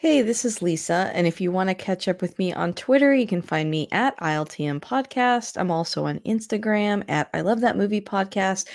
Hey, 0.00 0.22
this 0.22 0.44
is 0.44 0.62
Lisa, 0.62 1.10
and 1.12 1.26
if 1.26 1.40
you 1.40 1.50
want 1.50 1.70
to 1.70 1.74
catch 1.74 2.06
up 2.06 2.22
with 2.22 2.38
me 2.38 2.52
on 2.52 2.72
Twitter, 2.72 3.12
you 3.12 3.26
can 3.26 3.42
find 3.42 3.68
me 3.68 3.88
at 3.90 4.16
ILTM 4.18 4.78
Podcast. 4.78 5.60
I'm 5.60 5.72
also 5.72 6.06
on 6.06 6.20
Instagram 6.20 7.02
at 7.08 7.28
I 7.34 7.40
Love 7.40 7.60
That 7.62 7.76
Movie 7.76 8.00
Podcast, 8.00 8.68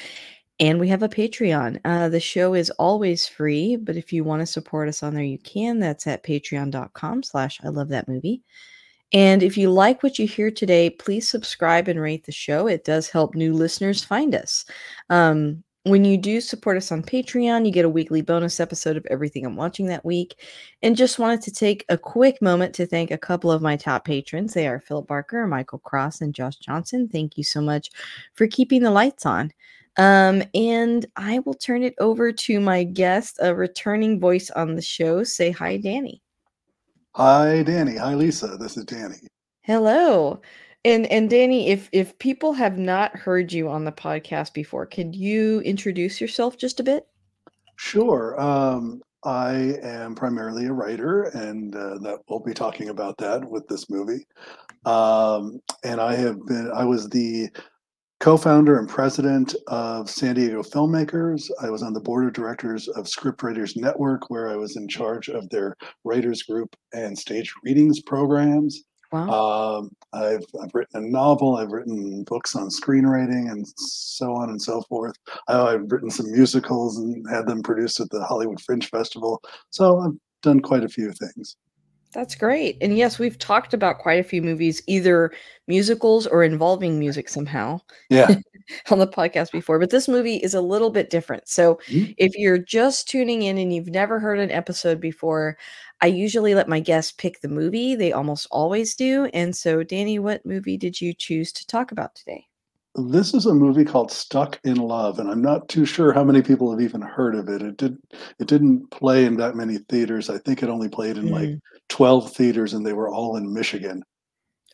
and 0.60 0.82
we 0.82 0.90
have 0.90 1.02
a 1.02 1.08
Patreon. 1.08 1.80
Uh, 1.86 2.10
the 2.10 2.20
show 2.20 2.56
is 2.56 2.72
always 2.72 3.26
free, 3.26 3.78
but 3.78 3.96
if 3.96 4.12
you 4.12 4.26
want 4.26 4.42
to 4.42 4.46
support 4.46 4.90
us 4.90 5.02
on 5.02 5.14
there, 5.14 5.24
you 5.24 5.40
can. 5.40 5.80
That's 5.80 6.08
at 6.08 6.26
patreon.com 6.26 7.24
slash 7.24 7.58
I 7.64 7.70
Love 7.70 7.88
That 7.88 8.10
Movie. 8.10 8.42
And 9.14 9.44
if 9.44 9.58
you 9.58 9.72
like 9.72 10.04
what 10.04 10.20
you 10.20 10.28
hear 10.28 10.52
today, 10.52 10.90
please 10.90 11.30
subscribe 11.30 11.88
and 11.88 12.02
rate 12.02 12.26
the 12.26 12.34
show. 12.34 12.68
It 12.68 12.84
does 12.84 13.08
help 13.10 13.34
new 13.34 13.54
listeners 13.54 14.04
find 14.04 14.36
us. 14.36 14.66
Um, 15.10 15.64
when 15.84 16.06
you 16.06 16.18
do 16.18 16.40
support 16.40 16.78
us 16.78 16.92
on 16.92 17.04
Patreon, 17.04 17.66
you 17.66 17.72
get 17.72 17.84
a 17.84 17.90
weekly 17.90 18.22
bonus 18.22 18.60
episode 18.62 18.96
of 18.96 19.06
everything 19.10 19.46
I'm 19.46 19.58
watching 19.58 19.88
that 19.88 20.06
week. 20.06 20.40
And 20.82 20.96
just 20.96 21.20
wanted 21.20 21.42
to 21.42 21.52
take 21.52 21.86
a 21.90 21.98
quick 21.98 22.42
moment 22.42 22.74
to 22.76 22.86
thank 22.86 23.12
a 23.12 23.18
couple 23.18 23.52
of 23.52 23.62
my 23.62 23.76
top 23.76 24.06
patrons. 24.06 24.54
They 24.54 24.68
are 24.68 24.80
Philip 24.80 25.08
Barker, 25.08 25.46
Michael 25.46 25.80
Cross, 25.80 26.22
and 26.22 26.34
Josh 26.34 26.56
Johnson. 26.56 27.10
Thank 27.10 27.38
you 27.38 27.44
so 27.44 27.60
much 27.60 27.90
for 28.34 28.48
keeping 28.48 28.82
the 28.82 28.92
lights 28.92 29.26
on. 29.26 29.52
Um, 29.98 30.42
and 30.56 31.06
I 31.18 31.40
will 31.40 31.54
turn 31.54 31.84
it 31.84 31.96
over 32.00 32.32
to 32.32 32.60
my 32.62 32.84
guest, 32.84 33.40
a 33.42 33.54
returning 33.54 34.20
voice 34.20 34.50
on 34.52 34.76
the 34.76 34.82
show. 34.82 35.24
Say 35.24 35.52
hi, 35.52 35.78
Danny. 35.78 36.22
Hi, 37.16 37.62
Danny. 37.62 37.98
Hi, 37.98 38.16
Lisa. 38.16 38.58
This 38.58 38.78
is 38.78 38.86
Danny. 38.86 39.28
Hello. 39.62 40.42
And 40.86 41.06
and 41.08 41.30
Danny, 41.30 41.70
if 41.70 41.90
if 41.92 42.18
people 42.20 42.54
have 42.54 42.78
not 42.78 43.16
heard 43.16 43.54
you 43.54 43.70
on 43.70 43.86
the 43.86 43.92
podcast 43.92 44.54
before, 44.54 44.86
could 44.86 45.16
you 45.16 45.62
introduce 45.62 46.20
yourself 46.20 46.58
just 46.58 46.80
a 46.80 46.84
bit? 46.84 47.08
Sure. 47.78 48.40
Um, 48.40 49.02
I 49.24 49.78
am 49.82 50.16
primarily 50.16 50.66
a 50.66 50.74
writer, 50.74 51.24
and 51.24 51.74
uh, 51.76 51.98
that 52.00 52.20
we'll 52.28 52.40
be 52.40 52.54
talking 52.54 52.90
about 52.90 53.18
that 53.20 53.50
with 53.50 53.68
this 53.68 53.90
movie. 53.90 54.28
Um, 54.86 55.62
and 55.84 56.02
I 56.02 56.16
have 56.16 56.46
been. 56.46 56.70
I 56.74 56.84
was 56.84 57.10
the 57.10 57.50
co-founder 58.20 58.80
and 58.80 58.88
president 58.88 59.56
of 59.68 60.10
San 60.10 60.36
Diego 60.36 60.64
Filmmakers. 60.64 61.50
I 61.62 61.70
was 61.70 61.84
on 61.84 61.94
the 61.94 62.00
board 62.02 62.26
of 62.26 62.34
directors 62.34 62.90
of 62.90 63.06
Scriptwriters 63.06 63.78
Network, 63.78 64.30
where 64.30 64.50
I 64.50 64.56
was 64.56 64.76
in 64.76 64.88
charge 64.88 65.30
of 65.30 65.50
their 65.50 65.76
writers 66.04 66.44
group 66.44 66.76
and 66.94 67.18
stage 67.18 67.54
readings 67.64 68.02
programs. 68.02 68.84
Wow. 69.14 69.78
Um, 69.78 69.92
I've 70.12 70.44
I've 70.60 70.74
written 70.74 71.06
a 71.06 71.08
novel. 71.08 71.58
I've 71.58 71.72
written 71.72 72.24
books 72.24 72.56
on 72.56 72.70
screenwriting 72.70 73.52
and 73.52 73.64
so 73.78 74.34
on 74.34 74.50
and 74.50 74.60
so 74.60 74.82
forth. 74.82 75.16
I, 75.48 75.60
I've 75.60 75.92
written 75.92 76.10
some 76.10 76.32
musicals 76.32 76.98
and 76.98 77.24
had 77.30 77.46
them 77.46 77.62
produced 77.62 78.00
at 78.00 78.10
the 78.10 78.24
Hollywood 78.24 78.60
Fringe 78.60 78.90
Festival. 78.90 79.40
So 79.70 80.00
I've 80.00 80.18
done 80.42 80.62
quite 80.62 80.84
a 80.84 80.90
few 80.90 81.12
things. 81.12 81.56
That's 82.14 82.36
great. 82.36 82.78
And 82.82 82.96
yes, 82.98 83.18
we've 83.18 83.38
talked 83.40 83.74
about 83.74 83.98
quite 84.00 84.20
a 84.20 84.24
few 84.24 84.42
movies, 84.42 84.82
either 84.88 85.32
musicals 85.68 86.28
or 86.28 86.44
involving 86.44 87.00
music 87.00 87.28
somehow. 87.28 87.80
Yeah. 88.10 88.36
on 88.92 89.00
the 89.00 89.08
podcast 89.08 89.52
before, 89.52 89.78
but 89.78 89.90
this 89.90 90.08
movie 90.08 90.38
is 90.38 90.54
a 90.54 90.62
little 90.62 90.90
bit 90.90 91.10
different. 91.10 91.50
So, 91.50 91.76
Mhm. 91.90 92.16
if 92.18 92.34
you're 92.38 92.58
just 92.58 93.10
tuning 93.10 93.42
in 93.42 93.58
and 93.58 93.74
you've 93.74 93.90
never 93.90 94.20
heard 94.20 94.40
an 94.40 94.52
episode 94.52 95.02
before, 95.02 95.58
I 96.02 96.08
usually 96.08 96.56
let 96.56 96.70
my 96.70 96.80
guests 96.80 97.12
pick 97.12 97.42
the 97.42 97.50
movie. 97.50 97.94
They 97.96 98.14
almost 98.14 98.48
always 98.52 98.96
do. 98.96 99.26
And 99.34 99.54
so, 99.56 99.84
Danny, 99.84 100.18
what 100.18 100.46
movie 100.46 100.78
did 100.78 101.02
you 101.02 101.14
choose 101.14 101.52
to 101.54 101.68
talk 101.68 101.92
about 101.92 102.16
today? 102.16 102.48
This 102.96 103.34
is 103.34 103.48
a 103.48 103.54
movie 103.54 103.86
called 103.86 104.12
Stuck 104.12 104.60
in 104.64 104.76
Love, 104.76 105.18
and 105.18 105.30
I'm 105.30 105.42
not 105.42 105.68
too 105.68 105.84
sure 105.84 106.14
how 106.14 106.24
many 106.24 106.44
people 106.44 106.70
have 106.70 106.80
even 106.80 107.02
heard 107.02 107.34
of 107.34 107.50
it. 107.50 107.64
It 107.64 107.78
did 107.78 107.98
it 108.40 108.48
didn't 108.48 108.92
play 108.92 109.26
in 109.26 109.36
that 109.38 109.56
many 109.56 109.80
theaters. 109.90 110.30
I 110.30 110.38
think 110.38 110.62
it 110.62 110.70
only 110.70 110.90
played 110.90 111.18
in 111.18 111.30
like 111.32 111.50
Mm. 111.50 111.60
12 111.90 112.34
theaters 112.34 112.74
and 112.74 112.86
they 112.86 112.94
were 112.94 113.10
all 113.10 113.36
in 113.38 113.52
Michigan. 113.52 114.04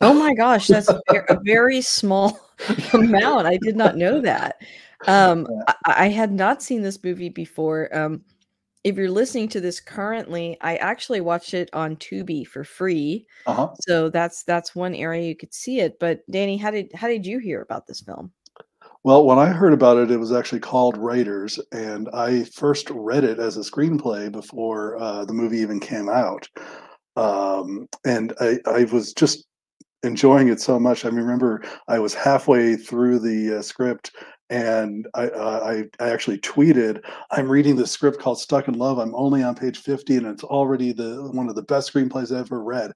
Oh 0.02 0.14
my 0.14 0.34
gosh, 0.34 0.68
that's 0.68 0.90
a 0.90 1.02
very 1.44 1.82
small 1.82 2.40
amount. 2.94 3.48
I 3.48 3.58
did 3.58 3.76
not 3.76 3.98
know 3.98 4.22
that. 4.22 4.62
Um, 5.08 5.48
I, 5.68 5.76
I 5.86 6.08
had 6.10 6.32
not 6.32 6.62
seen 6.62 6.82
this 6.82 7.02
movie 7.04 7.30
before. 7.30 7.94
Um, 7.96 8.22
if 8.84 8.96
you're 8.96 9.12
listening 9.12 9.50
to 9.50 9.62
this 9.62 9.80
currently, 9.80 10.58
I 10.62 10.78
actually 10.78 11.22
watched 11.22 11.54
it 11.54 11.70
on 11.74 11.98
Tubi 11.98 12.46
for 12.46 12.64
free. 12.64 13.26
Uh-huh. 13.46 13.70
So 13.82 14.10
that's 14.10 14.44
that's 14.44 14.76
one 14.76 14.96
area 14.96 15.28
you 15.28 15.36
could 15.36 15.54
see 15.54 15.80
it. 15.80 16.00
But 16.00 16.22
Danny, 16.32 16.58
how 16.58 16.72
did 16.72 16.92
how 16.94 17.08
did 17.08 17.26
you 17.26 17.40
hear 17.40 17.62
about 17.62 17.88
this 17.88 18.02
film? 18.02 18.32
Well, 19.04 19.26
when 19.26 19.40
I 19.40 19.48
heard 19.48 19.74
about 19.74 19.98
it, 19.98 20.12
it 20.12 20.18
was 20.18 20.34
actually 20.34 20.60
called 20.60 20.98
Writers, 20.98 21.60
and 21.72 22.10
I 22.14 22.44
first 22.44 22.90
read 22.90 23.24
it 23.24 23.40
as 23.40 23.56
a 23.56 23.62
screenplay 23.62 24.30
before 24.32 24.98
uh, 24.98 25.24
the 25.24 25.34
movie 25.34 25.60
even 25.60 25.80
came 25.80 26.10
out. 26.10 26.48
Um, 27.16 27.88
and 28.06 28.34
I, 28.42 28.60
I 28.66 28.84
was 28.86 29.14
just 29.14 29.46
enjoying 30.04 30.50
it 30.50 30.60
so 30.60 30.80
much. 30.80 31.06
I 31.06 31.10
remember 31.10 31.62
I 31.88 32.00
was 32.00 32.14
halfway 32.14 32.76
through 32.76 33.20
the 33.20 33.60
uh, 33.60 33.62
script, 33.62 34.12
and 34.50 35.08
I, 35.14 35.28
uh, 35.28 35.60
I 36.00 36.04
I 36.04 36.10
actually 36.10 36.40
tweeted, 36.40 37.04
"I'm 37.32 37.50
reading 37.50 37.76
this 37.76 37.92
script 37.92 38.20
called 38.20 38.40
Stuck 38.40 38.68
in 38.68 38.76
Love. 38.76 38.98
I'm 38.98 39.16
only 39.16 39.44
on 39.44 39.56
page 39.56 39.80
50, 39.80 40.18
and 40.18 40.28
it's 40.28 40.44
already 40.44 40.92
the 40.92 41.30
one 41.32 41.50
of 41.50 41.56
the 41.56 41.64
best 41.64 41.94
screenplays 41.94 42.32
I've 42.32 42.46
ever 42.48 42.64
read." 42.64 42.92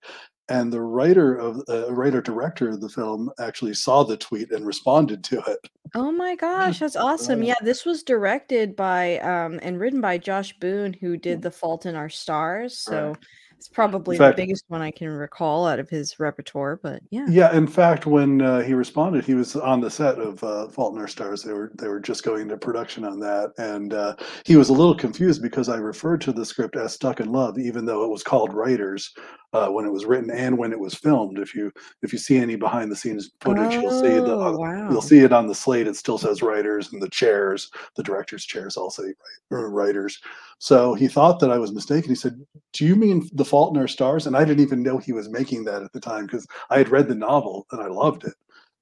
And 0.49 0.73
the 0.73 0.81
writer 0.81 1.35
of 1.35 1.61
uh, 1.69 1.93
writer 1.93 2.21
director 2.21 2.69
of 2.69 2.81
the 2.81 2.89
film 2.89 3.31
actually 3.39 3.73
saw 3.75 4.03
the 4.03 4.17
tweet 4.17 4.51
and 4.51 4.65
responded 4.65 5.23
to 5.25 5.39
it. 5.47 5.59
Oh 5.95 6.11
my 6.11 6.35
gosh, 6.35 6.79
that's 6.79 6.95
awesome. 6.95 7.41
Uh, 7.41 7.45
Yeah, 7.45 7.55
this 7.61 7.85
was 7.85 8.03
directed 8.03 8.75
by 8.75 9.19
um 9.19 9.59
and 9.61 9.79
written 9.79 10.01
by 10.01 10.17
Josh 10.17 10.57
Boone, 10.59 10.93
who 10.93 11.17
did 11.17 11.41
The 11.41 11.51
Fault 11.51 11.85
in 11.85 11.95
Our 11.95 12.09
Stars. 12.09 12.77
So 12.77 13.09
Right. 13.09 13.17
It's 13.63 13.73
probably 13.73 14.17
fact- 14.17 14.35
the 14.35 14.43
biggest 14.43 14.65
one 14.67 14.81
I 14.81 14.91
can 14.91 15.07
recall 15.07 15.65
out 15.65 15.79
of 15.79 15.89
his 15.89 16.19
repertoire. 16.19 16.75
But 16.75 17.01
yeah. 17.11 17.25
Yeah, 17.29 17.55
in 17.55 17.65
fact, 17.65 18.05
when 18.05 18.41
uh, 18.41 18.61
he 18.61 18.73
responded, 18.73 19.23
he 19.23 19.35
was 19.35 19.55
on 19.55 19.79
the 19.79 19.89
set 19.89 20.19
of 20.19 20.43
uh, 20.43 20.67
Fault 20.67 20.93
in 20.93 20.99
Our 20.99 21.07
Stars. 21.07 21.43
They 21.43 21.53
were 21.53 21.71
they 21.75 21.87
were 21.87 22.01
just 22.01 22.23
going 22.23 22.41
into 22.41 22.57
production 22.57 23.05
on 23.05 23.19
that, 23.21 23.53
and 23.57 23.93
uh, 23.93 24.15
he 24.45 24.57
was 24.57 24.67
a 24.67 24.73
little 24.73 24.95
confused 24.95 25.41
because 25.41 25.69
I 25.69 25.77
referred 25.77 26.19
to 26.21 26.33
the 26.33 26.45
script 26.45 26.75
as 26.75 26.93
"Stuck 26.93 27.21
in 27.21 27.31
Love," 27.31 27.57
even 27.57 27.85
though 27.85 28.03
it 28.03 28.09
was 28.11 28.21
called 28.23 28.53
Writers 28.53 29.13
uh, 29.53 29.67
when 29.69 29.85
it 29.85 29.91
was 29.91 30.05
written 30.05 30.31
and 30.31 30.57
when 30.57 30.71
it 30.71 30.79
was 30.79 30.95
filmed. 30.95 31.37
If 31.37 31.53
you 31.55 31.71
if 32.01 32.11
you 32.11 32.19
see 32.19 32.37
any 32.37 32.55
behind 32.55 32.91
the 32.91 32.95
scenes 32.95 33.31
footage, 33.39 33.73
you'll 33.73 33.91
see 33.91 34.15
the 34.15 34.33
Oh, 34.33 34.41
uh, 34.41 34.57
wow. 34.57 34.89
you'll 34.91 35.01
see 35.01 35.19
it 35.19 35.31
on 35.31 35.47
the 35.47 35.55
slate. 35.55 35.87
It 35.87 35.95
still 35.95 36.17
says 36.17 36.41
Writers, 36.41 36.91
and 36.91 37.01
the 37.01 37.09
chairs, 37.09 37.69
the 37.95 38.03
director's 38.03 38.45
chairs, 38.45 38.75
all 38.77 38.89
say 38.89 39.13
Writers. 39.49 40.19
So 40.57 40.93
he 40.93 41.07
thought 41.07 41.39
that 41.39 41.51
I 41.51 41.57
was 41.57 41.71
mistaken. 41.71 42.09
He 42.09 42.15
said, 42.15 42.43
"Do 42.73 42.85
you 42.85 42.95
mean 42.95 43.29
The 43.33 43.45
Fault 43.45 43.73
in 43.75 43.79
Our 43.79 43.87
Stars?" 43.87 44.27
And 44.27 44.35
I 44.35 44.43
didn't 44.45 44.63
even 44.63 44.81
know 44.83 44.97
he 44.97 45.13
was 45.13 45.29
making 45.29 45.65
that 45.65 45.83
at 45.83 45.93
the 45.93 45.99
time 45.99 46.25
because 46.25 46.47
I 46.69 46.77
had 46.77 46.89
read 46.89 47.07
the 47.07 47.15
novel 47.15 47.67
and 47.71 47.81
I 47.81 47.87
loved 47.87 48.23
it, 48.23 48.33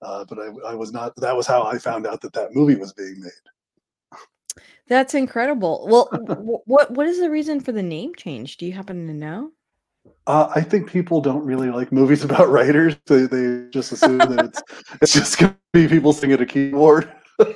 uh, 0.02 0.26
but 0.26 0.40
I, 0.40 0.72
I 0.72 0.76
was 0.76 0.92
not. 0.94 1.16
That 1.18 1.36
was 1.36 1.48
how 1.48 1.64
I 1.64 1.78
found 1.78 2.08
out 2.08 2.22
that 2.22 2.34
that 2.34 2.56
movie 2.56 2.76
was 2.76 2.94
being 2.94 3.20
made. 3.20 3.32
That's 4.88 5.14
incredible. 5.14 5.88
Well, 5.90 6.62
what 6.66 6.92
what 6.92 7.08
is 7.08 7.20
the 7.20 7.30
reason 7.32 7.60
for 7.62 7.72
the 7.72 7.84
name 7.84 8.14
change? 8.16 8.58
Do 8.58 8.66
you 8.66 8.74
happen 8.74 9.08
to 9.08 9.14
know? 9.14 9.52
Uh, 10.28 10.52
I 10.56 10.62
think 10.62 10.90
people 10.90 11.20
don't 11.20 11.44
really 11.44 11.70
like 11.70 11.92
movies 11.92 12.24
about 12.26 12.50
writers. 12.50 12.96
They, 13.08 13.26
they 13.26 13.68
just 13.72 13.92
assume 13.92 14.20
that 14.20 14.46
it's 14.46 14.62
it's 15.02 15.14
just 15.14 15.40
going 15.40 15.52
to 15.54 15.58
be 15.74 15.88
people 15.88 16.14
sitting 16.14 16.32
at 16.34 16.42
a 16.42 16.46
keyboard. 16.46 17.12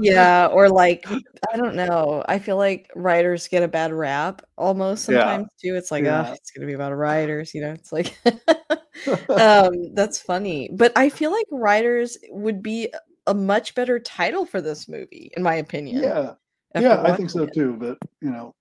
Yeah, 0.00 0.46
or 0.52 0.68
like 0.68 1.04
I 1.52 1.56
don't 1.56 1.74
know. 1.74 2.24
I 2.28 2.38
feel 2.38 2.56
like 2.56 2.90
writers 2.94 3.48
get 3.48 3.62
a 3.62 3.68
bad 3.68 3.92
rap 3.92 4.42
almost 4.56 5.08
Yeah. 5.08 5.20
sometimes 5.20 5.48
too. 5.60 5.74
It's 5.76 5.90
like, 5.90 6.04
oh, 6.04 6.32
it's 6.34 6.50
gonna 6.50 6.66
be 6.66 6.72
about 6.74 6.96
writers, 6.96 7.54
you 7.54 7.62
know. 7.62 7.72
It's 7.72 7.92
like 7.92 8.16
um 9.30 9.94
that's 9.94 10.20
funny. 10.20 10.70
But 10.72 10.92
I 10.96 11.08
feel 11.08 11.30
like 11.32 11.46
writers 11.50 12.16
would 12.30 12.62
be 12.62 12.92
a 13.26 13.34
much 13.34 13.74
better 13.74 13.98
title 13.98 14.46
for 14.46 14.60
this 14.60 14.88
movie, 14.88 15.30
in 15.36 15.42
my 15.42 15.56
opinion. 15.56 16.02
yeah, 16.02 16.34
yeah, 16.76 17.02
I 17.02 17.16
think 17.16 17.30
so 17.30 17.42
it. 17.42 17.54
too. 17.54 17.76
But 17.78 17.98
you 18.20 18.30
know, 18.30 18.54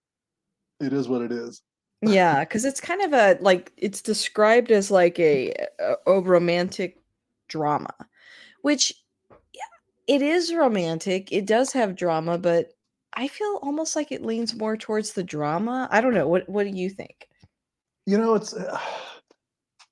it 0.80 0.94
is 0.94 1.08
what 1.08 1.22
it 1.22 1.32
is. 1.32 1.62
Yeah, 2.02 2.42
because 2.42 2.64
it's 2.64 2.80
kind 2.80 3.02
of 3.02 3.14
a 3.14 3.38
like 3.42 3.72
it's 3.78 4.02
described 4.02 4.72
as 4.72 4.92
like 4.92 5.18
a, 5.20 5.54
a, 5.80 5.96
a 6.06 6.22
romantic 6.22 7.00
drama, 7.48 7.94
which 8.62 8.94
yeah, 9.32 9.62
it 10.08 10.22
is 10.22 10.54
romantic. 10.54 11.32
It 11.32 11.48
does 11.48 11.74
have 11.74 11.96
drama, 11.96 12.38
but 12.38 12.74
I 13.14 13.28
feel 13.28 13.60
almost 13.64 13.96
like 13.96 14.12
it 14.12 14.24
leans 14.24 14.56
more 14.56 14.78
towards 14.78 15.14
the 15.14 15.24
drama. 15.24 15.88
I 15.92 16.02
don't 16.02 16.14
know. 16.14 16.28
What 16.28 16.48
what 16.48 16.66
do 16.66 16.70
you 16.70 16.90
think? 16.90 17.28
You 18.06 18.20
know, 18.20 18.36
it's 18.36 18.54
uh, 18.54 18.80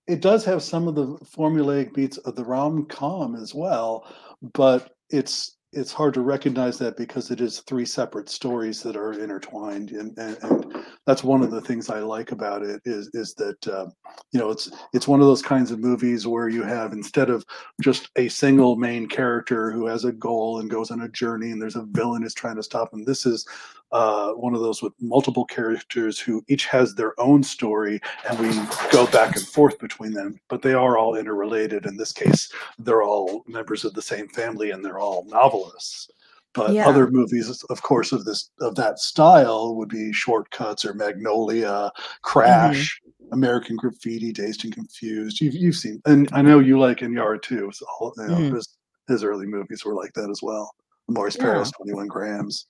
it 0.07 0.21
does 0.21 0.45
have 0.45 0.61
some 0.61 0.87
of 0.87 0.93
the 0.93 1.07
formulaic 1.25 1.93
beats 1.93 2.17
of 2.19 2.35
the 2.35 2.45
rom 2.45 2.85
com 2.85 3.35
as 3.35 3.55
well, 3.55 4.07
but 4.53 4.95
it's 5.09 5.57
it's 5.73 5.91
hard 5.91 6.13
to 6.13 6.21
recognize 6.21 6.77
that 6.77 6.97
because 6.97 7.31
it 7.31 7.41
is 7.41 7.61
three 7.61 7.85
separate 7.85 8.29
stories 8.29 8.83
that 8.83 8.95
are 8.95 9.13
intertwined, 9.13 9.89
and 9.91 10.15
and, 10.19 10.37
and 10.43 10.85
that's 11.05 11.23
one 11.23 11.43
of 11.43 11.51
the 11.51 11.61
things 11.61 11.89
I 11.89 11.99
like 11.99 12.31
about 12.31 12.63
it 12.63 12.81
is 12.85 13.09
is 13.13 13.33
that 13.35 13.67
uh, 13.67 13.87
you 14.31 14.39
know 14.39 14.49
it's 14.49 14.71
it's 14.93 15.07
one 15.07 15.21
of 15.21 15.27
those 15.27 15.41
kinds 15.41 15.71
of 15.71 15.79
movies 15.79 16.27
where 16.27 16.49
you 16.49 16.63
have 16.63 16.93
instead 16.93 17.29
of 17.29 17.45
just 17.81 18.09
a 18.15 18.27
single 18.27 18.75
main 18.75 19.07
character 19.07 19.71
who 19.71 19.85
has 19.85 20.05
a 20.05 20.11
goal 20.11 20.59
and 20.59 20.69
goes 20.69 20.91
on 20.91 21.01
a 21.01 21.09
journey 21.09 21.51
and 21.51 21.61
there's 21.61 21.75
a 21.75 21.87
villain 21.91 22.23
who's 22.23 22.33
trying 22.33 22.55
to 22.55 22.63
stop 22.63 22.93
him 22.93 23.03
this 23.03 23.25
is 23.25 23.47
uh, 23.91 24.31
one 24.31 24.53
of 24.53 24.61
those 24.61 24.81
with 24.81 24.93
multiple 24.99 25.45
characters 25.45 26.19
who 26.19 26.43
each 26.47 26.65
has 26.65 26.95
their 26.95 27.17
own 27.19 27.43
story 27.43 27.99
and 28.27 28.39
we 28.39 28.49
go 28.91 29.05
back 29.07 29.35
and 29.35 29.47
forth 29.47 29.77
between 29.79 30.11
them 30.11 30.39
but 30.49 30.61
they 30.61 30.73
are 30.73 30.97
all 30.97 31.15
interrelated. 31.15 31.85
In 31.85 31.95
this 31.95 32.11
case 32.11 32.51
they're 32.79 33.03
all 33.03 33.43
members 33.47 33.85
of 33.85 33.93
the 33.93 34.01
same 34.01 34.27
family 34.29 34.71
and 34.71 34.83
they're 34.83 34.99
all 34.99 35.23
novelists 35.25 36.09
but 36.55 36.71
Yeah. 36.73 36.87
other 36.87 37.09
movies 37.11 37.63
of 37.69 37.81
course 37.83 38.11
of 38.11 38.25
this 38.25 38.49
of 38.61 38.75
that 38.75 38.97
style 38.99 39.75
would 39.75 39.89
be 39.89 40.11
shortcuts 40.13 40.85
or 40.85 40.93
magnolia 40.93 41.91
crash 42.21 42.99
american 43.31 43.75
graffiti 43.75 44.31
dazed 44.31 44.63
and 44.65 44.73
confused 44.73 45.41
you've, 45.41 45.53
you've 45.55 45.75
seen 45.75 46.01
and 46.05 46.29
i 46.31 46.41
know 46.41 46.59
you 46.59 46.79
like 46.79 46.99
Iñárritu 46.99 47.73
so 47.73 47.85
all, 47.99 48.13
you 48.17 48.27
know, 48.27 48.35
Mhm. 48.37 48.55
his, 48.55 48.77
his 49.07 49.23
early 49.23 49.45
movies 49.45 49.83
were 49.85 49.93
like 49.95 50.13
that 50.13 50.29
as 50.29 50.41
well 50.41 50.73
Morris 51.07 51.35
Yeah. 51.35 51.43
Paris, 51.43 51.71
21 51.77 52.07
grams 52.07 52.65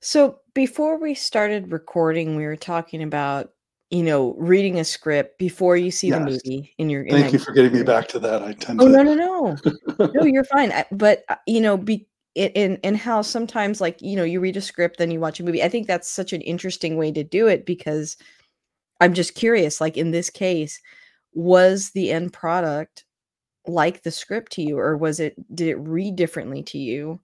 So 0.00 0.40
before 0.52 0.98
we 0.98 1.14
started 1.14 1.72
recording, 1.72 2.36
we 2.36 2.44
were 2.44 2.54
talking 2.56 3.02
about, 3.02 3.50
you 3.90 4.02
know, 4.02 4.34
reading 4.38 4.78
a 4.78 4.84
script 4.84 5.38
before 5.38 5.76
you 5.76 5.90
see 5.90 6.10
the 6.10 6.20
movie 6.20 6.74
in 6.76 6.90
your. 6.90 7.02
in 7.04 7.12
thank 7.12 7.32
you 7.32 7.38
for 7.38 7.52
getting 7.52 7.72
me 7.72 7.82
back 7.82 8.06
to 8.08 8.18
that 8.18 8.42
i 8.42 8.52
tend 8.52 8.80
Oh 8.80 8.86
to 8.86 8.92
no 8.92 9.02
no 9.02 9.14
no 9.14 9.56
no 10.14 10.24
you're 10.24 10.44
fine. 10.44 10.70
I- 10.72 10.84
But 10.92 11.24
uh, 11.28 11.36
you 11.46 11.60
know, 11.60 11.76
be 11.78 12.06
in 12.36 12.78
and 12.84 12.96
how 12.96 13.22
sometimes 13.22 13.80
like 13.80 14.00
you 14.02 14.16
know 14.16 14.24
you 14.24 14.40
read 14.40 14.56
a 14.56 14.60
script 14.60 14.98
then 14.98 15.10
you 15.10 15.20
watch 15.20 15.40
a 15.40 15.44
movie. 15.44 15.62
I 15.62 15.68
think 15.68 15.86
that's 15.86 16.08
such 16.10 16.32
an 16.32 16.42
interesting 16.42 16.96
way 16.96 17.12
to 17.12 17.24
do 17.24 17.46
it 17.48 17.66
because 17.66 18.16
I'm 19.00 19.14
just 19.14 19.34
curious. 19.34 19.80
Like 19.80 19.96
in 19.96 20.10
this 20.12 20.30
case, 20.30 20.80
was 21.34 21.90
the 21.92 22.12
end 22.12 22.32
product 22.32 23.04
like 23.66 24.02
the 24.02 24.10
script 24.12 24.52
to 24.52 24.62
you, 24.62 24.78
or 24.78 24.96
was 24.96 25.20
it 25.20 25.36
did 25.54 25.68
it 25.68 25.76
read 25.76 26.16
differently 26.16 26.62
to 26.64 26.78
you 26.78 27.20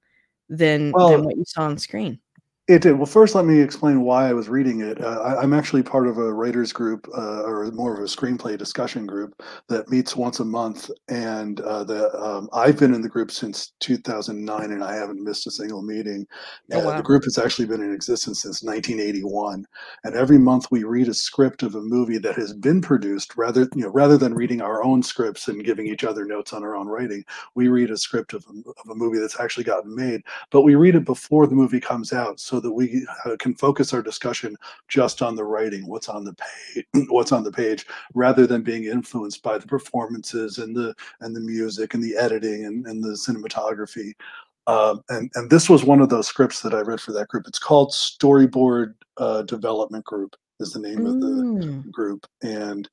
than 0.51 0.93
Well, 0.95 1.09
than 1.09 1.25
what 1.25 1.37
you 1.37 1.45
saw 1.47 1.65
on 1.65 1.79
screen? 1.79 2.21
It 2.69 2.83
did. 2.83 2.93
Well, 2.93 3.07
first, 3.07 3.35
let 3.35 3.45
me 3.45 3.61
explain 3.61 4.03
why 4.03 4.29
I 4.29 4.33
was 4.35 4.49
reading 4.49 4.83
it. 4.83 5.01
Uh, 5.03 5.19
I, 5.21 5.43
I'm 5.43 5.53
actually 5.53 5.83
part 5.83 6.07
of 6.07 6.17
a 6.19 6.33
writers 6.33 6.73
group, 6.73 7.09
uh, 7.13 7.43
or 7.43 7.69
more 7.73 7.93
of 7.93 7.99
a 7.99 8.05
screenplay 8.05 8.57
discussion 8.57 9.05
group 9.05 9.43
that 9.69 9.91
meets 9.91 10.15
once 10.15 10.39
a 10.39 10.45
month. 10.45 10.89
And 11.09 11.61
uh, 11.61 11.83
the 11.83 12.17
um, 12.17 12.49
I've 12.53 12.79
been 12.79 12.95
in 12.95 13.03
the 13.03 13.09
group 13.09 13.33
since 13.33 13.73
2009, 13.81 14.71
and 14.71 14.85
I 14.85 14.95
haven't 14.95 15.25
missed 15.25 15.49
a 15.49 15.51
single 15.51 15.83
meeting. 15.83 16.25
Oh, 16.73 16.81
Uh, 16.81 16.85
wow. 16.85 16.97
The 16.99 17.03
group 17.03 17.25
has 17.25 17.37
actually 17.37 17.67
been 17.67 17.83
in 17.83 17.93
existence 17.93 18.43
since 18.43 18.63
1981, 18.63 19.67
and 20.05 20.15
every 20.15 20.39
month 20.39 20.69
we 20.71 20.85
read 20.85 21.09
a 21.09 21.15
script 21.15 21.65
of 21.65 21.75
a 21.75 21.81
movie 21.83 22.19
that 22.19 22.37
has 22.37 22.53
been 22.53 22.81
produced. 22.81 23.37
Rather, 23.37 23.63
you 23.75 23.83
know, 23.83 23.91
rather 23.91 24.17
than 24.17 24.35
reading 24.35 24.63
our 24.63 24.85
own 24.85 25.03
scripts 25.03 25.49
and 25.49 25.65
giving 25.65 25.89
each 25.89 26.05
other 26.05 26.25
notes 26.25 26.53
on 26.53 26.63
our 26.63 26.77
own 26.77 26.87
writing, 26.87 27.25
we 27.57 27.67
read 27.67 27.91
a 27.91 27.97
script 27.97 28.35
of 28.35 28.47
a, 28.47 28.71
of 28.81 28.89
a 28.89 28.95
movie 28.95 29.19
that's 29.19 29.41
actually 29.41 29.65
gotten 29.65 29.93
made 29.95 30.23
but 30.51 30.63
we 30.63 30.75
read 30.75 30.95
it 30.95 31.05
before 31.05 31.47
the 31.47 31.55
movie 31.55 31.81
comes 31.81 32.13
out 32.13 32.39
so 32.41 32.52
that 32.61 32.73
we 32.73 33.07
uh, 33.25 33.37
can 33.39 33.55
focus 33.55 33.93
our 33.93 34.03
discussion 34.03 34.57
just 34.89 35.23
on 35.23 35.35
the 35.35 35.45
writing 35.45 35.87
what's 35.87 36.09
on 36.09 36.25
the 36.25 36.35
page 36.35 36.85
what's 37.09 37.33
on 37.33 37.45
the 37.45 37.53
page 37.53 37.87
rather 38.15 38.47
than 38.47 38.63
being 38.63 38.85
influenced 38.85 39.43
by 39.43 39.59
the 39.59 39.67
performances 39.67 40.59
and 40.59 40.75
the 40.75 40.95
and 41.21 41.35
the 41.35 41.41
music 41.41 41.95
and 41.95 42.03
the 42.03 42.17
editing 42.17 42.65
and, 42.67 42.87
and 42.87 43.03
the 43.03 43.11
cinematography. 43.11 44.13
Um, 44.67 45.03
and 45.09 45.31
and 45.35 45.51
this 45.51 45.69
was 45.69 45.85
one 45.85 46.01
of 46.01 46.09
those 46.09 46.29
scripts 46.29 46.63
that 46.63 46.75
i 46.75 46.81
read 46.81 47.01
for 47.01 47.13
that 47.13 47.29
group. 47.29 47.49
It's 47.49 47.59
called 47.59 47.91
storyboard 47.91 48.95
uh, 49.17 49.43
development 49.43 50.05
group 50.05 50.37
is 50.61 50.73
the 50.73 50.81
name 50.81 51.05
of 51.07 51.21
the 51.21 51.27
Mm. 51.27 51.91
group. 51.91 52.27
And 52.43 52.89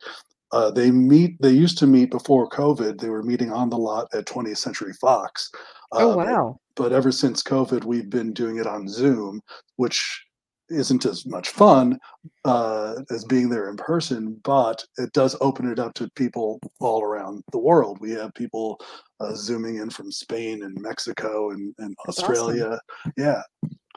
uh, 0.52 0.72
they 0.72 0.90
meet 0.90 1.40
they 1.42 1.52
used 1.52 1.78
to 1.80 1.88
meet 1.88 2.10
before 2.10 2.50
covid. 2.50 3.00
They 3.00 3.10
were 3.10 3.24
meeting 3.24 3.52
on 3.52 3.70
the 3.70 3.78
lot 3.78 4.08
at 4.14 4.26
20th 4.26 4.58
century 4.58 4.94
fox. 4.94 5.52
Oh 5.92 6.14
uh, 6.14 6.16
but 6.16 6.26
wow. 6.28 6.60
But 6.80 6.94
ever 6.94 7.12
since 7.12 7.44
COVID, 7.44 7.84
we've 7.84 8.10
been 8.10 8.32
doing 8.32 8.58
it 8.58 8.66
on 8.66 8.88
Zoom, 8.88 9.42
which 9.76 10.26
isn't 10.70 11.06
as 11.06 11.26
much 11.26 11.50
fun 11.50 12.00
uh, 12.46 12.96
as 13.12 13.26
being 13.26 13.50
there 13.50 13.70
in 13.70 13.76
person, 13.76 14.40
but 14.46 14.82
it 14.98 15.12
does 15.12 15.36
open 15.42 15.70
it 15.70 15.78
up 15.78 15.94
to 15.96 16.10
people 16.16 16.58
all 16.80 17.04
around 17.04 17.44
the 17.52 17.60
world. 17.60 17.98
We 18.00 18.12
have 18.12 18.34
people 18.34 18.80
uh, 19.20 19.36
zooming 19.36 19.76
in 19.76 19.90
from 19.90 20.10
Spain 20.10 20.64
and 20.64 20.74
Mexico 20.80 21.52
and, 21.52 21.76
and 21.80 21.94
That's 22.06 22.20
awesome. 22.20 22.32
Australia. 22.32 22.80
Yeah. 23.18 23.42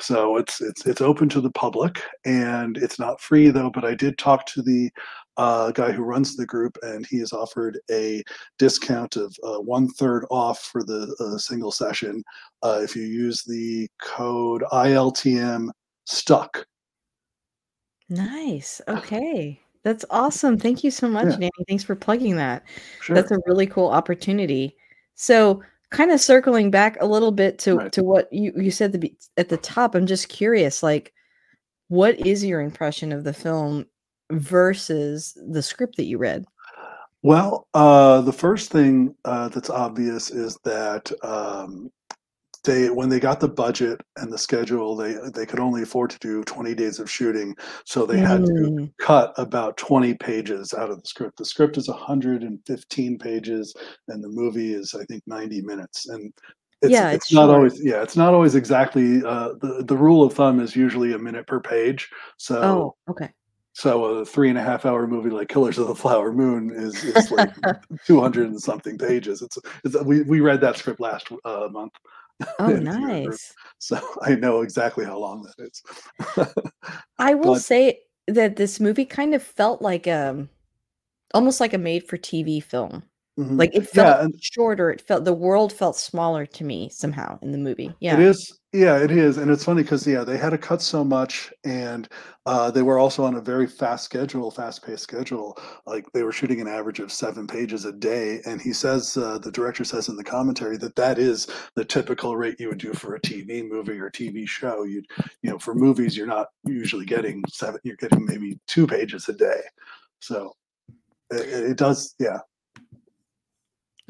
So 0.00 0.36
it's 0.36 0.60
it's 0.60 0.86
it's 0.86 1.00
open 1.00 1.28
to 1.30 1.40
the 1.40 1.50
public 1.50 2.02
and 2.24 2.76
it's 2.78 2.98
not 2.98 3.20
free 3.20 3.50
though. 3.50 3.70
But 3.70 3.84
I 3.84 3.94
did 3.94 4.16
talk 4.18 4.46
to 4.46 4.62
the 4.62 4.90
uh, 5.36 5.70
guy 5.72 5.92
who 5.92 6.02
runs 6.02 6.36
the 6.36 6.46
group, 6.46 6.76
and 6.82 7.06
he 7.06 7.18
has 7.18 7.32
offered 7.32 7.78
a 7.90 8.22
discount 8.58 9.16
of 9.16 9.34
uh, 9.44 9.60
one 9.60 9.88
third 9.88 10.26
off 10.30 10.60
for 10.60 10.82
the 10.82 11.14
uh, 11.20 11.38
single 11.38 11.72
session 11.72 12.22
uh, 12.62 12.80
if 12.82 12.96
you 12.96 13.02
use 13.02 13.42
the 13.42 13.88
code 14.00 14.62
ILTM 14.72 15.68
stuck. 16.04 16.66
Nice. 18.08 18.80
Okay. 18.88 19.58
That's 19.84 20.04
awesome. 20.10 20.58
Thank 20.58 20.84
you 20.84 20.92
so 20.92 21.08
much, 21.08 21.26
Yeah. 21.26 21.32
Danny. 21.36 21.50
Thanks 21.68 21.82
for 21.82 21.96
plugging 21.96 22.36
that. 22.36 22.62
Sure. 23.00 23.16
That's 23.16 23.32
a 23.32 23.38
really 23.46 23.66
cool 23.66 23.88
opportunity. 23.88 24.76
So, 25.16 25.60
kind 25.92 26.10
of 26.10 26.20
circling 26.20 26.70
back 26.70 26.96
a 27.00 27.06
little 27.06 27.32
bit 27.32 27.58
to 27.60 27.76
Right. 27.76 27.92
to 27.92 28.02
what 28.02 28.32
you 28.32 28.52
you 28.56 28.70
said 28.70 28.92
the 28.92 29.14
at 29.36 29.48
the 29.48 29.56
top, 29.58 29.94
I'm 29.94 30.06
just 30.06 30.28
curious 30.28 30.82
like 30.82 31.12
what 31.88 32.18
is 32.26 32.44
your 32.44 32.60
impression 32.60 33.12
of 33.12 33.24
the 33.24 33.34
film 33.34 33.86
versus 34.30 35.36
the 35.50 35.62
script 35.62 35.96
that 35.96 36.04
you 36.06 36.18
read? 36.18 36.44
Well, 37.22 37.68
uh, 37.74 38.22
the 38.22 38.32
first 38.32 38.70
thing 38.72 39.14
uh, 39.24 39.48
that's 39.48 39.70
obvious 39.70 40.30
is 40.30 40.58
that 40.64 41.12
um, 41.22 41.92
they, 42.64 42.90
when 42.90 43.08
they 43.08 43.18
got 43.20 43.40
the 43.40 43.48
budget 43.48 44.00
and 44.16 44.32
the 44.32 44.38
schedule, 44.38 44.94
they 44.96 45.16
they 45.34 45.46
could 45.46 45.58
only 45.60 45.82
afford 45.82 46.10
to 46.10 46.18
do 46.20 46.44
20 46.44 46.74
days 46.74 46.98
of 47.00 47.10
shooting, 47.10 47.54
so 47.84 48.06
they 48.06 48.18
had 48.18 48.44
to 48.44 48.52
Mm, 48.52 48.92
cut 48.98 49.32
about 49.36 49.76
20 49.76 50.14
pages 50.14 50.72
out 50.74 50.90
of 50.90 51.00
the 51.02 51.08
script. 51.08 51.38
The 51.38 51.44
script 51.44 51.76
is 51.76 51.88
115 51.88 53.18
pages, 53.18 53.74
and 54.08 54.22
the 54.22 54.28
movie 54.28 54.74
is, 54.74 54.94
I 54.94 55.04
think, 55.06 55.22
90 55.26 55.62
minutes. 55.62 56.08
And 56.08 56.32
it's 56.82 56.92
Yeah, 56.92 57.10
it's 57.10 57.24
it's 57.26 57.32
not 57.32 57.50
always 57.50 57.84
yeah, 57.84 58.02
it's 58.02 58.16
not 58.16 58.34
always 58.34 58.54
exactly 58.54 59.22
uh, 59.24 59.54
the 59.60 59.84
the 59.86 59.96
rule 59.96 60.22
of 60.24 60.32
thumb 60.34 60.60
is 60.60 60.76
usually 60.76 61.12
a 61.14 61.18
minute 61.18 61.46
per 61.46 61.60
page. 61.60 62.08
So 62.38 62.62
Oh, 62.62 62.94
okay. 63.08 63.30
so 63.72 64.04
a 64.04 64.24
three 64.24 64.50
and 64.50 64.58
a 64.58 64.62
half 64.62 64.84
hour 64.86 65.06
movie 65.06 65.30
like 65.30 65.48
Killers 65.48 65.78
of 65.78 65.88
the 65.88 65.94
Flower 65.94 66.32
Moon 66.32 66.70
is 66.74 67.02
is 67.04 67.30
like 67.30 67.50
200 68.06 68.48
and 68.50 68.60
something 68.60 68.98
pages. 68.98 69.42
It's, 69.42 69.58
it's 69.84 70.00
we 70.04 70.22
we 70.22 70.40
read 70.40 70.60
that 70.60 70.76
script 70.76 71.00
last 71.00 71.28
uh, 71.44 71.68
month. 71.70 71.92
Oh, 72.58 72.68
in 72.70 72.82
your 72.82 72.94
group, 72.94 73.26
nice. 73.26 73.54
so 73.78 73.98
I 74.22 74.34
know 74.34 74.60
exactly 74.62 75.04
how 75.04 75.18
long 75.18 75.42
that 75.56 75.66
is. 75.66 75.82
I 77.18 77.34
will 77.34 77.54
But- 77.54 77.62
say 77.62 78.00
that 78.28 78.56
this 78.56 78.78
movie 78.80 79.04
kind 79.04 79.34
of 79.34 79.42
felt 79.42 79.82
like 79.82 80.06
um 80.06 80.48
almost 81.34 81.60
like 81.60 81.72
a 81.74 81.78
made 81.78 82.06
for 82.08 82.16
TV 82.18 82.62
film. 82.62 83.02
Mhm. 83.38 83.58
Like 83.58 83.74
it 83.74 83.88
felt 83.88 84.20
and- 84.20 84.34
shorter. 84.42 84.90
It 84.90 85.00
felt 85.00 85.24
the 85.24 85.32
world 85.32 85.72
felt 85.72 85.96
smaller 85.96 86.44
to 86.46 86.64
me 86.64 86.90
somehow 86.90 87.38
in 87.40 87.50
the 87.50 87.58
movie. 87.58 87.90
Yeah. 87.98 88.14
It 88.14 88.20
is, 88.20 88.58
yeah, 88.74 88.98
it 88.98 89.10
is, 89.10 89.38
and 89.38 89.50
it's 89.50 89.64
funny 89.64 89.82
because 89.82 90.06
yeah, 90.06 90.22
they 90.22 90.36
had 90.36 90.50
to 90.50 90.58
cut 90.58 90.82
so 90.82 91.02
much, 91.02 91.50
and 91.64 92.08
uh, 92.44 92.70
they 92.70 92.82
were 92.82 92.98
also 92.98 93.24
on 93.24 93.34
a 93.36 93.40
very 93.40 93.66
fast 93.66 94.04
schedule, 94.04 94.50
fast-paced 94.50 95.02
schedule. 95.02 95.56
Like 95.86 96.04
they 96.12 96.24
were 96.24 96.32
shooting 96.32 96.60
an 96.60 96.68
average 96.68 97.00
of 97.00 97.10
seven 97.10 97.46
pages 97.46 97.86
a 97.86 97.92
day, 97.92 98.40
and 98.44 98.60
he 98.60 98.74
says, 98.74 99.16
uh, 99.16 99.38
the 99.38 99.50
director 99.52 99.84
says 99.84 100.08
in 100.10 100.16
the 100.16 100.24
commentary 100.24 100.76
that 100.78 100.96
that 100.96 101.18
is 101.18 101.46
the 101.74 101.84
typical 101.86 102.36
rate 102.36 102.60
you 102.60 102.68
would 102.68 102.78
do 102.78 102.92
for 102.92 103.14
a 103.14 103.20
TV 103.20 103.66
movie 103.66 103.98
or 103.98 104.10
TV 104.10 104.46
show. 104.46 104.82
You'd 104.84 105.06
you 105.42 105.50
know, 105.50 105.58
for 105.58 105.74
movies, 105.74 106.16
you're 106.16 106.26
not 106.26 106.48
usually 106.64 107.06
getting 107.06 107.42
seven; 107.48 107.80
you're 107.82 107.96
getting 107.96 108.26
maybe 108.26 108.58
two 108.66 108.86
pages 108.86 109.26
a 109.30 109.32
day. 109.32 109.62
So 110.20 110.52
it, 111.30 111.70
it 111.72 111.78
does, 111.78 112.14
yeah, 112.18 112.38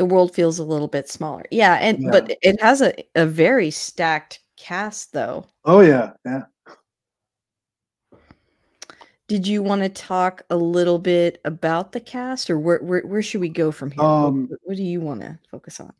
the 0.03 0.07
world 0.07 0.35
feels 0.35 0.59
a 0.59 0.65
little 0.65 0.89
bit 0.89 1.09
smaller. 1.09 1.45
Yeah, 1.53 1.75
and 1.75 2.03
Yeah. 2.03 2.11
but 2.11 2.37
it 2.43 2.61
has 2.61 2.83
a, 2.83 2.93
a 3.15 3.25
very 3.25 3.71
stacked 3.71 4.41
cast 4.57 5.13
though. 5.13 5.45
oh 5.65 5.79
yeah, 5.81 6.15
yeah. 6.27 6.43
Did 9.29 9.47
you 9.47 9.63
want 9.63 9.83
to 9.83 9.89
talk 9.89 10.43
a 10.51 10.57
little 10.57 10.99
bit 10.99 11.41
about 11.45 11.93
the 11.93 12.01
cast 12.01 12.51
or 12.51 12.59
where 12.59 12.81
where, 12.81 13.03
where 13.03 13.23
should 13.23 13.41
we 13.41 13.49
go 13.49 13.71
from 13.71 13.93
here? 13.93 14.03
What- 14.03 14.11
Um, 14.27 14.47
what, 14.49 14.59
what 14.65 14.77
do 14.77 14.83
you 14.83 15.01
want 15.01 15.21
to 15.21 15.39
focus 15.53 15.79
on? 15.79 15.93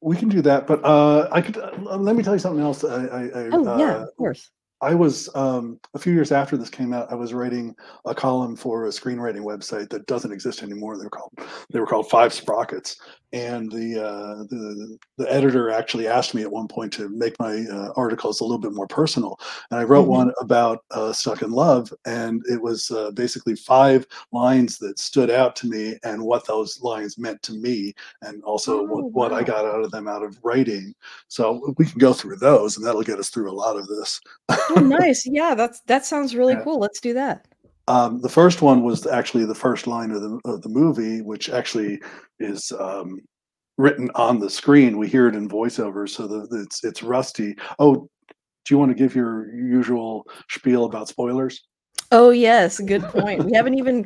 We 0.00 0.16
can 0.16 0.30
do 0.30 0.40
that, 0.42 0.66
but 0.66 0.82
uh, 0.82 1.28
I 1.30 1.42
could 1.42 1.58
uh, 1.58 1.96
let 1.96 2.16
me 2.16 2.22
tell 2.22 2.32
you 2.34 2.38
something 2.38 2.62
else. 2.64 2.84
I, 2.84 3.04
I, 3.04 3.22
I 3.24 3.48
Oh 3.52 3.78
yeah, 3.78 3.96
uh, 3.96 4.04
of 4.04 4.16
course. 4.16 4.50
I 4.84 4.94
was 4.94 5.34
um, 5.34 5.80
a 5.94 5.98
few 5.98 6.12
years 6.12 6.30
after 6.30 6.58
this 6.58 6.68
came 6.68 6.92
out. 6.92 7.10
I 7.10 7.14
was 7.14 7.32
writing 7.32 7.74
a 8.04 8.14
column 8.14 8.54
for 8.54 8.84
a 8.84 8.90
screenwriting 8.90 9.40
website 9.40 9.88
that 9.88 10.06
doesn't 10.06 10.30
exist 10.30 10.62
anymore. 10.62 10.98
They 10.98 11.04
were 11.04 11.10
called 11.10 11.32
they 11.72 11.80
were 11.80 11.86
called 11.86 12.10
Five 12.10 12.34
Sprockets, 12.34 12.96
and 13.32 13.72
the 13.72 14.04
uh, 14.04 14.44
the 14.44 14.98
the 15.16 15.32
editor 15.32 15.70
actually 15.70 16.06
asked 16.06 16.34
me 16.34 16.42
at 16.42 16.52
one 16.52 16.68
point 16.68 16.92
to 16.94 17.08
make 17.08 17.38
my 17.40 17.64
uh, 17.72 17.92
articles 17.96 18.40
a 18.40 18.44
little 18.44 18.60
bit 18.60 18.74
more 18.74 18.86
personal, 18.86 19.40
and 19.70 19.80
I 19.80 19.84
wrote 19.84 20.02
mm-hmm. 20.02 20.10
one 20.10 20.32
about 20.40 20.84
uh, 20.90 21.12
Stuck 21.12 21.40
in 21.42 21.50
Love, 21.50 21.92
and 22.04 22.42
it 22.50 22.60
was 22.60 22.90
uh, 22.90 23.10
basically 23.12 23.56
five 23.56 24.06
lines 24.32 24.78
that 24.78 24.98
stood 24.98 25.30
out 25.30 25.56
to 25.56 25.66
me 25.66 25.96
and 26.04 26.22
what 26.22 26.46
those 26.46 26.80
lines 26.82 27.18
meant 27.18 27.42
to 27.42 27.54
me, 27.54 27.94
and 28.22 28.42
also 28.44 28.80
oh, 28.80 28.82
what, 28.82 29.04
wow. 29.04 29.10
what 29.10 29.32
I 29.32 29.42
got 29.42 29.64
out 29.64 29.82
of 29.82 29.90
them 29.90 30.06
out 30.06 30.22
of 30.22 30.38
writing. 30.44 30.94
So 31.28 31.74
we 31.78 31.86
can 31.86 31.98
go 31.98 32.12
through 32.12 32.36
those, 32.36 32.76
and 32.76 32.86
that'll 32.86 33.02
get 33.02 33.18
us 33.18 33.30
through 33.30 33.50
a 33.50 33.52
lot 33.52 33.76
of 33.76 33.88
this. 33.88 34.20
oh, 34.76 34.80
nice. 34.80 35.26
Yeah, 35.26 35.54
that's 35.54 35.80
that 35.86 36.04
sounds 36.04 36.34
really 36.34 36.54
yeah. 36.54 36.62
cool. 36.64 36.78
Let's 36.78 37.00
do 37.00 37.14
that. 37.14 37.46
Um, 37.86 38.20
the 38.20 38.28
first 38.28 38.62
one 38.62 38.82
was 38.82 39.06
actually 39.06 39.44
the 39.44 39.54
first 39.54 39.86
line 39.86 40.10
of 40.10 40.22
the 40.22 40.40
of 40.44 40.62
the 40.62 40.68
movie, 40.68 41.20
which 41.20 41.50
actually 41.50 42.00
is 42.40 42.72
um, 42.78 43.20
written 43.76 44.10
on 44.14 44.38
the 44.38 44.50
screen. 44.50 44.98
We 44.98 45.08
hear 45.08 45.28
it 45.28 45.34
in 45.34 45.48
voiceover, 45.48 46.08
so 46.08 46.26
the, 46.26 46.62
it's 46.62 46.82
it's 46.84 47.02
Rusty. 47.02 47.56
Oh, 47.78 48.08
do 48.64 48.74
you 48.74 48.78
want 48.78 48.90
to 48.90 48.94
give 48.94 49.14
your 49.14 49.54
usual 49.54 50.24
spiel 50.48 50.84
about 50.86 51.08
spoilers? 51.08 51.62
Oh 52.12 52.30
yes, 52.30 52.78
good 52.80 53.02
point. 53.02 53.44
We 53.44 53.52
haven't 53.54 53.74
even 53.74 54.02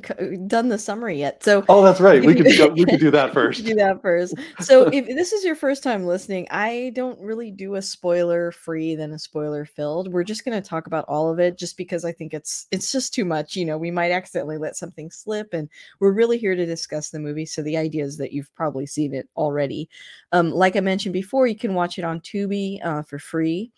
done 0.47 0.69
the 0.69 0.79
summary 0.79 1.19
yet. 1.19 1.43
So 1.45 1.65
Oh, 1.69 1.83
that's 1.83 2.01
right. 2.01 2.25
We 2.25 2.35
could 2.41 2.57
go, 2.57 2.69
we 2.69 2.87
could 2.87 3.01
do 3.01 3.11
that 3.11 3.35
first. 3.35 3.65
do 3.67 3.75
that 3.75 4.01
first. 4.01 4.35
So 4.61 4.85
if 4.87 5.07
this 5.07 5.33
is 5.33 5.45
your 5.45 5.55
first 5.57 5.83
time 5.83 6.07
listening, 6.07 6.47
I 6.51 6.93
don't 6.95 7.21
really 7.21 7.51
do 7.51 7.75
a 7.75 7.83
spoiler 7.83 8.51
free 8.51 8.95
than 8.95 9.13
a 9.13 9.19
spoiler 9.19 9.67
filled. 9.67 10.11
We're 10.11 10.25
just 10.25 10.45
going 10.45 10.61
to 10.61 10.67
talk 10.67 10.87
about 10.87 11.05
all 11.07 11.31
of 11.31 11.39
it 11.39 11.59
just 11.59 11.77
because 11.77 12.05
I 12.05 12.13
think 12.13 12.33
it's 12.33 12.67
it's 12.71 12.91
just 12.93 13.13
too 13.13 13.27
much, 13.27 13.57
you 13.57 13.67
know, 13.67 13.77
we 13.77 13.91
might 13.91 14.13
accidentally 14.13 14.57
let 14.59 14.77
something 14.77 15.11
slip 15.11 15.53
and 15.53 15.69
we're 16.01 16.13
really 16.13 16.39
here 16.39 16.55
to 16.55 16.65
discuss 16.65 17.11
the 17.11 17.19
movie, 17.21 17.47
so 17.47 17.63
the 17.63 17.77
idea 17.77 18.05
is 18.05 18.17
that 18.19 18.33
you've 18.33 18.55
probably 18.55 18.87
seen 18.87 19.13
it 19.13 19.29
already. 19.37 19.89
Um 20.33 20.51
like 20.51 20.77
I 20.77 20.81
mentioned 20.81 21.13
before, 21.13 21.47
you 21.47 21.57
can 21.57 21.75
watch 21.75 21.99
it 21.99 22.05
on 22.05 22.21
Tubi 22.21 22.79
uh, 22.85 23.03
for 23.03 23.19
free. 23.19 23.71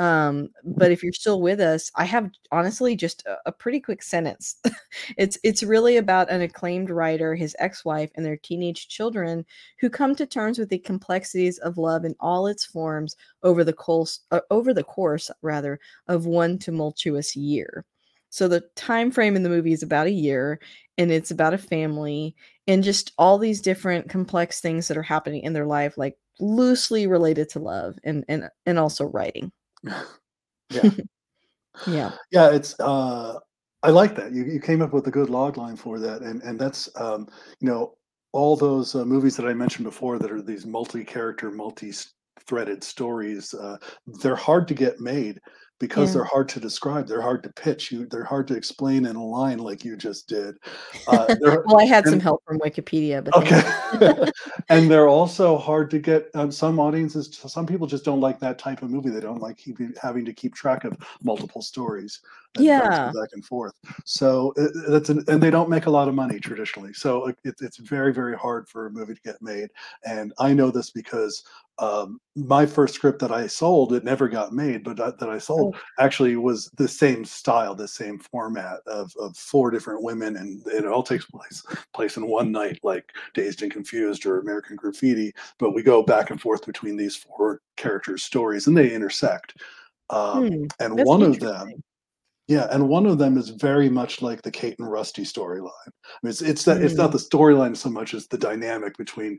Um, 0.00 0.48
but 0.64 0.90
if 0.90 1.02
you're 1.02 1.12
still 1.12 1.42
with 1.42 1.60
us, 1.60 1.92
I 1.94 2.06
have 2.06 2.30
honestly 2.50 2.96
just 2.96 3.22
a, 3.26 3.36
a 3.44 3.52
pretty 3.52 3.80
quick 3.80 4.02
sentence. 4.02 4.56
it's 5.18 5.38
it's 5.44 5.62
really 5.62 5.98
about 5.98 6.30
an 6.30 6.40
acclaimed 6.40 6.88
writer, 6.88 7.34
his 7.34 7.54
ex-wife, 7.58 8.10
and 8.14 8.24
their 8.24 8.38
teenage 8.38 8.88
children 8.88 9.44
who 9.78 9.90
come 9.90 10.14
to 10.16 10.24
terms 10.24 10.58
with 10.58 10.70
the 10.70 10.78
complexities 10.78 11.58
of 11.58 11.76
love 11.76 12.06
in 12.06 12.14
all 12.18 12.46
its 12.46 12.64
forms 12.64 13.14
over 13.42 13.62
the 13.62 13.74
course 13.74 14.20
uh, 14.30 14.40
over 14.50 14.72
the 14.72 14.82
course 14.82 15.30
rather 15.42 15.78
of 16.08 16.24
one 16.24 16.58
tumultuous 16.58 17.36
year. 17.36 17.84
So 18.30 18.48
the 18.48 18.62
time 18.76 19.10
frame 19.10 19.36
in 19.36 19.42
the 19.42 19.50
movie 19.50 19.72
is 19.72 19.82
about 19.82 20.06
a 20.06 20.10
year 20.12 20.60
and 20.96 21.10
it's 21.12 21.30
about 21.30 21.52
a 21.52 21.58
family 21.58 22.34
and 22.66 22.82
just 22.82 23.12
all 23.18 23.36
these 23.38 23.60
different 23.60 24.08
complex 24.08 24.60
things 24.62 24.88
that 24.88 24.96
are 24.96 25.02
happening 25.02 25.42
in 25.42 25.52
their 25.52 25.66
life 25.66 25.98
like 25.98 26.16
loosely 26.38 27.06
related 27.06 27.50
to 27.50 27.58
love 27.58 27.98
and 28.04 28.24
and 28.28 28.48
and 28.64 28.78
also 28.78 29.04
writing. 29.04 29.52
Yeah. 29.82 30.02
yeah. 31.86 32.12
Yeah, 32.30 32.50
it's 32.50 32.78
uh 32.80 33.38
I 33.82 33.90
like 33.90 34.14
that. 34.16 34.32
You 34.32 34.44
you 34.44 34.60
came 34.60 34.82
up 34.82 34.92
with 34.92 35.06
a 35.06 35.10
good 35.10 35.30
log 35.30 35.56
line 35.56 35.76
for 35.76 35.98
that 35.98 36.22
and 36.22 36.42
and 36.42 36.58
that's 36.58 36.88
um 36.96 37.28
you 37.60 37.68
know 37.68 37.94
all 38.32 38.56
those 38.56 38.94
uh, 38.94 39.04
movies 39.04 39.36
that 39.36 39.46
I 39.46 39.54
mentioned 39.54 39.84
before 39.84 40.18
that 40.18 40.30
are 40.30 40.42
these 40.42 40.64
multi-character, 40.64 41.50
multi-threaded 41.50 42.84
stories, 42.84 43.52
uh, 43.54 43.76
they're 44.22 44.36
hard 44.36 44.68
to 44.68 44.74
get 44.74 45.00
made 45.00 45.40
because 45.80 46.10
yeah. 46.10 46.14
they're 46.14 46.24
hard 46.24 46.48
to 46.50 46.60
describe. 46.60 47.08
They're 47.08 47.22
hard 47.22 47.42
to 47.42 47.48
pitch. 47.48 47.90
You, 47.90 48.06
they're 48.06 48.22
hard 48.22 48.46
to 48.48 48.54
explain 48.54 49.06
in 49.06 49.16
a 49.16 49.24
line 49.24 49.58
like 49.58 49.82
you 49.82 49.96
just 49.96 50.28
did. 50.28 50.56
Uh, 51.08 51.34
well, 51.40 51.80
I 51.80 51.84
had 51.84 52.04
and, 52.04 52.12
some 52.12 52.20
help 52.20 52.44
from 52.46 52.60
Wikipedia, 52.60 53.24
but 53.24 53.34
okay. 53.34 54.30
and 54.68 54.90
they're 54.90 55.08
also 55.08 55.56
hard 55.58 55.90
to 55.90 55.98
get. 55.98 56.28
Um, 56.34 56.52
some 56.52 56.78
audiences, 56.78 57.34
some 57.46 57.66
people 57.66 57.86
just 57.86 58.04
don't 58.04 58.20
like 58.20 58.38
that 58.40 58.58
type 58.58 58.82
of 58.82 58.90
movie. 58.90 59.08
They 59.08 59.20
don't 59.20 59.40
like 59.40 59.56
keeping 59.56 59.94
having 60.00 60.24
to 60.26 60.32
keep 60.34 60.54
track 60.54 60.84
of 60.84 60.96
multiple 61.22 61.62
stories. 61.62 62.20
Yeah, 62.58 63.12
back 63.14 63.30
and 63.32 63.44
forth. 63.44 63.74
So 64.04 64.52
it, 64.56 64.72
that's 64.88 65.08
an, 65.08 65.24
and 65.28 65.42
they 65.42 65.50
don't 65.50 65.70
make 65.70 65.86
a 65.86 65.90
lot 65.90 66.08
of 66.08 66.14
money 66.14 66.40
traditionally. 66.40 66.92
So 66.92 67.28
it, 67.28 67.38
it's 67.44 67.78
very 67.78 68.12
very 68.12 68.36
hard 68.36 68.68
for 68.68 68.86
a 68.86 68.90
movie 68.90 69.14
to 69.14 69.20
get 69.22 69.40
made. 69.40 69.70
And 70.04 70.34
I 70.38 70.52
know 70.52 70.70
this 70.70 70.90
because 70.90 71.44
um, 71.80 72.20
my 72.36 72.66
first 72.66 72.94
script 72.94 73.20
that 73.20 73.32
I 73.32 73.46
sold, 73.46 73.94
it 73.94 74.04
never 74.04 74.28
got 74.28 74.52
made, 74.52 74.84
but 74.84 74.98
that, 74.98 75.18
that 75.18 75.30
I 75.30 75.38
sold 75.38 75.74
oh. 75.76 75.80
actually 75.98 76.36
was 76.36 76.70
the 76.76 76.86
same 76.86 77.24
style, 77.24 77.74
the 77.74 77.88
same 77.88 78.18
format 78.18 78.80
of, 78.86 79.12
of 79.18 79.34
four 79.36 79.70
different 79.70 80.02
women, 80.02 80.36
and 80.36 80.64
it 80.66 80.86
all 80.86 81.02
takes 81.02 81.24
place 81.24 81.64
place 81.94 82.18
in 82.18 82.28
one 82.28 82.52
night, 82.52 82.78
like 82.82 83.10
Dazed 83.32 83.62
and 83.62 83.72
Confused 83.72 84.26
or 84.26 84.40
American 84.40 84.76
Graffiti. 84.76 85.32
But 85.58 85.72
we 85.72 85.82
go 85.82 86.02
back 86.02 86.30
and 86.30 86.40
forth 86.40 86.66
between 86.66 86.96
these 86.96 87.16
four 87.16 87.62
characters' 87.76 88.24
stories, 88.24 88.66
and 88.66 88.76
they 88.76 88.92
intersect. 88.92 89.56
Um, 90.10 90.48
hmm, 90.48 90.64
and 90.80 91.04
one 91.06 91.22
of 91.22 91.40
them, 91.40 91.72
yeah, 92.46 92.66
and 92.72 92.88
one 92.88 93.06
of 93.06 93.16
them 93.16 93.38
is 93.38 93.48
very 93.48 93.88
much 93.88 94.20
like 94.20 94.42
the 94.42 94.50
Kate 94.50 94.78
and 94.78 94.90
Rusty 94.90 95.22
storyline. 95.22 95.70
I 95.86 96.18
mean, 96.22 96.30
it's 96.30 96.42
it's 96.42 96.64
that 96.64 96.78
mm. 96.78 96.84
it's 96.84 96.94
not 96.94 97.10
hmm. 97.10 97.16
the 97.16 97.24
storyline 97.24 97.74
so 97.74 97.88
much 97.88 98.12
as 98.12 98.26
the 98.26 98.38
dynamic 98.38 98.98
between 98.98 99.38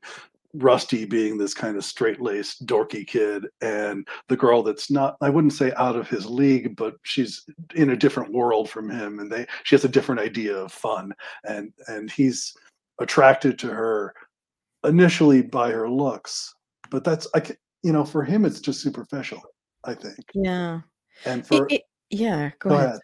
Rusty 0.54 1.06
being 1.06 1.38
this 1.38 1.54
kind 1.54 1.78
of 1.78 1.86
straight 1.86 2.22
laced, 2.22 2.66
dorky 2.66 3.06
kid, 3.06 3.48
and 3.62 4.08
the 4.28 4.38
girl 4.38 4.64
that's 4.64 4.92
not, 4.92 5.18
I 5.22 5.30
wouldn't 5.30 5.54
say 5.54 5.72
out 5.78 5.96
of 5.96 6.10
his 6.10 6.26
league, 6.26 6.76
but 6.76 6.96
she's 7.04 7.46
in 7.76 7.92
a 7.92 7.96
different 7.96 8.34
world 8.34 8.70
from 8.70 8.90
him. 8.90 9.20
And 9.20 9.32
they, 9.32 9.46
she 9.64 9.76
has 9.76 9.86
a 9.86 9.90
different 9.90 10.22
idea 10.22 10.56
of 10.56 10.72
fun. 10.72 11.14
And, 11.46 11.72
and 11.88 12.12
he's 12.12 12.54
attracted 13.00 13.58
to 13.60 13.68
her 13.68 14.14
initially 14.84 15.42
by 15.42 15.72
her 15.72 15.90
looks. 15.90 16.54
But 16.90 17.04
that's, 17.04 17.28
I, 17.36 17.42
you 17.84 17.94
know, 17.94 18.04
for 18.04 18.24
him, 18.24 18.46
it's 18.46 18.60
just 18.60 18.82
superficial, 18.82 19.42
I 19.86 19.94
think. 19.94 20.20
Yeah. 20.34 20.82
And 21.26 21.46
for, 21.46 21.66
it, 21.68 21.74
it, 21.74 21.82
yeah, 22.10 22.52
go, 22.60 22.70
go 22.70 22.76
ahead. 22.76 22.90
ahead. 22.90 23.02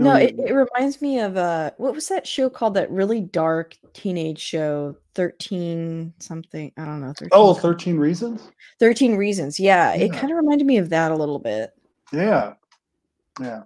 No, 0.00 0.14
it, 0.14 0.38
it 0.38 0.52
reminds 0.52 1.02
me 1.02 1.18
of 1.18 1.36
uh 1.36 1.72
what 1.76 1.92
was 1.92 2.06
that 2.08 2.26
show 2.26 2.48
called 2.48 2.74
that 2.74 2.90
really 2.90 3.20
dark 3.20 3.76
teenage 3.94 4.38
show 4.38 4.96
13 5.14 6.14
something 6.20 6.72
I 6.76 6.84
don't 6.84 7.00
know 7.00 7.12
13 7.12 7.28
Oh, 7.32 7.52
13 7.54 7.98
Reasons? 7.98 8.52
13 8.78 9.16
Reasons. 9.16 9.58
Yeah, 9.58 9.94
it 9.94 10.12
kind 10.12 10.30
of 10.30 10.36
reminded 10.36 10.66
me 10.66 10.78
of 10.78 10.90
that 10.90 11.10
a 11.10 11.16
little 11.16 11.40
bit. 11.40 11.72
Yeah. 12.12 12.54
Yeah. 13.40 13.62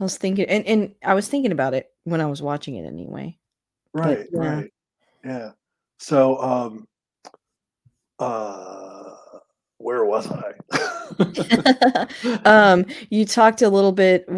I 0.00 0.04
was 0.04 0.18
thinking 0.18 0.44
and 0.46 0.66
and 0.66 0.94
I 1.02 1.14
was 1.14 1.28
thinking 1.28 1.52
about 1.52 1.72
it 1.72 1.90
when 2.04 2.20
I 2.20 2.26
was 2.26 2.42
watching 2.42 2.76
it 2.76 2.86
anyway. 2.86 3.38
Right, 3.94 4.26
yeah. 4.30 4.38
right. 4.38 4.72
Yeah. 5.24 5.50
So 5.98 6.40
um 6.42 6.88
uh 8.18 8.97
where 9.78 10.04
was 10.04 10.28
I? 10.30 12.06
um, 12.44 12.84
you 13.10 13.24
talked 13.24 13.62
a 13.62 13.68
little 13.68 13.92
bit 13.92 14.28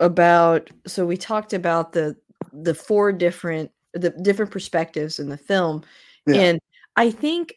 about. 0.00 0.70
So 0.86 1.06
we 1.06 1.16
talked 1.16 1.52
about 1.52 1.92
the 1.92 2.16
the 2.52 2.74
four 2.74 3.12
different 3.12 3.70
the 3.92 4.10
different 4.10 4.50
perspectives 4.50 5.18
in 5.18 5.28
the 5.28 5.38
film, 5.38 5.82
yeah. 6.26 6.40
and 6.40 6.60
I 6.96 7.10
think 7.10 7.54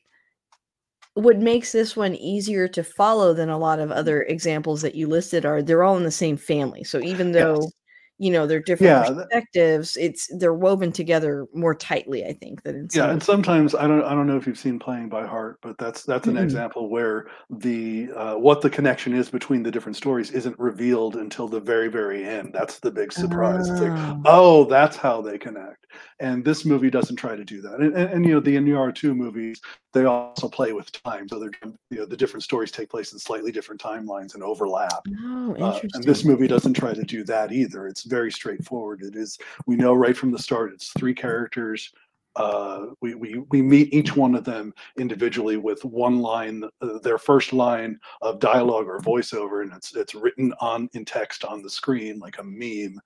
what 1.15 1.39
makes 1.39 1.71
this 1.71 1.95
one 1.95 2.13
easier 2.15 2.67
to 2.67 2.83
follow 2.83 3.33
than 3.33 3.49
a 3.49 3.57
lot 3.57 3.79
of 3.79 3.91
other 3.91 4.21
examples 4.23 4.83
that 4.83 4.93
you 4.93 5.07
listed 5.07 5.45
are 5.45 5.63
they're 5.63 5.83
all 5.83 5.97
in 5.97 6.03
the 6.03 6.11
same 6.11 6.37
family. 6.37 6.83
So 6.83 6.99
even 7.01 7.31
though 7.31 7.59
yes 7.61 7.71
you 8.17 8.31
know 8.31 8.47
they're 8.47 8.59
different 8.59 8.89
yeah, 8.89 9.13
perspectives 9.13 9.97
it's 9.97 10.27
they're 10.37 10.53
woven 10.53 10.91
together 10.91 11.47
more 11.53 11.75
tightly 11.75 12.25
i 12.25 12.33
think 12.33 12.63
than 12.63 12.75
in 12.75 12.87
yeah 12.93 13.09
and 13.11 13.21
sometimes 13.21 13.75
i 13.75 13.85
don't 13.85 14.03
i 14.03 14.11
don't 14.11 14.27
know 14.27 14.37
if 14.37 14.47
you've 14.47 14.57
seen 14.57 14.79
playing 14.79 15.09
by 15.09 15.25
heart 15.25 15.57
but 15.61 15.77
that's 15.77 16.03
that's 16.03 16.27
an 16.27 16.35
mm-hmm. 16.35 16.43
example 16.43 16.89
where 16.89 17.27
the 17.49 18.09
uh, 18.15 18.35
what 18.35 18.61
the 18.61 18.69
connection 18.69 19.13
is 19.13 19.29
between 19.29 19.63
the 19.63 19.71
different 19.71 19.95
stories 19.95 20.31
isn't 20.31 20.57
revealed 20.59 21.15
until 21.15 21.47
the 21.47 21.59
very 21.59 21.87
very 21.87 22.25
end. 22.25 22.51
That's 22.53 22.79
the 22.79 22.91
big 22.91 23.11
surprise. 23.11 23.69
It's 23.69 23.81
like 23.81 24.21
oh. 24.25 24.65
That's 24.67 24.97
how 24.97 25.21
they 25.21 25.37
connect. 25.37 25.85
And 26.19 26.43
this 26.43 26.65
movie 26.65 26.89
doesn't 26.89 27.15
try 27.15 27.35
to 27.35 27.43
do 27.43 27.61
that. 27.61 27.75
And, 27.75 27.95
and, 27.95 28.09
and 28.11 28.25
you 28.25 28.33
know 28.33 28.39
the 28.39 28.55
Iñárritu 28.55 29.15
movies 29.15 29.61
they 29.93 30.05
also 30.05 30.47
play 30.47 30.73
with 30.73 30.91
time 30.91 31.27
so 31.27 31.39
they're 31.39 31.51
you 31.89 31.97
know 31.97 32.05
the 32.05 32.17
different 32.17 32.43
stories 32.43 32.71
take 32.71 32.89
place 32.89 33.13
in 33.13 33.19
slightly 33.19 33.51
different 33.51 33.81
timelines 33.81 34.35
and 34.35 34.43
overlap. 34.43 35.01
Oh, 35.23 35.55
uh, 35.59 35.79
and 35.93 36.03
this 36.03 36.23
movie 36.23 36.47
doesn't 36.47 36.73
try 36.73 36.93
to 36.93 37.03
do 37.03 37.23
that 37.23 37.51
either. 37.51 37.87
It's 37.87 38.03
very 38.07 38.31
straightforward. 38.31 39.03
It 39.03 39.15
is 39.15 39.37
we 39.65 39.75
know 39.75 39.93
right 39.93 40.17
from 40.17 40.31
the 40.31 40.39
start 40.39 40.73
it's 40.73 40.91
three 40.97 41.13
characters. 41.13 41.91
Uh, 42.35 42.87
we, 43.01 43.15
we 43.15 43.39
we 43.49 43.63
meet 43.63 43.91
each 43.91 44.15
one 44.15 44.35
of 44.35 44.43
them 44.43 44.71
individually 44.99 45.57
with 45.57 45.83
one 45.83 46.19
line, 46.19 46.63
uh, 46.81 46.99
their 46.99 47.17
first 47.17 47.51
line 47.51 47.99
of 48.21 48.39
dialogue 48.39 48.85
or 48.87 48.99
voiceover, 48.99 49.63
and 49.63 49.73
it's 49.73 49.95
it's 49.95 50.13
written 50.13 50.53
on 50.61 50.87
in 50.93 51.03
text 51.03 51.43
on 51.43 51.63
the 51.63 51.69
screen 51.69 52.19
like 52.19 52.37
a 52.37 52.43
meme, 52.43 52.99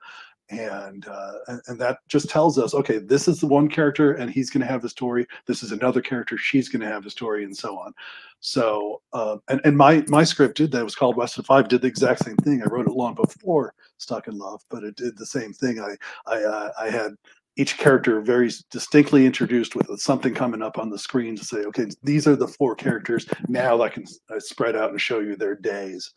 and 0.51 1.07
uh, 1.07 1.33
and, 1.67 1.79
that 1.79 1.99
just 2.07 2.29
tells 2.29 2.57
us 2.57 2.73
okay 2.73 2.97
this 2.97 3.27
is 3.27 3.39
the 3.39 3.47
one 3.47 3.69
character 3.69 4.13
and 4.13 4.29
he's 4.29 4.49
going 4.49 4.61
to 4.61 4.71
have 4.71 4.81
the 4.81 4.89
story. 4.89 5.25
This 5.45 5.63
is 5.63 5.71
another 5.71 6.01
character. 6.01 6.37
She's 6.37 6.69
going 6.69 6.81
to 6.81 6.87
have 6.87 7.03
the 7.03 7.09
story 7.09 7.43
and 7.43 7.55
so 7.55 7.77
on. 7.77 7.93
So 8.41 9.01
uh, 9.13 9.37
and, 9.47 9.61
and 9.63 9.77
my 9.77 10.03
my 10.07 10.23
script 10.23 10.57
did 10.57 10.71
that. 10.71 10.81
It 10.81 10.83
was 10.83 10.95
called 10.95 11.15
weston 11.15 11.43
five. 11.43 11.67
Did 11.67 11.81
the 11.81 11.87
exact 11.87 12.25
same 12.25 12.35
thing. 12.37 12.61
I 12.61 12.69
wrote 12.69 12.87
it 12.87 12.93
long 12.93 13.15
before 13.15 13.73
stuck 13.97 14.27
in 14.27 14.37
love 14.37 14.61
but 14.69 14.83
it 14.83 14.95
did 14.95 15.17
the 15.17 15.25
same 15.25 15.53
thing. 15.53 15.79
I 15.79 15.95
i 16.27 16.43
uh, 16.43 16.71
i 16.79 16.89
had 16.89 17.15
each 17.57 17.77
character 17.77 18.21
very 18.21 18.49
distinctly 18.69 19.25
introduced 19.25 19.75
with 19.75 19.87
something 19.99 20.33
coming 20.33 20.61
up 20.61 20.77
on 20.77 20.89
the 20.89 20.97
screen 20.97 21.35
to 21.35 21.45
say 21.45 21.59
okay 21.59 21.87
these 22.03 22.27
are 22.27 22.35
the 22.35 22.47
four 22.47 22.75
characters. 22.75 23.25
Now 23.47 23.81
i 23.81 23.89
can 23.89 24.05
uh, 24.29 24.39
spread 24.39 24.75
out 24.75 24.91
and 24.91 24.99
show 24.99 25.19
you 25.19 25.35
their 25.35 25.55
days. 25.55 26.11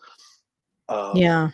Um, 0.89 1.17
yeah 1.17 1.51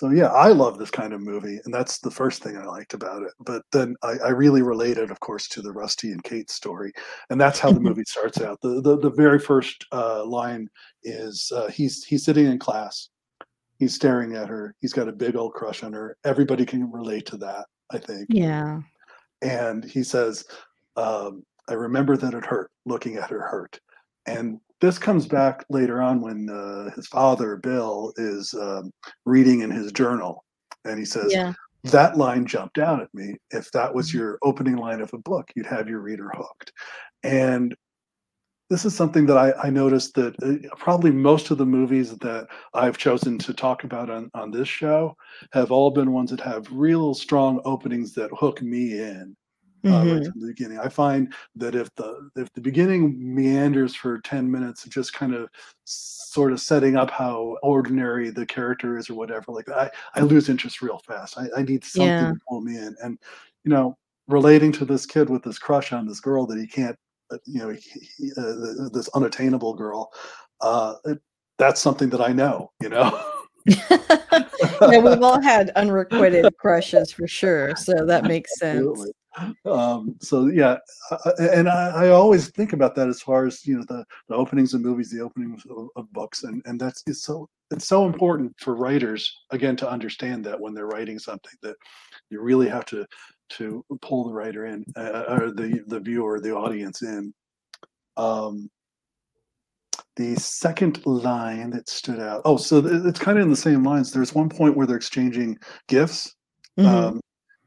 so 0.00 0.08
yeah, 0.08 0.28
I 0.28 0.48
love 0.48 0.78
this 0.78 0.90
kind 0.90 1.12
of 1.12 1.20
movie, 1.20 1.60
and 1.66 1.74
that's 1.74 1.98
the 1.98 2.10
first 2.10 2.42
thing 2.42 2.56
I 2.56 2.64
liked 2.64 2.94
about 2.94 3.22
it. 3.22 3.32
But 3.38 3.64
then 3.70 3.96
I, 4.02 4.14
I 4.24 4.28
really 4.30 4.62
related, 4.62 5.10
of 5.10 5.20
course, 5.20 5.46
to 5.48 5.60
the 5.60 5.72
Rusty 5.72 6.10
and 6.12 6.24
Kate 6.24 6.48
story, 6.48 6.90
and 7.28 7.38
that's 7.38 7.58
how 7.58 7.70
the 7.70 7.80
movie 7.88 8.04
starts 8.06 8.40
out. 8.40 8.62
The 8.62 8.80
the, 8.80 8.96
the 8.96 9.10
very 9.10 9.38
first 9.38 9.84
uh, 9.92 10.24
line 10.24 10.70
is 11.02 11.52
uh, 11.54 11.68
he's 11.68 12.02
he's 12.02 12.24
sitting 12.24 12.46
in 12.46 12.58
class, 12.58 13.10
he's 13.78 13.94
staring 13.94 14.36
at 14.36 14.48
her, 14.48 14.74
he's 14.80 14.94
got 14.94 15.06
a 15.06 15.12
big 15.12 15.36
old 15.36 15.52
crush 15.52 15.82
on 15.82 15.92
her. 15.92 16.16
Everybody 16.24 16.64
can 16.64 16.90
relate 16.90 17.26
to 17.26 17.36
that, 17.36 17.66
I 17.92 17.98
think. 17.98 18.28
Yeah. 18.30 18.80
And 19.42 19.84
he 19.84 20.02
says, 20.02 20.46
um, 20.96 21.44
"I 21.68 21.74
remember 21.74 22.16
that 22.16 22.32
it 22.32 22.46
hurt 22.46 22.70
looking 22.86 23.16
at 23.16 23.28
her 23.28 23.42
hurt," 23.42 23.78
and 24.24 24.60
this 24.80 24.98
comes 24.98 25.26
back 25.26 25.64
later 25.68 26.00
on 26.00 26.20
when 26.20 26.48
uh, 26.48 26.90
his 26.94 27.06
father 27.06 27.56
bill 27.56 28.12
is 28.16 28.54
um, 28.54 28.90
reading 29.24 29.60
in 29.60 29.70
his 29.70 29.92
journal 29.92 30.44
and 30.84 30.98
he 30.98 31.04
says 31.04 31.32
yeah. 31.32 31.52
that 31.84 32.16
line 32.16 32.46
jumped 32.46 32.78
out 32.78 33.00
at 33.00 33.12
me 33.14 33.36
if 33.50 33.70
that 33.72 33.94
was 33.94 34.08
mm-hmm. 34.08 34.18
your 34.18 34.38
opening 34.42 34.76
line 34.76 35.00
of 35.00 35.12
a 35.14 35.18
book 35.18 35.50
you'd 35.54 35.66
have 35.66 35.88
your 35.88 36.00
reader 36.00 36.30
hooked 36.34 36.72
and 37.22 37.74
this 38.70 38.84
is 38.84 38.94
something 38.94 39.26
that 39.26 39.36
I, 39.36 39.52
I 39.64 39.70
noticed 39.70 40.14
that 40.14 40.40
uh, 40.44 40.74
probably 40.76 41.10
most 41.10 41.50
of 41.50 41.58
the 41.58 41.66
movies 41.66 42.16
that 42.18 42.46
I've 42.72 42.96
chosen 42.96 43.36
to 43.38 43.52
talk 43.52 43.82
about 43.82 44.08
on, 44.08 44.30
on 44.32 44.52
this 44.52 44.68
show 44.68 45.16
have 45.52 45.72
all 45.72 45.90
been 45.90 46.12
ones 46.12 46.30
that 46.30 46.40
have 46.40 46.68
real 46.70 47.12
strong 47.12 47.60
openings 47.64 48.14
that 48.14 48.30
hook 48.32 48.62
me 48.62 48.92
in 48.92 49.36
mm-hmm. 49.84 49.94
uh, 49.94 50.14
right 50.14 50.26
from 50.26 50.40
the 50.40 50.48
beginning. 50.48 50.78
I 50.78 50.88
find 50.88 51.32
that 51.56 51.74
if 51.74 51.94
the 51.96 52.30
if 52.36 52.52
the 52.52 52.60
beginning 52.60 53.16
meanders 53.18 53.94
for 53.94 54.20
ten 54.20 54.50
minutes, 54.50 54.84
just 54.84 55.12
kind 55.12 55.34
of 55.34 55.48
sort 55.84 56.52
of 56.52 56.60
setting 56.60 56.96
up 56.96 57.10
how 57.10 57.56
ordinary 57.62 58.30
the 58.30 58.46
character 58.46 58.98
is 58.98 59.10
or 59.10 59.14
whatever, 59.14 59.52
like 59.52 59.68
I 59.68 59.90
I 60.14 60.20
lose 60.20 60.48
interest 60.48 60.82
real 60.82 61.00
fast. 61.06 61.38
I, 61.38 61.46
I 61.56 61.62
need 61.62 61.84
something 61.84 62.08
yeah. 62.08 62.30
to 62.30 62.38
pull 62.48 62.60
me 62.60 62.76
in, 62.76 62.96
and 63.02 63.18
you 63.64 63.70
know, 63.70 63.96
relating 64.28 64.72
to 64.72 64.84
this 64.84 65.06
kid 65.06 65.28
with 65.28 65.42
this 65.42 65.58
crush 65.58 65.92
on 65.92 66.06
this 66.06 66.20
girl 66.20 66.46
that 66.46 66.58
he 66.58 66.66
can't, 66.66 66.96
uh, 67.32 67.38
you 67.44 67.60
know, 67.60 67.70
he, 67.70 67.80
he, 68.16 68.30
uh, 68.36 68.88
this 68.92 69.08
unattainable 69.14 69.74
girl. 69.74 70.10
Uh, 70.60 70.94
it, 71.04 71.18
that's 71.58 71.80
something 71.80 72.08
that 72.10 72.20
I 72.20 72.32
know, 72.32 72.70
you 72.80 72.88
know. 72.88 73.22
yeah, 73.66 74.98
we've 74.98 75.22
all 75.22 75.40
had 75.42 75.70
unrequited 75.76 76.56
crushes 76.56 77.12
for 77.12 77.28
sure, 77.28 77.76
so 77.76 78.06
that 78.06 78.24
makes 78.24 78.50
sense. 78.58 78.78
Absolutely 78.78 79.12
um, 79.64 80.16
so 80.20 80.46
yeah, 80.46 80.76
and 81.38 81.68
I, 81.68 82.06
I, 82.06 82.08
always 82.08 82.48
think 82.50 82.72
about 82.72 82.94
that 82.94 83.08
as 83.08 83.20
far 83.20 83.46
as 83.46 83.66
you 83.66 83.78
know 83.78 83.84
the, 83.88 84.04
the 84.28 84.34
openings 84.34 84.74
of 84.74 84.80
movies, 84.80 85.10
the 85.10 85.20
openings 85.20 85.62
of, 85.68 85.88
of, 85.96 86.12
books, 86.12 86.44
and 86.44 86.62
and 86.66 86.80
that's 86.80 87.02
it's 87.06 87.22
so 87.22 87.48
it's 87.70 87.86
so 87.86 88.06
important 88.06 88.54
for 88.58 88.74
writers 88.74 89.32
again 89.50 89.76
to 89.76 89.90
understand 89.90 90.44
that 90.44 90.60
when 90.60 90.74
they're 90.74 90.86
writing 90.86 91.18
something 91.18 91.52
that 91.62 91.76
you 92.30 92.40
really 92.40 92.68
have 92.68 92.84
to 92.86 93.06
to 93.50 93.84
pull 94.02 94.28
the 94.28 94.32
writer 94.32 94.66
in 94.66 94.84
uh, 94.96 95.24
or 95.28 95.50
the 95.50 95.82
the 95.86 96.00
viewer, 96.00 96.40
the 96.40 96.54
audience 96.54 97.02
in. 97.02 97.32
Um, 98.16 98.70
the 100.16 100.36
second 100.36 101.04
line 101.06 101.70
that 101.70 101.88
stood 101.88 102.20
out. 102.20 102.42
Oh, 102.44 102.58
so 102.58 102.78
it's 102.84 103.18
kind 103.18 103.38
of 103.38 103.44
in 103.44 103.50
the 103.50 103.56
same 103.56 103.82
lines. 103.82 104.12
There's 104.12 104.34
one 104.34 104.50
point 104.50 104.76
where 104.76 104.86
they're 104.86 104.96
exchanging 104.96 105.56
gifts. 105.88 106.34
Mm-hmm. 106.78 106.88
Um, 106.88 107.20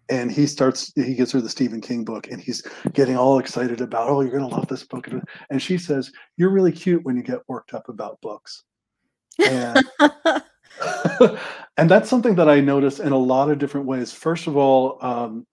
and 0.10 0.32
he 0.32 0.46
starts 0.46 0.92
he 0.96 1.16
gives 1.16 1.32
her 1.32 1.42
the 1.42 1.50
stephen 1.50 1.82
king 1.82 2.04
book 2.04 2.28
and 2.28 2.42
he's 2.42 2.62
getting 2.94 3.18
all 3.18 3.40
excited 3.40 3.82
about 3.82 4.10
oh 4.10 4.22
you're 4.22 4.38
going 4.38 4.48
to 4.48 4.56
love 4.56 4.68
this 4.68 4.84
book 4.84 5.08
and 5.50 5.62
she 5.62 5.78
says 5.78 6.12
you're 6.38 6.50
really 6.50 6.72
cute 6.72 7.04
when 7.04 7.16
you 7.16 7.24
get 7.24 7.40
worked 7.48 7.74
up 7.74 7.90
about 7.90 8.20
books 8.22 8.64
and 9.40 9.84
and 11.78 11.90
that's 11.90 12.10
something 12.10 12.36
that 12.36 12.50
i 12.50 12.60
notice 12.60 13.00
in 13.00 13.12
a 13.12 13.18
lot 13.18 13.50
of 13.50 13.60
different 13.60 13.88
ways 13.88 14.12
first 14.12 14.48
of 14.48 14.58
all 14.58 14.98
um, 15.02 15.46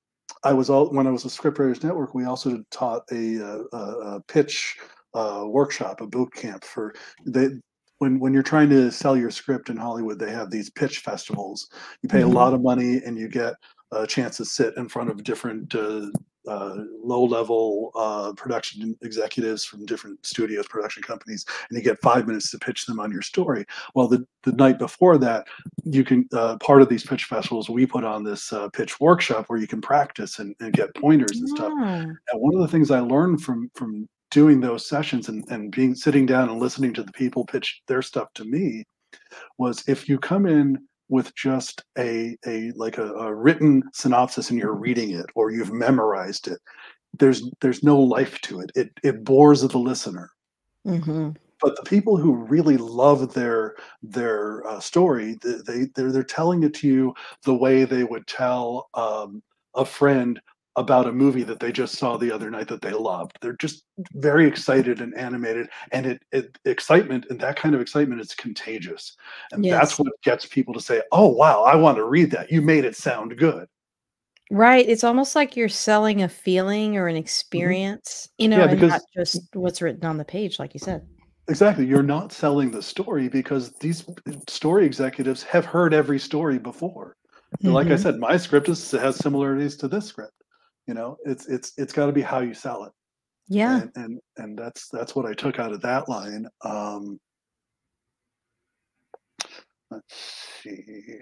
i 0.45 0.53
was 0.53 0.69
all 0.69 0.91
when 0.91 1.07
i 1.07 1.11
was 1.11 1.25
a 1.25 1.29
scriptwriters 1.29 1.83
network 1.85 2.15
we 2.15 2.25
also 2.25 2.63
taught 2.71 3.03
a, 3.13 3.37
a, 3.37 3.77
a 3.77 4.21
pitch 4.29 4.77
uh, 5.15 5.45
workshop 5.47 6.01
a 6.01 6.07
boot 6.07 6.33
camp 6.35 6.65
for 6.65 6.95
they 7.27 7.49
when 8.01 8.19
when 8.19 8.33
you're 8.33 8.43
trying 8.43 8.71
to 8.71 8.91
sell 8.91 9.15
your 9.17 9.31
script 9.31 9.69
in 9.69 9.77
Hollywood, 9.77 10.19
they 10.19 10.33
have 10.33 10.51
these 10.51 10.71
pitch 10.71 11.01
festivals. 11.01 11.69
You 12.03 12.09
pay 12.09 12.21
mm-hmm. 12.21 12.31
a 12.31 12.35
lot 12.35 12.55
of 12.55 12.63
money 12.63 13.03
and 13.05 13.19
you 13.19 13.29
get 13.29 13.55
a 13.93 14.07
chance 14.07 14.37
to 14.37 14.45
sit 14.45 14.77
in 14.77 14.89
front 14.89 15.11
of 15.11 15.23
different 15.23 15.75
uh, 15.75 16.07
uh, 16.49 16.77
low 17.03 17.23
level 17.23 17.91
uh, 17.95 18.33
production 18.33 18.97
executives 19.03 19.65
from 19.65 19.85
different 19.85 20.25
studios, 20.25 20.67
production 20.67 21.03
companies, 21.03 21.45
and 21.69 21.77
you 21.77 21.85
get 21.85 22.01
five 22.01 22.27
minutes 22.27 22.51
to 22.51 22.59
pitch 22.59 22.87
them 22.87 22.99
on 22.99 23.13
your 23.13 23.23
story. 23.23 23.65
Well, 23.95 24.09
the, 24.09 24.27
the 24.45 24.53
night 24.53 24.79
before 24.79 25.19
that, 25.19 25.47
you 25.85 26.03
can, 26.03 26.27
uh, 26.33 26.57
part 26.59 26.83
of 26.83 26.89
these 26.89 27.05
pitch 27.05 27.25
festivals, 27.25 27.69
we 27.69 27.85
put 27.85 28.05
on 28.05 28.25
this 28.25 28.53
uh, 28.53 28.69
pitch 28.71 28.99
workshop 29.01 29.47
where 29.49 29.59
you 29.59 29.67
can 29.67 29.81
practice 29.81 30.39
and, 30.39 30.55
and 30.61 30.73
get 30.73 30.95
pointers 30.95 31.39
and 31.39 31.49
stuff. 31.49 31.73
And 32.33 32.41
one 32.41 32.55
of 32.55 32.63
the 32.63 32.69
things 32.69 32.91
I 32.91 33.01
learned 33.01 33.43
from, 33.43 33.71
from 33.75 34.09
doing 34.31 34.61
those 34.61 34.89
sessions 34.89 35.29
and, 35.29 35.45
and 35.51 35.71
being 35.73 35.95
sitting 35.95 36.25
down 36.25 36.49
and 36.49 36.59
listening 36.59 36.95
to 36.95 37.03
the 37.03 37.13
people 37.13 37.45
pitch 37.45 37.83
their 37.87 38.03
stuff 38.03 38.29
to 38.35 38.45
me 38.45 38.85
was 39.59 39.87
if 39.89 40.09
you 40.09 40.19
come 40.19 40.47
in 40.47 40.79
with 41.11 41.35
just 41.35 41.83
a 41.99 42.37
a 42.47 42.73
like 42.77 42.97
a, 42.97 43.13
a, 43.15 43.35
written 43.35 43.83
synopsis 43.93 44.51
and 44.51 44.59
you're 44.59 44.75
reading 44.75 45.11
it 45.11 45.27
or 45.35 45.51
you've 45.51 45.73
memorized 45.73 46.49
it 46.49 46.59
there's 47.19 47.43
there's 47.61 47.83
no 47.83 47.99
life 47.99 48.41
to 48.41 48.61
it 48.61 48.71
it 48.75 48.91
it 49.03 49.25
bores 49.25 49.61
the 49.61 49.79
listener 49.79 50.31
mm-hmm. 50.87 51.31
but 51.61 51.77
the 51.77 51.83
people 51.83 52.17
who 52.17 52.35
really 52.35 52.77
love 52.77 53.35
their 53.35 53.75
their 54.03 54.67
uh, 54.67 54.81
story 54.81 55.37
they 55.43 55.87
they're, 55.95 56.13
they're 56.13 56.23
telling 56.23 56.63
it 56.63 56.73
to 56.73 56.87
you 56.87 57.15
the 57.45 57.55
way 57.55 57.85
they 57.85 58.05
would 58.05 58.27
tell 58.27 58.89
um, 58.95 59.43
a 59.75 59.85
friend 59.85 60.41
about 60.77 61.07
a 61.07 61.13
movie 61.13 61.43
that 61.43 61.61
they 61.61 61.73
just 61.73 61.97
saw 61.97 62.17
the 62.17 62.33
other 62.33 62.51
night 62.51 62.69
that 62.69 62.81
they 62.81 62.93
loved. 62.93 63.39
They're 63.41 63.57
just 63.57 63.85
very 64.15 64.47
excited 64.47 65.01
and 65.01 65.17
animated, 65.17 65.69
and 65.93 66.07
it, 66.07 66.23
it 66.33 66.59
excitement 66.65 67.27
and 67.31 67.41
that 67.41 67.57
kind 67.57 67.75
of 67.75 67.81
excitement 67.81 68.21
is 68.21 68.35
contagious, 68.35 69.17
and 69.53 69.65
yes. 69.65 69.79
that's 69.79 69.99
what 69.99 70.13
gets 70.23 70.47
people 70.47 70.73
to 70.75 70.81
say, 70.81 71.03
"Oh 71.13 71.29
wow, 71.29 71.63
I 71.63 71.77
want 71.77 71.97
to 71.99 72.05
read 72.05 72.31
that. 72.33 72.51
You 72.51 72.63
made 72.63 72.85
it 72.85 72.97
sound 72.97 73.37
good." 73.37 73.67
Right. 74.53 74.89
It's 74.89 75.05
almost 75.05 75.37
like 75.37 75.57
you're 75.57 75.69
selling 75.69 76.23
a 76.23 76.29
feeling 76.29 76.97
or 76.97 77.07
an 77.07 77.15
mm-hmm. 77.15 77.21
experience, 77.21 78.29
you 78.37 78.49
know, 78.49 78.59
yeah, 78.59 78.67
because, 78.67 78.83
and 78.83 78.91
not 78.91 79.03
just 79.17 79.41
what's 79.55 79.81
written 79.81 80.05
on 80.05 80.17
the 80.17 80.25
page, 80.25 80.59
like 80.59 80.75
you 80.75 80.81
said. 80.81 81.07
Exactly. 81.49 81.87
You're 81.87 82.03
not 82.03 82.33
selling 82.33 82.73
the 82.73 82.83
story 82.83 83.29
because 83.29 83.73
these 83.75 84.05
story 84.49 84.87
executives 84.87 85.45
have 85.45 85.65
heard 85.65 85.95
every 85.95 86.19
story 86.19 86.59
before. 86.59 87.17
Mm-hmm. 87.59 87.73
Like 87.73 87.87
I 87.87 87.91
mm-hmm. 87.91 88.03
said, 88.03 88.19
my 88.19 88.37
script 88.37 88.69
is, 88.69 88.91
has 88.91 89.17
similarities 89.17 89.77
to 89.77 89.89
this 89.89 90.07
script 90.07 90.33
you 90.87 90.95
know 90.95 91.17
it's 91.25 91.47
it's 91.47 91.73
it's 91.77 91.93
got 91.93 92.07
to 92.07 92.13
be 92.13 92.23
how 92.23 92.41
you 92.41 92.55
sell 92.55 92.85
it. 92.85 92.93
Yeah. 93.49 93.83
And, 93.83 93.91
and 93.97 94.21
and 94.37 94.59
that's 94.59 94.89
that's 94.89 95.15
what 95.15 95.27
i 95.27 95.33
took 95.33 95.59
out 95.59 95.73
of 95.73 95.81
that 95.83 96.09
line 96.09 96.47
um 96.65 97.19
let's 99.91 100.61
see. 100.63 101.19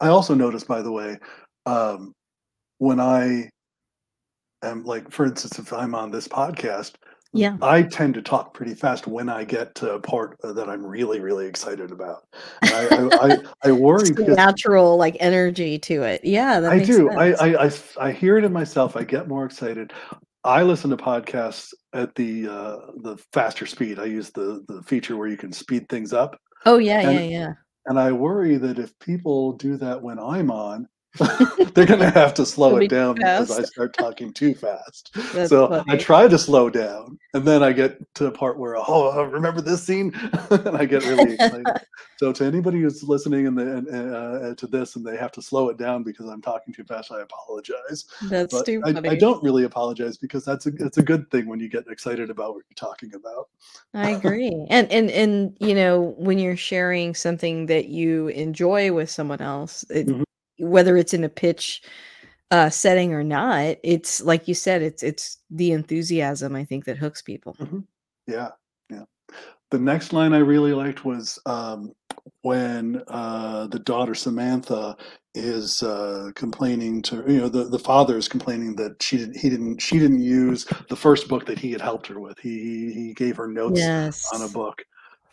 I 0.00 0.08
also 0.08 0.34
noticed 0.34 0.68
by 0.68 0.82
the 0.82 0.92
way 0.92 1.18
um 1.66 2.14
when 2.78 3.00
i 3.00 3.48
am 4.62 4.84
like 4.84 5.10
for 5.10 5.26
instance 5.26 5.58
if 5.58 5.72
i'm 5.72 5.94
on 5.94 6.10
this 6.10 6.28
podcast 6.28 6.94
yeah. 7.32 7.56
I 7.62 7.82
tend 7.82 8.14
to 8.14 8.22
talk 8.22 8.54
pretty 8.54 8.74
fast 8.74 9.06
when 9.06 9.28
I 9.28 9.44
get 9.44 9.74
to 9.76 9.94
a 9.94 10.00
part 10.00 10.36
that 10.42 10.68
I'm 10.68 10.84
really, 10.84 11.20
really 11.20 11.46
excited 11.46 11.92
about. 11.92 12.24
And 12.62 12.72
I, 12.72 12.86
I, 12.86 13.32
I, 13.32 13.38
I 13.64 13.72
worry 13.72 14.10
because 14.10 14.36
natural 14.36 14.96
like 14.96 15.16
energy 15.20 15.78
to 15.80 16.02
it. 16.02 16.24
Yeah, 16.24 16.68
I 16.68 16.80
do. 16.80 17.10
I, 17.10 17.32
I, 17.32 17.66
I, 17.66 17.70
I 18.00 18.12
hear 18.12 18.36
it 18.36 18.44
in 18.44 18.52
myself. 18.52 18.96
I 18.96 19.04
get 19.04 19.28
more 19.28 19.44
excited. 19.44 19.92
I 20.42 20.62
listen 20.62 20.90
to 20.90 20.96
podcasts 20.96 21.72
at 21.92 22.14
the 22.14 22.48
uh, 22.48 22.76
the 23.02 23.16
faster 23.32 23.66
speed. 23.66 23.98
I 23.98 24.06
use 24.06 24.30
the 24.30 24.64
the 24.68 24.82
feature 24.82 25.16
where 25.16 25.28
you 25.28 25.36
can 25.36 25.52
speed 25.52 25.88
things 25.88 26.12
up. 26.12 26.40
Oh 26.66 26.78
yeah, 26.78 27.00
and, 27.00 27.14
yeah, 27.14 27.38
yeah. 27.38 27.52
And 27.86 27.98
I 27.98 28.12
worry 28.12 28.56
that 28.56 28.78
if 28.78 28.98
people 28.98 29.52
do 29.52 29.76
that 29.76 30.00
when 30.02 30.18
I'm 30.18 30.50
on, 30.50 30.88
they're 31.74 31.86
going 31.86 31.98
to 32.00 32.10
have 32.10 32.34
to 32.34 32.46
slow 32.46 32.78
be 32.78 32.86
down 32.86 33.16
because. 33.16 33.50
I 33.50 33.62
start 33.62 33.94
talking 33.94 34.32
too 34.32 34.54
fast. 34.54 35.10
That's 35.34 35.48
so 35.48 35.82
I 35.88 35.96
try 35.96 36.28
to 36.28 36.38
slow 36.38 36.70
down, 36.70 37.18
and 37.34 37.44
then 37.44 37.62
I 37.62 37.72
get 37.72 37.98
to 38.14 38.24
the 38.24 38.30
part 38.30 38.58
where, 38.58 38.76
oh, 38.76 39.24
remember 39.24 39.60
this 39.60 39.82
scene, 39.82 40.14
and 40.50 40.76
I 40.76 40.84
get 40.84 41.04
really 41.04 41.34
excited. 41.34 41.66
so 42.16 42.32
to 42.32 42.44
anybody 42.44 42.80
who's 42.80 43.02
listening 43.02 43.48
and, 43.48 43.58
uh, 43.58 44.54
to 44.54 44.66
this, 44.68 44.94
and 44.94 45.04
they 45.04 45.16
have 45.16 45.32
to 45.32 45.42
slow 45.42 45.68
it 45.68 45.78
down 45.78 46.04
because 46.04 46.26
I'm 46.26 46.40
talking 46.40 46.72
too 46.72 46.84
fast, 46.84 47.10
I 47.10 47.22
apologize. 47.22 48.04
That's 48.28 48.52
But 48.52 48.66
too 48.66 48.80
I, 48.84 48.92
funny. 48.92 49.08
I 49.08 49.16
don't 49.16 49.42
really 49.42 49.64
apologize 49.64 50.16
because 50.16 50.44
that's 50.44 50.66
a 50.66 50.72
it's 50.78 50.98
a 50.98 51.02
good 51.02 51.28
thing 51.30 51.48
when 51.48 51.58
you 51.58 51.68
get 51.68 51.88
excited 51.88 52.30
about 52.30 52.54
what 52.54 52.64
you're 52.68 52.88
talking 52.88 53.14
about. 53.14 53.48
I 53.94 54.10
agree. 54.10 54.66
And 54.70 54.90
and 54.92 55.10
and 55.10 55.56
you 55.58 55.74
know, 55.74 56.14
when 56.18 56.38
you're 56.38 56.56
sharing 56.56 57.14
something 57.16 57.66
that 57.66 57.86
you 57.86 58.28
enjoy 58.28 58.92
with 58.92 59.10
someone 59.10 59.40
else, 59.40 59.84
it, 59.90 60.06
Mhm. 60.06 60.22
Whether 60.60 60.96
it's 60.96 61.14
in 61.14 61.24
a 61.24 61.28
pitch 61.28 61.82
uh 62.50 62.70
setting 62.70 63.12
or 63.14 63.24
not, 63.24 63.76
it's 63.82 64.20
like 64.22 64.48
you 64.48 64.54
said, 64.54 64.82
it's 64.82 65.02
it's 65.02 65.38
the 65.50 65.72
enthusiasm 65.72 66.54
I 66.56 66.64
think 66.64 66.84
that 66.84 66.98
hooks 66.98 67.22
people. 67.22 67.56
Yeah, 68.26 68.50
yeah. 68.90 69.04
The 69.70 69.78
next 69.78 70.12
line 70.12 70.32
I 70.32 70.38
really 70.38 70.72
liked 70.72 71.04
was 71.04 71.38
um, 71.46 71.92
when 72.42 73.02
uh, 73.08 73.66
the 73.68 73.78
daughter 73.80 74.14
Samantha 74.14 74.96
is 75.34 75.82
uh, 75.82 76.30
complaining 76.34 77.02
to 77.02 77.24
you 77.28 77.40
know 77.40 77.48
the, 77.48 77.64
the 77.64 77.78
father 77.78 78.16
is 78.16 78.28
complaining 78.28 78.74
that 78.76 79.00
she 79.00 79.16
didn't 79.16 79.36
he 79.36 79.48
didn't 79.48 79.78
she 79.78 79.98
didn't 79.98 80.20
use 80.20 80.64
the 80.88 80.96
first 80.96 81.28
book 81.28 81.46
that 81.46 81.58
he 81.58 81.70
had 81.70 81.80
helped 81.80 82.06
her 82.08 82.18
with. 82.18 82.38
He 82.38 82.92
he 82.92 83.14
gave 83.14 83.36
her 83.36 83.46
notes 83.46 83.80
on 84.34 84.42
a 84.42 84.48
book 84.48 84.82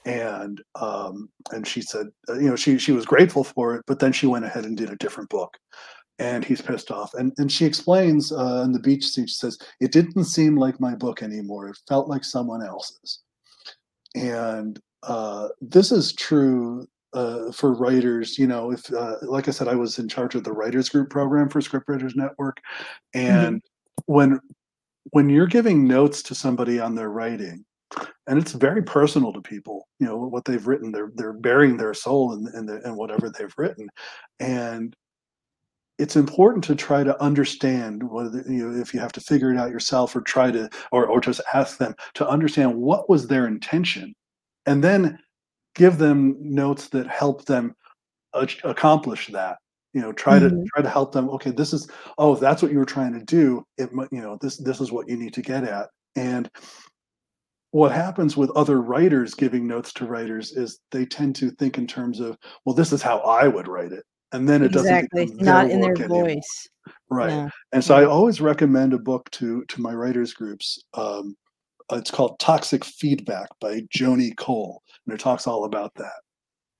and 0.07 0.61
um 0.75 1.29
and 1.51 1.67
she 1.67 1.81
said 1.81 2.07
uh, 2.29 2.33
you 2.33 2.49
know 2.49 2.55
she 2.55 2.77
she 2.77 2.91
was 2.91 3.05
grateful 3.05 3.43
for 3.43 3.75
it 3.75 3.83
but 3.87 3.99
then 3.99 4.13
she 4.13 4.25
went 4.25 4.45
ahead 4.45 4.65
and 4.65 4.77
did 4.77 4.89
a 4.89 4.95
different 4.97 5.29
book 5.29 5.57
and 6.19 6.43
he's 6.45 6.61
pissed 6.61 6.91
off 6.91 7.13
and 7.13 7.33
and 7.37 7.51
she 7.51 7.65
explains 7.65 8.31
uh 8.31 8.61
in 8.65 8.71
the 8.71 8.79
beach 8.79 9.05
scene 9.05 9.27
she 9.27 9.33
says 9.33 9.57
it 9.79 9.91
didn't 9.91 10.23
seem 10.23 10.55
like 10.55 10.79
my 10.79 10.95
book 10.95 11.21
anymore 11.21 11.67
it 11.69 11.77
felt 11.87 12.07
like 12.07 12.23
someone 12.23 12.63
else's. 12.63 13.19
And 14.15 14.79
uh 15.03 15.49
this 15.61 15.91
is 15.91 16.13
true 16.13 16.87
uh, 17.13 17.51
for 17.51 17.73
writers, 17.73 18.37
you 18.37 18.45
know, 18.45 18.71
if 18.71 18.93
uh, 18.93 19.15
like 19.23 19.47
I 19.47 19.51
said, 19.51 19.67
I 19.67 19.75
was 19.75 19.97
in 19.97 20.07
charge 20.07 20.35
of 20.35 20.43
the 20.43 20.51
writers 20.51 20.89
group 20.89 21.09
program 21.09 21.49
for 21.49 21.61
Scriptwriters 21.61 22.15
Network, 22.15 22.57
and 23.13 23.61
when 24.05 24.39
when 25.11 25.29
you're 25.29 25.47
giving 25.47 25.87
notes 25.87 26.21
to 26.23 26.35
somebody 26.35 26.79
on 26.79 26.95
their 26.95 27.09
writing, 27.09 27.65
and 28.27 28.37
it's 28.39 28.51
very 28.53 28.83
personal 28.83 29.31
to 29.33 29.41
people, 29.41 29.87
you 29.99 30.07
know, 30.07 30.17
what 30.17 30.45
they've 30.45 30.67
written, 30.67 30.91
they're 30.91 31.11
they're 31.15 31.33
bearing 31.33 31.77
their 31.77 31.93
soul 31.93 32.33
in 32.33 32.47
in, 32.55 32.65
the, 32.65 32.81
in 32.85 32.95
whatever 32.95 33.29
they've 33.29 33.53
written, 33.57 33.89
and 34.39 34.95
it's 35.99 36.15
important 36.15 36.63
to 36.65 36.75
try 36.75 37.03
to 37.03 37.19
understand 37.23 38.03
whether 38.03 38.43
you 38.47 38.69
know 38.69 38.79
if 38.79 38.93
you 38.93 38.99
have 38.99 39.11
to 39.13 39.21
figure 39.21 39.51
it 39.51 39.57
out 39.57 39.71
yourself 39.71 40.15
or 40.15 40.21
try 40.21 40.51
to 40.51 40.69
or 40.91 41.07
or 41.07 41.19
just 41.19 41.41
ask 41.53 41.77
them 41.77 41.95
to 42.13 42.27
understand 42.27 42.75
what 42.75 43.09
was 43.09 43.27
their 43.27 43.47
intention, 43.47 44.13
and 44.65 44.83
then 44.83 45.17
give 45.75 45.97
them 45.97 46.35
notes 46.39 46.89
that 46.89 47.07
help 47.07 47.45
them 47.45 47.73
accomplish 48.63 49.27
that. 49.27 49.57
You 49.93 50.01
know 50.01 50.11
try 50.11 50.37
to 50.37 50.49
Mhm. 50.49 50.65
try 50.67 50.83
to 50.83 50.89
help 50.89 51.11
them 51.13 51.29
okay 51.31 51.49
this 51.51 51.73
is 51.73 51.89
oh 52.19 52.33
if 52.33 52.39
that's 52.39 52.61
what 52.61 52.71
you 52.71 52.77
were 52.77 52.85
trying 52.85 53.13
to 53.13 53.23
do. 53.25 53.63
It 53.77 53.93
might 53.93 54.09
you 54.11 54.21
know 54.21 54.37
this 54.41 54.57
this 54.57 54.79
is 54.81 54.91
what 54.91 55.09
you 55.09 55.17
need 55.17 55.33
to 55.33 55.41
get 55.41 55.63
at. 55.63 55.89
And 56.15 56.49
what 57.71 57.91
happens 57.91 58.37
with 58.37 58.49
other 58.51 58.81
writers 58.81 59.33
giving 59.33 59.67
notes 59.67 59.91
to 59.93 60.05
writers 60.05 60.51
is 60.53 60.79
they 60.91 61.05
tend 61.05 61.35
to 61.35 61.51
think 61.51 61.77
in 61.77 61.85
terms 61.87 62.19
of 62.19 62.37
well 62.65 62.73
this 62.75 62.91
is 62.93 63.01
how 63.01 63.19
i 63.19 63.47
would 63.47 63.67
write 63.67 63.91
it 63.91 64.03
and 64.31 64.47
then 64.47 64.61
it 64.63 64.71
doesn't 64.71 64.93
Exactly. 65.13 65.25
Not 65.43 65.69
in 65.69 65.81
their 65.81 65.91
anymore. 65.97 66.25
voice. 66.25 66.67
right 67.09 67.29
Yeah. 67.29 67.49
and 67.73 67.83
so 67.83 67.95
i 67.95 68.05
always 68.05 68.39
recommend 68.41 68.93
a 68.93 68.97
book 68.99 69.29
to 69.31 69.63
to 69.65 69.81
my 69.81 69.93
writers 69.93 70.33
groups 70.33 70.79
um, 70.93 71.35
it's 71.91 72.11
called 72.11 72.37
toxic 72.39 72.83
feedback 72.83 73.47
by 73.61 73.81
joni 73.95 74.35
cole 74.37 74.81
and 75.05 75.13
it 75.13 75.19
talks 75.19 75.47
all 75.47 75.65
about 75.65 75.93
that 75.95 76.19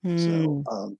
Mm. 0.06 0.18
so 0.20 0.64
um, 0.72 0.96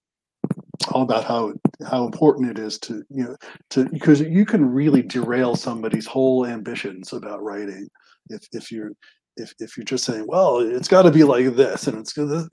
all 0.90 1.02
about 1.02 1.22
how 1.22 1.52
how 1.88 2.04
important 2.04 2.50
it 2.50 2.58
is 2.58 2.78
to 2.80 3.04
you 3.10 3.22
know 3.24 3.36
to 3.70 3.88
because 3.90 4.20
you 4.20 4.44
can 4.44 4.64
really 4.64 5.02
derail 5.02 5.54
somebody's 5.54 6.04
whole 6.06 6.44
ambitions 6.46 7.12
about 7.12 7.40
writing 7.42 7.86
if 8.30 8.42
if 8.52 8.72
you're 8.72 8.90
if 9.38 9.54
if 9.60 9.76
you're 9.76 9.84
just 9.84 10.04
saying 10.04 10.24
well 10.26 10.58
it's 10.58 10.88
got 10.88 11.02
to 11.02 11.10
be 11.10 11.24
like 11.24 11.54
this 11.56 11.86
and 11.86 11.98
it's 11.98 12.12
because 12.12 12.48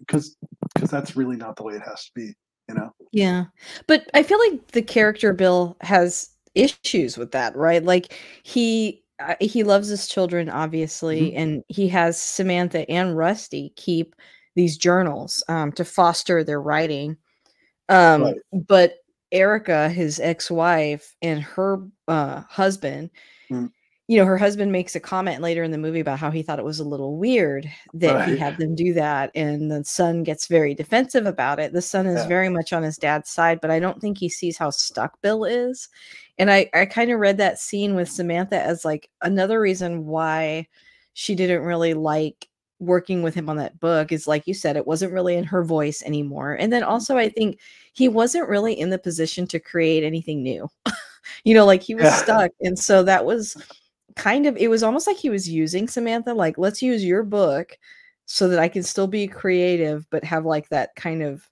because 0.73 0.89
that's 0.89 1.15
really 1.15 1.35
not 1.35 1.55
the 1.55 1.63
way 1.63 1.73
it 1.75 1.81
has 1.81 2.05
to 2.05 2.11
be 2.15 2.33
you 2.69 2.75
know 2.75 2.91
Yeah. 3.11 3.45
But 3.87 4.09
I 4.13 4.23
feel 4.23 4.39
like 4.39 4.67
the 4.71 4.81
character 4.81 5.33
Bill 5.33 5.77
has 5.81 6.29
issues 6.55 7.17
with 7.17 7.31
that, 7.31 7.55
right? 7.55 7.83
Like 7.83 8.13
he 8.43 9.03
uh, 9.19 9.35
he 9.39 9.63
loves 9.63 9.87
his 9.87 10.07
children 10.07 10.49
obviously 10.49 11.31
Mhm. 11.31 11.37
and 11.37 11.63
he 11.67 11.87
has 11.89 12.21
Samantha 12.21 12.89
and 12.89 13.15
Rusty 13.17 13.71
keep 13.75 14.15
these 14.55 14.77
journals 14.77 15.43
um 15.47 15.71
to 15.73 15.85
foster 15.85 16.43
their 16.43 16.61
writing. 16.61 17.17
Um 17.89 18.23
right 18.23 18.35
but 18.51 18.95
Erica, 19.31 19.89
his 19.89 20.19
ex-wife 20.19 21.15
and 21.21 21.41
her 21.41 21.79
uh 22.07 22.41
husband, 22.49 23.09
Mm. 23.51 23.69
You 24.07 24.17
know, 24.17 24.25
her 24.25 24.37
husband 24.37 24.71
makes 24.71 24.95
a 24.95 24.99
comment 24.99 25.41
later 25.41 25.63
in 25.63 25.71
the 25.71 25.79
movie 25.79 25.99
about 25.99 26.19
how 26.19 26.29
he 26.29 26.43
thought 26.43 26.59
it 26.59 26.65
was 26.65 26.79
a 26.79 26.87
little 26.87 27.17
weird 27.17 27.69
that 27.95 28.27
he 28.29 28.37
had 28.37 28.57
them 28.57 28.75
do 28.75 28.93
that. 28.93 29.31
And 29.33 29.71
the 29.71 29.83
son 29.83 30.21
gets 30.21 30.45
very 30.45 30.75
defensive 30.75 31.25
about 31.25 31.59
it. 31.59 31.73
The 31.73 31.81
son 31.81 32.05
is 32.05 32.21
yeah 32.21 32.27
very 32.27 32.49
much 32.49 32.71
on 32.71 32.83
his 32.83 32.97
dad's 32.97 33.31
side, 33.31 33.59
but 33.61 33.71
I 33.71 33.79
don't 33.79 33.99
think 33.99 34.17
he 34.17 34.29
sees 34.29 34.57
how 34.57 34.69
stuck 34.69 35.19
Bill 35.21 35.43
is. 35.43 35.89
And 36.37 36.51
I, 36.51 36.69
I 36.73 36.85
kind 36.85 37.09
of 37.11 37.19
read 37.19 37.37
that 37.37 37.57
scene 37.57 37.95
with 37.95 38.09
Samantha 38.09 38.61
as 38.61 38.85
like 38.85 39.09
another 39.21 39.59
reason 39.59 40.05
why 40.05 40.67
she 41.13 41.33
didn't 41.33 41.63
really 41.63 41.95
like 41.95 42.47
working 42.79 43.23
with 43.23 43.33
him 43.33 43.49
on 43.49 43.57
that 43.57 43.79
book 43.79 44.11
is 44.11 44.27
like 44.27 44.45
you 44.45 44.53
said, 44.53 44.77
it 44.77 44.85
wasn't 44.85 45.13
really 45.13 45.35
in 45.35 45.45
her 45.45 45.63
voice 45.63 46.03
anymore. 46.03 46.53
And 46.53 46.71
then 46.71 46.81
mm-hmm. 46.81 46.91
also, 46.91 47.17
I 47.17 47.29
think 47.29 47.59
he 47.93 48.07
wasn't 48.07 48.49
really 48.49 48.77
in 48.79 48.91
the 48.91 48.99
position 48.99 49.47
to 49.47 49.59
create 49.59 50.03
anything 50.03 50.43
new. 50.43 50.69
you 51.43 51.53
know, 51.55 51.65
like 51.65 51.81
he 51.81 51.95
was 51.95 52.03
yeah 52.03 52.15
stuck. 52.17 52.51
And 52.61 52.77
so 52.77 53.01
that 53.03 53.25
was 53.25 53.57
kind 54.15 54.45
of 54.45 54.57
it 54.57 54.69
was 54.69 54.83
almost 54.83 55.07
like 55.07 55.17
he 55.17 55.29
was 55.29 55.49
using 55.49 55.87
Samantha, 55.87 56.33
like, 56.33 56.57
let's 56.57 56.81
use 56.81 57.03
your 57.03 57.23
book 57.23 57.77
so 58.25 58.47
that 58.47 58.59
I 58.59 58.67
can 58.67 58.83
still 58.83 59.07
be 59.07 59.27
creative, 59.27 60.07
but 60.09 60.23
have 60.23 60.45
like 60.45 60.69
that 60.69 60.95
kind 60.95 61.21
of, 61.23 61.47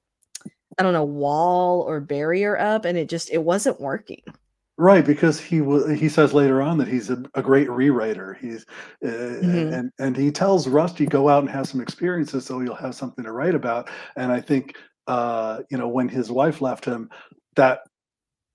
I 0.80 0.84
don't 0.84 0.93
know, 0.93 1.04
wall 1.04 1.82
or 1.82 1.99
barrier 2.02 2.58
up. 2.60 2.86
And 2.86 2.97
it 2.97 3.10
just 3.10 3.32
it 3.32 3.43
wasn't 3.43 3.80
working. 3.82 4.21
Right, 4.78 5.06
because 5.06 5.39
he 5.39 5.62
was 5.62 5.88
he 5.99 6.10
says 6.10 6.34
later 6.34 6.60
on 6.62 6.80
that 6.80 6.88
he's 6.88 7.12
a, 7.12 7.23
a 7.36 7.43
great 7.43 7.67
rewriter. 7.67 8.36
He's 8.39 8.65
uh, 9.06 9.10
Mhm. 9.10 9.71
and 9.71 9.91
and 9.99 10.17
he 10.17 10.32
tells 10.32 10.67
Rusty 10.67 11.06
go 11.06 11.30
out 11.30 11.43
and 11.43 11.49
have 11.52 11.67
some 11.67 11.80
experiences 11.80 12.45
so 12.45 12.60
you'll 12.60 12.73
have 12.76 12.95
something 12.95 13.23
to 13.23 13.32
write 13.32 13.54
about. 13.54 13.89
And 14.15 14.32
I 14.32 14.41
think 14.41 14.76
uh, 15.08 15.62
you 15.69 15.78
know 15.78 15.88
when 15.88 16.10
his 16.10 16.32
wife 16.32 16.60
left 16.62 16.86
him, 16.86 17.10
that 17.56 17.82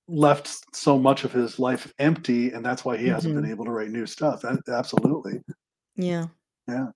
left 0.08 0.74
so 0.74 0.98
much 0.98 1.24
of 1.24 1.32
his 1.32 1.58
life 1.58 1.92
empty, 1.98 2.50
and 2.52 2.64
that's 2.64 2.84
why 2.84 2.96
he 2.96 3.06
hasn't 3.06 3.34
been 3.34 3.44
Mhm. 3.44 3.50
able 3.50 3.64
to 3.66 3.70
write 3.70 3.90
new 3.90 4.06
stuff. 4.06 4.44
Absolutely, 4.68 5.42
Yeah. 5.96 6.26
yeah. 6.66 6.88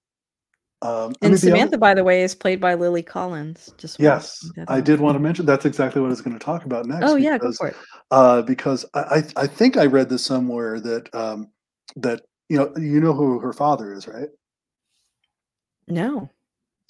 Um, 0.80 1.12
And 1.22 1.22
mean 1.22 1.30
the 1.30 1.36
other 1.36 1.38
Samantha, 1.38 1.78
by 1.78 1.94
the 1.94 2.02
way, 2.02 2.22
is 2.22 2.34
played 2.34 2.60
by 2.60 2.74
Lily 2.74 3.02
Collins. 3.02 3.72
Just 3.78 4.00
yes, 4.00 4.50
I 4.66 4.80
did 4.80 4.98
want 4.98 5.14
to 5.14 5.20
mention 5.20 5.46
that's 5.46 5.64
exactly 5.66 6.00
what 6.00 6.08
I 6.08 6.10
was 6.10 6.22
going 6.22 6.36
to 6.38 6.44
talk 6.44 6.64
about 6.64 6.86
next 6.86 7.10
Oh 7.10 7.16
yeah, 7.16 7.38
go 7.38 7.44
because 7.44 7.58
for 7.58 7.68
it. 7.68 7.76
uh, 8.10 8.42
because 8.42 8.84
I, 8.94 9.00
I 9.36 9.42
I 9.42 9.46
think 9.46 9.76
I 9.76 9.86
read 9.86 10.08
this 10.08 10.24
somewhere 10.24 10.80
that 10.80 11.14
um, 11.14 11.52
that 11.96 12.22
you 12.48 12.56
know 12.56 12.72
you 12.76 13.00
know 13.00 13.12
who 13.12 13.38
her 13.38 13.52
father 13.52 13.92
is, 13.92 14.08
right? 14.08 14.28
No. 15.86 16.28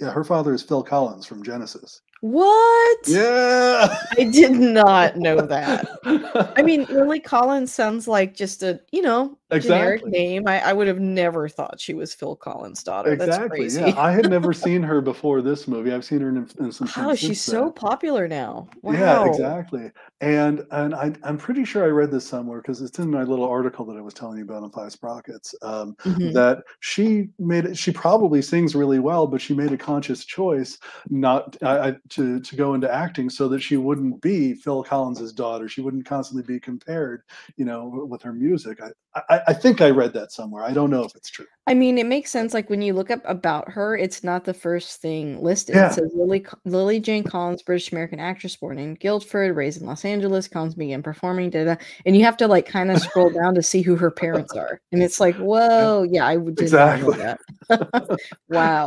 Yeah, 0.01 0.11
her 0.11 0.25
father 0.25 0.55
is 0.55 0.63
Phil 0.63 0.83
Collins 0.83 1.27
from 1.27 1.43
Genesis. 1.43 2.01
What? 2.23 3.09
Yeah. 3.09 3.97
I 4.17 4.23
did 4.23 4.53
not 4.53 5.17
know 5.17 5.41
that. 5.41 5.89
I 6.57 6.63
mean, 6.63 6.85
Lily 6.85 7.19
Collins 7.19 7.75
sounds 7.75 8.07
like 8.07 8.37
just 8.37 8.63
a, 8.63 8.81
you 8.93 9.03
know, 9.03 9.37
generic 9.59 10.03
exactly. 10.03 10.11
name. 10.11 10.47
I, 10.47 10.61
I 10.61 10.73
would 10.73 10.87
have 10.87 11.01
never 11.01 11.49
thought 11.49 11.81
she 11.81 11.95
was 11.95 12.15
Phil 12.15 12.37
Collins' 12.37 12.83
daughter. 12.83 13.17
That's 13.17 13.37
Exactly. 13.37 13.69
Yeah. 13.69 13.95
I 13.97 14.13
had 14.13 14.29
never 14.29 14.53
seen 14.55 14.83
her 14.83 15.01
before 15.01 15.43
this 15.43 15.69
movie. 15.69 15.93
I've 15.93 16.05
seen 16.05 16.21
her 16.21 16.29
in, 16.29 16.49
in 16.59 16.73
some 16.73 16.87
Wow, 16.97 17.09
things 17.09 17.21
she's 17.21 17.41
so 17.43 17.65
then. 17.65 17.73
popular 17.73 18.29
now. 18.29 18.69
Yeah, 18.85 19.27
exactly. 19.27 19.91
And 20.21 20.67
and 20.71 20.95
I, 20.95 21.13
I'm 21.25 21.37
pretty 21.39 21.65
sure 21.65 21.85
I 21.85 21.89
read 21.89 22.11
this 22.11 22.27
somewhere 22.27 22.61
because 22.61 22.81
it's 22.81 22.99
in 22.99 23.11
my 23.11 23.23
little 23.23 23.45
article 23.45 23.85
that 23.87 23.97
I 23.97 24.01
was 24.01 24.15
telling 24.15 24.39
you 24.39 24.45
about 24.45 24.63
on 24.63 24.71
Five 24.71 24.93
Sprockets. 24.93 25.55
Um, 25.63 25.97
Mhm. 26.05 26.33
that 26.33 26.63
she 26.81 27.29
made 27.39 27.65
it. 27.65 27.77
She 27.77 27.93
probably 27.93 28.41
sings 28.43 28.75
really 28.75 28.99
well, 28.99 29.27
but 29.27 29.41
she 29.41 29.55
made 29.55 29.73
a 29.73 29.79
conscious 29.79 30.25
choice 30.25 30.79
not 31.11 31.57
I, 31.63 31.89
I, 31.89 31.97
to 32.11 32.41
to 32.41 32.57
go 32.57 32.75
into 32.75 32.93
acting 32.93 33.31
so 33.31 33.49
that 33.49 33.61
she 33.61 33.77
wouldn't 33.77 34.21
be 34.21 34.55
Phil 34.55 34.83
Collins's 34.83 35.33
daughter. 35.33 35.69
She 35.69 35.81
wouldn't 35.81 36.07
constantly 36.07 36.43
be 36.43 36.61
compared, 36.61 37.23
you 37.57 37.65
know, 37.65 38.07
with 38.09 38.23
her 38.23 38.33
music. 38.33 38.81
I 38.81 38.91
I, 39.29 39.41
I 39.47 39.53
think 39.53 39.81
I 39.81 39.91
read 39.91 40.13
that 40.15 40.33
somewhere. 40.33 40.65
I 40.65 40.73
don't 40.73 40.91
know 40.91 41.05
if 41.05 41.15
it's 41.15 41.31
true. 41.31 41.47
I 41.67 41.75
mean, 41.75 41.97
it 41.99 42.07
makes 42.07 42.31
sense. 42.31 42.53
Like 42.55 42.69
when 42.71 42.83
you 42.83 42.93
look 42.93 43.11
up 43.11 43.21
about 43.25 43.71
her, 43.71 43.97
it's 43.97 44.25
not 44.25 44.45
the 44.45 44.55
first 44.55 45.01
thing 45.01 45.43
listed. 45.43 45.77
Yeah. 45.77 45.89
It 45.91 45.95
says 45.95 46.11
Lily 46.15 46.45
Lily 46.65 46.99
Jane 47.01 47.23
Collins, 47.25 47.63
British 47.63 47.93
American 47.93 48.19
actress 48.21 48.57
born 48.57 48.79
in 48.79 48.95
Guildford, 48.95 49.55
raised 49.55 49.81
in 49.81 49.87
Los 49.87 50.05
Angeles. 50.05 50.49
Collins 50.49 50.75
began 50.75 51.03
performing, 51.03 51.51
da, 51.51 51.65
da, 51.65 51.77
and 52.05 52.17
you 52.17 52.25
have 52.25 52.37
to 52.39 52.49
like 52.49 52.67
kind 52.67 52.91
of 52.91 52.99
scroll 53.01 53.31
down 53.43 53.55
to 53.55 53.63
see 53.63 53.83
who 53.83 53.97
her 53.97 54.11
parents 54.11 54.55
are, 54.55 54.81
and 54.91 55.03
it's 55.03 55.21
like, 55.21 55.37
whoa, 55.39 56.03
yeah, 56.03 56.27
I 56.27 56.37
did 56.37 56.61
Exactly. 56.61 57.17
not 57.19 57.39
know 57.71 57.77
that. 57.79 58.21
wow, 58.49 58.87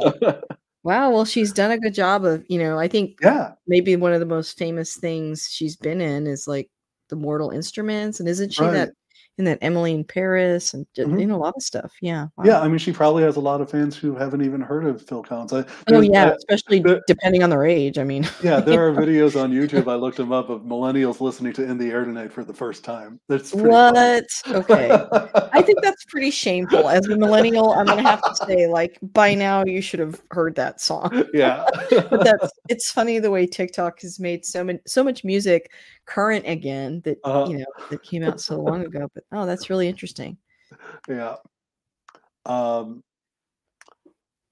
wow. 0.84 1.10
Well, 1.12 1.26
she's 1.26 1.54
done 1.54 1.72
a 1.72 1.78
good 1.80 1.94
job 1.94 2.26
of, 2.26 2.44
you 2.50 2.60
know, 2.60 2.78
I 2.78 2.88
think 2.88 3.18
yeah. 3.22 3.54
maybe 3.68 3.96
one 3.96 4.14
of 4.14 4.20
the 4.20 4.26
most 4.26 4.58
famous 4.58 4.96
things 4.96 5.48
she's 5.52 5.76
been 5.76 6.02
in 6.02 6.28
is 6.28 6.48
like 6.48 6.70
the 7.10 7.16
Mortal 7.16 7.52
Instruments, 7.52 8.20
and 8.20 8.28
isn't 8.28 8.52
she 8.54 8.64
Right. 8.64 8.74
that 8.74 8.90
in 9.38 9.46
then 9.46 9.58
Emily 9.62 9.94
in 9.94 10.04
Paris 10.04 10.74
and 10.74 10.86
Mhm. 10.98 11.20
you 11.20 11.26
know 11.26 11.36
a 11.36 11.38
lot 11.38 11.54
of 11.58 11.62
stuff? 11.62 11.92
Yeah, 12.02 12.28
wow. 12.38 12.46
Yeah. 12.46 12.62
I 12.62 12.68
mean, 12.68 12.78
she 12.78 12.92
probably 12.92 13.24
has 13.24 13.36
a 13.36 13.40
lot 13.42 13.60
of 13.62 13.70
fans 13.70 13.96
who 13.98 14.16
haven't 14.16 14.42
even 14.44 14.62
heard 14.62 14.86
of 14.86 15.02
Phil 15.02 15.22
Collins. 15.24 15.52
I, 15.54 15.66
Oh 15.92 16.00
yeah, 16.02 16.30
I- 16.30 16.36
especially 16.36 16.80
the- 16.80 17.02
depending 17.08 17.44
on 17.44 17.50
their 17.50 17.66
age. 17.66 17.98
I 17.98 18.04
mean, 18.04 18.28
yeah, 18.42 18.60
there 18.62 18.88
are 18.88 18.94
videos 18.94 19.40
on 19.42 19.52
YouTube. 19.52 19.88
I 19.92 19.96
looked 19.96 20.18
them 20.18 20.32
up 20.32 20.50
of 20.50 20.62
millennials 20.62 21.20
listening 21.22 21.54
to 21.54 21.64
"In 21.64 21.78
the 21.78 21.92
Air 21.92 22.06
Tonight" 22.06 22.32
for 22.32 22.44
the 22.44 22.54
first 22.54 22.84
time. 22.84 23.20
That's 23.28 23.52
pretty 23.52 23.70
funny. 23.70 24.22
what? 24.46 24.56
Okay, 24.70 24.90
I 25.52 25.62
think 25.62 25.82
that's 25.82 26.06
pretty 26.06 26.32
shameful. 26.32 26.88
As 26.90 27.06
a 27.08 27.18
millennial, 27.18 27.72
I'm 27.74 27.86
gonna 27.86 28.02
have 28.02 28.22
to 28.22 28.36
say, 28.48 28.68
like, 28.68 28.98
by 29.14 29.34
now 29.34 29.64
you 29.66 29.82
should 29.82 30.00
have 30.00 30.22
heard 30.32 30.56
that 30.56 30.80
song. 30.82 31.26
yeah. 31.34 31.66
But 32.10 32.24
that's 32.24 32.52
it's 32.70 32.92
funny 32.92 33.20
the 33.20 33.32
way 33.32 33.46
TikTok 33.48 34.00
has 34.02 34.20
made 34.20 34.46
so 34.46 34.64
much 34.64 34.78
so 34.88 35.04
much 35.04 35.24
music 35.24 35.72
current 36.06 36.46
again 36.48 37.02
that 37.06 37.18
Uh-huh. 37.24 37.50
you 37.50 37.58
know 37.60 37.66
that 37.90 38.04
came 38.04 38.24
out 38.24 38.40
so 38.42 38.60
long 38.60 38.82
ago. 38.86 39.10
But 39.14 39.24
oh, 39.32 39.46
that's 39.46 39.70
really 39.70 39.88
interesting. 39.88 40.38
yeah. 41.10 41.36
Um, 42.46 43.04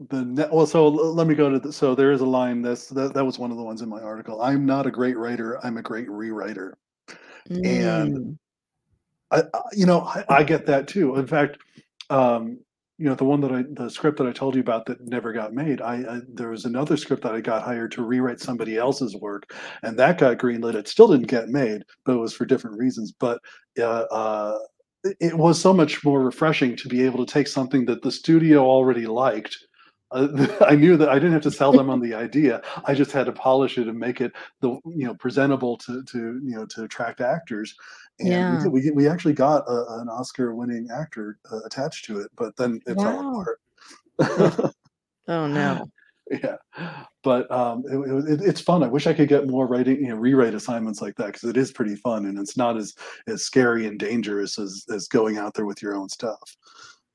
the 0.09 0.25
ne- 0.25 0.49
well, 0.51 0.65
so 0.65 0.87
let 0.87 1.27
me 1.27 1.35
go 1.35 1.49
to 1.49 1.59
the, 1.59 1.71
so 1.71 1.95
there 1.95 2.11
is 2.11 2.21
a 2.21 2.25
line 2.25 2.61
this 2.61 2.87
that, 2.89 3.13
that 3.13 3.23
was 3.23 3.37
one 3.39 3.51
of 3.51 3.57
the 3.57 3.63
ones 3.63 3.81
in 3.81 3.89
my 3.89 4.01
article. 4.01 4.41
I'm 4.41 4.65
not 4.65 4.85
a 4.87 4.91
great 4.91 5.17
writer. 5.17 5.63
I'm 5.65 5.77
a 5.77 5.81
great 5.81 6.07
rewriter. 6.07 6.73
And- 7.49 7.63
Mm. 8.17 8.37
I, 9.31 9.41
I 9.53 9.61
you 9.73 9.85
know 9.85 10.01
I, 10.01 10.23
I 10.29 10.43
get 10.43 10.65
that 10.67 10.87
too. 10.87 11.15
In 11.15 11.27
fact, 11.27 11.57
um, 12.09 12.59
you 13.03 13.09
know 13.09 13.15
the 13.15 13.25
one 13.25 13.41
that 13.41 13.51
I 13.51 13.63
the 13.71 13.89
script 13.89 14.17
that 14.19 14.27
I 14.27 14.31
told 14.31 14.55
you 14.55 14.61
about 14.61 14.85
that 14.85 15.01
never 15.01 15.33
got 15.33 15.53
made. 15.53 15.81
I, 15.81 15.95
I 16.09 16.21
there 16.33 16.51
was 16.51 16.63
another 16.63 16.95
script 16.95 17.23
that 17.23 17.35
I 17.35 17.41
got 17.41 17.63
hired 17.63 17.91
to 17.93 18.03
rewrite 18.03 18.39
somebody 18.39 18.77
else's 18.77 19.17
work, 19.17 19.53
and 19.83 19.99
that 19.99 20.17
got 20.19 20.37
greenlit. 20.37 20.75
It 20.75 20.87
still 20.87 21.09
didn't 21.09 21.27
get 21.27 21.49
made, 21.49 21.83
but 22.05 22.13
it 22.13 22.19
was 22.19 22.33
for 22.33 22.45
different 22.45 22.77
reasons. 22.79 23.11
But 23.19 23.39
uh, 23.77 24.05
uh, 24.09 24.59
it- 25.19 25.37
was 25.37 25.59
so 25.59 25.73
much 25.73 26.05
more 26.05 26.23
refreshing 26.23 26.77
to 26.77 26.87
be 26.87 27.03
able 27.03 27.25
to 27.25 27.33
take 27.33 27.47
something 27.47 27.85
that 27.87 28.03
the 28.03 28.11
studio 28.11 28.61
already 28.65 29.05
liked. 29.05 29.57
Uh, 30.11 30.47
I 30.61 30.75
knew 30.75 30.95
that 30.97 31.09
I 31.09 31.15
didn't 31.15 31.33
have 31.33 31.41
to 31.43 31.51
sell 31.51 31.73
them 31.73 31.89
on 31.89 31.99
the 31.99 32.13
idea. 32.27 32.61
I 32.85 32.93
just 32.93 33.11
had 33.11 33.25
to 33.25 33.33
polish 33.33 33.77
it 33.77 33.89
and 33.89 33.99
make 33.99 34.21
it 34.21 34.31
the 34.61 34.69
you 34.85 35.05
know 35.07 35.15
presentable 35.15 35.77
to 35.79 36.03
to 36.03 36.17
you 36.43 36.55
know 36.55 36.65
to 36.67 36.83
attract 36.83 37.21
actors. 37.21 37.75
And 38.19 38.27
we 38.29 38.33
Yeah. 38.33 38.63
did- 38.63 38.71
we, 38.71 38.91
we 38.91 39.07
actually 39.07 39.33
got 39.33 39.63
a, 39.67 39.99
an 40.01 40.09
Oscar-winning 40.09 40.89
actor 40.91 41.37
uh, 41.51 41.61
attached 41.65 42.05
to 42.05 42.19
it, 42.19 42.29
but 42.35 42.55
then 42.57 42.79
it 42.87 42.97
Wow. 42.97 43.03
fell 44.17 44.29
apart. 44.29 44.73
Oh 45.29 45.47
no. 45.47 45.89
yeah, 46.31 46.57
but 47.23 47.49
um, 47.49 47.83
it, 47.87 48.33
it, 48.33 48.41
it's 48.41 48.59
fun. 48.59 48.83
I 48.83 48.87
wish 48.87 49.07
I 49.07 49.13
could 49.13 49.29
get 49.29 49.47
more 49.47 49.67
writing, 49.67 49.97
you 50.01 50.09
know, 50.09 50.15
rewrite 50.15 50.53
assignments 50.53 51.01
like 51.01 51.15
that 51.15 51.27
because 51.27 51.49
it 51.49 51.55
is 51.55 51.71
pretty 51.71 51.95
fun 51.95 52.25
and 52.25 52.37
it's 52.37 52.57
not 52.57 52.75
as 52.75 52.93
as 53.27 53.43
scary 53.43 53.87
and 53.87 53.97
dangerous 53.97 54.59
as 54.59 54.83
as 54.93 55.07
going 55.07 55.37
out 55.37 55.53
there 55.53 55.65
with 55.65 55.81
your 55.81 55.95
own 55.95 56.09
stuff. 56.09 56.57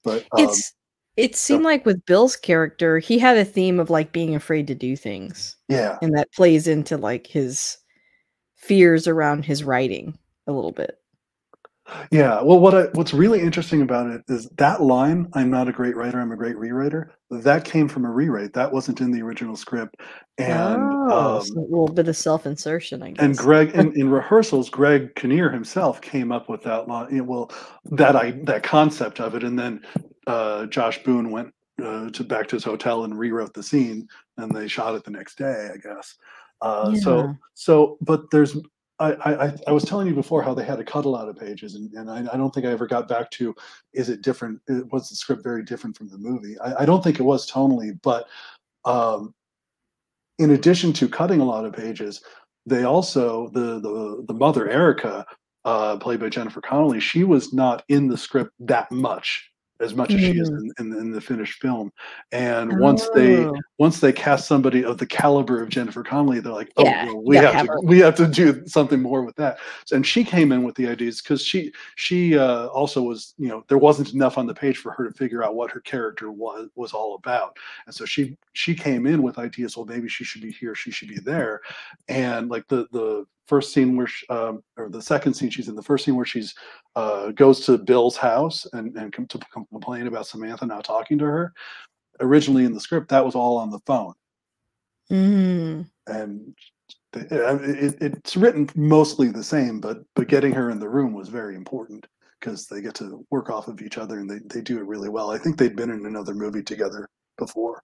But 0.03 0.25
um, 0.33 0.45
it's 0.45 0.73
it 1.19 1.37
seemed 1.37 1.65
like 1.65 1.85
with 1.85 2.05
Bill's 2.07 2.37
character, 2.37 2.99
he 2.99 3.19
had 3.19 3.37
a 3.37 3.45
theme 3.45 3.79
of 3.79 3.91
like 3.91 4.11
being 4.13 4.35
afraid 4.35 4.67
to 4.69 4.75
do 4.75 4.97
things. 4.97 5.57
yeah, 5.69 5.99
And 6.01 6.17
that 6.17 6.33
plays 6.33 6.67
into 6.67 6.97
like 6.97 7.27
his 7.27 7.77
fears 8.57 9.07
around 9.07 9.45
his 9.45 9.65
writing 9.65 10.17
a 10.49 10.53
little 10.53 10.73
bit. 10.73 10.99
Yeah, 12.11 12.43
well, 12.43 12.61
what 12.61 12.75
I, 12.75 12.83
what's 12.93 13.15
really 13.15 13.41
interesting 13.41 13.83
about 13.83 14.09
it 14.11 14.23
is 14.29 14.49
that 14.59 14.83
line, 14.83 15.29
"I'm 15.33 15.51
not 15.51 15.69
a 15.69 15.73
great 15.73 15.97
writer, 15.97 16.21
I'm 16.21 16.33
a 16.33 16.37
great 16.37 16.57
rewriter." 16.57 17.11
That 17.31 17.65
came 17.65 17.89
from 17.89 18.05
a 18.05 18.11
rewrite. 18.11 18.53
That 18.53 18.73
wasn't 18.73 19.01
in 19.01 19.11
the 19.11 19.23
original 19.23 19.57
script, 19.57 19.97
and 20.37 20.83
oh, 21.11 21.39
um, 21.39 21.45
so 21.45 21.59
a 21.59 21.61
little 21.61 21.89
bit 21.89 22.09
of 22.09 22.17
self-insertion, 22.17 23.03
I 23.03 23.13
guess. 23.13 23.25
and 23.25 23.37
Greg 23.37 23.71
in, 23.71 23.93
in 23.99 24.11
rehearsals, 24.11 24.69
Greg 24.69 25.15
Kinnear 25.15 25.51
himself 25.51 26.01
came 26.01 26.31
up 26.31 26.49
with 26.49 26.63
that 26.65 26.89
line. 26.89 27.09
you 27.11 27.19
know, 27.19 27.25
Well, 27.25 27.53
that 27.93 28.17
I 28.17 28.33
that 28.45 28.63
concept 28.63 29.21
of 29.21 29.35
it, 29.35 29.43
and 29.43 29.59
then 29.59 29.81
uh, 30.27 30.67
Josh 30.67 31.03
Boone 31.05 31.31
went 31.31 31.55
uh, 31.83 32.11
to 32.11 32.25
back 32.25 32.49
to 32.49 32.57
his 32.57 32.65
hotel 32.65 33.05
and 33.05 33.19
rewrote 33.19 33.55
the 33.55 33.63
scene, 33.63 34.07
and 34.37 34.55
they 34.55 34.69
shot 34.69 34.95
it 34.95 35.05
the 35.05 35.11
next 35.11 35.39
day, 35.39 35.71
I 35.73 35.79
guess. 35.79 36.17
Uh, 36.61 36.91
Yeah. 36.93 37.01
So 37.01 37.35
so, 37.55 37.99
but 38.03 38.31
there's 38.31 38.57
I, 39.01 39.13
I, 39.13 39.53
I 39.69 39.73
was 39.73 39.85
telling 39.85 40.09
you 40.09 40.15
before 40.15 40.43
how 40.43 40.55
they 40.55 40.65
had 40.65 40.79
to 40.79 40.85
cut 40.85 41.05
a 41.05 41.09
lot 41.09 41.29
of 41.29 41.39
pages, 41.39 41.75
and, 41.77 41.93
and 41.93 42.11
I, 42.11 42.27
I 42.33 42.37
don't 42.37 42.53
think 42.53 42.67
I 42.67 42.71
ever 42.71 42.87
got 42.87 43.09
back 43.09 43.31
to 43.33 43.55
is 43.93 44.09
it 44.09 44.23
different? 44.23 44.61
uh, 44.69 44.81
Was 44.91 45.09
the 45.09 45.17
script 45.17 45.43
very 45.45 45.63
different 45.63 45.97
from 45.97 46.09
the 46.09 46.19
movie? 46.19 46.59
I, 46.59 46.83
I 46.83 46.87
don't 46.87 47.03
think 47.03 47.21
it 47.21 47.25
was 47.25 47.51
tonally, 47.51 47.99
but 48.03 48.27
um, 48.85 49.35
in 50.39 50.51
addition 50.51 50.93
to 50.95 51.09
cutting 51.09 51.41
a 51.41 51.45
lot 51.45 51.65
of 51.65 51.73
pages, 51.73 52.23
they 52.67 52.85
also 52.85 53.49
the 53.49 53.81
the 53.81 54.25
the 54.27 54.35
mother 54.35 54.69
Erica, 54.69 55.27
uh, 55.65 55.97
played 55.99 56.21
by 56.21 56.29
Jennifer 56.29 56.61
Connelly, 56.61 57.01
she 57.01 57.25
was 57.25 57.53
not 57.53 57.85
in 57.89 58.09
the 58.09 58.19
script 58.19 58.53
that 58.61 58.91
much 58.91 59.51
as 59.81 59.95
much 59.95 60.13
as 60.13 60.21
she 60.21 60.39
is 60.39 60.51
Mm. 60.51 60.71
in, 60.81 60.93
in, 60.93 60.99
in 60.99 61.11
the 61.13 61.21
finished 61.21 61.61
film. 61.61 61.93
And 62.33 62.79
once 62.81 63.09
they 63.15 63.37
Oh, 63.37 63.57
once 63.79 64.01
they 64.01 64.13
cast 64.13 64.49
somebody 64.49 64.85
of 64.85 64.99
the 64.99 65.07
caliber 65.07 65.63
of 65.63 65.69
Jennifer 65.69 66.03
Connelly, 66.03 66.41
they're 66.41 66.53
like, 66.53 66.73
oh, 66.77 66.85
Yeah, 66.85 67.07
well, 67.07 67.23
we 67.23 67.37
have 67.37 67.55
have 67.55 67.67
to 67.67 67.73
her. 67.73 67.81
we 67.83 67.99
have 68.01 68.15
to 68.17 68.27
do 68.27 68.67
something 68.67 69.01
more 69.01 69.23
with 69.23 69.37
that. 69.37 69.59
And 69.93 70.05
she 70.07 70.25
came 70.25 70.51
in 70.53 70.65
with 70.65 70.75
the 70.75 70.89
ideas 70.89 71.23
because 71.23 71.43
she 71.43 71.73
she 71.97 72.37
uh, 72.37 72.67
also 72.69 73.03
was 73.03 73.35
you 73.39 73.49
know 73.49 73.65
there 73.69 73.79
wasn't 73.79 74.15
enough 74.15 74.37
on 74.39 74.47
the 74.47 74.55
page 74.55 74.79
for 74.79 74.91
her 74.93 75.05
to 75.09 75.13
figure 75.15 75.45
out 75.45 75.55
what 75.55 75.71
her 75.71 75.81
character 75.81 76.31
was 76.33 76.69
was 76.75 76.93
all 76.93 77.15
about, 77.15 77.57
and 77.87 77.95
so 77.95 78.05
she 78.05 78.37
she 78.55 78.75
came 78.75 79.07
in 79.07 79.23
with 79.23 79.39
ideas. 79.39 79.77
Well, 79.77 79.87
maybe 79.87 80.09
she 80.09 80.25
should 80.25 80.43
be 80.43 80.51
here, 80.53 80.75
she 80.75 80.91
should 80.91 81.09
be 81.09 81.19
there, 81.21 81.61
and 82.09 82.49
like 82.49 82.67
the 82.69 82.87
the 82.93 83.27
first 83.49 83.73
scene 83.73 83.97
where 83.97 84.07
she, 84.07 84.27
um, 84.29 84.63
or 84.77 84.89
the 84.89 85.03
second 85.03 85.35
scene 85.35 85.51
she's 85.51 85.69
in 85.69 85.75
the 85.75 85.83
first 85.83 86.05
scene 86.05 86.17
where 86.17 86.27
she's 86.27 86.55
uh, 86.97 87.31
goes 87.33 87.65
to 87.67 87.79
Bill's 87.79 88.17
house 88.17 88.67
and 88.73 88.97
and 88.97 89.13
come 89.13 89.27
to 89.27 89.41
complain 89.73 90.07
about 90.07 90.27
Samantha 90.27 90.67
not 90.67 90.85
talking 90.85 91.19
to 91.19 91.25
her. 91.25 91.53
Originally 92.21 92.65
in 92.65 92.73
the 92.73 92.81
script, 92.81 93.09
that 93.09 93.25
was 93.25 93.35
all 93.35 93.59
on 93.59 93.71
the 93.71 93.79
phone, 93.87 94.15
mm, 95.11 95.89
and 96.09 96.55
uh, 97.17 97.59
it, 97.63 97.97
it's 98.01 98.37
written 98.37 98.69
mostly 98.75 99.29
the 99.29 99.43
same, 99.43 99.81
but 99.81 99.99
but 100.15 100.29
getting 100.29 100.53
her 100.53 100.71
in 100.71 100.79
the 100.79 100.89
room 100.89 101.15
was 101.15 101.29
very 101.29 101.55
important 101.55 102.07
because 102.41 102.67
they 102.67 102.81
get 102.81 102.95
to 102.95 103.25
work 103.31 103.51
off 103.51 103.69
of 103.69 103.81
each 103.83 103.99
other 103.99 104.21
and 104.21 104.31
they, 104.31 104.39
they 104.53 104.61
do 104.61 104.79
it 104.79 104.87
really 104.87 105.09
well. 105.09 105.31
I 105.31 105.39
think 105.39 105.57
they'd 105.57 105.77
been 105.77 105.91
in 105.91 106.07
another 106.07 106.35
movie 106.35 106.63
together 106.63 107.09
before. 107.37 107.83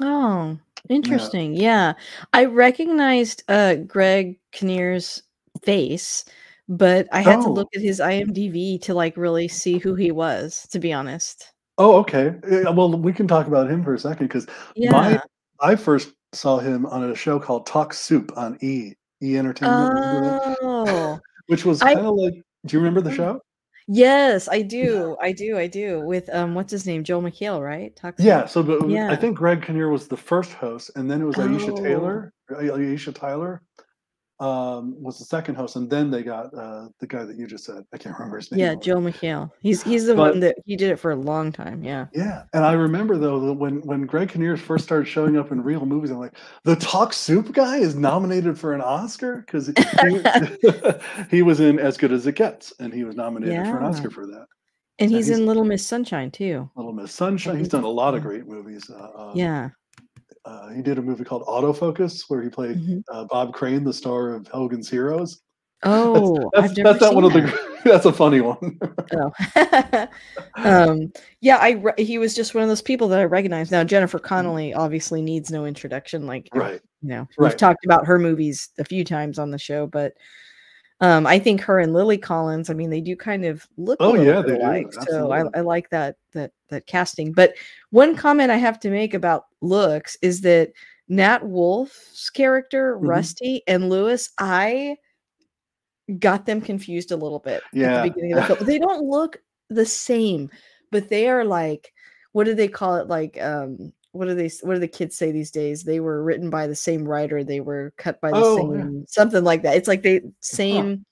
Oh, 0.00 0.58
interesting. 0.88 1.54
Yeah. 1.54 1.94
I 2.32 2.44
recognized 2.44 3.42
uh 3.48 3.76
Greg 3.76 4.38
Kinnear's 4.52 5.22
face, 5.62 6.24
but 6.68 7.08
I 7.12 7.20
had 7.20 7.40
to 7.42 7.48
Oh. 7.48 7.52
look 7.52 7.68
at 7.74 7.82
his 7.82 8.00
IMDb 8.00 8.80
to 8.82 8.94
like 8.94 9.16
really 9.16 9.48
see 9.48 9.78
who 9.78 9.94
he 9.94 10.10
was, 10.10 10.66
to 10.70 10.78
be 10.78 10.92
honest. 10.92 11.52
Oh, 11.78 11.96
okay. 11.98 12.34
Yeah, 12.50 12.70
Well, 12.70 12.90
we 12.98 13.12
can 13.12 13.28
talk 13.28 13.46
about 13.46 13.70
him 13.70 13.84
for 13.84 13.94
a 13.94 13.98
second 13.98 14.26
because 14.26 14.46
Yeah. 14.74 14.90
my 14.92 15.20
I 15.60 15.76
first 15.76 16.12
saw 16.32 16.58
him 16.58 16.86
on 16.86 17.10
a 17.10 17.14
show 17.14 17.38
called 17.40 17.66
Talk 17.66 17.92
Soup 17.94 18.30
on 18.36 18.58
E 18.60 18.94
E 19.22 19.36
Entertainment, 19.36 19.94
remember 19.94 20.20
that? 20.20 20.58
Oh, 20.62 21.18
which 21.48 21.64
was 21.64 21.82
I- 21.82 21.94
kind 21.94 22.06
of 22.06 22.14
like. 22.14 22.34
Do 22.66 22.76
you 22.76 22.80
remember 22.80 23.00
the 23.00 23.10
mm. 23.10 23.16
show? 23.16 23.40
Yes, 23.88 24.48
I 24.48 24.62
do. 24.62 25.16
I 25.20 25.32
do. 25.32 25.58
I 25.58 25.66
do. 25.66 26.00
With 26.00 26.32
um, 26.32 26.54
what's 26.54 26.70
his 26.70 26.86
name? 26.86 27.02
Joel 27.02 27.22
McHale, 27.22 27.60
right? 27.62 27.94
Toxic. 27.96 28.24
Yeah. 28.24 28.46
So, 28.46 28.62
but 28.62 28.84
I 28.90 29.16
think 29.16 29.36
Greg 29.36 29.62
Kinnear 29.62 29.88
was 29.88 30.06
the 30.08 30.16
first 30.16 30.52
host, 30.52 30.90
and 30.94 31.10
then 31.10 31.20
it 31.20 31.24
was 31.24 31.36
Aisha 31.36 31.70
Oh. 31.70 31.82
Taylor. 31.82 32.32
Aisha 32.50 33.14
Tyler 33.14 33.62
um, 34.40 34.94
was 35.02 35.18
the 35.18 35.24
second 35.24 35.56
host, 35.56 35.74
and 35.76 35.90
then 35.90 36.10
they 36.10 36.22
got 36.22 36.54
uh, 36.54 36.88
the 37.00 37.06
guy 37.06 37.24
that 37.24 37.36
you 37.36 37.46
just 37.46 37.64
said. 37.64 37.84
I 37.92 37.98
can't 37.98 38.16
remember 38.16 38.36
his 38.36 38.50
name. 38.52 38.60
Yeah, 38.60 38.74
Joe 38.76 38.98
McHale. 38.98 39.50
He's 39.60 39.82
he's 39.82 40.06
the 40.06 40.14
But- 40.14 40.30
one 40.32 40.40
that 40.40 40.56
he 40.64 40.76
did 40.76 40.90
it 40.90 40.96
for 40.96 41.10
a 41.10 41.16
long 41.16 41.50
time. 41.50 41.82
Yeah. 41.82 42.06
Yeah, 42.14 42.44
and 42.52 42.64
I 42.64 42.72
remember 42.74 43.16
though 43.18 43.40
that 43.46 43.52
when 43.54 43.80
when 43.82 44.06
Greg 44.06 44.28
Kinnear 44.28 44.56
first 44.56 44.84
started 44.84 45.06
showing 45.06 45.36
up 45.36 45.50
in 45.50 45.62
real 45.62 45.84
movies, 45.86 46.10
I'm 46.10 46.18
like, 46.18 46.34
the 46.64 46.76
Talk 46.76 47.12
Soup 47.12 47.52
guy 47.52 47.78
is 47.78 47.94
nominated 47.96 48.58
for 48.58 48.74
an 48.74 48.80
Oscar 48.80 49.38
because 49.46 49.66
he, 49.66 49.74
he 51.36 51.42
was 51.42 51.60
in 51.60 51.78
As 51.78 51.96
Good 51.96 52.12
as 52.12 52.26
It 52.26 52.36
Gets, 52.36 52.72
and 52.78 52.92
he 52.92 53.04
was 53.04 53.16
nominated 53.16 53.66
for 53.66 53.78
an 53.78 53.84
Oscar 53.84 54.10
for 54.10 54.26
that. 54.26 54.46
And 55.00 55.10
Yeah, 55.10 55.18
he's, 55.18 55.26
he's- 55.28 55.38
in 55.38 55.46
Little 55.46 55.64
Miss 55.64 55.86
Sunshine 55.86 56.30
too. 56.30 56.70
Little 56.76 56.92
Miss 56.92 57.12
Sunshine. 57.12 57.58
He's 57.58 57.68
done 57.68 57.84
a 57.84 57.88
lot 57.88 58.14
of 58.14 58.22
great 58.22 58.46
movies. 58.46 58.90
Uh, 58.90 59.10
um, 59.30 59.32
Yeah. 59.36 59.70
Uh, 60.44 60.68
he 60.70 60.82
did 60.82 60.98
a 60.98 61.02
movie 61.02 61.24
called 61.24 61.44
Autofocus 61.46 62.24
where 62.28 62.42
he 62.42 62.48
played 62.48 62.78
Mhm. 62.78 63.02
uh, 63.12 63.24
Bob 63.24 63.52
Crane, 63.54 63.84
the 63.84 63.92
star 63.92 64.30
of 64.34 64.46
Hogan's 64.48 64.88
Heroes. 64.88 65.40
Oh, 65.84 66.50
that's, 66.54 66.70
I've 66.70 66.74
that's 66.84 67.00
not 67.00 67.14
one 67.14 67.24
of 67.24 67.32
the. 67.32 67.68
That's 67.84 68.06
a 68.06 68.12
funny 68.12 68.40
one. 68.40 68.76
Oh. 69.14 70.06
um, 70.56 71.12
yeah, 71.40 71.58
I 71.58 71.70
re- 71.70 71.92
he 71.96 72.18
was 72.18 72.34
just 72.34 72.52
one 72.52 72.62
of 72.64 72.68
those 72.68 72.82
people 72.82 73.06
that 73.08 73.20
I 73.20 73.24
recognize. 73.24 73.70
Now 73.70 73.84
Jennifer 73.84 74.18
Mm-hmm. 74.18 74.26
Connelly 74.26 74.74
obviously 74.74 75.22
needs 75.22 75.52
no 75.52 75.64
introduction. 75.64 76.26
Like, 76.26 76.48
right. 76.52 76.80
you 77.02 77.08
know, 77.08 77.28
we've 77.38 77.56
talked 77.56 77.84
about 77.84 78.04
her 78.04 78.18
movies 78.18 78.70
a 78.80 78.84
few 78.84 79.04
times 79.04 79.38
on 79.38 79.52
the 79.52 79.58
show, 79.58 79.86
but 79.86 80.12
um, 81.00 81.26
I 81.26 81.38
think 81.38 81.60
her 81.62 81.78
and 81.78 81.92
Lily 81.92 82.18
Collins. 82.18 82.70
I 82.70 82.74
mean, 82.74 82.90
they 82.90 83.00
do 83.00 83.14
kind 83.16 83.44
of 83.44 83.66
look. 83.76 83.98
Oh, 84.00 84.14
yeah, 84.14 84.40
they 84.42 84.56
do, 84.56 84.62
alike, 84.62 84.92
So 85.08 85.30
I. 85.30 85.44
I 85.54 85.60
like 85.60 85.90
that 85.90 86.16
that 86.32 86.52
that 86.70 86.86
casting. 86.86 87.32
But 87.32 87.54
one 87.90 88.16
comment 88.16 88.50
I 88.50 88.56
have 88.56 88.80
to 88.80 88.90
make 88.90 89.14
about 89.14 89.46
looks 89.60 90.16
is 90.22 90.40
that 90.42 90.72
Nat 91.08 91.46
Wolff's 91.46 92.28
character 92.30 92.96
Mhm. 92.98 93.08
Rusty 93.08 93.62
and 93.66 93.88
Lewis, 93.88 94.30
I 94.38 94.96
got 96.18 96.46
them 96.46 96.60
confused 96.60 97.12
a 97.12 97.16
little 97.16 97.38
bit 97.38 97.62
at 97.72 97.78
Yeah. 97.78 98.02
the 98.02 98.10
beginning 98.10 98.32
of 98.32 98.40
the 98.48 98.56
film. 98.56 98.58
They 98.68 98.78
don't 98.78 99.04
look 99.04 99.40
the 99.70 99.86
same, 99.86 100.50
but 100.90 101.08
they 101.08 101.28
are 101.28 101.44
like, 101.44 101.92
what 102.32 102.44
do 102.44 102.54
they 102.54 102.68
call 102.68 102.96
it? 102.96 103.08
Like, 103.08 103.40
um, 103.42 103.92
what 104.18 104.26
do 104.28 104.34
they? 104.34 104.50
What 104.62 104.74
do 104.74 104.80
the 104.80 104.88
kids 104.88 105.16
say 105.16 105.30
these 105.32 105.50
days? 105.50 105.82
They 105.84 106.00
were 106.00 106.22
written 106.22 106.50
by 106.50 106.66
the 106.66 106.74
same 106.74 107.06
writer. 107.06 107.42
They 107.44 107.60
were 107.60 107.92
cut 107.96 108.20
by 108.20 108.30
the 108.30 108.36
Oh, 108.36 108.74
yeah. 108.74 108.82
same 108.82 109.04
something 109.08 109.44
like 109.44 109.62
that. 109.62 109.76
It's 109.76 109.88
like 109.88 110.02
they 110.02 110.22
same 110.40 111.04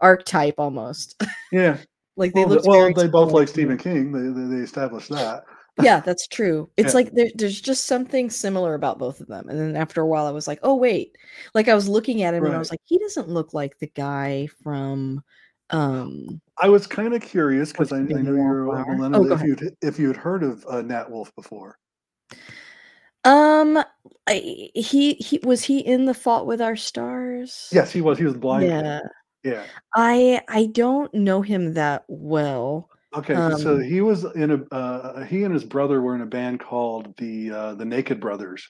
archetype 0.00 0.54
almost. 0.58 1.20
Yeah. 1.52 1.76
like 2.16 2.32
they 2.32 2.44
Well, 2.44 2.54
look. 2.56 2.66
well 2.66 2.92
they 2.94 3.08
both 3.08 3.32
like 3.32 3.48
Stephen. 3.48 3.76
King. 3.76 4.12
They, 4.12 4.28
they 4.40 4.56
they 4.56 4.62
established 4.62 5.08
that. 5.10 5.44
Yeah, 5.82 6.00
that's 6.00 6.26
true. 6.28 6.70
It's 6.76 6.92
Yeah. 6.92 6.96
like 7.00 7.12
there, 7.12 7.30
there's 7.34 7.60
just 7.60 7.84
something 7.86 8.28
similar 8.30 8.74
about 8.74 8.98
both 8.98 9.20
of 9.20 9.26
them. 9.28 9.48
And 9.48 9.58
then 9.58 9.76
after 9.76 10.00
a 10.00 10.06
while, 10.06 10.26
I 10.26 10.30
was 10.30 10.46
like, 10.46 10.60
oh 10.62 10.74
wait, 10.76 11.16
like 11.54 11.68
I 11.68 11.74
was 11.74 11.88
looking 11.88 12.22
at 12.22 12.34
him 12.34 12.44
and 12.44 12.54
I 12.54 12.58
was 12.58 12.70
like, 12.70 12.80
he 12.84 12.98
doesn't 12.98 13.28
look 13.28 13.52
like 13.54 13.78
the 13.78 13.86
guy 13.88 14.48
from. 14.62 15.22
um 15.70 16.40
I 16.58 16.68
was 16.68 16.86
kind 16.86 17.14
of 17.14 17.22
curious 17.22 17.72
because 17.72 17.92
I, 17.92 17.96
I 17.98 18.00
know 18.02 18.34
you're 18.34 18.68
a 18.68 18.96
millennial. 18.96 19.32
Oh, 19.32 19.34
if 19.34 19.42
you'd 19.42 19.76
if 19.82 19.98
you'd 19.98 20.16
heard 20.16 20.42
of 20.42 20.64
uh, 20.68 20.82
Nat 20.82 21.10
Wolff 21.10 21.34
before, 21.34 21.78
Um, 23.24 23.82
I, 24.26 24.70
he 24.74 25.14
he 25.14 25.40
was 25.44 25.62
he 25.64 25.78
in 25.78 26.06
the 26.06 26.14
Fault 26.14 26.46
with 26.46 26.60
Our 26.60 26.76
Stars? 26.76 27.68
yes, 27.72 27.92
he 27.92 28.00
was. 28.00 28.18
He 28.18 28.24
was 28.24 28.36
blind. 28.36 28.66
Yeah, 28.66 29.00
Yeah. 29.44 29.64
I 29.94 30.42
I 30.48 30.66
don't 30.66 31.12
know 31.14 31.42
him 31.42 31.74
that 31.74 32.04
well. 32.08 32.88
Okay. 33.14 33.34
so 33.34 33.74
Um, 33.74 33.82
he 33.82 34.00
was 34.00 34.24
in 34.24 34.50
a. 34.50 34.74
Uh, 34.74 35.24
he 35.24 35.44
and 35.44 35.52
his 35.52 35.64
brother 35.64 36.00
were 36.00 36.14
in 36.14 36.22
a 36.22 36.26
band 36.26 36.60
called 36.60 37.16
the 37.16 37.50
uh, 37.50 37.74
the 37.74 37.84
Naked 37.84 38.20
Brothers. 38.20 38.68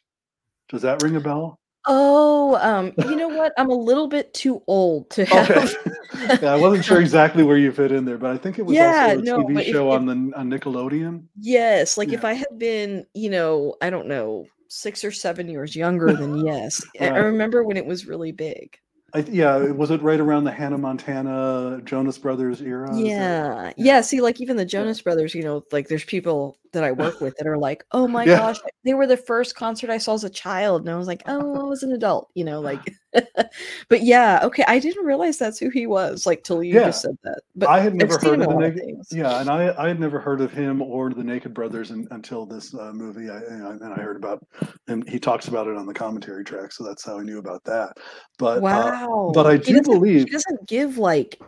Does 0.69 0.83
that 0.83 1.03
ring 1.03 1.17
a 1.17 1.21
bell? 1.21 1.59
Oh, 1.87 2.57
um, 2.57 2.93
you 3.11 3.17
know 3.17 3.29
what? 3.29 3.53
I'm 3.57 3.71
a 3.71 3.75
little 3.75 4.09
bit 4.09 4.33
too 4.35 4.63
old 4.67 5.11
to 5.11 5.23
Okay. 5.23 5.37
have. 5.37 5.75
yeah, 6.43 6.53
I 6.53 6.57
wasn't 6.57 6.85
sure 6.85 7.01
exactly 7.01 7.43
where 7.43 7.57
you 7.57 7.73
fit 7.73 7.91
in 7.91 8.05
there, 8.05 8.19
but 8.19 8.31
I 8.31 8.37
think 8.37 8.59
it 8.59 8.67
was 8.67 8.77
Yeah, 8.77 9.15
also 9.17 9.19
a 9.19 9.23
no, 9.23 9.39
TV 9.45 9.65
show 9.73 9.89
if- 9.93 9.99
on 9.99 10.07
the 10.07 10.37
on 10.39 10.51
Nickelodeon. 10.51 11.25
Yes, 11.39 11.97
like 11.97 12.13
if 12.13 12.25
I 12.25 12.35
had 12.35 12.59
been, 12.59 13.07
you 13.15 13.31
know, 13.31 13.75
I 13.81 13.91
don't 13.91 14.07
know, 14.09 14.47
six 14.69 15.05
or 15.05 15.11
seven 15.11 15.49
years 15.49 15.75
younger, 15.75 16.13
then 16.13 16.45
yes. 16.47 16.85
I- 17.01 17.09
I 17.09 17.19
remember 17.19 17.65
when 17.65 17.77
it 17.77 17.87
was 17.87 18.07
really 18.07 18.33
big. 18.33 18.77
I, 19.15 19.21
yeah, 19.29 19.59
was 19.59 19.91
it 19.91 20.01
right 20.01 20.21
around 20.21 20.45
the 20.45 20.53
Hannah 20.53 20.79
Montana 20.79 21.81
Jonas 21.85 22.17
Brothers 22.19 22.63
era? 22.63 22.91
That- 22.93 22.99
Yeah. 22.99 23.73
Yeah. 23.77 24.01
See, 24.01 24.21
like 24.21 24.41
even 24.41 24.57
the 24.57 24.65
Jonas 24.65 25.03
Brothers, 25.03 25.35
you 25.35 25.43
know, 25.43 25.65
like 25.73 25.89
there's 25.89 26.05
people 26.05 26.57
that 26.73 26.85
I 26.85 26.93
work 26.93 27.21
with 27.21 27.37
that 27.37 27.47
are 27.47 27.59
like, 27.59 27.85
oh 27.93 28.09
my 28.09 28.25
Yeah. 28.25 28.39
gosh, 28.39 28.59
they 28.85 28.95
were 28.95 29.07
the 29.07 29.17
first 29.17 29.55
concert 29.55 29.91
I 29.91 29.99
saw 29.99 30.15
as 30.15 30.25
a 30.25 30.31
child. 30.31 30.83
And 30.83 30.91
I 30.91 30.97
was 30.97 31.07
like, 31.07 31.23
oh, 31.27 31.61
I 31.61 31.65
was 31.65 31.83
an 31.83 31.93
adult, 31.93 32.31
you 32.35 32.45
know, 32.45 32.61
like, 32.61 32.81
but 33.89 34.03
yeah, 34.03 34.41
okay. 34.43 34.65
I 34.67 34.79
didn't 34.79 35.05
realize 35.05 35.37
that's 35.39 35.59
who 35.59 35.69
he 35.69 35.87
was, 35.87 36.25
like, 36.27 36.45
till 36.45 36.63
you 36.63 36.75
Yeah. 36.77 36.87
just 36.87 37.03
said 37.03 37.17
that. 37.25 37.41
But 37.55 37.69
I 37.69 37.81
had 37.81 37.95
never 37.95 38.15
heard 38.15 38.25
of 38.25 38.33
in 38.35 38.41
the 38.41 38.49
of 38.49 38.59
Naked. 38.59 38.97
Yeah, 39.11 39.39
and 39.41 39.51
I 39.51 39.75
I 39.77 39.89
had 39.89 40.01
never 40.01 40.19
heard 40.19 40.41
of 40.41 40.51
him 40.51 40.81
or 40.81 41.11
the 41.11 41.23
Naked 41.23 41.53
Brothers 41.53 41.91
un 41.91 42.09
until 42.11 42.47
this 42.47 42.75
uh, 42.75 42.91
movie. 42.95 43.29
I 43.29 43.37
and 43.37 43.85
I 43.93 44.01
heard 44.01 44.17
about, 44.17 44.43
and 44.89 45.07
he 45.09 45.19
talks 45.19 45.49
about 45.49 45.67
it 45.67 45.77
on 45.77 45.85
the 45.87 45.93
commentary 45.93 46.43
track, 46.43 46.73
so 46.73 46.85
that's 46.85 47.05
how 47.05 47.19
I 47.19 47.23
knew 47.23 47.39
about 47.39 47.63
that. 47.65 47.99
But 48.39 48.59
uh, 48.59 48.61
Wow. 48.63 49.31
but 49.35 49.47
I 49.47 49.59
do 49.59 49.75
doesn't- 49.77 49.85
believe- 49.93 50.25
he 50.25 50.31
doesn't 50.31 50.67
give 50.67 50.97
like 50.97 51.39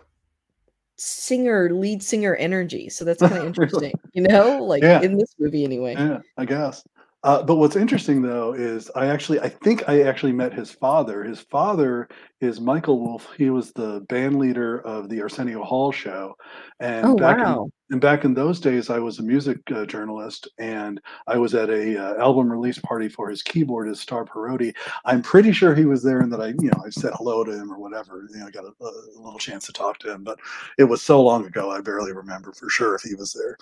singer, 0.97 1.71
lead 1.73 2.03
singer 2.03 2.35
energy. 2.37 2.89
So 2.89 3.05
that's 3.05 3.21
kind 3.21 3.37
of 3.37 3.45
interesting, 3.47 3.93
you 4.13 4.23
know, 4.23 4.63
like 4.63 4.83
Yeah. 4.83 5.01
in 5.03 5.17
this 5.19 5.35
movie 5.39 5.65
anyway. 5.65 5.95
Yeah, 5.95 6.19
I 6.37 6.45
guess. 6.45 6.85
Uh, 7.25 7.43
but 7.43 7.57
what's 7.57 7.75
interesting 7.75 8.21
though 8.21 8.53
is 8.53 8.91
I 8.95 9.07
actually 9.07 9.41
I 9.41 9.49
think 9.49 9.89
I 9.89 10.03
actually 10.03 10.33
met 10.33 10.53
his 10.53 10.71
father. 10.71 11.25
His 11.25 11.41
father 11.41 12.07
is 12.43 12.61
Michael 12.61 13.01
Wolff. 13.01 13.33
He 13.39 13.49
was 13.49 13.73
the 13.73 14.05
band 14.11 14.39
leader 14.39 14.81
of 14.81 15.09
the 15.09 15.23
Arsenio 15.23 15.63
Hall 15.65 15.91
show, 15.91 16.37
and 16.81 17.07
Oh, 17.07 17.17
back 17.17 17.39
wow. 17.39 17.65
in 17.65 17.71
and 17.93 18.01
back 18.01 18.25
in 18.27 18.35
those 18.35 18.61
days, 18.61 18.91
I 18.91 18.99
was 18.99 19.19
a 19.21 19.23
music 19.23 19.59
uh, 19.75 19.87
journalist, 19.87 20.49
and 20.59 21.01
I 21.27 21.39
was 21.39 21.55
at 21.55 21.71
a 21.71 21.97
uh, 21.99 22.21
album 22.23 22.53
release 22.53 22.79
party 22.79 23.09
for 23.09 23.31
his 23.31 23.43
keyboardist 23.43 23.99
Starr 23.99 24.27
Parodi. 24.27 24.75
I'm 25.07 25.23
pretty 25.23 25.53
sure 25.53 25.75
he 25.75 25.87
was 25.87 26.03
there, 26.03 26.21
and 26.21 26.31
that 26.31 26.43
I 26.43 26.49
you 26.49 26.71
know 26.71 26.83
I 26.85 26.91
said 26.91 27.13
hello 27.15 27.43
to 27.43 27.53
him 27.53 27.73
or 27.73 27.79
whatever. 27.79 28.29
You 28.33 28.41
know, 28.41 28.49
I 28.49 28.51
got 28.51 28.65
a, 28.65 28.73
a 28.85 28.91
little 29.17 29.39
chance 29.39 29.65
to 29.67 29.73
talk 29.73 29.99
to 30.01 30.13
him, 30.13 30.25
but 30.25 30.39
it 30.77 30.85
was 30.85 31.01
so 31.01 31.23
long 31.23 31.47
ago, 31.47 31.71
I 31.71 31.81
barely 31.81 32.13
remember 32.13 32.53
for 32.53 32.69
sure 32.69 32.95
if 32.95 33.01
he 33.01 33.15
was 33.15 33.33
there. 33.33 33.57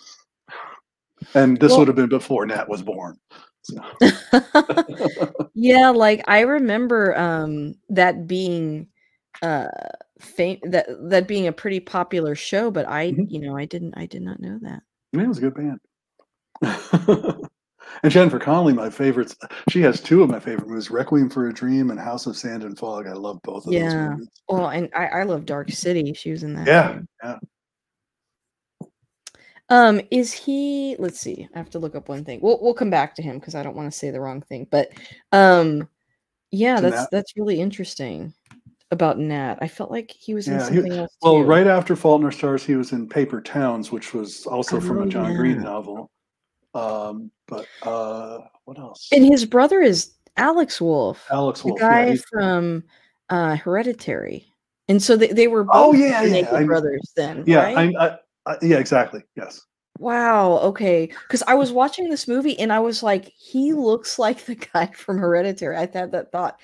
And 1.34 1.60
this 1.60 1.70
Well- 1.70 1.78
would 1.80 1.88
have 1.88 1.96
been 1.96 2.08
before 2.08 2.44
Nat 2.44 2.68
was 2.68 2.82
born. 2.82 3.18
So. 3.62 3.80
yeah, 5.54 5.90
like 5.90 6.22
I 6.28 6.40
remember 6.40 7.16
um 7.18 7.74
that 7.90 8.26
being 8.26 8.88
uh 9.42 9.68
fam- 10.20 10.58
that 10.64 10.86
that 11.10 11.28
being 11.28 11.46
a 11.46 11.52
pretty 11.52 11.80
popular 11.80 12.34
show, 12.34 12.70
but 12.70 12.88
I, 12.88 13.12
Mhm. 13.12 13.26
you 13.28 13.40
know, 13.40 13.56
I 13.56 13.64
didn't 13.66 13.94
I 13.96 14.06
did 14.06 14.22
not 14.22 14.40
know 14.40 14.58
that. 14.62 14.82
Yeah, 15.12 15.22
it 15.22 15.28
was 15.28 15.38
a 15.38 15.42
good 15.42 15.54
band. 15.54 15.78
and 18.02 18.12
Jennifer 18.12 18.38
Connelly, 18.38 18.72
my 18.72 18.88
favorites. 18.90 19.36
She 19.68 19.80
has 19.82 20.00
two 20.00 20.22
of 20.22 20.30
my 20.30 20.40
favorite 20.40 20.68
movies: 20.68 20.90
Requiem 20.90 21.28
for 21.30 21.48
a 21.48 21.52
Dream 21.52 21.90
and 21.90 21.98
House 22.00 22.26
of 22.26 22.36
Sand 22.36 22.62
and 22.64 22.78
Fog. 22.78 23.06
I 23.06 23.12
love 23.12 23.40
both 23.42 23.66
of 23.66 23.72
those 23.72 23.94
Yeah. 23.94 24.08
movies. 24.10 24.28
Well, 24.48 24.68
and 24.68 24.88
I, 24.94 25.06
I 25.06 25.22
love 25.24 25.44
Dark 25.44 25.70
City. 25.70 26.12
She 26.14 26.30
was 26.30 26.42
in 26.42 26.54
that. 26.54 26.66
Yeah, 26.66 26.92
too. 26.94 27.06
yeah. 27.24 27.38
Um, 29.68 30.00
is 30.10 30.32
he? 30.32 30.96
Let's 30.98 31.20
see. 31.20 31.48
I 31.54 31.58
have 31.58 31.70
to 31.70 31.78
look 31.78 31.94
up 31.94 32.08
one 32.08 32.24
thing. 32.24 32.40
We'll 32.42 32.58
we'll 32.60 32.74
come 32.74 32.90
back 32.90 33.14
to 33.16 33.22
him 33.22 33.38
because 33.38 33.54
I 33.54 33.62
don't 33.62 33.76
want 33.76 33.90
to 33.90 33.96
say 33.98 34.10
the 34.10 34.20
wrong 34.20 34.42
thing. 34.42 34.66
But, 34.70 34.90
um, 35.32 35.88
yeah, 36.50 36.80
that's 36.80 36.96
Nat? 36.96 37.08
that's 37.10 37.32
really 37.36 37.60
interesting 37.60 38.34
about 38.90 39.18
Nat. 39.18 39.56
I 39.62 39.68
felt 39.68 39.90
like 39.90 40.10
he 40.10 40.34
was 40.34 40.48
in 40.48 40.54
Yeah, 40.54 40.68
he- 40.68 40.74
something 40.76 40.92
else. 40.92 41.16
Well, 41.22 41.36
too. 41.36 41.44
right 41.44 41.66
after 41.66 41.96
Fault 41.96 42.20
in 42.20 42.26
Our 42.26 42.32
Stars, 42.32 42.64
he 42.64 42.74
was 42.74 42.92
in 42.92 43.08
Paper 43.08 43.40
Towns, 43.40 43.90
which 43.90 44.12
was 44.12 44.44
also 44.46 44.78
from 44.80 44.98
Oh, 44.98 45.02
a 45.04 45.06
John 45.06 45.34
Green 45.34 45.62
novel. 45.62 46.10
Um, 46.74 47.30
but 47.48 47.66
uh, 47.82 48.40
what 48.64 48.78
else? 48.78 49.08
And 49.12 49.24
his 49.24 49.44
brother 49.46 49.80
is 49.80 50.12
Alex 50.36 50.80
Wolff, 50.80 51.26
Alex 51.30 51.64
Wolff. 51.64 51.78
yeah, 51.80 51.88
guy 51.88 52.06
he's- 52.08 52.22
from 52.30 52.84
uh 53.30 53.56
Hereditary. 53.56 54.46
And 54.88 55.02
so 55.02 55.16
they, 55.16 55.28
they 55.28 55.46
were 55.46 55.64
both 55.64 55.72
Oh, 55.74 55.92
yeah, 55.94 56.22
yeah, 56.22 56.30
Naked 56.32 56.66
brothers 56.66 57.12
then, 57.16 57.44
yeah, 57.46 57.62
right? 57.72 57.94
I, 57.96 58.06
I, 58.08 58.18
I, 58.46 58.56
yeah, 58.62 58.78
exactly. 58.78 59.22
Yes. 59.36 59.60
Wow. 59.98 60.58
Okay. 60.58 61.06
Because 61.06 61.42
I 61.46 61.54
was 61.54 61.70
watching 61.70 62.08
this 62.08 62.26
movie 62.26 62.58
and 62.58 62.72
I 62.72 62.80
was 62.80 63.02
like, 63.02 63.26
he 63.36 63.72
looks 63.72 64.18
like 64.18 64.44
the 64.44 64.54
guy 64.56 64.86
from 64.86 65.18
Hereditary. 65.18 65.76
I 65.76 65.88
had 65.92 66.12
that 66.12 66.32
thought. 66.32 66.58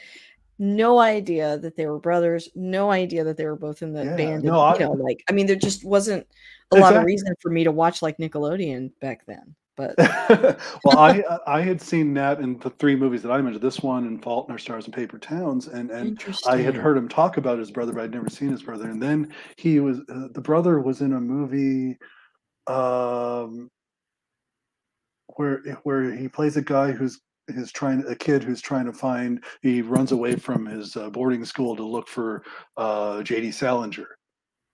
No 0.58 0.98
idea 0.98 1.56
that 1.58 1.76
they 1.76 1.86
were 1.86 2.00
brothers. 2.00 2.48
No 2.56 2.90
idea 2.90 3.22
that 3.24 3.36
they 3.36 3.46
were 3.46 3.54
both 3.54 3.82
in 3.82 3.92
the 3.92 4.04
Yeah, 4.04 4.16
band. 4.16 4.42
no, 4.42 4.54
and, 4.54 4.60
I- 4.60 4.72
you 4.74 4.80
know, 4.80 4.92
like 4.92 5.22
I 5.28 5.32
mean, 5.32 5.46
there 5.46 5.54
just 5.56 5.84
wasn't 5.84 6.26
a 6.72 6.76
lot 6.76 6.96
of 6.96 7.04
reason 7.04 7.32
for 7.40 7.50
me 7.50 7.62
to 7.64 7.70
watch 7.70 8.02
like 8.02 8.18
Nickelodeon 8.18 8.90
back 9.00 9.24
then. 9.26 9.54
But 9.78 9.94
well, 10.84 10.98
I 10.98 11.22
I 11.46 11.60
had 11.62 11.80
seen 11.80 12.12
Nat 12.12 12.40
in 12.40 12.58
the 12.58 12.70
three 12.70 12.96
movies 12.96 13.22
that 13.22 13.30
I 13.30 13.40
mentioned, 13.40 13.62
this 13.62 13.80
one 13.80 14.06
and 14.06 14.22
Fault 14.22 14.48
in 14.48 14.52
Our 14.52 14.58
Stars 14.58 14.84
and 14.86 14.92
Paper 14.92 15.18
Towns, 15.18 15.68
and 15.68 15.90
and. 15.90 16.18
I 16.46 16.56
had 16.58 16.74
heard 16.74 16.98
him 16.98 17.08
talk 17.08 17.36
about 17.36 17.58
his 17.58 17.70
brother, 17.70 17.92
but 17.92 18.02
I'd 18.02 18.10
never 18.12 18.28
seen 18.28 18.48
his 18.50 18.62
brother. 18.62 18.90
And 18.90 19.00
then 19.00 19.32
he 19.56 19.78
was 19.78 20.00
uh, 20.12 20.28
the 20.32 20.40
brother 20.40 20.80
was 20.80 21.00
in 21.00 21.12
a 21.12 21.20
movie 21.20 21.96
um, 22.66 23.70
where 25.36 25.62
where 25.84 26.12
he 26.12 26.28
plays 26.28 26.56
a 26.56 26.62
guy 26.62 26.90
who's 26.90 27.20
who's 27.54 27.70
trying 27.70 28.04
a 28.08 28.16
kid 28.16 28.42
who's 28.42 28.60
trying 28.60 28.84
to 28.86 28.92
find 28.92 29.44
he 29.62 29.80
runs 29.80 30.10
away 30.10 30.34
from 30.34 30.66
his 30.66 30.96
uh, 30.96 31.08
boarding 31.08 31.44
school 31.44 31.76
to 31.76 31.84
look 31.84 32.08
for 32.08 32.42
uh, 32.76 33.22
J.D. 33.22 33.52
Salinger. 33.52 34.17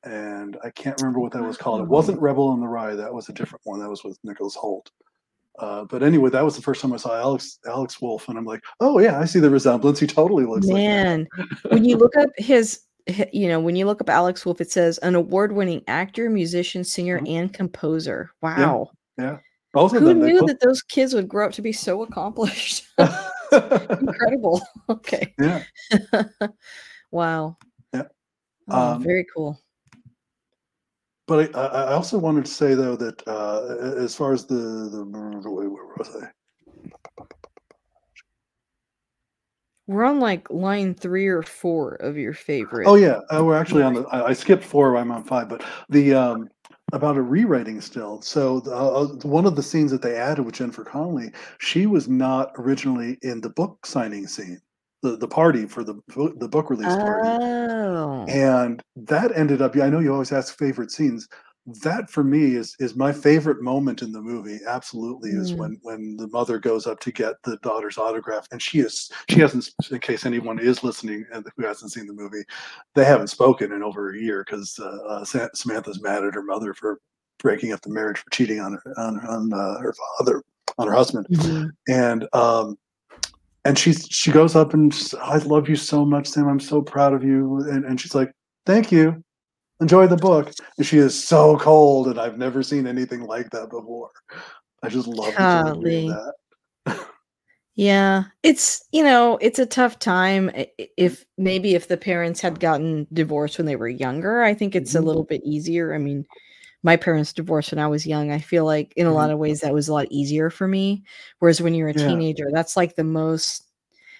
And 0.04 0.56
I 0.62 0.70
can't 0.70 1.00
remember 1.00 1.20
what 1.20 1.32
that 1.32 1.42
was 1.42 1.56
called. 1.56 1.80
It 1.80 1.88
wasn't 1.88 2.20
Rebel 2.20 2.52
in 2.52 2.60
the 2.60 2.68
Rye. 2.68 2.94
That 2.94 3.12
was 3.12 3.28
a 3.28 3.32
different 3.32 3.62
one. 3.64 3.80
That 3.80 3.88
was 3.88 4.04
with 4.04 4.18
Nicholas 4.22 4.56
Hoult. 4.56 4.90
Uh, 5.58 5.84
but 5.84 6.02
anyway, 6.02 6.28
that 6.30 6.44
was 6.44 6.56
the 6.56 6.62
first 6.62 6.80
time 6.82 6.92
I 6.92 6.96
saw 6.96 7.16
Alex 7.16 7.58
Alex 7.66 8.00
Wolff, 8.02 8.28
and 8.28 8.36
I'm 8.36 8.44
like, 8.44 8.60
oh 8.80 8.98
yeah, 8.98 9.18
I 9.20 9.24
see 9.24 9.38
the 9.40 9.48
resemblance. 9.48 10.00
He 10.00 10.06
totally 10.06 10.44
looks 10.44 10.66
like. 10.66 10.74
Man, 10.74 11.26
when 11.68 11.84
you 11.84 11.96
look 11.96 12.16
up 12.16 12.28
his, 12.36 12.80
you 13.32 13.46
know, 13.48 13.60
when 13.60 13.76
you 13.76 13.86
look 13.86 14.00
up 14.00 14.10
Alex 14.10 14.44
Wolff, 14.44 14.60
it 14.60 14.70
says 14.72 14.98
an 14.98 15.14
award-winning 15.14 15.82
actor, 15.86 16.28
musician, 16.28 16.82
singer, 16.82 17.20
Mhm. 17.20 17.30
and 17.36 17.52
composer. 17.54 18.30
Wow. 18.42 18.90
Yeah. 19.16 19.38
Both 19.72 19.94
of 19.94 20.02
Who 20.02 20.08
them. 20.08 20.20
knew 20.26 20.40
both- 20.40 20.48
that 20.48 20.60
those 20.60 20.82
kids 20.82 21.14
would 21.14 21.28
grow 21.28 21.46
up 21.46 21.52
to 21.52 21.62
be 21.62 21.72
so 21.72 22.02
accomplished? 22.02 22.84
Incredible. 23.52 24.60
Okay. 24.88 25.34
yeah. 25.38 25.62
wow. 27.12 27.56
Yeah. 27.92 28.02
Oh, 28.68 28.92
Um, 28.94 29.02
very 29.02 29.24
cool. 29.34 29.60
But 31.26 31.54
I, 31.56 31.66
I 31.66 31.92
also 31.92 32.18
wanted 32.18 32.44
to 32.44 32.50
say 32.50 32.74
though 32.74 32.96
that 32.96 33.22
uh, 33.26 33.76
as 33.96 34.14
far 34.14 34.32
as 34.32 34.46
the 34.46 34.54
the 34.54 35.04
where 35.50 35.68
was 35.96 36.16
I? 36.16 36.28
We're 39.86 40.04
on 40.04 40.18
like 40.18 40.48
line 40.50 40.94
three 40.94 41.26
or 41.26 41.42
four 41.42 41.96
of 41.96 42.16
your 42.16 42.32
favorite. 42.32 42.88
Oh 42.88 42.94
yeah, 42.94 43.20
uh, 43.34 43.44
we're 43.44 43.56
actually 43.56 43.82
on 43.82 43.94
the. 43.94 44.02
I, 44.04 44.28
I 44.28 44.32
skipped 44.32 44.64
four. 44.64 44.96
I'm 44.96 45.10
on 45.10 45.24
five, 45.24 45.48
but 45.48 45.62
the 45.90 46.14
um, 46.14 46.48
about 46.92 47.16
a 47.16 47.22
rewriting 47.22 47.80
still. 47.80 48.22
So 48.22 48.60
the, 48.60 48.74
uh, 48.74 49.06
one 49.28 49.44
of 49.46 49.56
the 49.56 49.62
scenes 49.62 49.90
that 49.90 50.00
they 50.00 50.16
added 50.16 50.44
with 50.44 50.54
Jennifer 50.54 50.84
Connelly, 50.84 51.32
she 51.58 51.86
was 51.86 52.08
not 52.08 52.52
originally 52.56 53.18
in 53.22 53.42
the 53.42 53.50
book 53.50 53.84
signing 53.84 54.26
scene, 54.26 54.60
the 55.04 55.16
the 55.16 55.28
party 55.28 55.66
for 55.66 55.84
the 55.84 55.94
book- 56.14 56.38
the 56.40 56.48
book 56.48 56.70
release 56.70 56.96
party, 56.96 57.28
Oh. 57.28 58.24
and 58.26 58.82
that 58.96 59.36
ended 59.36 59.60
up. 59.62 59.76
I 59.76 59.90
know 59.90 60.00
you 60.00 60.12
always 60.12 60.32
ask 60.32 60.56
favorite 60.58 60.90
scenes. 60.90 61.28
That 61.82 62.10
for 62.10 62.24
me 62.24 62.56
is 62.56 62.74
is 62.78 62.94
my 62.96 63.12
favorite 63.12 63.62
moment 63.62 64.02
in 64.02 64.12
the 64.12 64.20
movie. 64.20 64.58
Absolutely, 64.66 65.30
is 65.30 65.52
Mm. 65.52 65.56
when 65.58 65.78
when 65.82 66.16
the 66.16 66.28
mother 66.28 66.58
goes 66.58 66.86
up 66.86 67.00
to 67.00 67.12
get 67.12 67.34
the 67.44 67.56
daughter's 67.58 67.98
autograph, 67.98 68.46
and 68.50 68.60
she 68.60 68.80
is 68.80 69.10
she 69.30 69.40
hasn't. 69.40 69.68
In 69.90 69.98
case 70.00 70.26
anyone 70.26 70.58
is 70.58 70.82
listening 70.82 71.24
and 71.32 71.46
who 71.56 71.64
hasn't 71.66 71.92
seen 71.92 72.06
the 72.06 72.12
movie, 72.12 72.44
they 72.94 73.04
haven't 73.04 73.28
spoken 73.28 73.72
in 73.72 73.82
over 73.82 74.12
a 74.12 74.18
year 74.18 74.42
because 74.44 74.78
uh, 74.78 74.98
uh, 75.08 75.24
Samantha's 75.54 76.02
mad 76.02 76.24
at 76.24 76.34
her 76.34 76.42
mother 76.42 76.74
for 76.74 76.98
breaking 77.40 77.72
up 77.72 77.80
the 77.82 77.90
marriage 77.90 78.18
for 78.18 78.30
cheating 78.30 78.60
on 78.60 78.72
her 78.74 78.94
on, 78.98 79.20
on 79.26 79.52
uh, 79.52 79.78
her 79.80 79.94
father 80.18 80.42
on 80.78 80.86
her 80.88 80.94
husband, 80.94 81.26
Mhm. 81.30 81.70
and 81.88 82.28
um, 82.32 82.76
and 83.64 83.78
she's 83.78 84.06
she 84.10 84.30
goes 84.30 84.54
up 84.54 84.74
and 84.74 84.92
I 85.20 85.38
love 85.38 85.68
you 85.68 85.76
so 85.76 86.04
much, 86.04 86.26
Sam. 86.28 86.48
I'm 86.48 86.60
so 86.60 86.82
proud 86.82 87.12
of 87.14 87.24
you, 87.24 87.58
and 87.70 87.84
and 87.84 88.00
she's 88.00 88.14
like, 88.14 88.30
thank 88.66 88.92
you. 88.92 89.22
Enjoy 89.80 90.06
the 90.06 90.16
book. 90.16 90.52
And 90.78 90.86
she 90.86 90.98
is 90.98 91.26
so 91.26 91.58
cold, 91.58 92.08
and 92.08 92.18
I've 92.20 92.38
never 92.38 92.62
seen 92.62 92.86
anything 92.86 93.22
like 93.26 93.50
that 93.50 93.70
before. 93.70 94.10
I 94.82 94.88
just 94.88 95.08
love 95.08 95.34
the 95.34 95.62
delivery 95.72 96.06
of 96.06 96.06
Golly. 96.06 96.08
that. 96.86 97.06
Yeah, 97.76 98.24
it's 98.44 98.84
you 98.92 99.02
know, 99.02 99.36
it's 99.40 99.58
a 99.58 99.66
tough 99.66 99.98
time. 99.98 100.50
If 100.96 101.24
maybe 101.36 101.74
if 101.74 101.88
the 101.88 101.96
parents 101.96 102.40
had 102.40 102.60
gotten 102.60 103.08
divorced 103.12 103.58
when 103.58 103.66
they 103.66 103.74
were 103.74 103.88
younger, 103.88 104.42
I 104.42 104.54
think 104.54 104.76
it's 104.76 104.94
a 104.94 105.00
Mhm. 105.00 105.04
little 105.06 105.24
bit 105.24 105.42
easier. 105.44 105.92
I 105.92 105.98
mean, 105.98 106.24
my 106.84 106.96
parents 106.96 107.32
divorced 107.32 107.72
when 107.72 107.80
I 107.80 107.88
was 107.88 108.06
young. 108.06 108.30
I 108.30 108.38
feel 108.38 108.64
like 108.64 108.92
in 108.94 109.06
a 109.06 109.12
lot 109.12 109.30
Mhm. 109.30 109.32
of 109.32 109.38
ways 109.40 109.60
that 109.62 109.74
was 109.74 109.88
a 109.88 109.92
lot 109.92 110.06
easier 110.10 110.50
for 110.50 110.68
me. 110.68 111.02
Whereas 111.40 111.60
when 111.60 111.74
you're 111.74 111.88
a 111.88 111.94
Yeah. 111.94 112.06
teenager, 112.08 112.50
that's 112.52 112.76
like 112.76 112.94
the 112.94 113.02
most 113.04 113.62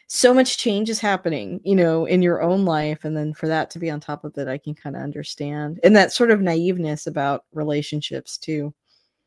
so 0.06 0.34
much 0.34 0.58
change 0.58 0.90
is 0.90 0.98
happening, 1.00 1.60
you 1.64 1.74
know, 1.74 2.04
in 2.04 2.20
your 2.20 2.42
own 2.42 2.66
life. 2.66 3.04
And 3.04 3.16
then 3.16 3.32
for 3.32 3.48
that 3.48 3.70
to 3.70 3.78
be 3.78 3.90
on 3.90 4.00
top 4.00 4.22
of 4.24 4.36
it, 4.36 4.48
I 4.48 4.58
can 4.58 4.74
kind 4.74 4.96
of 4.96 5.02
understand. 5.02 5.80
And 5.82 5.96
that 5.96 6.12
sort 6.12 6.30
of 6.30 6.40
naiveness 6.40 7.06
about 7.06 7.44
relationships 7.54 8.36
too. 8.36 8.74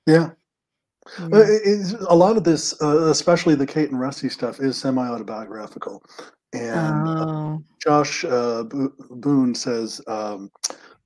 Yeah. 0.06 0.32
Uh, 1.20 1.30
it- 1.38 1.62
it's- 1.66 1.96
a 2.10 2.16
lot 2.16 2.38
of 2.38 2.44
this, 2.44 2.80
uh, 2.82 3.10
especially 3.10 3.56
the 3.56 3.66
Kate 3.66 3.90
and 3.90 4.00
Rusty 4.00 4.30
stuff, 4.30 4.60
is 4.60 4.78
semi-autobiographical, 4.78 6.04
and 6.54 7.08
uh, 7.08 7.26
Oh. 7.26 7.64
Josh 7.84 8.24
uh, 8.26 8.64
Bo- 8.64 8.94
Boone 9.10 9.56
says 9.56 10.00
um, 10.08 10.52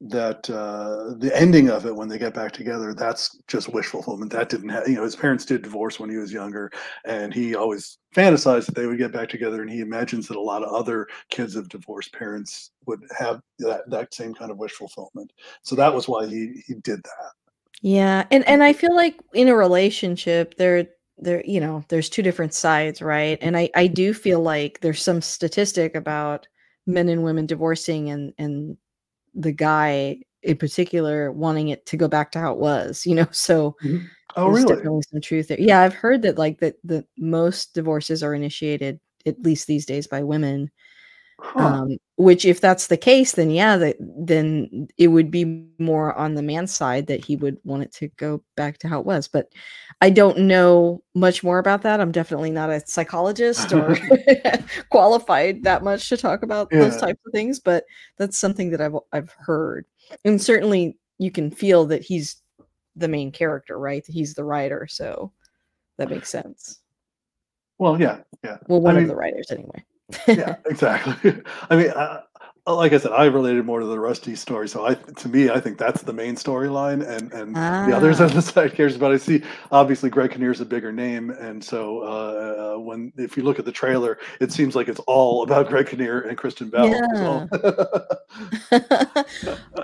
that 0.02 0.50
uh, 0.50 1.14
the 1.18 1.32
ending 1.36 1.70
of 1.70 1.86
it 1.86 1.96
when 1.96 2.08
they 2.08 2.18
get 2.18 2.34
back 2.34 2.52
together, 2.52 2.94
that's 2.94 3.38
just 3.48 3.70
wishful 3.70 4.02
fulfillment. 4.02 4.32
That 4.32 4.50
didn't, 4.50 4.70
ha- 4.70 4.84
you 4.88 4.96
know, 4.96 5.04
his 5.04 5.16
parents 5.16 5.46
did 5.46 5.62
divorce 5.62 6.00
when 6.00 6.10
he 6.10 6.18
was 6.18 6.34
younger, 6.34 6.72
and 7.06 7.32
he 7.32 7.56
always 7.56 8.00
fantasized 8.16 8.66
that 8.66 8.76
they 8.76 8.88
would 8.88 8.98
get 8.98 9.12
back 9.12 9.30
together, 9.30 9.62
and 9.62 9.70
he 9.70 9.82
imagines 9.82 10.28
that 10.28 10.38
a 10.38 10.42
lot 10.42 10.64
of 10.64 10.74
other 10.74 11.08
kids 11.30 11.56
of 11.56 11.70
divorced 11.70 12.14
parents 12.14 12.72
would 12.88 13.02
have 13.18 13.42
that 13.60 13.88
that 13.90 14.14
same 14.14 14.34
kind 14.34 14.50
of 14.50 14.58
wish 14.58 14.72
fulfillment. 14.72 15.32
So 15.62 15.76
that 15.76 15.94
was 15.94 16.08
why 16.08 16.26
he 16.26 16.64
he 16.66 16.74
did 16.76 17.04
that. 17.04 17.32
Yeah, 17.84 18.26
and 18.32 18.48
and 18.48 18.64
I 18.64 18.74
feel 18.74 18.96
like 18.96 19.20
in 19.34 19.50
a 19.50 19.56
relationship 19.56 20.56
there 20.56 20.88
there 21.20 21.44
you 21.46 21.60
know, 21.60 21.84
there's 21.90 22.10
two 22.10 22.24
different 22.24 22.56
sides, 22.56 23.04
right? 23.04 23.38
And 23.40 23.56
I 23.56 23.70
I 23.76 23.86
do 23.86 24.16
feel 24.16 24.40
like 24.42 24.80
there's 24.80 25.02
some 25.02 25.22
statistic 25.22 25.96
about 25.96 26.48
men 26.88 27.08
and 27.08 27.24
women 27.24 27.46
divorcing 27.46 28.10
and 28.10 28.34
and 28.40 28.78
the 29.34 29.52
guy 29.52 30.18
in 30.44 30.58
particular 30.58 31.32
wanting 31.32 31.70
it 31.70 31.86
to 31.88 31.98
go 31.98 32.08
back 32.08 32.32
to 32.32 32.40
how 32.40 32.52
it 32.54 32.60
was, 32.60 33.06
you 33.06 33.16
know. 33.16 33.28
So 33.32 33.76
Oh, 34.36 34.54
there's 34.54 34.64
really? 34.64 34.76
definitely 34.76 35.02
some 35.12 35.22
truth 35.22 35.48
there. 35.50 35.60
Yeah, 35.60 35.82
I've 35.82 35.94
heard 35.94 36.22
that 36.24 36.38
like 36.38 36.60
that 36.60 36.76
the 36.84 37.06
most 37.18 37.74
divorces 37.74 38.24
are 38.24 38.34
initiated 38.34 39.00
at 39.26 39.42
least 39.44 39.68
these 39.68 39.86
days 39.86 40.08
by 40.08 40.24
women. 40.24 40.72
Huh. 41.40 41.66
Um, 41.66 41.98
which 42.18 42.46
if 42.46 42.62
that's 42.62 42.88
the 42.88 42.98
case, 42.98 43.34
then 43.34 43.50
yeah, 43.50 43.76
that 43.78 43.98
then 44.00 44.88
it 44.98 45.08
would 45.08 45.32
be 45.32 45.66
more 45.80 46.14
on 46.14 46.36
the 46.36 46.44
man's 46.44 46.74
side 46.74 47.08
that 47.08 47.26
he 47.26 47.36
would 47.36 47.58
want 47.64 47.84
it 47.84 47.92
to 47.94 48.10
go 48.10 48.44
back 48.56 48.78
to 48.80 48.88
how 48.88 49.00
it 49.00 49.06
was. 49.06 49.28
But 49.28 49.48
I 50.02 50.10
don't 50.10 50.40
know 50.40 51.04
much 51.14 51.44
more 51.44 51.60
about 51.60 51.84
that. 51.84 52.02
I'm 52.02 52.12
definitely 52.12 52.50
not 52.52 52.70
a 52.72 52.86
psychologist 52.88 53.72
or 53.72 53.96
qualified 54.90 55.64
that 55.64 55.84
much 55.84 56.10
to 56.10 56.18
talk 56.18 56.42
about 56.44 56.70
those 56.72 56.94
Yeah. 56.96 57.00
types 57.02 57.20
of 57.26 57.32
things, 57.32 57.60
but 57.60 57.86
that's 58.18 58.38
something 58.40 58.72
that 58.72 58.82
I've 58.82 58.96
I've 59.14 59.32
heard. 59.38 59.86
And 60.26 60.42
certainly 60.42 60.98
you 61.20 61.30
can 61.32 61.52
feel 61.52 61.86
that 61.86 62.02
he's 62.02 62.42
the 62.96 63.08
main 63.08 63.32
character, 63.32 63.78
right? 63.78 64.04
He's 64.08 64.34
the 64.34 64.44
writer, 64.44 64.88
so 64.90 65.32
that 65.98 66.10
makes 66.10 66.30
sense. 66.30 66.80
Well, 67.78 68.00
yeah, 68.02 68.20
yeah. 68.44 68.58
Well, 68.68 68.80
I 68.80 68.84
one 68.84 68.96
mean, 68.96 69.04
of 69.04 69.10
the 69.10 69.16
writers 69.16 69.52
anyway. 69.52 69.86
yeah, 70.28 70.56
exactly. 70.66 71.42
I 71.70 71.76
mean, 71.76 71.90
uh, 71.92 72.22
like 72.68 72.94
I 72.94 73.00
said, 73.00 73.12
I 73.12 73.26
related 73.26 73.66
more 73.66 73.80
to 73.80 73.86
the 73.88 73.98
Rusty 74.00 74.36
story. 74.36 74.70
So 74.70 74.86
I, 74.86 74.94
to 74.94 75.28
me, 75.30 75.50
I 75.50 75.60
think 75.60 75.78
that's 75.80 76.04
the 76.04 76.14
main 76.14 76.36
storyline, 76.36 77.06
and 77.08 77.32
and 77.34 77.56
the 77.56 77.96
others 77.96 78.22
Ah. 78.22 78.26
on 78.26 78.30
the 78.36 78.42
side 78.42 78.74
characters. 78.74 78.98
But 78.98 79.12
I 79.12 79.18
see, 79.18 79.42
obviously, 79.72 80.10
Greg 80.12 80.32
Kinnear's 80.32 80.62
a 80.62 80.66
bigger 80.66 80.92
name, 80.92 81.32
and 81.32 81.64
so 81.64 82.04
uh, 82.04 82.76
uh, 82.76 82.80
when 82.80 83.12
if 83.18 83.36
you 83.36 83.44
look 83.44 83.58
at 83.58 83.66
the 83.66 83.72
trailer, 83.72 84.20
it 84.40 84.52
seems 84.52 84.76
like 84.76 84.88
it's 84.88 85.00
all 85.08 85.44
about 85.44 85.70
Greg 85.70 85.88
Kinnear 85.88 86.22
and 86.22 86.38
Kristen 86.38 86.70
Bell. 86.70 86.92
So. 87.16 87.48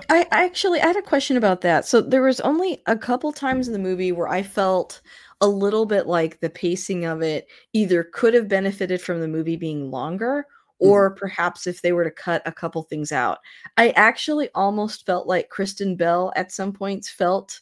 I 0.09 0.25
I 0.32 0.45
actually 0.45 0.82
I 0.82 0.88
had 0.88 0.97
a 0.97 1.01
question 1.01 1.38
about 1.38 1.61
that. 1.61 1.86
So 1.86 2.01
there 2.01 2.21
was 2.21 2.39
only 2.41 2.82
a 2.86 2.97
couple 2.97 3.32
times 3.32 3.67
in 3.67 3.73
the 3.73 3.80
movie 3.80 4.11
where 4.11 4.28
I 4.28 4.43
felt 4.43 5.01
a 5.41 5.47
little 5.47 5.86
bit 5.86 6.07
like 6.07 6.39
the 6.39 6.49
pacing 6.49 7.05
of 7.05 7.21
it 7.21 7.47
either 7.73 8.03
could 8.03 8.34
have 8.34 8.47
benefited 8.47 9.01
from 9.01 9.19
the 9.21 9.28
movie 9.28 9.55
being 9.55 9.91
longer 9.91 10.45
Mhm. 10.82 10.89
or 10.89 11.11
perhaps 11.11 11.67
if 11.67 11.82
they 11.82 11.91
were 11.93 12.03
to 12.03 12.11
cut 12.11 12.41
a 12.45 12.51
couple 12.51 12.84
things 12.84 13.11
out. 13.11 13.39
I 13.78 13.89
actually 13.91 14.49
almost 14.55 15.05
felt 15.05 15.28
like 15.28 15.49
Kristen 15.49 15.95
Bell 15.95 16.32
at 16.36 16.51
some 16.51 16.73
points 16.73 17.09
felt 17.09 17.61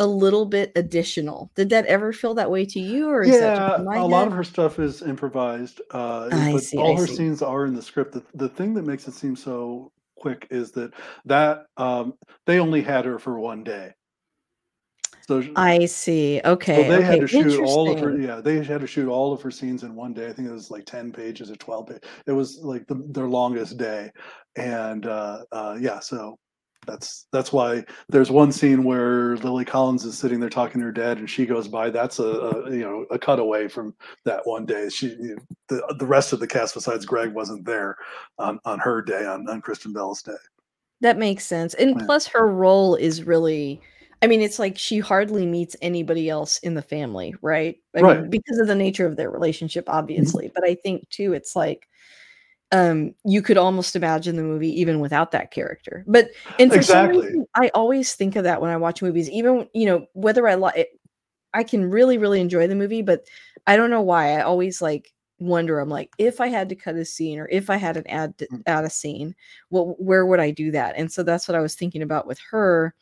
a 0.00 0.06
little 0.06 0.46
bit 0.46 0.72
additional. 0.76 1.50
Did 1.56 1.70
that 1.70 1.86
ever 1.86 2.12
feel 2.12 2.34
that 2.34 2.50
way 2.50 2.64
to 2.66 2.80
you 2.80 3.08
or 3.10 3.24
Yeah, 3.24 3.84
a 3.96 4.06
lot 4.06 4.26
of 4.26 4.32
her 4.32 4.44
stuff 4.44 4.78
is 4.78 5.02
improvised, 5.02 5.80
uh, 5.90 6.30
I 6.32 6.52
but 6.52 6.62
see, 6.62 6.78
all 6.78 6.92
I 6.92 6.96
her 6.96 7.06
see. 7.06 7.16
scenes 7.16 7.42
are 7.42 7.66
in 7.66 7.74
the 7.74 7.82
script. 7.82 8.12
The, 8.12 8.24
the 8.34 8.48
thing 8.48 8.74
that 8.74 8.82
makes 8.86 9.06
it 9.08 9.12
seem 9.14 9.36
so 9.36 9.92
quick 10.16 10.46
is 10.50 10.72
that 10.72 10.92
that 11.26 11.66
um, 11.76 12.14
they 12.46 12.58
only 12.60 12.82
had 12.82 13.04
her 13.04 13.18
for 13.18 13.38
one 13.38 13.62
day. 13.62 13.92
So, 15.30 15.44
I 15.54 15.84
see. 15.86 16.40
so 16.44 16.50
Okay. 16.50 16.88
they 16.88 17.02
had 17.02 17.20
to 17.20 17.28
shoot 17.28 17.62
all 17.62 17.88
of 17.88 18.00
her. 18.00 18.18
Yeah, 18.18 18.40
they 18.40 18.64
had 18.64 18.80
to 18.80 18.86
shoot 18.88 19.08
all 19.08 19.32
of 19.32 19.40
her 19.42 19.50
scenes 19.52 19.84
in 19.84 19.94
one 19.94 20.12
day. 20.12 20.26
I 20.26 20.32
think 20.32 20.48
it 20.48 20.52
was 20.52 20.72
like 20.72 20.84
ten 20.86 21.12
pages 21.12 21.52
or 21.52 21.56
twelve. 21.56 21.86
pages. 21.86 22.00
It 22.26 22.32
was 22.32 22.58
like 22.64 22.84
the, 22.88 23.00
their 23.10 23.28
longest 23.28 23.76
day, 23.76 24.10
and 24.56 25.06
uh, 25.06 25.44
uh, 25.52 25.76
yeah, 25.80 26.00
so 26.00 26.36
that's 26.84 27.28
that's 27.30 27.52
why 27.52 27.84
there's 28.08 28.32
one 28.32 28.50
scene 28.50 28.82
where 28.82 29.36
Lily 29.36 29.64
Collins 29.64 30.04
is 30.04 30.18
sitting 30.18 30.40
there 30.40 30.50
talking 30.50 30.80
to 30.80 30.86
her 30.86 30.92
dad, 30.92 31.18
and 31.18 31.30
she 31.30 31.46
goes 31.46 31.68
by. 31.68 31.90
That's 31.90 32.18
a, 32.18 32.24
a 32.24 32.70
you 32.72 32.80
know 32.80 33.06
a 33.12 33.18
cutaway 33.20 33.68
from 33.68 33.94
that 34.24 34.44
one 34.44 34.66
day. 34.66 34.88
She 34.88 35.10
you 35.10 35.36
know, 35.36 35.42
the 35.68 35.94
the 36.00 36.06
rest 36.06 36.32
of 36.32 36.40
the 36.40 36.48
cast 36.48 36.74
besides 36.74 37.06
Greg 37.06 37.32
wasn't 37.32 37.64
there 37.64 37.96
on 38.38 38.58
on 38.64 38.80
her 38.80 39.00
day 39.00 39.26
on 39.26 39.48
on 39.48 39.60
Kristen 39.60 39.92
Bell's 39.92 40.22
day. 40.22 40.32
That 41.02 41.18
makes 41.18 41.46
sense. 41.46 41.74
And 41.74 41.90
Yeah. 41.90 42.04
plus 42.04 42.26
her 42.26 42.48
role 42.48 42.96
is 42.96 43.22
really 43.24 43.80
I 44.22 44.26
mean, 44.26 44.42
it's 44.42 44.58
like 44.58 44.76
she 44.78 44.98
hardly 44.98 45.46
meets 45.46 45.76
anybody 45.80 46.28
else 46.28 46.58
in 46.58 46.74
the 46.74 46.82
family, 46.82 47.34
right? 47.42 47.76
I 47.96 48.02
Right. 48.02 48.20
mean, 48.20 48.30
because 48.30 48.58
of 48.58 48.66
the 48.66 48.74
nature 48.74 49.06
of 49.06 49.16
their 49.16 49.30
relationship, 49.30 49.84
obviously. 49.88 50.50
But 50.54 50.64
I 50.64 50.74
think 50.74 51.08
too, 51.10 51.32
it's 51.32 51.56
like 51.56 51.88
um 52.72 53.14
you 53.24 53.42
could 53.42 53.58
almost 53.58 53.96
imagine 53.96 54.36
the 54.36 54.42
movie 54.44 54.80
even 54.80 55.00
without 55.00 55.32
that 55.32 55.50
character. 55.52 56.04
But 56.08 56.30
and 56.58 56.72
for 56.72 56.82
some 56.82 57.08
reason, 57.08 57.46
I 57.56 57.70
always 57.74 58.14
think 58.14 58.36
of 58.36 58.44
that 58.44 58.60
when 58.62 58.70
I 58.70 58.76
watch 58.76 59.02
movies, 59.02 59.30
even 59.30 59.68
you 59.74 59.86
know, 59.86 60.06
whether 60.14 60.46
I 60.48 60.54
like 60.54 60.88
I 61.54 61.64
can 61.64 61.90
really, 61.90 62.18
really 62.18 62.40
enjoy 62.40 62.66
the 62.68 62.74
movie, 62.76 63.02
but 63.02 63.24
I 63.66 63.76
don't 63.76 63.90
know 63.90 64.02
why. 64.02 64.32
I 64.38 64.42
always 64.42 64.80
like 64.82 65.12
wonder. 65.38 65.80
I'm 65.80 65.88
like, 65.90 66.10
if 66.18 66.40
I 66.40 66.48
had 66.48 66.68
to 66.70 66.76
cut 66.76 66.96
a 66.96 67.04
scene 67.04 67.38
or 67.40 67.48
if 67.50 67.70
I 67.70 67.76
had 67.76 67.96
an 67.96 68.06
add 68.08 68.36
Mm. 68.52 68.62
add 68.66 68.84
a 68.84 68.90
scene, 68.90 69.34
well, 69.70 69.96
where 69.98 70.26
would 70.26 70.40
I 70.40 70.50
do 70.52 70.70
that? 70.72 70.94
And 70.96 71.10
so 71.12 71.22
that's 71.22 71.48
what 71.48 71.56
I 71.56 71.60
was 71.60 71.74
thinking 71.74 72.02
about 72.02 72.26
with 72.26 72.38
her. 72.50 72.94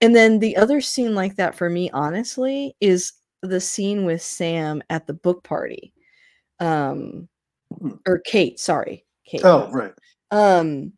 And 0.00 0.14
then 0.14 0.38
the 0.38 0.56
other 0.56 0.80
scene 0.80 1.14
like 1.14 1.36
that 1.36 1.54
for 1.54 1.70
me, 1.70 1.90
honestly, 1.92 2.76
is 2.80 3.12
the 3.42 3.60
scene 3.60 4.04
with 4.04 4.22
Sam 4.22 4.82
at 4.90 5.06
the 5.06 5.14
book 5.14 5.44
party. 5.44 5.92
Um, 6.60 7.28
Hmm. 7.80 7.90
or 8.06 8.20
Kate, 8.20 8.60
sorry, 8.60 9.04
Kate. 9.26 9.44
Oh, 9.44 9.68
right. 9.72 9.92
Um, 10.30 10.92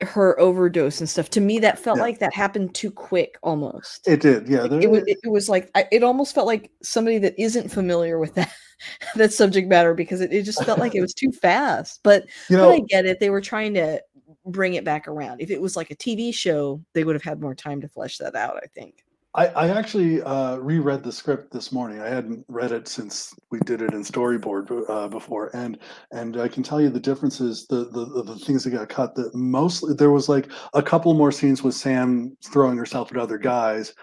her 0.00 0.38
overdose 0.40 1.00
and 1.00 1.08
stuff. 1.08 1.28
To 1.30 1.40
me, 1.40 1.58
that 1.60 1.78
felt 1.78 1.98
Yeah. 1.98 2.02
like 2.04 2.18
that 2.20 2.32
happened 2.34 2.74
too 2.74 2.90
quick 2.90 3.36
almost. 3.42 4.06
It 4.08 4.20
did, 4.20 4.48
yeah. 4.48 4.64
It 4.64 4.90
was 4.90 5.04
it 5.06 5.18
was 5.30 5.48
like 5.48 5.70
I 5.74 5.86
it 5.92 6.02
almost 6.02 6.34
felt 6.34 6.46
like 6.46 6.70
somebody 6.82 7.18
that 7.18 7.34
isn't 7.38 7.68
familiar 7.70 8.18
with 8.18 8.34
that 8.34 8.52
that 9.16 9.32
subject 9.32 9.68
matter 9.68 9.94
because 9.94 10.20
it 10.20 10.32
it 10.32 10.42
just 10.42 10.64
felt 10.64 10.78
like 10.78 10.94
it 10.94 11.00
was 11.02 11.14
too 11.14 11.30
fast. 11.32 12.00
But 12.02 12.24
you 12.48 12.56
but 12.56 12.70
I 12.70 12.80
get 12.88 13.06
it. 13.06 13.20
They 13.20 13.30
were 13.30 13.40
trying 13.42 13.74
to 13.74 14.00
bring 14.46 14.74
it 14.74 14.84
back 14.84 15.08
around. 15.08 15.40
If 15.40 15.50
it 15.50 15.60
was 15.60 15.76
like 15.76 15.90
a 15.90 15.96
TV 15.96 16.34
show, 16.34 16.80
they 16.94 17.04
would 17.04 17.14
have 17.14 17.22
had 17.22 17.40
more 17.40 17.54
time 17.54 17.80
to 17.80 17.88
flesh 17.88 18.18
that 18.18 18.34
out, 18.34 18.56
I 18.56 18.66
think. 18.66 19.04
I, 19.34 19.46
I 19.46 19.68
actually 19.70 20.20
uh, 20.22 20.56
reread 20.56 21.02
the 21.02 21.12
script 21.12 21.52
this 21.52 21.72
morning. 21.72 22.00
I 22.00 22.08
hadn't 22.08 22.44
read 22.48 22.70
it 22.70 22.86
since 22.86 23.34
we 23.50 23.60
did 23.60 23.80
it 23.80 23.94
in 23.94 24.02
storyboard 24.02 24.84
uh, 24.90 25.08
before, 25.08 25.50
and 25.56 25.78
and 26.10 26.36
I 26.36 26.48
can 26.48 26.62
tell 26.62 26.82
you 26.82 26.90
the 26.90 27.00
differences, 27.00 27.66
the 27.66 27.86
the, 27.86 28.24
the 28.24 28.36
things 28.36 28.64
that 28.64 28.70
got 28.70 28.90
cut. 28.90 29.14
That 29.14 29.34
mostly 29.34 29.94
there 29.94 30.10
was 30.10 30.28
like 30.28 30.50
a 30.74 30.82
couple 30.82 31.14
more 31.14 31.32
scenes 31.32 31.62
with 31.62 31.74
Sam 31.74 32.36
throwing 32.44 32.76
herself 32.76 33.10
at 33.10 33.16
other 33.16 33.38
guys, 33.38 33.94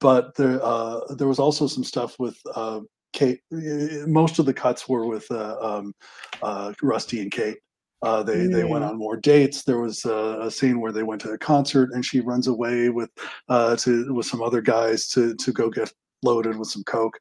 but 0.00 0.34
there 0.34 0.58
uh, 0.60 1.14
there 1.14 1.28
was 1.28 1.38
also 1.38 1.68
some 1.68 1.84
stuff 1.84 2.18
with 2.18 2.36
uh, 2.56 2.80
Kate. 3.12 3.40
Most 3.52 4.40
of 4.40 4.46
the 4.46 4.54
cuts 4.54 4.88
were 4.88 5.06
with 5.06 5.30
uh, 5.30 5.58
um, 5.60 5.94
uh, 6.42 6.72
Rusty 6.82 7.20
and 7.20 7.30
Kate. 7.30 7.58
Uh, 8.02 8.22
they 8.22 8.46
they 8.46 8.64
went 8.64 8.84
Mm. 8.84 8.90
on 8.90 8.98
more 8.98 9.16
dates. 9.16 9.62
There 9.62 9.80
was 9.80 10.04
uh, 10.04 10.38
a 10.40 10.50
scene 10.50 10.80
where 10.80 10.92
they 10.92 11.02
went 11.04 11.20
to 11.22 11.30
a 11.30 11.38
concert, 11.38 11.90
and 11.92 12.04
she 12.04 12.20
runs 12.20 12.48
away 12.48 12.88
with 12.88 13.10
uh, 13.48 13.76
to 13.76 14.12
with 14.12 14.26
some 14.26 14.42
other 14.42 14.60
guys 14.60 15.06
to 15.08 15.34
to 15.36 15.52
go 15.52 15.70
get 15.70 15.92
loaded 16.24 16.56
with 16.56 16.68
some 16.68 16.84
coke, 16.84 17.18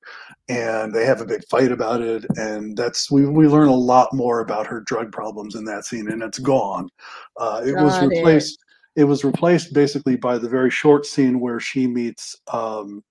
and 0.50 0.94
they 0.94 1.06
have 1.06 1.22
a 1.22 1.26
big 1.26 1.44
fight 1.50 1.72
about 1.72 2.02
it. 2.02 2.26
And 2.38 2.76
that's 2.76 3.12
we 3.12 3.26
we 3.28 3.48
learn 3.48 3.68
a 3.68 3.76
lot 3.76 4.14
more 4.14 4.40
about 4.40 4.66
her 4.68 4.82
drug 4.82 5.12
problems 5.12 5.56
in 5.56 5.66
that 5.66 5.86
scene, 5.86 6.10
and 6.12 6.24
it's 6.24 6.40
gone. 6.40 6.90
Uh, 7.38 7.62
it 7.66 7.74
was 7.74 7.94
Got 7.94 8.04
it. 8.04 8.08
replaced. 8.18 8.58
It 8.96 9.04
was 9.06 9.24
replaced 9.24 9.74
basically 9.74 10.16
by 10.18 10.38
the 10.40 10.50
very 10.50 10.70
short 10.72 11.06
scene 11.06 11.40
where 11.40 11.60
she 11.60 11.88
meets 11.88 12.36
um, 12.52 13.04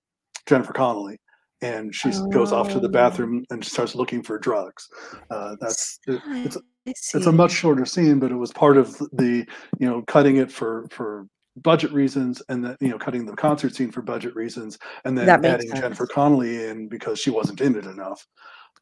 Jennifer 0.45 0.73
Connelly, 0.73 1.19
and 1.61 1.93
she 1.93 2.11
goes 2.31 2.51
off 2.51 2.69
to 2.71 2.79
the 2.79 2.87
Oh. 2.87 2.91
bathroom 2.91 3.45
and 3.51 3.63
starts 3.63 3.95
looking 3.95 4.23
for 4.23 4.37
drugs. 4.39 4.87
Uh, 5.29 5.55
that's 5.59 5.99
it, 6.07 6.21
it's 6.35 6.57
it's 6.85 7.27
a 7.27 7.31
much 7.31 7.51
shorter 7.51 7.85
scene, 7.85 8.19
but 8.19 8.31
it 8.31 8.35
was 8.35 8.51
part 8.51 8.77
of 8.77 8.97
the 9.13 9.45
you 9.79 9.87
know 9.87 10.01
cutting 10.03 10.37
it 10.37 10.51
for 10.51 10.87
for 10.89 11.27
budget 11.57 11.91
reasons, 11.91 12.41
and 12.49 12.63
then 12.63 12.75
you 12.79 12.89
know 12.89 12.97
cutting 12.97 13.25
the 13.25 13.35
concert 13.35 13.75
scene 13.75 13.91
for 13.91 14.01
budget 14.01 14.35
reasons, 14.35 14.79
and 15.05 15.17
then 15.17 15.25
That 15.27 15.45
adding 15.45 15.69
Jennifer 15.69 16.05
sense. 16.05 16.11
Connelly 16.11 16.65
in 16.65 16.87
because 16.87 17.19
she 17.19 17.29
wasn't 17.29 17.61
in 17.61 17.75
it 17.75 17.85
enough. 17.85 18.25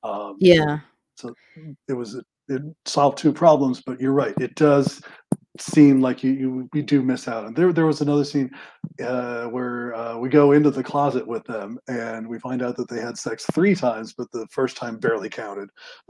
Um, 0.03 0.35
Yeah. 0.39 0.79
so 1.15 1.33
it 1.87 1.93
was 1.93 2.21
it 2.49 2.61
solved 2.85 3.17
two 3.17 3.33
problems, 3.33 3.81
but 3.81 3.99
you're 4.01 4.13
right, 4.13 4.33
it 4.39 4.55
does 4.55 5.01
seem 5.59 5.99
like 6.01 6.23
you, 6.23 6.31
you 6.31 6.69
we 6.73 6.81
do 6.81 7.01
miss 7.01 7.27
out. 7.27 7.45
And 7.45 7.55
there 7.55 7.73
there 7.73 7.85
was 7.85 8.01
another 8.01 8.23
scene 8.23 8.49
uh, 9.03 9.45
where 9.45 9.93
uh, 9.93 10.17
we 10.17 10.29
go 10.29 10.53
into 10.53 10.71
the 10.71 10.83
closet 10.83 11.25
with 11.25 11.43
them, 11.45 11.79
and 11.87 12.27
we 12.27 12.39
find 12.39 12.61
out 12.61 12.75
that 12.77 12.89
they 12.89 13.01
had 13.01 13.17
sex 13.17 13.45
three 13.53 13.75
times, 13.75 14.13
but 14.13 14.31
the 14.31 14.47
first 14.51 14.77
time 14.77 14.97
barely 14.97 15.29
counted. 15.29 15.69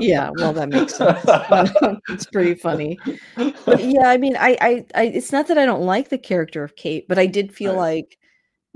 yeah, 0.00 0.30
well, 0.34 0.52
that 0.52 0.68
makes 0.68 0.96
sense. 0.96 1.20
it's 2.08 2.26
pretty 2.26 2.54
funny. 2.54 2.98
But 3.36 3.84
yeah, 3.84 4.08
I 4.08 4.16
mean, 4.16 4.36
I, 4.36 4.56
I, 4.60 4.84
I, 4.94 5.02
it's 5.06 5.32
not 5.32 5.48
that 5.48 5.58
I 5.58 5.66
don't 5.66 5.82
like 5.82 6.08
the 6.08 6.18
character 6.18 6.62
of 6.64 6.76
Kate, 6.76 7.06
but 7.08 7.18
I 7.18 7.26
did 7.26 7.54
feel 7.54 7.72
Right. 7.74 7.96
like, 7.96 8.18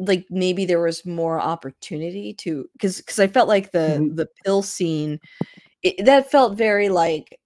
like 0.00 0.26
maybe 0.30 0.64
there 0.66 0.80
was 0.82 1.04
more 1.06 1.40
opportunity 1.40 2.34
to, 2.34 2.68
because, 2.74 2.98
because 2.98 3.20
I 3.20 3.28
felt 3.28 3.48
like 3.48 3.72
the 3.72 3.98
Mhm. 4.00 4.16
the 4.16 4.28
pill 4.44 4.62
scene, 4.62 5.20
it, 5.82 6.04
that 6.06 6.30
felt 6.30 6.56
very 6.58 6.88
like 6.90 7.38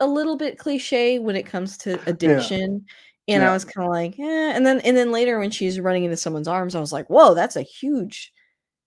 a 0.00 0.06
little 0.06 0.36
bit 0.36 0.58
cliche 0.58 1.18
when 1.20 1.36
it 1.36 1.46
comes 1.46 1.78
to 1.78 2.00
addiction. 2.08 2.84
And 3.28 3.44
I 3.44 3.52
was 3.54 3.64
kind 3.64 3.86
of 3.86 3.92
like, 3.92 4.18
eh. 4.18 4.52
And 4.56 4.66
then, 4.66 4.80
and 4.80 4.96
then 4.96 5.12
later 5.12 5.38
when 5.38 5.50
she's 5.52 5.80
running 5.80 6.04
into 6.04 6.16
someone's 6.18 6.48
arms, 6.48 6.74
I 6.74 6.80
was 6.80 6.92
like, 6.92 7.08
whoa, 7.08 7.34
that's 7.34 7.56
a 7.56 7.62
huge 7.62 8.32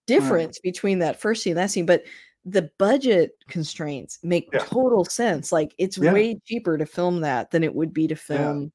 difference 0.08 0.60
between 0.60 1.00
that 1.00 1.20
first 1.22 1.44
scene 1.44 1.52
and 1.54 1.60
that 1.60 1.72
scene. 1.72 1.86
But 1.88 2.04
the 2.46 2.70
budget 2.80 3.32
constraints 3.50 4.20
make 4.24 4.50
Yeah. 4.54 4.60
total 4.60 5.06
sense. 5.06 5.52
Like 5.54 5.74
it's 5.80 5.98
Yeah. 5.98 6.14
way 6.14 6.40
cheaper 6.46 6.78
to 6.78 6.86
film 6.86 7.22
that 7.22 7.52
than 7.52 7.64
it 7.64 7.76
would 7.76 7.94
be 7.94 8.08
to 8.10 8.16
film, 8.16 8.72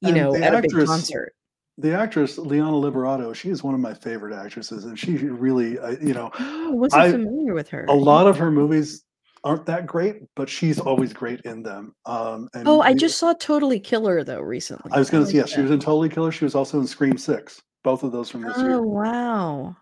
you 0.00 0.08
And 0.08 0.16
know, 0.16 0.34
at 0.36 0.54
a 0.54 0.62
big 0.62 0.72
concert. 0.86 1.35
The 1.78 1.92
actress 1.94 2.38
Liana 2.38 2.72
Liberato, 2.72 3.34
she 3.34 3.50
is 3.50 3.62
one 3.62 3.74
of 3.74 3.80
my 3.80 3.92
favorite 3.92 4.34
actresses, 4.34 4.84
and 4.86 4.98
she 4.98 5.16
really, 5.16 5.78
I, 5.78 5.90
you 5.90 6.14
know, 6.14 6.30
Oh, 6.38 6.70
wasn't 6.72 7.02
I- 7.02 7.10
familiar 7.12 7.52
with 7.54 7.68
her. 7.68 7.84
a 7.88 7.92
lot 7.94 8.26
of 8.26 8.38
her 8.38 8.50
movies 8.50 9.04
aren't 9.44 9.66
that 9.66 9.86
great, 9.86 10.22
but 10.34 10.48
she's 10.48 10.80
always 10.80 11.12
great 11.12 11.40
in 11.42 11.62
them. 11.62 11.94
Um, 12.06 12.48
and 12.54 12.66
Oh, 12.66 12.80
I 12.80 12.94
just 12.94 13.18
saw 13.18 13.32
Totally 13.34 13.78
Killer 13.78 14.24
though 14.24 14.40
recently. 14.40 14.90
I 14.92 14.98
was 14.98 15.10
going 15.10 15.24
to 15.24 15.30
say, 15.30 15.36
yeah, 15.36 15.44
she 15.44 15.60
was 15.60 15.70
in 15.70 15.78
Totally 15.78 16.08
Killer. 16.08 16.32
She 16.32 16.44
was 16.44 16.54
also 16.54 16.80
in 16.80 16.86
Scream 16.86 17.16
Six, 17.18 17.60
both 17.84 18.02
of 18.02 18.10
those 18.10 18.30
from 18.30 18.40
this 18.42 18.54
Oh 18.56 18.62
year. 18.62 18.74
Oh 18.76 18.82
wow. 18.82 19.76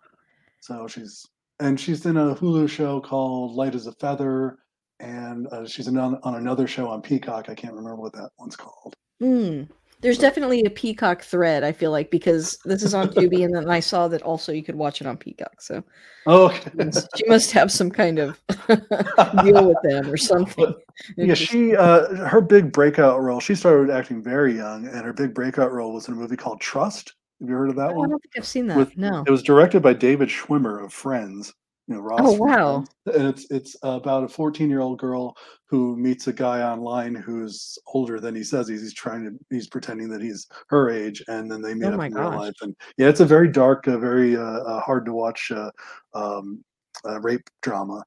So 0.60 0.86
she's 0.88 1.24
and 1.60 1.78
she's 1.78 2.04
in 2.04 2.16
a 2.16 2.34
Hulu 2.34 2.68
show 2.68 3.00
called 3.00 3.52
Light 3.54 3.74
as 3.76 3.86
a 3.86 3.92
Feather, 3.92 4.58
and 4.98 5.46
uh, 5.52 5.64
she's 5.66 5.86
in 5.86 5.96
on, 5.96 6.18
on 6.24 6.34
another 6.34 6.66
show 6.66 6.88
on 6.88 7.00
Peacock. 7.00 7.48
I 7.48 7.54
can't 7.54 7.74
remember 7.74 7.96
what 7.96 8.12
that 8.14 8.30
one's 8.38 8.56
called. 8.56 8.94
Mm. 9.22 9.68
There's 10.00 10.18
definitely 10.18 10.62
a 10.64 10.70
Peacock 10.70 11.22
thread. 11.22 11.64
I 11.64 11.72
feel 11.72 11.90
like 11.90 12.10
because 12.10 12.58
this 12.64 12.82
is 12.82 12.92
on 12.94 13.08
Tubi, 13.08 13.44
and 13.44 13.54
then 13.54 13.68
I 13.70 13.80
saw 13.80 14.06
that 14.08 14.22
also 14.22 14.52
you 14.52 14.62
could 14.62 14.74
watch 14.74 15.00
it 15.00 15.06
on 15.06 15.16
Peacock. 15.16 15.60
So 15.60 15.82
Oh, 16.26 16.50
she 17.16 17.26
must 17.26 17.52
have 17.52 17.70
some 17.72 17.90
kind 17.90 18.18
of 18.18 18.40
deal 19.42 19.68
with 19.68 19.76
them 19.82 20.10
or 20.10 20.16
something. 20.16 20.74
Yeah, 21.16 21.34
she 21.34 21.74
uh 21.74 22.26
her 22.26 22.40
big 22.40 22.72
breakout 22.72 23.20
role. 23.20 23.40
She 23.40 23.56
started 23.56 23.90
acting 23.90 24.22
very 24.22 24.54
young, 24.54 24.86
and 24.86 25.04
her 25.04 25.12
big 25.12 25.34
breakout 25.34 25.72
role 25.72 25.92
was 25.92 26.06
in 26.06 26.14
a 26.14 26.16
movie 26.16 26.36
called 26.36 26.60
Trust. 26.60 27.14
Have 27.40 27.48
you 27.48 27.56
heard 27.56 27.70
of 27.70 27.76
that 27.76 27.90
Oh, 27.90 28.04
I 28.04 28.06
don't 28.06 28.22
think 28.22 28.34
I've 28.36 28.46
seen 28.46 28.68
that. 28.68 28.76
With- 28.76 28.96
no. 28.96 29.24
It 29.26 29.30
was 29.30 29.42
directed 29.42 29.82
by 29.82 29.92
David 29.94 30.28
Schwimmer 30.28 30.84
of 30.84 30.92
Friends. 30.92 31.52
You 31.86 31.96
know, 31.96 32.00
Ross. 32.00 32.20
Oh, 32.22 32.32
wow. 32.32 32.84
And 33.06 33.26
it's 33.28 33.50
it's 33.50 33.76
about 33.82 34.24
a 34.24 34.28
14 34.28 34.70
year 34.70 34.80
old 34.80 34.98
girl 34.98 35.36
who 35.66 35.96
meets 35.96 36.26
a 36.28 36.32
guy 36.32 36.62
online 36.62 37.14
who's 37.14 37.78
older 37.88 38.20
than 38.20 38.34
he 38.34 38.42
says 38.42 38.68
he's. 38.68 38.80
He's 38.80 38.94
trying 38.94 39.24
to 39.24 39.32
he's 39.50 39.68
pretending 39.68 40.08
that 40.08 40.22
he's 40.22 40.46
her 40.68 40.88
age, 40.88 41.22
and 41.28 41.50
then 41.50 41.60
they 41.60 41.74
meet 41.74 41.86
Oh 41.86 41.94
up 41.94 42.06
in 42.06 42.14
real 42.14 42.30
life. 42.30 42.54
And 42.62 42.74
yeah, 42.96 43.08
it's 43.08 43.20
a 43.20 43.26
very 43.26 43.48
dark, 43.48 43.86
uh, 43.86 43.98
very 43.98 44.36
uh, 44.36 44.80
hard 44.80 45.04
to 45.06 45.12
watch 45.12 45.50
uh, 45.50 45.70
um, 46.14 46.64
uh, 47.06 47.20
rape 47.20 47.48
drama. 47.60 48.02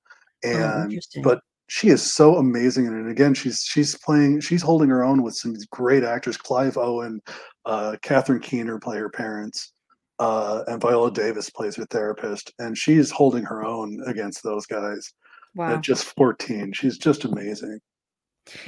Oh, 0.45 0.49
And 0.49 0.85
interesting. 0.85 1.21
but 1.21 1.41
she 1.67 1.89
is 1.89 2.13
so 2.13 2.37
amazing. 2.37 2.87
And 2.87 3.09
again, 3.09 3.33
she's 3.33 3.61
she's 3.61 3.95
playing, 3.97 4.39
she's 4.39 4.61
holding 4.61 4.89
her 4.89 5.03
own 5.03 5.21
with 5.21 5.35
some 5.35 5.53
great 5.71 6.03
actors. 6.03 6.37
Clive 6.37 6.77
Owen, 6.77 7.21
uh, 7.65 7.97
Catherine 8.01 8.39
Keener 8.39 8.79
play 8.79 8.97
her 8.97 9.09
parents, 9.09 9.73
uh, 10.19 10.63
and 10.67 10.81
Viola 10.81 11.11
Davis 11.11 11.49
plays 11.49 11.75
her 11.75 11.85
therapist, 11.85 12.51
and 12.59 12.77
she's 12.77 13.11
holding 13.11 13.43
her 13.43 13.63
own 13.63 14.01
against 14.05 14.43
those 14.43 14.65
guys 14.65 15.13
wow. 15.55 15.75
at 15.75 15.81
just 15.81 16.05
14. 16.15 16.73
She's 16.73 16.97
just 16.97 17.25
amazing. 17.25 17.79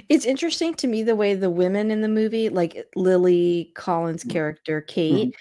It's 0.10 0.26
interesting 0.26 0.74
to 0.76 0.88
me 0.88 1.04
the 1.04 1.16
way 1.16 1.36
the 1.36 1.50
women 1.50 1.90
in 1.90 2.02
the 2.02 2.10
movie, 2.10 2.50
like 2.50 2.86
Lily 2.96 3.72
Collins' 3.76 4.26
Mhm. 4.26 4.30
character, 4.32 4.82
Kate, 4.82 5.34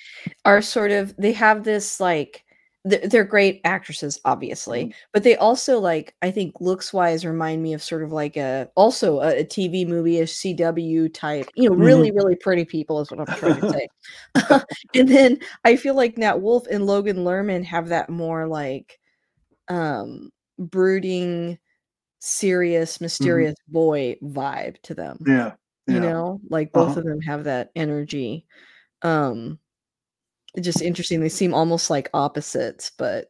are 0.45 0.63
sort 0.63 0.93
of 0.93 1.15
they 1.17 1.33
have 1.33 1.65
this 1.65 1.99
like 1.99 2.45
they're, 2.85 3.07
they're 3.09 3.25
great 3.25 3.61
actresses, 3.65 4.21
obviously, 4.25 4.87
Mhm. 4.87 4.95
but 5.13 5.23
they 5.25 5.37
also 5.37 5.79
like 5.81 6.15
I 6.23 6.31
think 6.31 6.61
looks 6.61 6.93
wise 6.93 7.25
remind 7.27 7.63
me 7.63 7.75
of 7.75 7.83
sort 7.83 8.03
of 8.03 8.13
like 8.13 8.37
a 8.37 8.71
also 8.77 9.21
a, 9.21 9.41
a 9.41 9.45
TV 9.45 9.87
movie, 9.87 10.21
a 10.21 10.25
CW 10.27 11.13
type, 11.13 11.51
you 11.57 11.69
know, 11.69 11.77
really 11.77 12.11
really 12.13 12.37
pretty 12.37 12.65
people 12.65 13.01
is 13.01 13.11
what 13.11 13.21
I'm 13.21 13.27
trying 13.37 13.57
to 13.57 13.63
say. 13.69 13.89
and 14.95 15.09
then 15.09 15.39
I 15.65 15.77
feel 15.77 15.95
like 15.95 16.19
Nat 16.19 16.41
Wolff 16.41 16.67
and 16.71 16.87
Logan 16.87 17.19
Lerman 17.19 17.65
have 17.65 17.89
that 17.89 18.11
more 18.11 18.47
like 18.47 18.99
um 19.69 20.31
brooding 20.59 21.59
serious 22.21 23.01
mysterious 23.01 23.55
boy 23.69 24.17
vibe 24.23 24.81
to 24.83 24.95
them 24.95 25.27
Yeah. 25.27 25.55
you 25.89 26.01
know 26.01 26.41
like 26.51 26.73
both 26.73 26.97
Uh-huh. 26.97 27.01
of 27.01 27.05
them 27.07 27.21
have 27.23 27.45
that 27.45 27.71
energy 27.77 28.47
um 29.03 29.59
just 30.63 30.83
interesting 30.83 31.21
they 31.21 31.29
seem 31.29 31.55
almost 31.55 31.91
like 31.91 32.09
opposites 32.15 32.91
but 32.99 33.29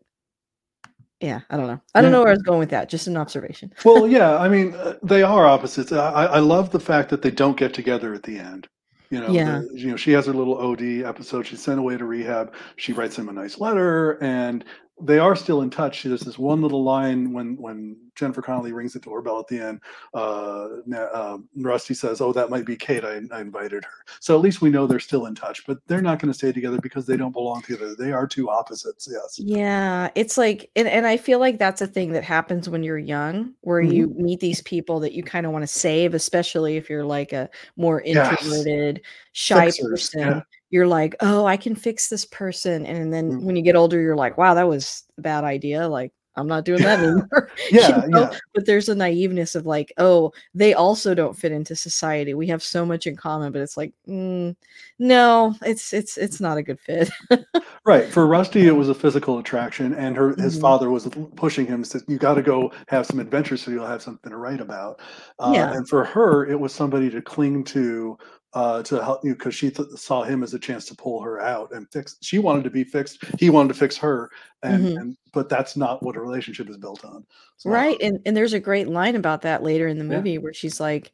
yeah 1.21 1.41
i 1.51 1.57
don't 1.57 1.67
know 1.67 1.81
i 1.95 2.01
don't 2.01 2.11
Yeah. 2.11 2.17
know 2.19 2.21
where 2.21 2.29
i 2.31 2.35
was 2.35 2.43
going 2.43 2.59
with 2.61 2.71
that 2.71 2.89
just 2.89 3.07
an 3.09 3.17
observation 3.17 3.73
well, 3.85 4.07
yeah, 4.17 4.37
I 4.39 4.49
mean, 4.49 4.75
uh, 4.75 4.95
they 5.03 5.23
are 5.23 5.47
opposites. 5.47 5.93
I, 5.93 6.25
I 6.27 6.39
love 6.39 6.71
the 6.71 6.81
fact 6.81 7.11
that 7.11 7.23
they 7.23 7.31
don't 7.31 7.57
get 7.57 7.75
together 7.75 8.15
at 8.15 8.23
the 8.23 8.39
end. 8.39 8.69
You 9.11 9.21
know, 9.21 9.31
Yeah. 9.31 9.63
you 9.73 9.89
know, 9.91 9.97
she 9.97 10.13
has 10.13 10.27
her 10.27 10.33
little 10.33 10.59
OD 10.59 11.03
episode. 11.05 11.47
She's 11.47 11.63
sent 11.63 11.79
away 11.81 11.97
to 11.97 12.05
rehab. 12.05 12.53
She 12.77 12.93
writes 12.93 13.19
him 13.19 13.29
a 13.29 13.33
nice 13.33 13.59
letter, 13.59 14.19
and 14.23 14.65
they 15.01 15.19
are 15.19 15.37
still 15.37 15.63
in 15.63 15.71
touch. 15.71 16.03
There's 16.03 16.21
this 16.21 16.39
one 16.39 16.61
little 16.61 16.83
line 16.83 17.33
when 17.33 17.57
when 17.57 17.97
Jennifer 18.15 18.43
Connelly 18.43 18.73
rings 18.73 18.95
the 18.95 18.99
doorbell 18.99 19.39
at 19.39 19.47
the 19.47 19.61
end. 19.61 19.81
Uh, 20.13 20.69
uh, 20.93 21.39
Rusty 21.57 21.95
says, 21.95 22.21
"Oh, 22.21 22.33
that 22.33 22.51
might 22.51 22.67
be 22.67 22.77
Kate. 22.77 23.05
I, 23.05 23.21
I, 23.31 23.41
invited 23.41 23.85
her." 23.85 24.05
So 24.21 24.35
at 24.35 24.41
least 24.41 24.61
we 24.61 24.71
know 24.71 24.87
they're 24.87 24.99
still 24.99 25.27
in 25.27 25.35
touch. 25.35 25.65
But 25.67 25.79
they're 25.87 26.03
not 26.03 26.19
going 26.19 26.33
to 26.33 26.37
stay 26.37 26.53
together 26.53 26.79
because 26.81 27.07
they 27.07 27.17
don't 27.17 27.33
belong 27.33 27.63
together. 27.63 27.95
They 27.95 28.13
are 28.13 28.27
two 28.27 28.51
opposites. 28.51 29.09
Yes. 29.11 29.39
Yeah, 29.39 30.11
it's 30.15 30.37
like, 30.37 30.71
and, 30.75 30.89
and 30.89 31.07
I 31.07 31.17
feel 31.17 31.39
like 31.39 31.59
that's 31.59 31.81
a 31.81 31.87
thing 31.87 32.13
that 32.13 32.25
happens 32.25 32.69
when 32.69 32.83
you're 32.83 32.99
young, 32.99 33.55
where 33.61 33.83
mm-hmm. 33.83 33.93
you 33.93 34.15
meet 34.17 34.41
these 34.41 34.63
people 34.63 34.99
that 35.01 35.13
you 35.13 35.23
kind 35.23 35.47
of 35.47 35.53
want 35.53 35.63
to 35.63 35.69
save, 35.69 36.15
especially 36.15 36.77
if 36.77 36.91
you're 36.91 37.05
like 37.05 37.33
a 37.33 37.49
more 37.77 38.01
introverted, 38.01 38.97
yes. 38.97 39.05
shy 39.33 39.67
Fixers. 39.67 39.89
person. 39.89 40.21
Yeah 40.21 40.41
you're 40.71 40.87
like, 40.87 41.17
oh, 41.21 41.47
I 41.47 41.57
can 41.57 41.75
fix 41.75 42.09
this 42.09 42.25
person. 42.25 42.85
And 42.87 43.13
then 43.13 43.31
mm-hmm. 43.31 43.47
when 43.47 43.57
you 43.57 43.63
get 43.63 43.77
older, 43.77 44.01
you're 44.01 44.17
like, 44.17 44.37
wow, 44.37 44.55
that 44.55 44.69
was 44.69 45.05
a 45.17 45.23
bad 45.23 45.45
idea. 45.45 45.89
Like, 45.89 46.13
I'm 46.39 46.47
not 46.47 46.65
doing 46.65 46.83
that 46.83 47.01
anymore. 47.01 47.51
yeah, 47.71 48.05
you 48.05 48.09
know? 48.09 48.31
yeah. 48.31 48.39
But 48.55 48.65
there's 48.65 48.89
a 48.89 48.95
naiveness 48.95 49.57
of 49.57 49.67
like, 49.67 49.93
oh, 49.99 50.33
they 50.55 50.73
also 50.73 51.15
don't 51.15 51.37
fit 51.37 51.53
into 51.53 51.75
society. 51.75 52.35
We 52.35 52.47
have 52.47 52.63
so 52.63 52.87
much 52.87 53.07
in 53.07 53.17
common, 53.17 53.53
but 53.53 53.61
it's 53.61 53.77
like, 53.77 53.93
mm, 54.07 54.55
no, 54.99 55.55
it's 55.63 55.93
it's 55.93 56.17
it's 56.17 56.41
not 56.41 56.57
a 56.57 56.63
good 56.63 56.79
fit. 56.81 57.11
right. 57.85 58.09
For 58.09 58.27
Rusty, 58.27 58.67
it 58.67 58.77
was 58.77 58.89
a 58.89 58.95
physical 58.95 59.39
attraction, 59.39 59.95
and 59.95 60.17
her 60.17 60.35
his 60.37 60.55
mm-hmm. 60.55 60.63
father 60.63 60.91
was 60.91 61.09
pushing 61.37 61.67
him. 61.67 61.85
Said, 61.85 62.03
"You 62.07 62.19
got 62.19 62.35
to 62.35 62.43
go 62.43 62.73
have 62.87 63.07
some 63.07 63.19
adventures, 63.19 63.63
so 63.63 63.71
you'll 63.71 63.87
have 63.87 64.03
something 64.03 64.31
to 64.31 64.37
write 64.37 64.61
about." 64.61 65.01
Uh, 65.39 65.53
yeah. 65.55 65.73
And 65.73 65.89
for 65.89 66.05
her, 66.05 66.47
it 66.47 66.59
was 66.59 66.73
somebody 66.73 67.11
to 67.11 67.21
cling 67.21 67.65
to 67.65 68.17
uh, 68.55 68.83
to 68.83 69.03
help 69.03 69.25
you 69.25 69.35
because 69.35 69.55
she 69.55 69.71
th- 69.71 69.89
saw 69.91 70.23
him 70.23 70.43
as 70.43 70.55
a 70.55 70.59
chance 70.59 70.87
to 70.87 70.95
pull 70.95 71.21
her 71.21 71.41
out 71.41 71.73
and 71.73 71.91
fix. 71.93 72.17
She 72.23 72.39
wanted 72.39 72.65
to 72.65 72.71
be 72.71 72.85
fixed. 72.85 73.25
He 73.39 73.51
wanted 73.51 73.69
to 73.69 73.79
fix 73.79 73.97
her, 73.99 74.31
and, 74.63 74.85
mm-hmm. 74.85 74.99
and 74.99 75.17
but 75.33 75.49
that's 75.49 75.77
not 75.77 76.03
what 76.03 76.17
a 76.17 76.21
relationship 76.21 76.69
is 76.69 76.79
built 76.79 77.05
on. 77.05 77.27
So, 77.59 77.71
right, 77.71 77.99
and 78.01 78.21
and 78.25 78.37
there's 78.37 78.55
a 78.55 78.61
great 78.61 78.89
line 78.89 79.17
about 79.17 79.43
that 79.43 79.63
later 79.63 79.87
in 79.87 79.99
the 79.99 80.05
movie 80.05 80.33
yeah. 80.33 80.39
where 80.39 80.55
she's 80.55 80.81
like, 80.81 81.13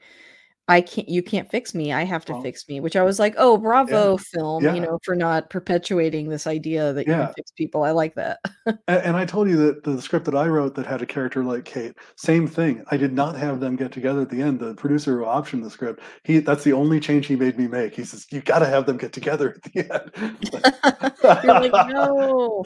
I 0.67 0.81
can't 0.81 1.09
you 1.09 1.23
can't 1.23 1.51
fix 1.51 1.75
me. 1.75 1.93
I 1.93 2.05
have 2.05 2.25
to 2.25 2.41
fix 2.41 2.67
me, 2.69 2.81
which 2.81 2.97
I 2.97 3.03
was 3.03 3.19
like, 3.19 3.35
"Oh, 3.37 3.59
bravo 3.59 4.13
yeah. 4.13 4.17
film, 4.33 4.65
yeah. 4.65 4.75
you 4.75 4.81
know, 4.81 4.99
for 5.03 5.15
not 5.15 5.51
perpetuating 5.51 6.31
this 6.31 6.47
idea 6.47 6.95
that 6.95 7.07
yeah. 7.07 7.13
you 7.13 7.25
can 7.27 7.35
fix 7.35 7.51
people." 7.51 7.83
I 7.83 7.91
like 7.91 8.15
that. 8.15 8.41
and, 8.67 8.81
and, 8.89 9.17
I 9.17 9.27
told 9.27 9.49
you 9.49 9.57
that 9.59 9.85
the 9.85 10.01
script 10.01 10.25
that 10.25 10.35
I 10.35 10.47
wrote 10.47 10.75
that 10.77 10.87
had 10.87 11.03
a 11.03 11.07
character 11.07 11.45
like 11.45 11.67
Kate, 11.67 11.95
same 12.17 12.47
thing. 12.47 12.83
I 12.91 12.97
did 12.97 13.13
not 13.13 13.37
have 13.37 13.61
them 13.61 13.77
get 13.77 13.93
together 13.93 14.23
at 14.23 14.31
the 14.31 14.41
end. 14.41 14.59
The 14.59 14.75
producer 14.75 15.19
who 15.19 15.27
optioned 15.27 15.65
the 15.65 15.71
script, 15.71 16.01
he 16.23 16.39
that's 16.39 16.65
the 16.65 16.73
only 16.73 16.99
change 16.99 17.27
he 17.27 17.37
made 17.37 17.59
me 17.59 17.67
make. 17.67 17.95
He 17.95 18.05
says, 18.05 18.27
"You 18.31 18.41
got 18.41 18.61
to 18.61 18.67
have 18.67 18.87
them 18.87 18.97
get 18.97 19.13
together 19.13 19.57
at 19.57 19.63
the 19.71 19.81
end." 19.93 20.11
You're 21.45 21.61
like, 21.61 21.89
"No." 21.91 22.65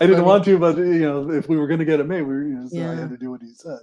I 0.00 0.06
didn't 0.06 0.24
want 0.24 0.44
to, 0.44 0.58
but 0.58 0.76
you 0.76 1.00
know, 1.00 1.30
if 1.30 1.48
we 1.48 1.56
were 1.56 1.66
going 1.66 1.80
to 1.80 1.86
get 1.86 1.98
it 1.98 2.06
made, 2.06 2.22
we 2.22 2.34
were, 2.34 2.42
you 2.42 2.54
know, 2.56 2.68
so 2.68 2.90
I 2.90 2.94
had 2.94 3.08
to 3.08 3.16
do 3.16 3.30
what 3.30 3.40
he 3.40 3.54
said 3.54 3.80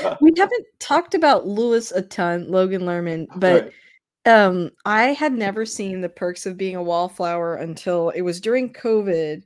we 0.20 0.32
haven't 0.36 0.66
talked 0.78 1.14
about 1.14 1.46
Lewis 1.46 1.92
a 1.92 2.02
ton, 2.02 2.50
Logan 2.50 2.82
Lerman, 2.82 3.26
but 3.36 3.72
right. 4.26 4.32
um, 4.32 4.70
I 4.84 5.06
had 5.06 5.32
never 5.32 5.66
seen 5.66 6.00
the 6.00 6.08
perks 6.08 6.46
of 6.46 6.56
being 6.56 6.76
a 6.76 6.82
wallflower 6.82 7.56
until 7.56 8.10
it 8.10 8.22
was 8.22 8.40
during 8.40 8.72
COVID 8.72 9.42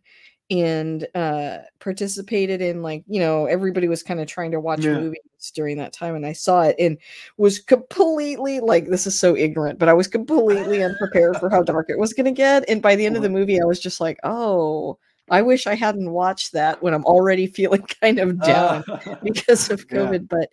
and 0.50 1.06
uh 1.14 1.58
participated 1.78 2.62
in 2.62 2.80
like 2.80 3.04
you 3.06 3.20
know 3.20 3.44
everybody 3.44 3.86
was 3.86 4.02
kind 4.02 4.18
of 4.18 4.26
trying 4.26 4.50
to 4.50 4.58
watch 4.58 4.80
yeah. 4.80 4.94
movies 4.94 5.20
during 5.54 5.76
that 5.76 5.92
time 5.92 6.14
and 6.14 6.24
i 6.24 6.32
saw 6.32 6.62
it 6.62 6.74
and 6.78 6.96
was 7.36 7.58
completely 7.58 8.58
like 8.58 8.86
this 8.86 9.06
is 9.06 9.18
so 9.18 9.36
ignorant 9.36 9.78
but 9.78 9.90
i 9.90 9.92
was 9.92 10.08
completely 10.08 10.82
unprepared 10.82 11.36
for 11.36 11.50
how 11.50 11.62
dark 11.62 11.90
it 11.90 11.98
was 11.98 12.14
going 12.14 12.24
to 12.24 12.32
get 12.32 12.64
and 12.66 12.80
by 12.80 12.96
the 12.96 13.04
end 13.04 13.14
of 13.14 13.22
the 13.22 13.28
movie 13.28 13.60
i 13.60 13.64
was 13.64 13.78
just 13.78 14.00
like 14.00 14.18
oh 14.24 14.98
I 15.30 15.42
wish 15.42 15.66
I 15.66 15.74
hadn't 15.74 16.10
watched 16.10 16.52
that 16.52 16.82
when 16.82 16.94
I'm 16.94 17.04
already 17.04 17.46
feeling 17.46 17.82
kind 18.00 18.18
of 18.18 18.40
down 18.40 18.84
uh, 18.88 19.16
because 19.22 19.70
of 19.70 19.86
COVID, 19.88 20.12
yeah. 20.12 20.26
but 20.28 20.48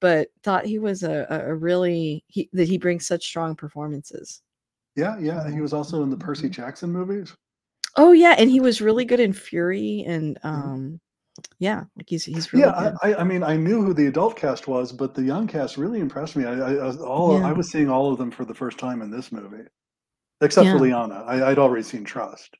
but 0.00 0.28
thought 0.42 0.66
he 0.66 0.78
was 0.78 1.02
a, 1.02 1.26
a 1.28 1.54
really 1.54 2.24
he, 2.28 2.48
that 2.52 2.68
he 2.68 2.78
brings 2.78 3.06
such 3.06 3.24
strong 3.24 3.56
performances. 3.56 4.42
Yeah, 4.96 5.18
yeah. 5.18 5.50
He 5.50 5.60
was 5.60 5.72
also 5.72 6.02
in 6.02 6.10
the 6.10 6.16
Percy 6.16 6.48
Jackson 6.48 6.92
movies. 6.92 7.34
Oh 7.96 8.12
yeah, 8.12 8.34
and 8.38 8.50
he 8.50 8.60
was 8.60 8.80
really 8.80 9.04
good 9.04 9.20
in 9.20 9.32
Fury 9.32 10.04
and 10.06 10.38
um 10.42 11.00
yeah, 11.58 11.84
like 11.96 12.08
he's 12.08 12.24
he's 12.24 12.52
really 12.52 12.66
yeah. 12.66 12.92
I, 13.02 13.14
I 13.16 13.24
mean, 13.24 13.42
I 13.42 13.56
knew 13.56 13.82
who 13.82 13.92
the 13.92 14.06
adult 14.06 14.36
cast 14.36 14.68
was, 14.68 14.92
but 14.92 15.14
the 15.14 15.22
young 15.22 15.46
cast 15.46 15.76
really 15.76 16.00
impressed 16.00 16.36
me. 16.36 16.44
I, 16.44 16.52
I 16.52 16.96
all 16.96 17.38
yeah. 17.38 17.48
I 17.48 17.52
was 17.52 17.70
seeing 17.70 17.90
all 17.90 18.12
of 18.12 18.18
them 18.18 18.30
for 18.30 18.44
the 18.44 18.54
first 18.54 18.78
time 18.78 19.02
in 19.02 19.10
this 19.10 19.32
movie, 19.32 19.64
except 20.40 20.66
yeah. 20.66 20.72
for 20.72 20.80
Liana. 20.80 21.24
I, 21.26 21.48
would 21.48 21.58
already 21.58 21.82
seen 21.82 22.04
Trust. 22.04 22.56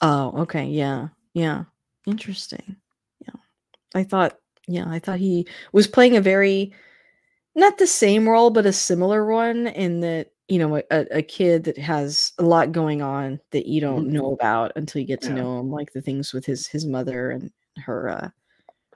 Oh, 0.00 0.32
okay. 0.42 0.64
Yeah. 0.64 1.08
Yeah. 1.34 1.64
Interesting. 2.06 2.76
Yeah. 3.20 3.40
I 3.94 4.04
thought, 4.04 4.38
yeah, 4.66 4.86
I 4.88 4.98
thought 4.98 5.18
he 5.18 5.46
was 5.72 5.86
playing 5.86 6.16
a 6.16 6.20
very, 6.20 6.72
not 7.54 7.78
the 7.78 7.86
same 7.86 8.28
role, 8.28 8.50
but 8.50 8.66
a 8.66 8.72
similar 8.72 9.26
one 9.26 9.66
in 9.66 10.00
that, 10.00 10.28
you 10.48 10.58
know, 10.58 10.76
a, 10.76 11.18
a 11.18 11.22
kid 11.22 11.64
that 11.64 11.78
has 11.78 12.32
a 12.38 12.42
lot 12.42 12.72
going 12.72 13.02
on 13.02 13.40
that 13.50 13.66
you 13.66 13.80
don't 13.80 14.04
mm-hmm. 14.04 14.14
know 14.14 14.32
about 14.32 14.72
until 14.76 15.00
you 15.00 15.06
get 15.06 15.20
to 15.22 15.28
yeah. 15.28 15.36
know 15.36 15.60
him, 15.60 15.70
like 15.70 15.92
the 15.92 16.02
things 16.02 16.32
with 16.32 16.44
his 16.44 16.66
his 16.66 16.86
mother 16.86 17.30
and 17.30 17.52
her 17.84 18.08
uh 18.08 18.28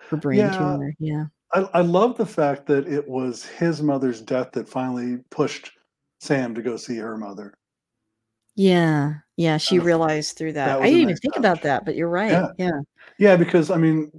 her 0.00 0.16
brain 0.16 0.38
yeah. 0.38 0.57
tumor. 0.57 0.94
Yeah. 0.98 1.24
I, 1.52 1.61
I 1.74 1.80
love 1.82 2.16
the 2.16 2.26
fact 2.26 2.66
that 2.66 2.88
it 2.88 3.09
was 3.09 3.44
his 3.44 3.82
mother's 3.82 4.20
death 4.20 4.52
that 4.52 4.68
finally 4.68 5.18
pushed 5.30 5.70
Sam 6.20 6.55
to 6.55 6.62
go 6.62 6.76
see 6.76 6.96
her 6.96 7.16
mother. 7.16 7.55
Yeah. 8.57 9.14
Yeah, 9.37 9.57
she 9.57 9.80
uh, 9.80 9.82
realized 9.82 10.37
through 10.37 10.53
that. 10.55 10.66
that 10.66 10.82
I 10.82 10.87
didn't 10.87 11.01
even 11.01 11.16
think 11.16 11.35
touch. 11.35 11.41
about 11.41 11.62
that, 11.62 11.85
but 11.85 11.97
you're 11.97 12.09
right. 12.09 12.30
Yeah. 12.30 12.49
yeah. 12.59 12.80
Yeah, 13.18 13.37
because 13.37 13.70
I 13.70 13.76
mean, 13.76 14.11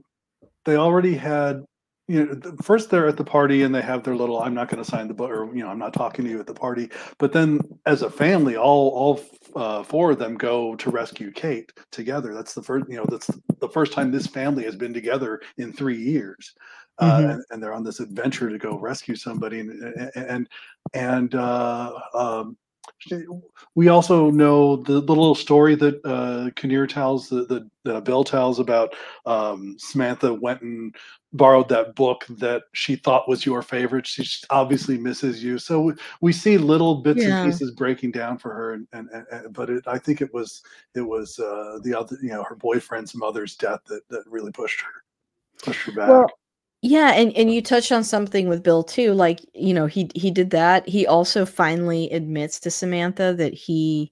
they 0.66 0.76
already 0.76 1.16
had 1.16 1.64
you 2.08 2.26
know 2.26 2.56
first 2.62 2.90
they're 2.90 3.08
at 3.08 3.18
the 3.18 3.24
party 3.24 3.64
and 3.64 3.74
they 3.74 3.82
have 3.82 4.04
their 4.04 4.16
little 4.16 4.40
i'm 4.42 4.54
not 4.54 4.70
going 4.70 4.84
to 4.84 4.90
sign 4.90 5.08
the 5.08 5.14
book 5.14 5.32
or 5.32 5.46
you 5.56 5.64
know 5.64 5.70
i'm 5.70 5.80
not 5.80 5.94
talking 5.94 6.24
to 6.24 6.32
you 6.32 6.40
at 6.40 6.46
the 6.46 6.54
party 6.54 6.90
but 7.18 7.34
then 7.34 7.60
as 7.86 8.04
a 8.04 8.10
family 8.10 8.56
all 8.56 8.90
all 8.90 9.22
uh, 9.56 9.82
four 9.82 10.12
of 10.12 10.20
them 10.20 10.36
go 10.36 10.76
to 10.76 10.90
rescue 10.90 11.32
kate 11.32 11.72
together 11.92 12.34
that's 12.34 12.54
the 12.54 12.62
first 12.62 12.86
you 12.90 12.98
know 12.98 13.06
that's 13.10 13.32
the 13.60 13.70
first 13.70 13.94
time 13.94 14.12
this 14.12 14.28
family 14.28 14.64
has 14.64 14.76
been 14.76 14.94
together 14.94 15.42
in 15.58 15.72
three 15.72 15.98
years 15.98 16.54
uh, 17.00 17.18
mm-hmm. 17.18 17.30
and, 17.32 17.44
and, 17.50 17.64
they're 17.64 17.74
on 17.74 17.84
this 17.84 18.00
adventure 18.00 18.50
to 18.50 18.58
go 18.58 18.78
rescue 18.80 19.16
somebody 19.16 19.60
and 19.60 20.12
and 20.16 20.48
and 20.94 21.36
uh, 21.36 21.92
um, 22.14 22.56
we 23.76 23.88
also 23.88 24.32
know 24.32 24.78
the, 24.78 24.94
the 24.94 25.16
little 25.16 25.36
story 25.36 25.76
that 25.76 26.04
uh, 26.06 26.50
Kinnear 26.56 26.88
tells, 26.88 27.30
the, 27.30 27.70
the 27.84 28.02
Bill 28.02 28.24
tells 28.24 28.60
about 28.60 28.96
um, 29.26 29.76
Samantha 29.78 30.34
went 30.34 30.62
and 30.62 30.96
borrowed 31.34 31.70
that 31.70 31.96
book 31.96 32.26
that 32.30 32.64
she 32.72 32.96
thought 32.96 33.28
was 33.28 33.46
your 33.46 33.62
favorite. 33.62 34.08
She 34.08 34.26
obviously 34.50 34.98
misses 34.98 35.44
you. 35.44 35.60
So 35.60 35.94
we 36.22 36.32
see 36.32 36.58
little 36.58 36.96
bits 36.96 37.22
yeah. 37.22 37.44
and 37.44 37.52
pieces 37.52 37.72
breaking 37.72 38.12
down 38.12 38.38
for 38.38 38.54
her. 38.54 38.74
And, 38.74 38.88
and, 38.94 39.10
and 39.12 39.54
but 39.54 39.70
it, 39.70 39.84
I 39.88 39.98
think 39.98 40.22
it 40.22 40.34
was 40.34 40.64
it 40.96 41.02
was 41.02 41.38
uh, 41.38 41.80
the 41.84 41.94
other, 41.94 42.18
you 42.22 42.30
know, 42.30 42.44
her 42.44 42.56
boyfriend's 42.56 43.14
mother's 43.14 43.56
death 43.56 43.82
that 43.88 44.08
that 44.10 44.24
really 44.28 44.52
pushed 44.52 44.82
her 44.82 45.04
pushed 45.64 45.82
her 45.88 45.92
back. 45.92 46.10
Well, 46.10 46.32
yeah, 46.86 47.14
and 47.14 47.36
and 47.36 47.52
you 47.52 47.64
touched 47.64 47.92
on 47.92 48.04
something 48.04 48.48
with 48.48 48.62
Bill 48.62 48.84
too. 48.84 49.14
Like, 49.14 49.42
you 49.56 49.74
know, 49.74 49.88
he 49.88 50.08
he 50.14 50.30
did 50.30 50.52
that. 50.52 50.88
He 50.88 51.08
also 51.08 51.44
finally 51.44 52.12
admits 52.12 52.60
to 52.60 52.70
Samantha 52.70 53.34
that 53.34 53.56
he 53.56 54.12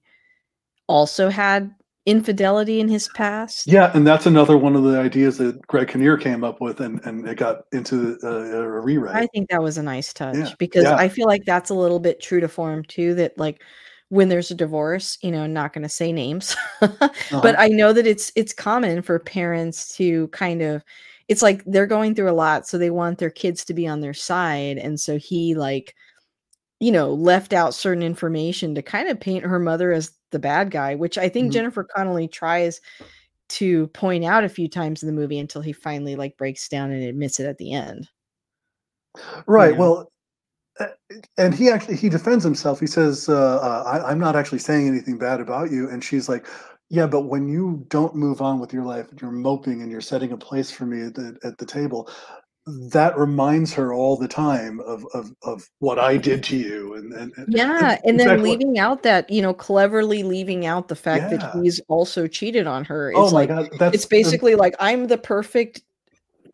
also 0.88 1.28
had 1.28 1.72
infidelity 2.04 2.80
in 2.80 2.88
his 2.88 3.08
past. 3.14 3.68
Yeah, 3.68 3.92
and 3.94 4.04
that's 4.04 4.26
another 4.26 4.58
one 4.58 4.74
of 4.74 4.82
the 4.82 4.98
ideas 4.98 5.38
that 5.38 5.64
Greg 5.68 5.86
Kinnear 5.86 6.16
came 6.16 6.42
up 6.42 6.60
with, 6.60 6.80
and 6.80 7.00
and 7.04 7.28
it 7.28 7.36
got 7.36 7.62
into 7.70 8.18
uh, 8.24 8.28
a 8.28 8.80
rewrite. 8.80 9.14
I 9.14 9.28
think 9.28 9.50
that 9.50 9.62
was 9.62 9.78
a 9.78 9.82
nice 9.82 10.12
touch 10.12 10.34
yeah. 10.34 10.50
because 10.58 10.82
yeah. 10.82 10.96
I 10.96 11.08
feel 11.08 11.28
like 11.28 11.44
that's 11.44 11.70
a 11.70 11.74
little 11.74 12.00
bit 12.00 12.20
true 12.20 12.40
to 12.40 12.48
form 12.48 12.82
too. 12.82 13.14
That 13.14 13.38
like 13.38 13.62
when 14.08 14.30
there's 14.30 14.50
a 14.50 14.54
divorce, 14.56 15.16
you 15.22 15.30
know, 15.30 15.46
not 15.46 15.72
going 15.72 15.82
to 15.82 15.88
say 15.88 16.10
names, 16.10 16.56
uh-huh. 16.82 17.40
but 17.40 17.56
I 17.56 17.68
know 17.68 17.92
that 17.92 18.06
it's 18.06 18.32
it's 18.34 18.52
common 18.52 19.00
for 19.00 19.20
parents 19.20 19.96
to 19.96 20.26
kind 20.28 20.60
of 20.60 20.82
it's 21.28 21.42
like 21.42 21.62
they're 21.64 21.86
going 21.86 22.14
through 22.14 22.30
a 22.30 22.32
lot 22.32 22.66
so 22.66 22.78
they 22.78 22.90
want 22.90 23.18
their 23.18 23.30
kids 23.30 23.64
to 23.64 23.74
be 23.74 23.86
on 23.86 24.00
their 24.00 24.14
side 24.14 24.78
and 24.78 24.98
so 25.00 25.18
he 25.18 25.54
like 25.54 25.94
you 26.80 26.92
know 26.92 27.12
left 27.12 27.52
out 27.52 27.74
certain 27.74 28.02
information 28.02 28.74
to 28.74 28.82
kind 28.82 29.08
of 29.08 29.20
paint 29.20 29.44
her 29.44 29.58
mother 29.58 29.92
as 29.92 30.12
the 30.30 30.38
bad 30.38 30.70
guy 30.70 30.94
which 30.94 31.18
i 31.18 31.28
think 31.28 31.46
mm-hmm. 31.46 31.52
jennifer 31.52 31.84
connelly 31.84 32.28
tries 32.28 32.80
to 33.48 33.86
point 33.88 34.24
out 34.24 34.44
a 34.44 34.48
few 34.48 34.68
times 34.68 35.02
in 35.02 35.06
the 35.06 35.12
movie 35.12 35.38
until 35.38 35.62
he 35.62 35.72
finally 35.72 36.16
like 36.16 36.36
breaks 36.36 36.68
down 36.68 36.90
and 36.90 37.04
admits 37.04 37.38
it 37.38 37.46
at 37.46 37.58
the 37.58 37.72
end 37.72 38.08
right 39.46 39.72
you 39.72 39.74
know? 39.74 39.80
well 39.80 40.10
and 41.38 41.54
he 41.54 41.70
actually 41.70 41.96
he 41.96 42.08
defends 42.08 42.42
himself 42.42 42.80
he 42.80 42.86
says 42.86 43.28
uh, 43.28 43.56
uh, 43.58 43.84
I, 43.86 44.10
i'm 44.10 44.18
not 44.18 44.34
actually 44.34 44.58
saying 44.58 44.88
anything 44.88 45.18
bad 45.18 45.40
about 45.40 45.70
you 45.70 45.88
and 45.88 46.02
she's 46.02 46.28
like 46.28 46.46
yeah, 46.94 47.06
but 47.08 47.22
when 47.22 47.48
you 47.48 47.84
don't 47.88 48.14
move 48.14 48.40
on 48.40 48.60
with 48.60 48.72
your 48.72 48.84
life, 48.84 49.10
and 49.10 49.20
you're 49.20 49.32
moping 49.32 49.82
and 49.82 49.90
you're 49.90 50.00
setting 50.00 50.30
a 50.30 50.36
place 50.36 50.70
for 50.70 50.86
me 50.86 51.06
at 51.06 51.14
the, 51.14 51.36
at 51.42 51.58
the 51.58 51.66
table. 51.66 52.08
that 52.92 53.18
reminds 53.18 53.74
her 53.74 53.92
all 53.92 54.16
the 54.16 54.28
time 54.28 54.80
of 54.80 55.04
of, 55.12 55.30
of 55.42 55.68
what 55.80 55.98
I 55.98 56.16
did 56.16 56.42
to 56.44 56.56
you, 56.56 56.94
and 56.94 57.12
and, 57.12 57.32
and 57.36 57.46
yeah, 57.48 57.98
and 58.04 58.18
then 58.18 58.42
leaving 58.42 58.78
out 58.78 59.02
that 59.02 59.28
you 59.28 59.42
know 59.42 59.52
cleverly 59.52 60.22
leaving 60.22 60.66
out 60.66 60.88
the 60.88 60.96
fact 60.96 61.32
yeah. 61.32 61.38
that 61.38 61.62
he's 61.62 61.80
also 61.88 62.26
cheated 62.28 62.66
on 62.68 62.84
her. 62.84 63.12
oh 63.16 63.24
my 63.24 63.40
like 63.40 63.48
god, 63.48 63.68
that's 63.78 63.94
it's 63.96 64.06
basically 64.06 64.54
like 64.54 64.76
I'm 64.78 65.08
the 65.08 65.18
perfect 65.18 65.82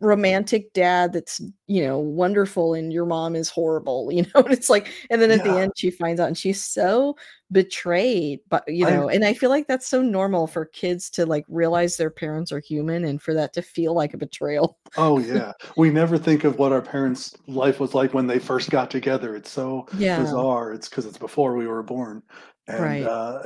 romantic 0.01 0.73
dad 0.73 1.13
that's 1.13 1.41
you 1.67 1.85
know 1.85 1.99
wonderful 1.99 2.75
and 2.75 2.93
your 2.93 3.05
mom 3.05 3.37
is 3.37 3.49
horrible 3.51 4.11
you 4.13 4.23
know 4.23 4.43
and 4.43 4.53
it's 4.53 4.71
like 4.71 4.91
and 5.11 5.21
then 5.21 5.31
at 5.31 5.45
the 5.45 5.59
end 5.59 5.73
she 5.77 5.91
finds 5.91 6.21
out 6.21 6.29
and 6.29 6.39
she's 6.39 6.65
so 6.65 7.15
betrayed 7.53 8.41
but 8.49 8.63
you 8.67 8.87
I 8.87 8.91
know 8.91 9.09
and 9.09 9.25
i 9.25 9.35
feel 9.35 9.51
like 9.51 9.67
that's 9.67 9.89
so 9.89 10.03
normal 10.03 10.47
for 10.47 10.67
kids 10.67 11.11
to 11.11 11.27
like 11.27 11.45
realize 11.49 11.97
their 11.97 12.11
parents 12.11 12.53
are 12.53 12.61
human 12.61 13.05
and 13.05 13.21
for 13.21 13.35
that 13.35 13.53
to 13.55 13.63
feel 13.63 13.95
like 13.95 14.15
a 14.15 14.19
betrayal. 14.19 14.79
Oh 14.97 15.19
yeah, 15.19 15.53
we 15.77 15.91
never 15.91 16.19
think 16.19 16.45
of 16.45 16.59
what 16.59 16.73
our 16.73 16.83
parents' 16.83 17.37
life 17.47 17.81
was 17.81 17.95
like 17.95 18.15
when 18.15 18.27
they 18.27 18.39
first 18.39 18.71
got 18.71 18.91
together. 18.91 19.37
It's 19.37 19.51
so 19.51 19.87
yeah. 19.97 20.21
bizarre. 20.21 20.73
It's 20.73 20.89
because 20.89 21.07
it's 21.07 21.19
before 21.19 21.57
we 21.57 21.67
were 21.67 21.83
born, 21.83 22.23
and 22.71 22.83
right 22.83 23.03
uh, 23.03 23.41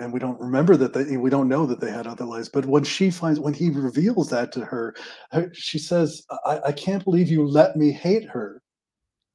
and, 0.00 0.12
we 0.12 0.18
don't 0.18 0.40
remember 0.40 0.76
that 0.76 0.92
they 0.92 1.16
we 1.16 1.30
don't 1.30 1.48
know 1.48 1.66
that 1.66 1.80
they 1.80 1.90
had 1.90 2.06
other 2.06 2.24
lives. 2.24 2.48
But 2.48 2.66
when 2.66 2.84
she 2.84 3.10
finds 3.10 3.38
when 3.40 3.54
he 3.54 3.70
reveals 3.70 4.30
that 4.30 4.52
to 4.52 4.64
her, 4.64 4.94
her 5.30 5.52
she 5.54 5.78
says, 5.78 6.22
I, 6.46 6.60
"I 6.66 6.72
can't 6.72 7.04
believe 7.04 7.28
you 7.28 7.46
let 7.46 7.76
me 7.76 7.92
hate 7.92 8.28
her," 8.28 8.62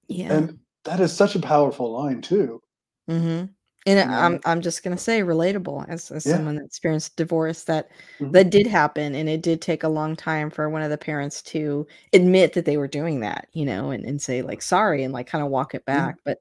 yeah 0.07 0.33
and 0.33 0.59
that 0.85 0.99
is 0.99 1.13
such 1.13 1.35
a 1.35 1.39
powerful 1.39 1.91
line 1.91 2.21
too. 2.21 2.61
hmm 3.07 3.45
And 3.87 3.99
I'm? 4.11 4.39
I'm 4.45 4.61
just 4.61 4.83
gonna 4.83 4.97
say 4.99 5.21
relatable 5.21 5.87
as 5.89 6.11
as 6.11 6.25
Yeah. 6.25 6.35
someone 6.35 6.57
that 6.57 6.65
experienced 6.65 7.15
divorce 7.17 7.63
that 7.65 7.89
Mhm. 8.19 8.31
that 8.33 8.51
did 8.51 8.67
happen 8.67 9.15
and 9.15 9.29
it 9.29 9.41
did 9.41 9.61
take 9.61 9.83
a 9.83 9.89
long 9.89 10.15
time 10.17 10.51
for 10.51 10.69
one 10.69 10.83
of 10.83 10.91
the 10.91 10.97
parents 10.99 11.41
to 11.43 11.87
admit 12.13 12.53
that 12.53 12.65
they 12.65 12.77
were 12.77 12.87
doing 12.89 13.21
that, 13.21 13.47
you 13.53 13.65
know, 13.65 13.91
and, 13.91 14.05
and 14.05 14.21
say 14.21 14.41
like 14.43 14.61
sorry 14.61 15.03
and 15.03 15.13
like 15.13 15.27
kind 15.27 15.43
of 15.45 15.51
walk 15.51 15.75
it 15.75 15.85
back. 15.85 16.17
But 16.25 16.39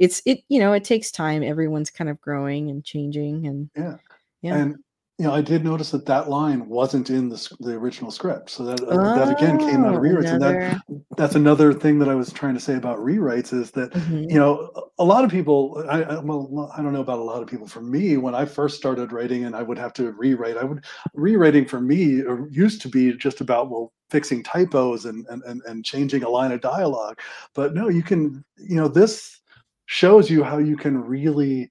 it's 0.00 0.22
it, 0.26 0.40
you 0.48 0.60
know, 0.60 0.72
it 0.74 0.84
takes 0.84 1.12
time. 1.12 1.44
Everyone's 1.44 1.90
kind 1.90 2.10
of 2.10 2.20
growing 2.20 2.70
and 2.70 2.84
changing 2.84 3.46
and 3.46 3.70
Yeah. 3.74 3.98
yeah. 4.42 4.62
And, 4.62 4.76
you 5.18 5.24
know, 5.24 5.32
I 5.32 5.40
did 5.40 5.64
notice 5.64 5.90
that 5.92 6.04
that 6.06 6.28
line 6.28 6.68
wasn't 6.68 7.08
in 7.08 7.30
the 7.30 7.56
the 7.60 7.72
original 7.72 8.10
script, 8.10 8.50
so 8.50 8.64
that, 8.64 8.82
uh, 8.82 8.98
that 9.14 9.30
again 9.30 9.58
came 9.58 9.82
out 9.82 9.94
Oh, 9.94 9.96
of 9.96 10.02
rewrites, 10.02 10.32
and 10.32 10.42
that 10.42 10.82
that's 11.16 11.34
another 11.34 11.72
thing 11.72 11.98
that 12.00 12.08
I 12.08 12.14
was 12.14 12.30
trying 12.32 12.52
to 12.54 12.60
say 12.60 12.74
about 12.74 12.98
rewrites 12.98 13.52
is 13.54 13.70
that, 13.72 13.94
you 14.28 14.36
mhm. 14.36 14.36
know, 14.36 14.70
a 14.98 15.04
lot 15.04 15.24
of 15.24 15.30
people 15.30 15.82
I 15.88 16.02
I 16.02 16.18
well, 16.18 16.46
well, 16.50 16.72
I 16.76 16.82
don't 16.82 16.92
know 16.92 17.00
about 17.00 17.18
a 17.18 17.22
lot 17.24 17.40
of 17.42 17.48
people. 17.48 17.66
For 17.66 17.80
me, 17.80 18.18
when 18.18 18.34
I 18.34 18.44
first 18.44 18.76
started 18.76 19.10
writing 19.12 19.44
and 19.44 19.56
I 19.56 19.62
would 19.62 19.78
have 19.78 19.94
to 19.94 20.12
rewrite, 20.12 20.58
I 20.58 20.64
would 20.64 20.84
rewriting 21.14 21.64
for 21.66 21.80
me, 21.80 22.22
uh, 22.22 22.44
used 22.50 22.82
to 22.82 22.88
be 22.88 23.12
just 23.16 23.40
about, 23.40 23.70
well, 23.70 23.92
fixing 24.10 24.42
typos 24.42 25.06
and 25.06 25.26
and 25.28 25.42
and 25.44 25.62
and 25.66 25.84
changing 25.84 26.24
a 26.24 26.28
line 26.28 26.52
of 26.52 26.60
dialogue, 26.60 27.18
but 27.54 27.74
no, 27.74 27.88
you 27.88 28.02
can 28.02 28.44
you 28.58 28.76
know, 28.76 28.88
this 28.88 29.40
shows 29.86 30.28
you 30.30 30.42
how 30.42 30.58
you 30.58 30.76
can 30.76 30.98
really 30.98 31.70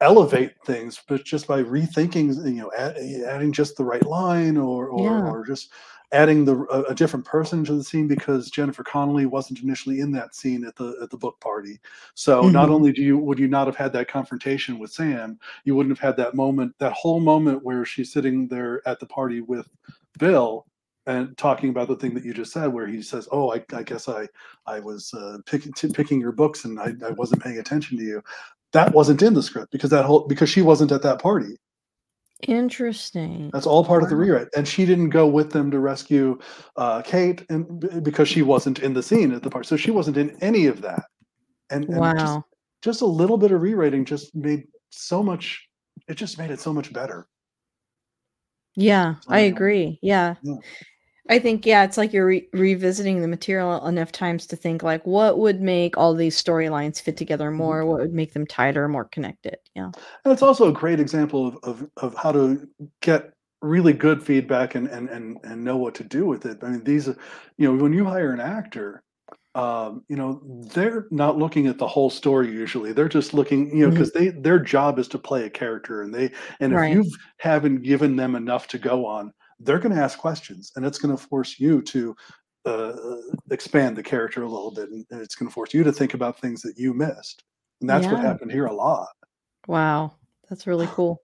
elevate 0.00 0.52
things, 0.64 1.00
but 1.08 1.24
just 1.24 1.46
by 1.46 1.62
rethinking, 1.62 2.34
you 2.46 2.52
know, 2.62 2.72
add, 2.76 2.96
adding 3.26 3.52
just 3.52 3.76
the 3.76 3.84
right 3.84 4.04
line 4.06 4.56
or 4.56 4.88
or 4.88 5.04
Yeah. 5.04 5.30
or 5.30 5.46
just 5.46 5.70
adding 6.12 6.44
the 6.44 6.56
a, 6.72 6.82
a 6.84 6.94
different 6.94 7.24
person 7.24 7.64
to 7.64 7.74
the 7.74 7.84
scene 7.84 8.08
because 8.08 8.50
Jennifer 8.50 8.82
Connelly 8.82 9.26
wasn't 9.26 9.60
initially 9.62 10.00
in 10.00 10.10
that 10.12 10.34
scene 10.34 10.64
at 10.64 10.74
the 10.76 10.96
at 11.02 11.10
the 11.10 11.16
book 11.18 11.38
party. 11.40 11.78
So 12.14 12.48
not 12.48 12.68
Mhm. 12.68 12.72
only 12.72 12.92
do 12.92 13.02
you 13.02 13.18
would 13.18 13.38
you 13.38 13.48
not 13.48 13.66
have 13.66 13.76
had 13.76 13.92
that 13.92 14.08
confrontation 14.08 14.78
with 14.78 14.90
Sam, 14.92 15.38
you 15.64 15.74
wouldn't 15.76 15.96
have 15.96 16.04
had 16.06 16.16
that 16.16 16.34
moment, 16.34 16.74
that 16.78 16.92
whole 16.92 17.20
moment 17.20 17.62
where 17.64 17.84
she's 17.84 18.12
sitting 18.12 18.48
there 18.48 18.82
at 18.88 19.00
the 19.00 19.06
party 19.06 19.40
with 19.42 19.68
Bill 20.18 20.66
and 21.06 21.36
talking 21.38 21.70
about 21.70 21.88
the 21.88 21.96
thing 21.96 22.14
that 22.14 22.24
you 22.24 22.34
just 22.34 22.52
said, 22.52 22.66
where 22.68 22.86
he 22.86 23.02
says, 23.02 23.26
"Oh, 23.32 23.52
I, 23.54 23.64
I 23.74 23.82
guess 23.82 24.08
I 24.08 24.28
I 24.66 24.80
was 24.80 25.12
uh, 25.14 25.38
picking 25.46 25.72
t- 25.72 25.88
picking 25.92 26.20
your 26.20 26.32
books 26.32 26.64
and 26.64 26.78
I, 26.80 26.92
I 27.06 27.10
wasn't 27.12 27.42
paying 27.42 27.58
attention 27.58 27.96
to 27.98 28.04
you." 28.04 28.22
That 28.72 28.94
wasn't 28.94 29.22
in 29.22 29.34
the 29.34 29.42
script 29.42 29.72
because 29.72 29.90
that 29.90 30.04
whole 30.04 30.26
because 30.26 30.48
she 30.48 30.62
wasn't 30.62 30.92
at 30.92 31.02
that 31.02 31.20
party. 31.20 31.56
Interesting. 32.48 33.50
That's 33.52 33.66
all 33.66 33.84
part 33.84 34.02
of 34.02 34.08
the 34.08 34.16
rewrite, 34.16 34.48
and 34.56 34.66
she 34.66 34.86
didn't 34.86 35.10
go 35.10 35.26
with 35.26 35.50
them 35.52 35.70
to 35.72 35.78
rescue 35.78 36.38
uh, 36.76 37.02
Kate, 37.02 37.44
and 37.50 38.02
because 38.02 38.28
she 38.28 38.42
wasn't 38.42 38.78
in 38.78 38.94
the 38.94 39.02
scene 39.02 39.32
at 39.32 39.42
the 39.42 39.50
part, 39.50 39.66
so 39.66 39.76
she 39.76 39.90
wasn't 39.90 40.16
in 40.16 40.36
any 40.42 40.66
of 40.66 40.80
that. 40.82 41.04
And 41.70 41.84
and 41.84 42.18
just 42.18 42.34
Wow. 42.36 42.44
just 42.82 43.02
a 43.02 43.06
little 43.06 43.36
bit 43.36 43.52
of 43.52 43.60
rewriting 43.60 44.04
just 44.04 44.34
made 44.34 44.64
so 44.90 45.22
much. 45.22 45.66
It 46.08 46.14
just 46.14 46.38
made 46.38 46.50
it 46.50 46.60
so 46.60 46.72
much 46.72 46.92
better. 46.92 47.26
Yeah, 48.76 49.16
I 49.28 49.40
agree. 49.40 49.98
Yeah. 50.00 50.36
yeah, 50.42 50.54
I 51.30 51.38
think, 51.38 51.64
yeah, 51.64 51.84
it's 51.84 51.96
like 51.96 52.12
you're 52.12 52.26
re 52.26 52.48
revisiting 52.52 53.22
the 53.22 53.28
material 53.28 53.86
enough 53.86 54.10
times 54.10 54.46
to 54.48 54.56
think 54.56 54.82
like, 54.82 55.06
what 55.06 55.38
would 55.38 55.60
make 55.62 55.96
all 55.96 56.12
these 56.12 56.40
storylines 56.42 57.00
fit 57.00 57.16
together 57.16 57.50
mhm. 57.50 57.56
more? 57.56 57.86
What 57.86 58.00
would 58.00 58.12
make 58.12 58.32
them 58.32 58.46
tighter, 58.46 58.88
more 58.88 59.04
connected? 59.04 59.56
Yeah. 59.76 59.92
And 60.24 60.32
it's 60.32 60.42
also 60.42 60.68
a 60.68 60.72
great 60.72 60.98
example 61.00 61.46
of 61.46 61.58
of 61.62 61.90
of 61.98 62.14
how 62.16 62.32
to 62.32 62.68
get 63.00 63.32
really 63.62 63.92
good 63.92 64.22
feedback 64.22 64.74
and 64.74 64.88
and 64.88 65.08
and 65.08 65.38
and 65.44 65.64
know 65.64 65.76
what 65.76 65.94
to 65.96 66.04
do 66.04 66.26
with 66.26 66.46
it. 66.46 66.58
I 66.62 66.70
mean, 66.70 66.84
these, 66.84 67.08
are- 67.08 67.16
you 67.56 67.72
know, 67.72 67.80
when 67.82 67.92
you 67.92 68.04
hire 68.04 68.32
an 68.32 68.40
actor, 68.40 69.02
um, 69.54 70.04
you 70.08 70.16
know, 70.16 70.40
they're 70.74 71.06
not 71.10 71.38
looking 71.38 71.66
at 71.66 71.78
the 71.78 71.86
whole 71.86 72.10
story 72.10 72.50
usually. 72.50 72.92
They're 72.92 73.08
just 73.08 73.34
looking, 73.34 73.76
you 73.76 73.84
know, 73.84 73.90
because 73.90 74.12
they 74.12 74.28
their 74.28 74.58
job 74.58 74.98
is 74.98 75.08
to 75.08 75.18
play 75.18 75.44
a 75.44 75.50
character, 75.50 76.02
and 76.02 76.12
they 76.12 76.32
and 76.60 76.72
if 76.72 76.94
you 76.94 77.04
haven't 77.38 77.82
given 77.82 78.16
them 78.16 78.34
enough 78.34 78.66
to 78.68 78.78
go 78.78 79.06
on, 79.06 79.32
they're 79.60 79.78
going 79.78 79.94
to 79.94 80.02
ask 80.02 80.18
questions, 80.18 80.72
and 80.76 80.84
it's 80.84 80.98
going 80.98 81.16
to 81.16 81.22
force 81.22 81.60
you 81.60 81.82
to 81.82 82.16
uh, 82.64 82.92
expand 83.50 83.96
the 83.96 84.02
character 84.02 84.42
a 84.42 84.48
little 84.48 84.70
bit, 84.70 84.88
and 84.90 85.04
it's 85.10 85.34
going 85.34 85.48
to 85.48 85.52
force 85.52 85.72
you 85.72 85.84
to 85.84 85.92
think 85.92 86.14
about 86.14 86.40
things 86.40 86.62
that 86.62 86.76
you 86.76 86.92
missed. 86.94 87.44
And 87.80 87.88
that's 87.88 88.06
what 88.06 88.20
happened 88.20 88.52
here 88.52 88.66
a 88.66 88.74
lot. 88.74 89.08
Wow. 89.66 90.12
That's 90.48 90.66
really 90.66 90.86
cool. 90.92 91.22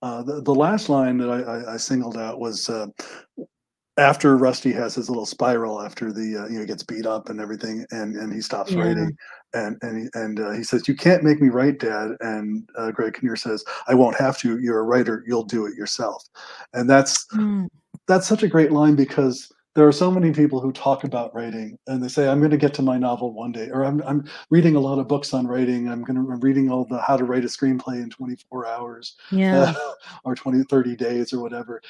Uh, 0.00 0.22
the, 0.22 0.42
the 0.42 0.54
last 0.54 0.88
line 0.88 1.18
that 1.18 1.30
I, 1.30 1.40
I, 1.40 1.74
I 1.74 1.76
singled 1.76 2.16
out 2.16 2.38
was 2.38 2.68
uh, 2.68 2.86
after 3.98 4.36
Rusty 4.36 4.72
has 4.72 4.94
his 4.94 5.08
little 5.10 5.26
spiral 5.26 5.80
after 5.82 6.12
the 6.12 6.44
uh, 6.44 6.48
you 6.48 6.58
know 6.60 6.64
gets 6.64 6.82
beat 6.82 7.04
up 7.06 7.28
and 7.28 7.40
everything, 7.40 7.84
and 7.90 8.16
and 8.16 8.32
he 8.32 8.40
stops 8.40 8.72
Yeah. 8.72 8.84
writing, 8.84 9.16
and 9.54 9.76
and 9.82 10.02
he, 10.02 10.08
and 10.14 10.40
uh, 10.40 10.52
he 10.52 10.62
says, 10.62 10.88
"You 10.88 10.94
can't 10.94 11.24
make 11.24 11.40
me 11.42 11.48
write, 11.48 11.80
Dad." 11.80 12.12
And 12.20 12.68
uh, 12.76 12.90
Greg 12.92 13.14
Kinnear 13.14 13.36
says, 13.36 13.64
"I 13.88 13.94
won't 13.94 14.16
have 14.16 14.38
to. 14.38 14.58
You're 14.60 14.80
a 14.80 14.84
writer. 14.84 15.24
You'll 15.26 15.44
do 15.44 15.66
it 15.66 15.74
yourself." 15.74 16.24
And 16.72 16.88
that's 16.88 17.26
Mm. 17.34 17.68
that's 18.06 18.26
such 18.26 18.42
a 18.42 18.48
great 18.48 18.72
line 18.72 18.94
because 18.94 19.50
there 19.78 19.86
are 19.86 19.92
so 19.92 20.10
many 20.10 20.32
people 20.32 20.60
who 20.60 20.72
talk 20.72 21.04
about 21.04 21.32
writing 21.36 21.78
and 21.86 22.02
they 22.02 22.08
say 22.08 22.28
i'm 22.28 22.40
going 22.40 22.50
to 22.50 22.56
get 22.56 22.74
to 22.74 22.82
my 22.82 22.98
novel 22.98 23.32
one 23.32 23.52
day 23.52 23.70
or 23.70 23.84
i'm, 23.84 24.02
I'm 24.02 24.28
reading 24.50 24.74
a 24.74 24.80
lot 24.80 24.98
of 24.98 25.06
books 25.06 25.32
on 25.32 25.46
writing. 25.46 25.88
I'm 25.88 26.02
going 26.02 26.16
to 26.16 26.32
i'm 26.32 26.40
reading 26.40 26.68
all 26.68 26.84
the 26.84 27.00
how 27.00 27.16
to 27.16 27.24
write 27.24 27.44
a 27.44 27.46
screenplay 27.46 28.02
in 28.02 28.10
24 28.10 28.66
hours 28.66 29.14
Yeah. 29.30 29.72
uh, 29.78 29.92
or 30.24 30.34
20 30.34 30.64
30 30.64 30.96
days 30.96 31.32
or 31.32 31.38
whatever. 31.38 31.80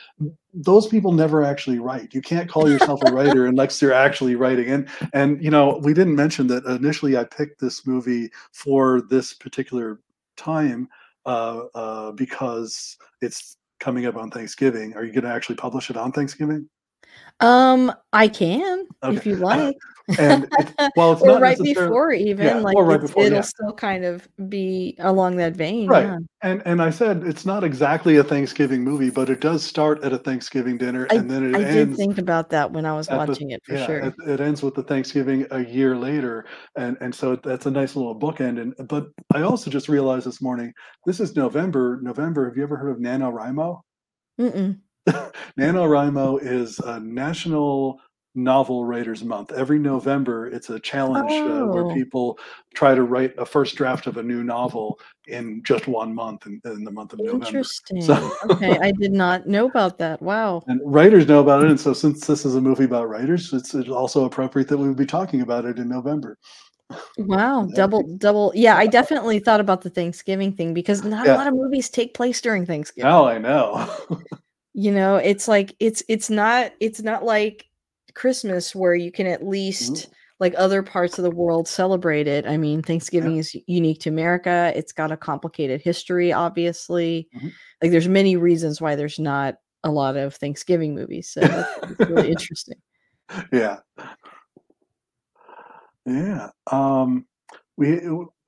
Those 0.52 0.86
people 0.86 1.12
never 1.12 1.42
actually 1.42 1.78
write. 1.78 2.12
You 2.12 2.20
can't 2.20 2.46
call 2.46 2.68
yourself 2.68 3.02
a 3.02 3.10
writer 3.10 3.46
unless 3.52 3.80
you're 3.80 3.94
actually 3.94 4.34
writing. 4.34 4.68
And 4.68 4.86
and 5.14 5.42
you 5.42 5.50
know 5.50 5.80
we 5.82 5.94
didn't 5.94 6.14
mention 6.14 6.46
that 6.48 6.66
initially 6.66 7.16
i 7.16 7.24
picked 7.24 7.58
this 7.58 7.86
movie 7.86 8.30
for 8.52 9.00
this 9.08 9.32
particular 9.32 9.98
time 10.36 10.88
uh, 11.24 11.60
uh, 11.74 12.12
because 12.12 12.98
it's 13.22 13.56
coming 13.80 14.04
up 14.04 14.16
on 14.16 14.30
thanksgiving. 14.30 14.94
Are 14.94 15.04
you 15.04 15.12
going 15.12 15.24
to 15.24 15.32
actually 15.32 15.56
publish 15.56 15.88
it 15.88 15.96
on 15.96 16.12
thanksgiving 16.12 16.68
Um, 17.40 17.92
I 18.12 18.28
can 18.28 18.86
Okay. 19.04 19.16
if 19.16 19.26
you 19.26 19.36
like. 19.36 19.76
and 20.18 20.48
it's, 20.58 20.72
well, 20.96 21.12
it's 21.12 21.22
Or 21.22 21.28
not 21.28 21.42
right 21.42 21.58
before 21.58 22.12
even, 22.12 22.46
yeah, 22.46 22.56
like, 22.56 22.76
right 22.78 23.00
before, 23.00 23.24
it'll 23.24 23.36
yeah. 23.36 23.42
still 23.42 23.72
kind 23.74 24.04
of 24.04 24.26
be 24.48 24.96
along 25.00 25.36
that 25.36 25.54
vein, 25.54 25.86
right. 25.86 26.06
yeah. 26.06 26.18
And 26.40 26.62
and 26.64 26.80
I 26.80 26.88
said 26.90 27.24
it's 27.24 27.44
not 27.44 27.62
exactly 27.62 28.16
a 28.16 28.24
Thanksgiving 28.24 28.82
movie, 28.82 29.10
but 29.10 29.28
it 29.28 29.40
does 29.40 29.62
start 29.62 30.02
at 30.04 30.12
a 30.12 30.18
Thanksgiving 30.18 30.78
dinner, 30.78 31.06
I 31.10 31.16
and 31.16 31.30
then 31.30 31.54
it 31.54 31.54
ends. 31.54 31.68
I 31.68 31.74
did 31.74 31.96
think 31.96 32.18
about 32.18 32.48
that 32.50 32.72
when 32.72 32.86
I 32.86 32.94
was 32.94 33.08
at 33.08 33.12
the 33.12 33.18
watching 33.18 33.50
it 33.50 33.62
for 33.64 33.76
sure. 33.76 33.98
it, 33.98 34.14
it 34.26 34.40
ends 34.40 34.62
with 34.62 34.74
the 34.74 34.82
Thanksgiving 34.82 35.46
a 35.50 35.62
year 35.64 35.94
later, 35.94 36.46
and 36.76 36.96
and 37.00 37.14
so 37.14 37.36
that's 37.36 37.66
a 37.66 37.70
nice 37.70 37.94
little 37.94 38.18
bookend. 38.18 38.60
And 38.60 38.88
but 38.88 39.08
I 39.34 39.42
also 39.42 39.70
just 39.70 39.88
realized 39.88 40.26
this 40.26 40.40
morning 40.40 40.72
this 41.04 41.20
is 41.20 41.36
November. 41.36 42.00
November. 42.02 42.48
Have 42.48 42.56
you 42.56 42.62
ever 42.62 42.76
heard 42.76 42.92
of 42.92 42.98
NaNoWriMo? 42.98 43.80
Mm-mm. 44.40 44.78
NaNoWriMo 45.58 46.40
is 46.42 46.78
a 46.80 47.00
national 47.00 48.00
novel 48.34 48.84
writers 48.84 49.24
month 49.24 49.50
every 49.52 49.80
november 49.80 50.46
it's 50.46 50.70
a 50.70 50.78
challenge 50.78 51.42
uh, 51.46 51.64
where 51.66 51.82
Oh, 51.84 51.92
people 51.92 52.38
try 52.72 52.94
to 52.94 53.02
write 53.02 53.34
a 53.36 53.44
first 53.44 53.74
draft 53.74 54.06
of 54.06 54.16
a 54.18 54.22
new 54.22 54.44
novel 54.44 54.96
in 55.26 55.60
just 55.64 55.88
one 55.88 56.14
month 56.14 56.46
in, 56.46 56.60
in 56.66 56.84
the 56.84 56.90
month 56.90 57.12
of 57.14 57.18
november 57.20 57.46
interesting. 57.46 58.00
so 58.02 58.30
Okay, 58.48 58.78
I 58.80 58.92
did 58.92 59.12
not 59.12 59.48
know 59.48 59.64
about 59.66 59.98
that. 59.98 60.22
Wow. 60.22 60.62
and 60.68 60.80
writers 60.84 61.26
know 61.26 61.40
about 61.40 61.64
it 61.64 61.70
and 61.70 61.80
so 61.80 61.92
since 61.92 62.26
this 62.28 62.44
is 62.44 62.54
a 62.54 62.60
movie 62.60 62.84
about 62.84 63.08
writers 63.08 63.52
it's, 63.52 63.74
it's 63.74 63.88
also 63.88 64.24
appropriate 64.26 64.68
that 64.68 64.76
we 64.78 64.86
would 64.86 64.96
be 64.96 65.06
talking 65.06 65.40
about 65.40 65.64
it 65.64 65.78
in 65.78 65.88
november 65.88 66.36
Wow, 67.16 67.64
Yeah. 67.70 67.74
double 67.74 68.02
double 68.18 68.52
yeah, 68.54 68.76
I 68.76 68.86
definitely 68.86 69.40
thought 69.40 69.58
about 69.60 69.80
the 69.80 69.90
Thanksgiving 69.90 70.52
thing 70.52 70.74
because 70.74 71.02
not 71.02 71.26
a 71.26 71.32
lot 71.32 71.48
of 71.48 71.54
movies 71.54 71.88
take 71.88 72.14
place 72.14 72.40
during 72.40 72.66
Thanksgiving. 72.66 73.08
now 73.10 73.26
i 73.26 73.38
know 73.38 73.88
You 74.80 74.92
know, 74.92 75.16
it's 75.16 75.48
like 75.48 75.74
it's 75.80 76.04
it's 76.08 76.30
not 76.30 76.70
it's 76.78 77.02
not 77.02 77.24
like 77.24 77.66
Christmas 78.14 78.76
where 78.76 78.94
you 78.94 79.10
can 79.10 79.26
at 79.26 79.44
least 79.44 79.92
Mhm. 79.92 80.10
like 80.38 80.54
other 80.56 80.84
parts 80.84 81.18
of 81.18 81.24
the 81.24 81.32
world 81.32 81.66
celebrate 81.66 82.28
it. 82.28 82.46
I 82.46 82.56
mean, 82.58 82.82
Thanksgiving 82.82 83.38
is 83.38 83.56
unique 83.66 83.98
to 84.02 84.08
America. 84.08 84.72
It's 84.76 84.92
got 84.92 85.10
a 85.10 85.16
complicated 85.16 85.80
history, 85.80 86.32
obviously. 86.32 87.26
Mhm. 87.34 87.50
Like 87.82 87.90
there's 87.90 88.06
many 88.06 88.36
reasons 88.36 88.80
why 88.80 88.94
there's 88.94 89.18
not 89.18 89.56
a 89.82 89.90
lot 89.90 90.16
of 90.16 90.36
Thanksgiving 90.36 90.94
movies. 90.94 91.28
So 91.28 91.40
that's 91.40 91.98
really 92.08 92.30
interesting. 92.36 92.78
Yeah. 93.52 93.78
Yeah. 96.06 96.50
Um, 96.70 97.26
we 97.76 97.98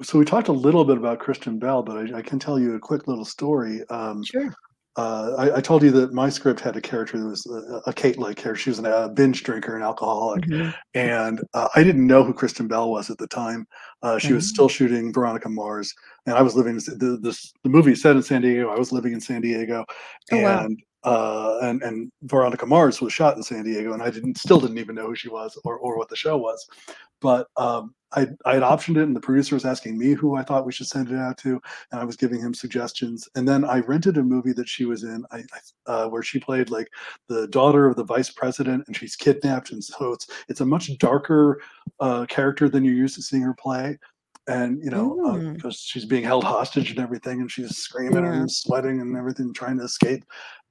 so 0.00 0.16
we 0.16 0.24
talked 0.24 0.46
a 0.46 0.52
little 0.52 0.84
bit 0.84 0.96
about 0.96 1.18
Kristen 1.18 1.58
Bell, 1.58 1.82
but 1.82 1.96
I, 1.96 2.18
I 2.18 2.22
can 2.22 2.38
tell 2.38 2.56
you 2.56 2.76
a 2.76 2.78
quick 2.78 3.08
little 3.08 3.24
story. 3.24 3.82
Um, 3.88 4.22
Sure. 4.22 4.54
Uh, 4.96 5.34
I, 5.38 5.56
I 5.58 5.60
told 5.60 5.82
you 5.82 5.90
that 5.92 6.12
my 6.12 6.28
script 6.28 6.60
had 6.60 6.76
a 6.76 6.80
character 6.80 7.18
that 7.18 7.26
was 7.26 7.46
a, 7.46 7.90
a 7.90 7.92
Kate-like 7.92 8.36
character. 8.36 8.60
She 8.60 8.70
was 8.70 8.78
a 8.80 9.10
binge 9.14 9.42
drinker 9.44 9.74
and 9.76 9.84
alcoholic, 9.84 10.42
Mhm. 10.44 10.74
and 10.94 11.40
uh, 11.54 11.68
I 11.76 11.82
didn't 11.84 12.06
know 12.06 12.24
who 12.24 12.34
Kristen 12.34 12.66
Bell 12.66 12.90
was 12.90 13.08
at 13.10 13.18
the 13.18 13.26
time. 13.28 13.66
Uh, 14.02 14.18
she 14.18 14.32
was 14.32 14.44
Oh. 14.46 14.52
still 14.52 14.68
shooting 14.68 15.12
Veronica 15.12 15.48
Mars, 15.48 15.94
and 16.26 16.36
I 16.36 16.42
was 16.42 16.56
living 16.56 16.72
in 16.74 16.98
the 16.98 17.18
this 17.22 17.52
the 17.62 17.70
movie 17.70 17.94
set 17.94 18.16
in 18.16 18.22
San 18.22 18.42
Diego. 18.42 18.68
I 18.70 18.78
was 18.78 18.90
living 18.92 19.12
in 19.12 19.20
San 19.20 19.40
Diego, 19.42 19.84
Oh, 20.32 20.40
wow. 20.42 20.64
and 20.64 20.82
uh, 21.04 21.58
and 21.62 21.82
and 21.82 22.10
Veronica 22.24 22.66
Mars 22.66 23.00
was 23.00 23.12
shot 23.12 23.36
in 23.36 23.42
San 23.42 23.62
Diego, 23.64 23.92
and 23.94 24.02
I 24.02 24.10
didn't 24.10 24.38
still 24.38 24.60
didn't 24.60 24.78
even 24.78 24.96
know 24.96 25.06
who 25.06 25.14
she 25.14 25.28
was 25.28 25.58
or 25.64 25.78
or 25.78 25.96
what 25.96 26.08
the 26.08 26.16
show 26.16 26.36
was, 26.36 26.66
but 27.20 27.46
um, 27.56 27.94
I 28.12 28.54
had 28.54 28.62
optioned 28.62 28.96
it, 28.96 29.04
and 29.04 29.14
the 29.14 29.20
producer 29.20 29.54
was 29.54 29.64
asking 29.64 29.96
me 29.98 30.12
who 30.12 30.36
I 30.36 30.42
thought 30.42 30.66
we 30.66 30.72
should 30.72 30.88
send 30.88 31.10
it 31.10 31.16
out 31.16 31.38
to, 31.38 31.60
and 31.92 32.00
I 32.00 32.04
was 32.04 32.16
giving 32.16 32.40
him 32.40 32.54
suggestions, 32.54 33.28
and 33.34 33.48
then 33.48 33.64
I 33.64 33.80
rented 33.80 34.18
a 34.18 34.22
movie 34.22 34.52
that 34.52 34.68
she 34.68 34.84
was 34.84 35.04
in, 35.04 35.24
I 35.30 35.44
uh, 35.86 36.08
where 36.08 36.22
she 36.22 36.40
played 36.40 36.70
like 36.70 36.88
the 37.28 37.46
daughter 37.48 37.86
of 37.86 37.96
the 37.96 38.04
vice 38.04 38.30
president, 38.30 38.84
and 38.86 38.96
she's 38.96 39.16
kidnapped, 39.16 39.72
and 39.72 39.82
so 39.82 40.12
it's 40.12 40.28
it's 40.48 40.60
a 40.60 40.66
much 40.66 40.96
darker 40.98 41.60
uh, 42.00 42.26
character 42.26 42.68
than 42.68 42.84
you're 42.84 42.94
used 42.94 43.14
to 43.16 43.22
seeing 43.22 43.42
her 43.42 43.54
play. 43.54 43.98
And 44.46 44.82
you 44.82 44.90
know, 44.90 45.16
Mm. 45.20 45.54
because 45.54 45.76
she's 45.76 46.04
being 46.06 46.24
held 46.24 46.44
hostage 46.44 46.90
and 46.90 46.98
everything, 46.98 47.40
and 47.40 47.50
she's 47.50 47.76
screaming 47.76 48.24
Yeah. 48.24 48.32
and 48.34 48.50
sweating 48.50 49.00
and 49.00 49.16
everything, 49.16 49.52
trying 49.52 49.78
to 49.78 49.84
escape 49.84 50.24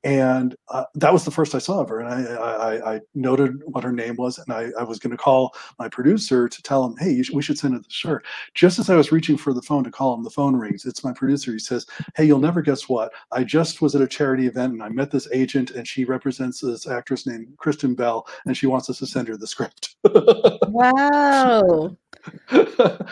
and 0.06 0.56
uh, 0.70 0.86
that 0.96 1.12
was 1.12 1.26
the 1.26 1.32
first 1.32 1.54
I 1.54 1.58
saw 1.58 1.82
of 1.82 1.90
her. 1.90 2.00
And 2.00 2.08
I, 2.10 2.36
I, 2.36 2.94
I 2.96 3.00
noted 3.16 3.56
what 3.66 3.84
her 3.84 3.92
name 3.92 4.16
was, 4.16 4.38
and 4.38 4.50
I, 4.50 4.70
I 4.80 4.84
was 4.84 4.98
going 4.98 5.12
to 5.12 5.18
call 5.18 5.54
my 5.78 5.90
producer 5.90 6.48
to 6.48 6.62
tell 6.62 6.86
him, 6.86 6.96
"Hey, 6.98 7.12
you 7.12 7.22
sh- 7.26 7.32
we 7.34 7.42
should 7.42 7.58
send 7.58 7.74
her 7.74 7.82
to 7.82 8.08
her." 8.08 8.24
Just 8.54 8.80
as 8.80 8.90
I 8.90 8.96
was 8.96 9.12
reaching 9.12 9.36
for 9.36 9.54
the 9.54 9.62
phone 9.62 9.84
to 9.84 9.92
call 9.92 10.14
him, 10.14 10.24
the 10.24 10.30
phone 10.30 10.56
rings. 10.56 10.86
It's 10.86 11.04
my 11.04 11.12
producer. 11.12 11.52
He 11.52 11.60
says, 11.60 11.86
"Hey, 12.16 12.24
you'll 12.24 12.40
never 12.40 12.62
guess 12.62 12.88
what? 12.88 13.12
I 13.34 13.44
just 13.44 13.82
was 13.82 13.94
at 13.94 14.02
a 14.02 14.08
charity 14.08 14.48
event, 14.48 14.72
and 14.72 14.82
I 14.82 14.88
met 14.88 15.12
this 15.12 15.28
agent, 15.34 15.72
and 15.72 15.86
she 15.86 16.06
represents 16.06 16.62
this 16.62 16.88
actress 16.88 17.28
named 17.28 17.48
Kristen 17.58 17.94
Bell, 17.94 18.26
and 18.46 18.56
she 18.56 18.68
wants 18.68 18.90
us 18.90 19.00
to 19.00 19.06
send 19.06 19.28
her 19.28 19.36
the 19.36 19.48
script." 19.48 19.96
Wow. 20.70 21.98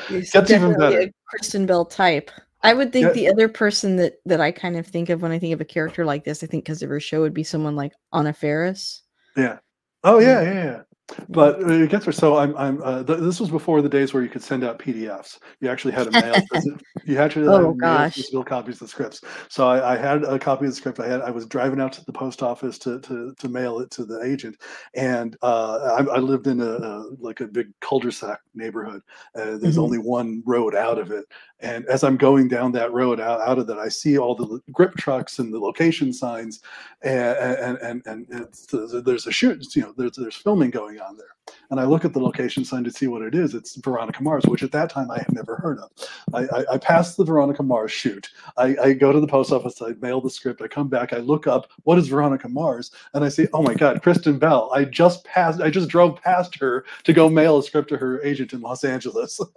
It's 0.09 0.31
Gets 0.31 0.51
even 0.51 0.77
better. 0.77 0.99
a 1.01 1.11
Kristen 1.29 1.65
Bell 1.65 1.85
type. 1.85 2.31
I 2.63 2.73
would 2.73 2.91
think 2.91 3.07
Yeah. 3.07 3.13
the 3.13 3.29
other 3.29 3.47
person 3.47 3.97
that 3.97 4.15
that 4.25 4.41
I 4.41 4.51
kind 4.51 4.75
of 4.77 4.85
think 4.87 5.09
of 5.09 5.21
when 5.21 5.31
I 5.31 5.39
think 5.39 5.53
of 5.53 5.61
a 5.61 5.65
character 5.65 6.05
like 6.05 6.23
this, 6.23 6.43
I 6.43 6.47
think 6.47 6.65
because 6.65 6.81
of 6.81 6.89
her 6.89 6.99
show 6.99 7.21
would 7.21 7.33
be 7.33 7.43
someone 7.43 7.75
like 7.75 7.93
Anna 8.13 8.33
Faris. 8.33 9.03
Yeah. 9.35 9.59
Oh 10.03 10.19
yeah, 10.19 10.39
um, 10.39 10.45
Yeah. 10.45 10.53
yeah, 10.53 10.63
yeah. 10.63 10.81
But 11.29 11.63
uh, 11.63 11.67
it 11.69 11.89
gets 11.89 12.05
her. 12.05 12.11
So 12.11 12.37
I'm, 12.37 12.55
I'm. 12.57 12.81
Uh, 12.83 13.03
th- 13.03 13.19
this 13.19 13.39
was 13.39 13.49
before 13.49 13.81
the 13.81 13.89
days 13.89 14.13
where 14.13 14.23
you 14.23 14.29
could 14.29 14.43
send 14.43 14.63
out 14.63 14.77
PDFs. 14.79 15.39
You 15.61 15.69
actually 15.69 15.93
had 15.93 16.03
to 16.05 16.11
mail. 16.11 16.45
you 17.05 17.17
actually 17.17 17.47
Oh, 17.47 17.51
had 17.51 17.59
to 17.59 17.75
mail 17.75 17.97
gosh. 17.97 18.15
physical 18.15 18.43
copies 18.43 18.75
of 18.75 18.79
the 18.81 18.87
scripts. 18.89 19.21
So 19.49 19.67
I, 19.67 19.93
I 19.93 19.97
had 19.97 20.23
a 20.23 20.37
copy 20.37 20.65
of 20.65 20.71
the 20.71 20.75
script. 20.75 20.99
I 20.99 21.07
had. 21.07 21.21
I 21.21 21.31
was 21.31 21.45
driving 21.45 21.79
out 21.79 21.93
to 21.93 22.05
the 22.05 22.11
post 22.11 22.43
office 22.43 22.77
to 22.79 22.99
to, 23.01 23.33
to 23.37 23.47
mail 23.49 23.79
it 23.79 23.89
to 23.91 24.03
the 24.05 24.21
agent, 24.23 24.57
and 24.95 25.37
uh, 25.41 25.97
I, 25.97 26.15
I 26.15 26.19
lived 26.19 26.47
in 26.47 26.59
a, 26.59 26.65
a 26.71 27.05
like 27.19 27.39
a 27.39 27.47
big 27.47 27.71
cul-de-sac 27.79 28.39
neighborhood. 28.53 29.01
Uh, 29.33 29.57
there's 29.57 29.77
Mhm. 29.77 29.83
only 29.83 29.97
one 29.99 30.43
road 30.45 30.75
out 30.75 30.99
of 30.99 31.11
it, 31.11 31.25
and 31.59 31.85
as 31.87 32.03
I'm 32.03 32.17
going 32.17 32.47
down 32.47 32.71
that 32.73 32.93
road 32.93 33.19
out, 33.19 33.41
out 33.41 33.57
of 33.57 33.67
that, 33.67 33.79
I 33.79 33.89
see 33.89 34.17
all 34.17 34.35
the 34.35 34.59
grip 34.71 34.95
trucks 34.95 35.39
and 35.39 35.51
the 35.51 35.59
location 35.59 36.13
signs, 36.13 36.61
and 37.01 37.77
and 37.81 38.05
and, 38.05 38.27
and 38.29 39.05
there's 39.05 39.27
a 39.27 39.31
shoot. 39.31 39.75
You 39.75 39.83
know, 39.83 39.93
there's 39.97 40.17
there's 40.17 40.35
filming 40.35 40.69
going 40.69 40.99
on 40.99 41.17
there. 41.17 41.25
And 41.69 41.79
I 41.79 41.85
look 41.85 42.05
at 42.05 42.13
the 42.13 42.19
location 42.19 42.65
sign 42.65 42.83
to 42.83 42.91
see 42.91 43.07
what 43.07 43.21
it 43.21 43.33
is. 43.33 43.53
It's 43.53 43.75
Veronica 43.77 44.21
Mars, 44.21 44.43
which 44.47 44.63
at 44.63 44.71
that 44.73 44.89
time 44.89 45.09
I 45.09 45.17
had 45.17 45.33
never 45.33 45.55
heard 45.55 45.79
of. 45.79 45.89
I, 46.33 46.43
I, 46.43 46.73
I 46.73 46.77
pass 46.77 47.15
the 47.15 47.23
Veronica 47.23 47.63
Mars 47.63 47.91
shoot. 47.91 48.29
I, 48.57 48.75
I 48.81 48.93
go 48.93 49.11
to 49.11 49.19
the 49.19 49.27
post 49.27 49.51
office. 49.51 49.81
I 49.81 49.93
mail 50.01 50.21
the 50.21 50.29
script. 50.29 50.61
I 50.61 50.67
come 50.67 50.89
back. 50.89 51.13
I 51.13 51.17
look 51.17 51.47
up 51.47 51.69
what 51.83 51.97
is 51.97 52.07
Veronica 52.07 52.49
Mars, 52.49 52.91
and 53.13 53.23
I 53.23 53.29
see, 53.29 53.47
oh 53.53 53.61
my 53.61 53.73
God, 53.73 54.01
Kristen 54.01 54.39
Bell. 54.39 54.69
I 54.73 54.83
just 54.85 55.23
passed. 55.25 55.61
I 55.61 55.69
just 55.69 55.89
drove 55.89 56.21
past 56.21 56.57
her 56.59 56.85
to 57.03 57.13
go 57.13 57.29
mail 57.29 57.57
a 57.57 57.63
script 57.63 57.89
to 57.89 57.97
her 57.97 58.21
agent 58.23 58.53
in 58.53 58.61
Los 58.61 58.83
Angeles. 58.83 59.39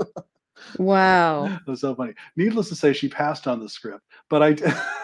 Wow. 0.79 1.47
it 1.67 1.71
was 1.71 1.81
so 1.81 1.95
funny. 1.95 2.15
Needless 2.37 2.69
to 2.69 2.75
say, 2.75 2.93
she 2.93 3.09
passed 3.09 3.47
on 3.47 3.61
the 3.61 3.69
script, 3.69 4.05
but 4.29 4.43
I. 4.43 4.57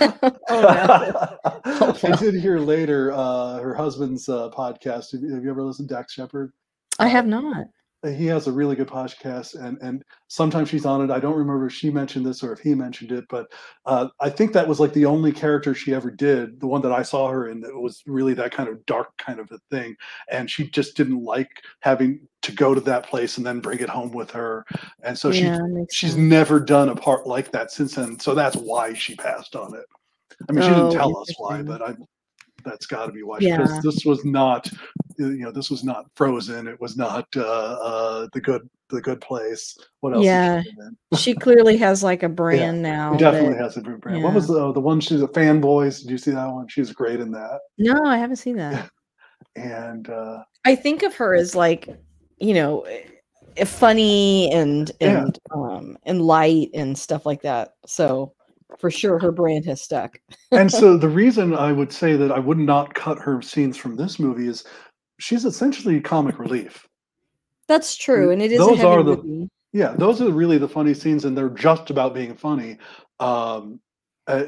oh 0.00 1.38
no. 1.66 1.96
I 2.02 2.16
did 2.16 2.34
hear 2.34 2.58
later 2.58 3.12
uh, 3.12 3.58
her 3.58 3.74
husband's 3.74 4.28
uh, 4.28 4.50
podcast. 4.50 5.12
Have 5.12 5.20
you, 5.20 5.34
have 5.34 5.44
you 5.44 5.50
ever 5.50 5.62
listened 5.62 5.88
to 5.90 5.94
Dax 5.94 6.14
Shepard? 6.14 6.52
I 6.98 7.08
have 7.08 7.26
not. 7.26 7.66
He 8.06 8.26
has 8.26 8.46
a 8.46 8.52
really 8.52 8.76
good 8.76 8.86
podcast 8.86 9.60
and 9.60 9.76
and 9.82 10.04
sometimes 10.28 10.68
she's 10.68 10.86
on 10.86 11.02
it. 11.02 11.10
I 11.10 11.18
don't 11.18 11.36
remember 11.36 11.66
if 11.66 11.72
she 11.72 11.90
mentioned 11.90 12.24
this 12.24 12.42
or 12.44 12.52
if 12.52 12.60
he 12.60 12.74
mentioned 12.74 13.10
it 13.12 13.24
but 13.28 13.50
uh, 13.86 14.08
i 14.20 14.30
think 14.30 14.52
that 14.52 14.68
was 14.68 14.78
like 14.78 14.92
the 14.92 15.04
only 15.04 15.32
character 15.32 15.74
she 15.74 15.92
ever 15.94 16.10
did 16.10 16.60
the 16.60 16.66
one 16.66 16.80
that 16.82 16.92
i 16.92 17.02
saw 17.02 17.28
her 17.28 17.48
in 17.48 17.60
that 17.60 17.74
was 17.74 18.02
really 18.06 18.34
that 18.34 18.52
kind 18.52 18.68
of 18.68 18.84
dark 18.86 19.16
kind 19.18 19.40
of 19.40 19.50
a 19.50 19.58
thing 19.70 19.96
and 20.30 20.50
she 20.50 20.68
just 20.70 20.96
didn't 20.96 21.24
like 21.24 21.50
having 21.80 22.20
to 22.42 22.52
go 22.52 22.72
to 22.74 22.80
that 22.80 23.04
place 23.06 23.36
and 23.36 23.44
then 23.46 23.58
bring 23.60 23.80
it 23.80 23.88
home 23.88 24.12
with 24.12 24.30
her 24.30 24.64
and 25.02 25.18
so 25.18 25.30
yeah, 25.30 25.58
she 25.90 26.06
she's 26.06 26.12
sense. 26.12 26.22
never 26.22 26.60
done 26.60 26.88
a 26.90 26.94
part 26.94 27.26
like 27.26 27.50
that 27.50 27.70
since 27.72 27.94
then 27.96 28.18
so 28.20 28.34
that's 28.34 28.56
why 28.56 28.92
she 28.94 29.16
passed 29.16 29.56
on 29.56 29.74
it. 29.74 29.84
I 30.48 30.52
mean 30.52 30.62
she 30.62 30.68
Oh, 30.70 30.74
didn't 30.74 30.92
tell 30.92 31.16
us 31.18 31.32
why 31.38 31.62
but 31.62 31.82
i 31.82 31.94
that's 32.64 32.86
got 32.86 33.06
to 33.06 33.12
be 33.12 33.22
why 33.22 33.38
Yeah. 33.40 33.58
because 33.58 33.80
this 33.82 34.04
was 34.04 34.24
not 34.24 34.70
you 35.18 35.38
know 35.38 35.50
this 35.52 35.70
was 35.70 35.84
not 35.84 36.06
frozen 36.14 36.66
it 36.66 36.80
was 36.80 36.96
not 36.96 37.26
uh 37.36 37.40
uh 37.42 38.28
the 38.32 38.40
good 38.40 38.68
the 38.90 39.00
good 39.00 39.20
place 39.20 39.76
what 40.00 40.14
else 40.14 40.24
Yeah. 40.24 40.62
She 41.16 41.34
clearly 41.34 41.76
has 41.76 42.02
like 42.02 42.22
a 42.22 42.28
brand 42.40 42.82
now. 42.82 43.14
Definitely 43.14 43.58
has 43.58 43.76
a 43.76 43.82
brand. 43.82 44.22
What 44.22 44.32
was 44.32 44.46
the 44.46 44.72
the 44.72 44.80
one? 44.80 45.00
She's 45.00 45.22
a 45.22 45.28
fanboys. 45.28 46.00
Did 46.00 46.10
you 46.10 46.18
see 46.18 46.30
that 46.30 46.46
one? 46.50 46.68
She's 46.68 46.92
great 46.92 47.20
in 47.20 47.30
that. 47.32 47.60
No, 47.78 48.04
I 48.04 48.16
haven't 48.16 48.36
seen 48.36 48.56
that. 48.56 48.90
And 49.56 50.08
uh, 50.08 50.42
I 50.64 50.74
think 50.76 51.02
of 51.02 51.14
her 51.16 51.34
as 51.34 51.54
like, 51.54 51.88
you 52.38 52.54
know, 52.54 52.82
eh, 53.56 53.64
funny 53.64 54.52
and 54.52 54.90
Yeah. 55.00 55.24
and 55.24 55.38
um 55.54 55.98
and 56.04 56.22
light 56.22 56.70
and 56.74 56.96
stuff 56.96 57.26
like 57.26 57.42
that. 57.42 57.70
So 57.86 58.34
for 58.78 58.90
sure 58.90 59.18
her 59.18 59.32
brand 59.32 59.64
has 59.66 59.82
stuck. 59.82 60.20
and 60.52 60.70
so 60.80 60.96
the 60.96 61.08
reason 61.08 61.54
I 61.54 61.72
would 61.72 61.92
say 61.92 62.16
that 62.16 62.32
I 62.32 62.38
would 62.38 62.58
not 62.58 62.94
cut 62.94 63.18
her 63.18 63.42
scenes 63.42 63.76
from 63.76 63.96
this 63.96 64.18
movie 64.18 64.48
is 64.48 64.64
she's 65.18 65.44
essentially 65.44 66.00
comic 66.00 66.38
relief. 66.38 66.86
That's 67.66 67.96
true. 67.96 68.30
And 68.30 68.40
it 68.40 68.52
is 68.52 68.58
Those 68.58 68.70
a 68.70 68.76
heavy 68.76 68.88
are 68.88 69.02
the- 69.02 69.16
movie. 69.22 69.48
Yeah, 69.72 69.94
those 69.98 70.22
are 70.22 70.30
really 70.32 70.56
the 70.56 70.68
funny 70.68 70.94
scenes, 70.94 71.26
and 71.26 71.36
they're 71.36 71.50
just 71.50 71.90
about 71.90 72.14
being 72.14 72.34
funny. 72.34 72.78
Um, 73.20 73.80
uh, 74.26 74.44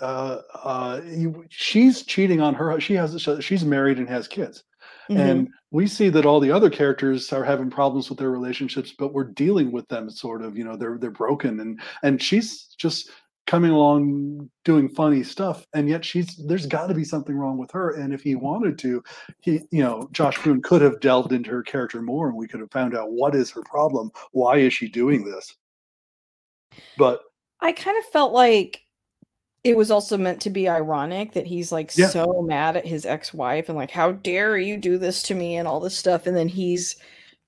uh, 0.00 0.40
uh, 0.62 1.00
she's 1.48 2.04
cheating 2.04 2.40
on 2.40 2.54
her. 2.54 2.78
She 2.80 2.94
has. 2.94 3.20
She's 3.40 3.64
married 3.64 3.98
and 3.98 4.08
has 4.08 4.28
kids. 4.28 4.62
Mhm. 5.10 5.18
and 5.18 5.48
we 5.72 5.88
see 5.88 6.08
that 6.08 6.24
all 6.24 6.38
the 6.38 6.52
other 6.52 6.70
characters 6.70 7.32
are 7.32 7.42
having 7.42 7.68
problems 7.68 8.08
with 8.08 8.18
their 8.18 8.30
relationships 8.30 8.94
but 8.96 9.12
we're 9.12 9.24
dealing 9.24 9.72
with 9.72 9.88
them 9.88 10.08
sort 10.08 10.40
of 10.40 10.56
you 10.56 10.62
know 10.62 10.76
they're 10.76 10.98
they're 10.98 11.10
broken 11.10 11.58
and 11.58 11.80
and 12.04 12.22
she's 12.22 12.66
just 12.78 13.10
coming 13.50 13.72
along 13.72 14.48
doing 14.64 14.88
funny 14.88 15.24
stuff 15.24 15.66
and 15.74 15.88
yet 15.88 16.04
she's 16.04 16.36
there's 16.46 16.66
got 16.66 16.86
to 16.86 16.94
be 16.94 17.02
something 17.02 17.34
wrong 17.34 17.58
with 17.58 17.68
her 17.72 17.96
and 17.96 18.14
if 18.14 18.22
he 18.22 18.36
wanted 18.36 18.78
to 18.78 19.02
he 19.40 19.60
you 19.72 19.82
know 19.82 20.08
josh 20.12 20.40
boone 20.44 20.62
could 20.62 20.80
have 20.80 21.00
delved 21.00 21.32
into 21.32 21.50
her 21.50 21.60
character 21.60 22.00
more 22.00 22.28
and 22.28 22.36
we 22.36 22.46
could 22.46 22.60
have 22.60 22.70
found 22.70 22.96
out 22.96 23.10
what 23.10 23.34
is 23.34 23.50
her 23.50 23.62
problem 23.62 24.08
why 24.30 24.56
is 24.58 24.72
she 24.72 24.88
doing 24.88 25.24
this 25.24 25.56
but 26.96 27.22
I 27.60 27.72
kind 27.72 27.98
of 27.98 28.04
felt 28.04 28.32
like 28.32 28.84
it 29.64 29.76
was 29.76 29.90
also 29.90 30.16
meant 30.16 30.40
to 30.42 30.50
be 30.50 30.68
ironic 30.68 31.32
that 31.32 31.48
he's 31.48 31.72
like 31.72 31.90
Yeah. 31.96 32.06
so 32.06 32.44
mad 32.46 32.76
at 32.76 32.86
his 32.86 33.04
ex-wife 33.04 33.68
and 33.68 33.76
like 33.76 33.90
how 33.90 34.12
dare 34.12 34.58
you 34.58 34.76
do 34.76 34.96
this 34.96 35.24
to 35.24 35.34
me 35.34 35.56
and 35.56 35.66
all 35.66 35.80
this 35.80 35.96
stuff 35.98 36.28
and 36.28 36.36
then 36.36 36.46
he's 36.46 36.94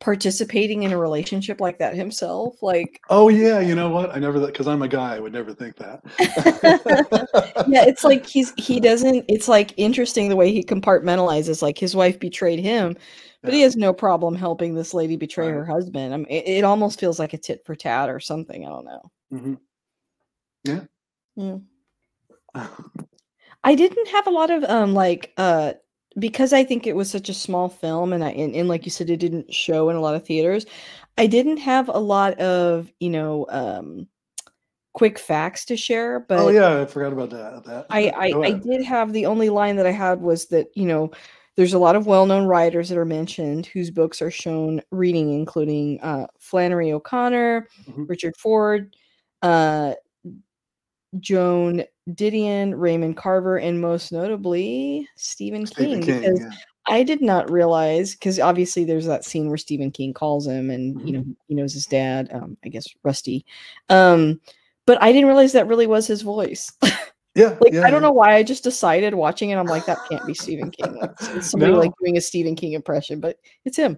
participating 0.02 0.82
in 0.82 0.90
a 0.92 0.98
relationship 0.98 1.60
like 1.60 1.78
that 1.78 1.94
himself 1.94 2.60
like 2.60 3.00
oh 3.08 3.28
yeah 3.28 3.60
you 3.60 3.72
know 3.72 3.88
what 3.88 4.10
i 4.14 4.18
never 4.18 4.40
that 4.40 4.48
because 4.48 4.66
i'm 4.66 4.82
a 4.82 4.88
guy 4.88 5.14
i 5.14 5.20
would 5.20 5.32
never 5.32 5.54
think 5.54 5.76
that 5.76 6.02
yeah 7.68 7.84
it's 7.84 8.02
like 8.02 8.26
he's 8.26 8.52
he 8.56 8.80
doesn't 8.80 9.24
it's 9.28 9.46
like 9.46 9.72
interesting 9.76 10.28
the 10.28 10.34
way 10.34 10.50
he 10.50 10.60
compartmentalizes 10.64 11.62
like 11.62 11.78
his 11.78 11.94
wife 11.94 12.18
betrayed 12.18 12.58
him 12.58 12.96
but 13.42 13.52
he 13.52 13.60
has 13.60 13.76
no 13.76 13.92
problem 13.92 14.34
helping 14.34 14.74
this 14.74 14.92
lady 14.92 15.14
betray 15.16 15.46
Right. 15.46 15.54
her 15.54 15.64
husband 15.64 16.12
i 16.12 16.16
mean 16.16 16.26
it, 16.28 16.48
it 16.48 16.64
almost 16.64 16.98
feels 16.98 17.20
like 17.20 17.32
a 17.32 17.38
tit 17.38 17.62
for 17.64 17.76
tat 17.76 18.08
or 18.10 18.18
something 18.18 18.66
i 18.66 18.68
don't 18.68 18.84
know 18.84 19.10
Mhm. 19.32 19.58
Mm. 21.38 21.62
I 23.64 23.74
didn't 23.76 24.08
have 24.08 24.26
a 24.26 24.30
lot 24.30 24.50
of 24.50 24.64
um 24.64 24.94
like 24.94 25.32
uh 25.36 25.74
because 26.18 26.52
I 26.52 26.64
think 26.64 26.86
it 26.86 26.96
was 26.96 27.10
such 27.10 27.28
a 27.28 27.34
small 27.34 27.68
film, 27.68 28.12
and 28.12 28.24
I 28.24 28.30
and, 28.30 28.54
and 28.54 28.68
like 28.68 28.84
you 28.84 28.90
said, 28.90 29.10
it 29.10 29.18
didn't 29.18 29.52
show 29.52 29.88
in 29.88 29.96
a 29.96 30.00
lot 30.00 30.14
of 30.14 30.26
theaters. 30.26 30.66
I 31.18 31.26
didn't 31.26 31.58
have 31.58 31.88
a 31.88 31.98
lot 31.98 32.38
of 32.40 32.92
you 33.00 33.10
know 33.10 33.46
um, 33.48 34.06
quick 34.92 35.18
facts 35.18 35.64
to 35.66 35.76
share, 35.76 36.20
but 36.20 36.38
Oh 36.38 36.48
yeah, 36.48 36.80
I 36.80 36.84
forgot 36.86 37.12
about 37.12 37.30
that. 37.30 37.64
That 37.64 37.86
I 37.90 38.12
I, 38.16 38.32
I 38.44 38.52
did 38.52 38.84
have 38.84 39.12
the 39.12 39.26
only 39.26 39.48
line 39.48 39.76
that 39.76 39.86
I 39.86 39.92
had 39.92 40.20
was 40.20 40.46
that 40.46 40.68
you 40.74 40.86
know 40.86 41.10
there's 41.56 41.74
a 41.74 41.78
lot 41.78 41.96
of 41.96 42.06
well-known 42.06 42.46
writers 42.46 42.88
that 42.88 42.96
are 42.96 43.04
mentioned 43.04 43.66
whose 43.66 43.90
books 43.90 44.22
are 44.22 44.30
shown 44.30 44.80
reading, 44.90 45.34
including 45.34 46.00
uh, 46.00 46.26
Flannery 46.38 46.92
O'Connor, 46.92 47.68
Mhm. 47.90 48.08
Richard 48.08 48.34
Ford, 48.38 48.96
uh, 49.42 49.92
Joan 51.20 51.84
Didion, 52.10 52.74
Raymond 52.76 53.16
Carver, 53.16 53.58
and 53.58 53.80
most 53.80 54.12
notably 54.12 55.08
Stephen 55.16 55.66
Stephen 55.66 56.02
King. 56.02 56.02
King. 56.02 56.20
Because 56.20 56.40
Yeah. 56.40 56.50
I 56.88 57.04
did 57.04 57.22
not 57.22 57.48
realize 57.50 58.14
because 58.14 58.40
obviously 58.40 58.84
there's 58.84 59.06
that 59.06 59.24
scene 59.24 59.48
where 59.48 59.56
Stephen 59.56 59.90
King 59.92 60.12
calls 60.12 60.46
him, 60.46 60.68
and 60.70 60.96
Mhm. 60.96 61.06
you 61.06 61.12
know 61.12 61.24
he 61.46 61.54
knows 61.54 61.72
his 61.72 61.86
dad. 61.86 62.28
Um, 62.32 62.56
I 62.64 62.68
guess 62.68 62.86
Rusty. 63.04 63.44
Um, 63.88 64.40
but 64.84 65.00
I 65.00 65.12
didn't 65.12 65.28
realize 65.28 65.52
that 65.52 65.68
really 65.68 65.86
was 65.86 66.06
his 66.06 66.22
voice. 66.22 66.72
Yeah. 67.34 67.56
like 67.62 67.72
yeah, 67.72 67.80
I 67.80 67.90
don't 67.90 68.02
yeah. 68.02 68.08
know 68.08 68.12
why 68.12 68.34
I 68.34 68.42
just 68.42 68.62
decided 68.62 69.14
watching 69.14 69.48
it. 69.48 69.56
I'm 69.56 69.64
like 69.64 69.86
that 69.86 69.96
can't 70.10 70.26
be 70.26 70.34
Stephen 70.34 70.70
King. 70.78 70.96
Like, 71.00 71.18
somebody 71.40 71.72
like 71.72 71.92
doing 71.98 72.18
a 72.18 72.20
Stephen 72.20 72.54
King 72.54 72.74
impression, 72.74 73.20
but 73.20 73.38
it's 73.64 73.78
him. 73.78 73.96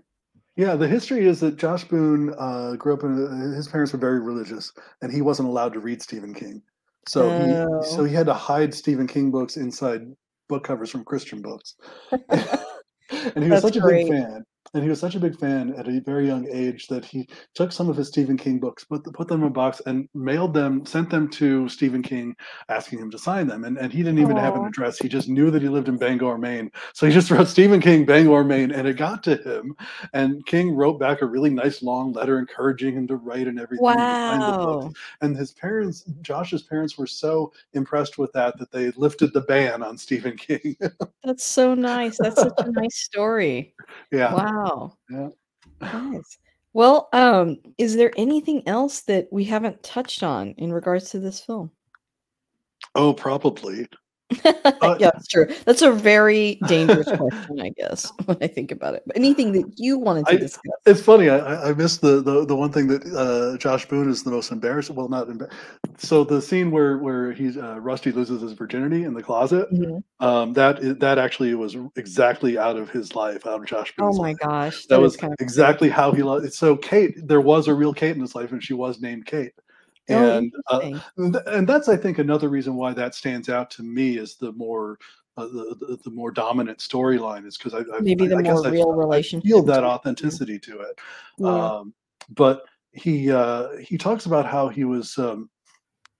Yeah, 0.54 0.76
the 0.76 0.86
history 0.86 1.26
is 1.26 1.40
that 1.40 1.56
Josh 1.56 1.82
Boone 1.82 2.32
uh, 2.38 2.76
grew 2.76 2.94
up 2.94 3.02
in 3.02 3.26
a, 3.26 3.56
his 3.56 3.66
parents 3.66 3.92
were 3.92 3.98
very 3.98 4.20
religious, 4.20 4.72
and 5.02 5.12
he 5.12 5.20
wasn't 5.20 5.48
allowed 5.48 5.72
to 5.72 5.80
read 5.80 6.00
Stephen 6.00 6.32
King. 6.32 6.62
So 7.08 7.30
he 7.30 7.86
so 7.88 8.00
Oh. 8.02 8.04
he 8.04 8.14
had 8.14 8.26
to 8.26 8.34
hide 8.34 8.74
Stephen 8.74 9.06
King 9.06 9.30
books 9.30 9.56
inside 9.56 10.02
book 10.48 10.64
covers 10.64 10.90
from 10.90 11.04
Christian 11.04 11.42
books. 11.42 11.76
and 12.30 13.44
he 13.44 13.50
was 13.50 13.62
such 13.62 13.76
a 13.76 13.80
great. 13.80 14.08
big 14.10 14.22
fan. 14.22 14.44
And 14.74 14.82
he 14.82 14.88
was 14.88 14.98
such 15.00 15.14
a 15.14 15.20
big 15.20 15.38
fan 15.38 15.72
at 15.78 15.86
a 15.88 16.00
very 16.00 16.26
young 16.26 16.48
age 16.50 16.88
that 16.88 17.04
he 17.04 17.28
took 17.54 17.70
some 17.72 17.88
of 17.88 17.96
his 17.96 18.08
Stephen 18.08 18.36
King 18.36 18.58
books, 18.58 18.82
put 18.84 19.04
put 19.14 19.28
them 19.28 19.42
in 19.42 19.46
a 19.46 19.50
box, 19.50 19.80
and 19.86 20.08
mailed 20.14 20.52
them, 20.52 20.84
sent 20.84 21.10
them 21.10 21.28
to 21.30 21.68
Stephen 21.68 22.02
King, 22.02 22.34
asking 22.68 22.98
him 22.98 23.10
to 23.12 23.18
sign 23.18 23.46
them. 23.46 23.64
And 23.64 23.78
and 23.78 23.92
he 23.92 23.98
didn't 24.02 24.18
even 24.18 24.36
have 24.36 24.56
an 24.56 24.64
address. 24.66 24.98
He 24.98 25.08
just 25.08 25.28
knew 25.28 25.50
that 25.52 25.62
he 25.62 25.68
lived 25.68 25.88
in 25.88 25.96
Bangor, 25.96 26.38
Maine. 26.38 26.72
So 26.92 27.06
he 27.06 27.12
just 27.12 27.30
wrote 27.30 27.46
Stephen 27.48 27.80
King, 27.80 28.04
Bangor, 28.04 28.42
Maine, 28.44 28.72
and 28.72 28.88
it 28.88 28.96
got 28.96 29.22
to 29.24 29.36
him. 29.36 29.76
And 30.12 30.44
King 30.46 30.74
wrote 30.74 30.98
back 30.98 31.22
a 31.22 31.26
really 31.26 31.50
nice 31.50 31.82
long 31.82 32.12
letter 32.12 32.38
encouraging 32.40 32.94
him 32.94 33.06
to 33.06 33.16
write 33.16 33.46
and 33.46 33.60
everything. 33.60 33.86
and 33.86 33.98
to 33.98 34.14
sign 34.14 34.40
the 34.40 34.58
books 34.58 34.84
Wow. 34.86 34.92
and 35.20 35.36
his 35.36 35.52
parents 35.52 36.04
josh's 36.22 36.62
parents 36.62 36.98
were 36.98 37.06
so 37.06 37.52
impressed 37.74 38.18
with 38.18 38.32
that 38.32 38.58
that 38.58 38.70
they 38.72 38.90
lifted 38.92 39.32
the 39.32 39.42
ban 39.42 39.82
on 39.82 39.96
stephen 39.96 40.36
king 40.36 40.76
That's 41.24 41.44
so 41.44 41.74
nice. 41.74 42.18
That's 42.18 42.40
such 42.40 42.52
a 42.58 42.70
nice 42.72 42.96
story. 42.96 43.74
yeah 44.10 44.34
Wow. 44.34 44.63
Yeah 45.10 45.28
Nice. 45.80 46.38
Well, 46.72 47.08
um, 47.12 47.58
is 47.78 47.94
there 47.94 48.12
anything 48.16 48.66
else 48.66 49.02
that 49.02 49.28
we 49.30 49.44
haven't 49.44 49.82
touched 49.82 50.22
on 50.22 50.54
in 50.58 50.72
regards 50.72 51.10
to 51.10 51.20
this 51.20 51.40
film? 51.40 51.70
oh 52.94 53.12
probably 53.12 53.86
yeah, 54.44 54.96
that's 55.12 55.26
true. 55.28 55.46
That's 55.64 55.82
a 55.82 55.92
very 55.92 56.56
dangerous 56.66 57.06
question, 57.06 57.60
I 57.60 57.70
guess, 57.70 58.10
when 58.24 58.36
I 58.40 58.46
think 58.46 58.70
about 58.72 58.94
it. 58.94 59.02
But 59.06 59.16
anything 59.16 59.52
that 59.52 59.72
you 59.76 59.98
wanted 59.98 60.26
to 60.26 60.32
I- 60.32 60.36
discuss? 60.36 60.72
it's 60.86 61.00
funny 61.00 61.30
i 61.30 61.70
i 61.70 61.72
missed 61.72 62.02
the, 62.02 62.20
the 62.20 62.44
the 62.44 62.54
one 62.54 62.70
thing 62.70 62.86
that 62.88 63.02
uh 63.16 63.56
josh 63.56 63.86
boone 63.88 64.08
is 64.10 64.22
the 64.22 64.30
most 64.30 64.50
embarrassed. 64.52 64.90
well 64.90 65.08
not 65.08 65.28
embar- 65.28 65.50
so 65.96 66.24
the 66.24 66.42
scene 66.42 66.70
where 66.70 66.98
where 66.98 67.32
he's 67.32 67.56
uh, 67.56 67.78
rusty 67.80 68.12
loses 68.12 68.42
his 68.42 68.52
virginity 68.52 69.04
in 69.04 69.14
the 69.14 69.22
closet 69.22 69.70
Mhm. 69.72 70.02
um 70.20 70.52
that 70.52 70.98
that 71.00 71.18
actually 71.18 71.54
was 71.54 71.76
exactly 71.96 72.58
out 72.58 72.76
of 72.76 72.90
his 72.90 73.14
life 73.14 73.46
out 73.46 73.60
of 73.60 73.66
josh 73.66 73.94
Boone's. 73.96 74.16
Oh 74.18 74.22
my 74.22 74.28
life. 74.30 74.38
gosh, 74.40 74.86
That 74.86 75.00
was 75.00 75.16
kind 75.16 75.32
of 75.32 75.38
exactly 75.40 75.88
how 75.88 76.12
he 76.12 76.22
loved 76.22 76.44
it. 76.44 76.52
so 76.54 76.76
kate 76.76 77.14
there 77.26 77.40
was 77.40 77.66
a 77.68 77.74
real 77.74 77.94
kate 77.94 78.14
in 78.14 78.20
his 78.20 78.34
life 78.34 78.52
and 78.52 78.62
she 78.62 78.74
was 78.74 79.00
named 79.00 79.24
kate 79.26 79.52
oh, 80.10 80.38
and 80.38 80.52
uh. 80.68 80.98
And 81.46 81.66
that's 81.68 81.88
i 81.88 81.96
think 81.96 82.18
another 82.18 82.48
reason 82.48 82.74
why 82.74 82.92
that 82.94 83.14
stands 83.14 83.48
out 83.48 83.70
to 83.72 83.82
me 83.82 84.18
is 84.18 84.36
the 84.36 84.52
more 84.52 84.98
uh, 85.36 85.46
the, 85.46 85.76
the 85.80 85.98
the 86.04 86.10
more 86.10 86.30
dominant 86.30 86.78
storyline 86.78 87.44
is 87.46 87.56
because 87.58 87.74
I, 87.74 87.80
I 87.96 88.00
Maybe 88.00 88.26
the 88.28 88.36
I 88.36 88.42
more 88.42 88.66
I- 88.66 88.70
real 88.70 88.92
I 88.92 88.96
relationship. 88.96 89.46
feel 89.46 89.62
that 89.64 89.82
authenticity 89.84 90.58
to 90.60 90.80
it 90.80 90.98
Yeah. 91.38 91.48
um, 91.78 91.94
but 92.30 92.62
he 92.92 93.32
uh, 93.32 93.76
he 93.78 93.98
talks 93.98 94.26
about 94.26 94.46
how 94.46 94.68
he 94.68 94.84
was 94.84 95.18
um, 95.18 95.50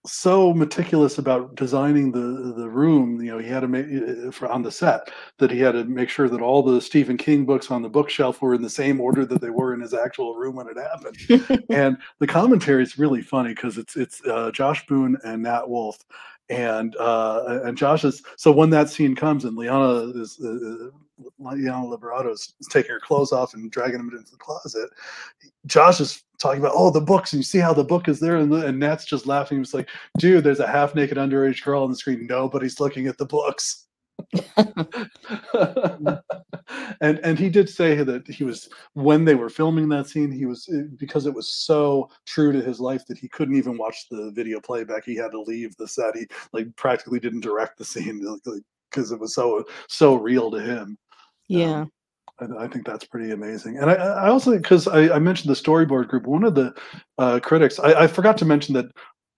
so 0.05 0.53
meticulous 0.53 1.17
about 1.17 1.55
designing 1.55 2.11
the 2.11 2.53
the 2.55 2.69
room 2.69 3.21
you 3.21 3.31
know 3.31 3.37
he 3.37 3.47
had 3.47 3.61
to 3.61 3.67
make 3.67 3.85
uh, 3.85 4.31
for 4.31 4.47
on 4.47 4.61
the 4.61 4.71
set 4.71 5.09
that 5.37 5.51
he 5.51 5.59
had 5.59 5.73
to 5.73 5.83
make 5.85 6.09
sure 6.09 6.29
that 6.29 6.41
all 6.41 6.63
the 6.63 6.81
Stephen 6.81 7.17
King 7.17 7.45
books 7.45 7.71
on 7.71 7.81
the 7.81 7.89
bookshelf 7.89 8.41
were 8.41 8.53
in 8.53 8.61
the 8.61 8.69
same 8.69 9.01
order 9.01 9.25
that 9.25 9.41
they 9.41 9.49
were 9.49 9.73
in 9.73 9.81
his 9.81 9.93
actual 9.93 10.35
room 10.35 10.55
when 10.55 10.67
it 10.67 10.77
happened. 10.77 11.65
And 11.69 11.97
the 12.19 12.27
commentary 12.27 12.83
is 12.83 12.97
really 12.97 13.21
funny 13.21 13.49
because 13.49 13.77
it's 13.77 13.95
it's 13.95 14.21
uh, 14.25 14.51
Josh 14.51 14.85
Boone 14.87 15.17
and 15.23 15.43
Nat 15.43 15.67
Wolff, 15.67 15.97
and 16.49 16.95
uh, 16.97 17.61
and 17.63 17.77
Josh 17.77 18.03
is 18.03 18.23
so 18.37 18.51
when 18.51 18.69
that 18.69 18.89
scene 18.89 19.15
comes 19.15 19.45
and 19.45 19.57
Liana 19.57 20.11
is 20.15 20.39
uh, 20.39 20.89
Liana 21.39 21.85
Liberato 21.85 22.31
is 22.31 22.53
taking 22.69 22.91
her 22.91 22.99
clothes 22.99 23.31
off 23.31 23.53
and 23.53 23.71
dragging 23.71 23.97
them 23.97 24.09
into 24.09 24.31
the 24.31 24.37
closet, 24.37 24.89
Josh 25.65 26.01
is 26.01 26.23
talking 26.39 26.59
about 26.59 26.73
oh 26.75 26.91
the 26.91 27.01
books 27.01 27.33
and 27.33 27.39
you 27.39 27.43
see 27.43 27.59
how 27.59 27.73
the 27.73 27.83
book 27.83 28.07
is 28.07 28.19
there 28.19 28.37
and, 28.37 28.53
and 28.53 28.79
Nat's 28.79 29.05
just 29.05 29.25
laughing. 29.25 29.57
He's 29.57 29.73
like, 29.73 29.89
dude, 30.17 30.43
there's 30.43 30.59
a 30.59 30.67
half 30.67 30.95
naked 30.95 31.17
underage 31.17 31.63
girl 31.63 31.83
on 31.83 31.89
the 31.89 31.95
screen. 31.95 32.27
Nobody's 32.27 32.79
looking 32.79 33.07
at 33.07 33.17
the 33.17 33.25
books. 33.25 33.83
and 37.01 37.19
and 37.19 37.37
he 37.37 37.49
did 37.49 37.69
say 37.69 38.01
that 38.01 38.25
he 38.27 38.45
was 38.45 38.69
when 38.93 39.25
they 39.25 39.35
were 39.35 39.49
filming 39.49 39.89
that 39.89 40.07
scene 40.07 40.31
he 40.31 40.45
was 40.45 40.69
eh, 40.73 40.83
because 40.97 41.25
it 41.25 41.33
was 41.33 41.49
so 41.49 42.09
true 42.25 42.53
to 42.53 42.61
his 42.61 42.79
life 42.79 43.05
that 43.05 43.17
he 43.17 43.27
couldn't 43.27 43.57
even 43.57 43.77
watch 43.77 44.07
the 44.09 44.31
video 44.33 44.61
playback 44.61 45.03
he 45.03 45.15
had 45.15 45.31
to 45.31 45.41
leave 45.41 45.75
the 45.75 45.87
set 45.87 46.15
he 46.15 46.25
like 46.53 46.73
practically 46.77 47.19
didn't 47.19 47.41
direct 47.41 47.77
the 47.77 47.83
scene 47.83 48.25
because 48.89 49.11
it 49.11 49.19
was 49.19 49.35
so 49.35 49.65
so 49.89 50.15
real 50.15 50.49
to 50.49 50.59
him 50.59 50.97
yeah. 51.47 51.85
I, 52.39 52.65
I 52.65 52.67
think 52.67 52.85
that's 52.85 53.05
pretty 53.05 53.31
amazing 53.31 53.77
and 53.77 53.89
i 53.89 53.93
i 53.95 54.29
also 54.29 54.57
because 54.57 54.87
I, 54.87 55.15
I 55.15 55.19
mentioned 55.19 55.49
the 55.49 55.61
storyboard 55.61 56.07
group 56.07 56.25
one 56.27 56.43
of 56.43 56.55
the 56.55 56.73
uh, 57.17 57.39
critics 57.41 57.79
I, 57.79 58.03
I 58.03 58.07
forgot 58.07 58.37
to 58.39 58.45
mention 58.45 58.73
that 58.75 58.87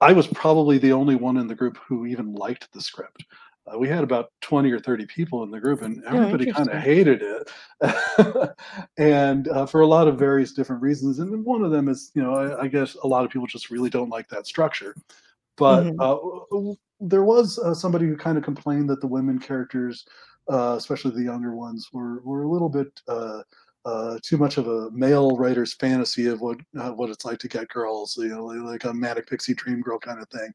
i 0.01 0.11
was 0.13 0.27
probably 0.27 0.77
the 0.77 0.93
only 0.93 1.15
one 1.15 1.37
in 1.37 1.47
the 1.47 1.55
group 1.55 1.77
who 1.87 2.05
even 2.05 2.33
liked 2.33 2.71
the 2.73 2.81
script 2.81 3.23
uh, 3.67 3.77
we 3.77 3.87
had 3.87 4.03
about 4.03 4.31
20 4.41 4.71
or 4.71 4.79
30 4.79 5.05
people 5.05 5.43
in 5.43 5.51
the 5.51 5.59
group 5.59 5.81
and 5.81 6.01
Oh, 6.07 6.15
everybody 6.15 6.45
kind 6.51 6.69
of 6.69 6.79
hated 6.81 7.21
it 7.21 8.49
and 8.97 9.47
uh, 9.49 9.65
for 9.65 9.81
a 9.81 9.87
lot 9.87 10.07
of 10.07 10.17
various 10.17 10.53
different 10.53 10.81
reasons 10.81 11.19
and 11.19 11.45
one 11.45 11.63
of 11.63 11.71
them 11.71 11.89
is 11.89 12.11
you 12.15 12.23
know 12.23 12.33
I, 12.33 12.63
I 12.63 12.67
guess 12.67 12.95
a 13.03 13.07
lot 13.07 13.25
of 13.25 13.31
people 13.31 13.47
just 13.47 13.69
really 13.69 13.89
don't 13.89 14.09
like 14.09 14.27
that 14.29 14.47
structure 14.47 14.95
but 15.57 15.85
Mhm. 15.85 15.99
There 16.99 17.23
was 17.23 17.59
uh, 17.59 17.73
somebody 17.73 18.05
who 18.07 18.17
kind 18.17 18.37
of 18.37 18.43
complained 18.43 18.89
that 18.89 19.01
the 19.01 19.07
women 19.07 19.39
characters 19.39 20.05
uh, 20.49 20.75
especially 20.77 21.11
the 21.11 21.23
younger 21.23 21.55
ones 21.55 21.89
were 21.93 22.21
were 22.21 22.43
a 22.43 22.49
little 22.49 22.69
bit 22.69 22.87
uh, 23.07 23.41
uh, 23.85 24.17
too 24.21 24.37
much 24.37 24.57
of 24.57 24.67
a 24.67 24.91
male 24.91 25.37
writer's 25.37 25.73
fantasy 25.75 26.27
of 26.27 26.41
what 26.41 26.57
uh, 26.79 26.91
what 26.91 27.09
it's 27.09 27.25
like 27.25 27.37
to 27.39 27.47
get 27.47 27.67
girls, 27.69 28.17
you 28.17 28.27
know, 28.29 28.45
like, 28.45 28.83
a 28.83 28.93
manic 28.93 29.27
pixie 29.27 29.53
dream 29.53 29.81
girl 29.81 29.97
kind 29.99 30.21
of 30.21 30.29
thing. 30.29 30.51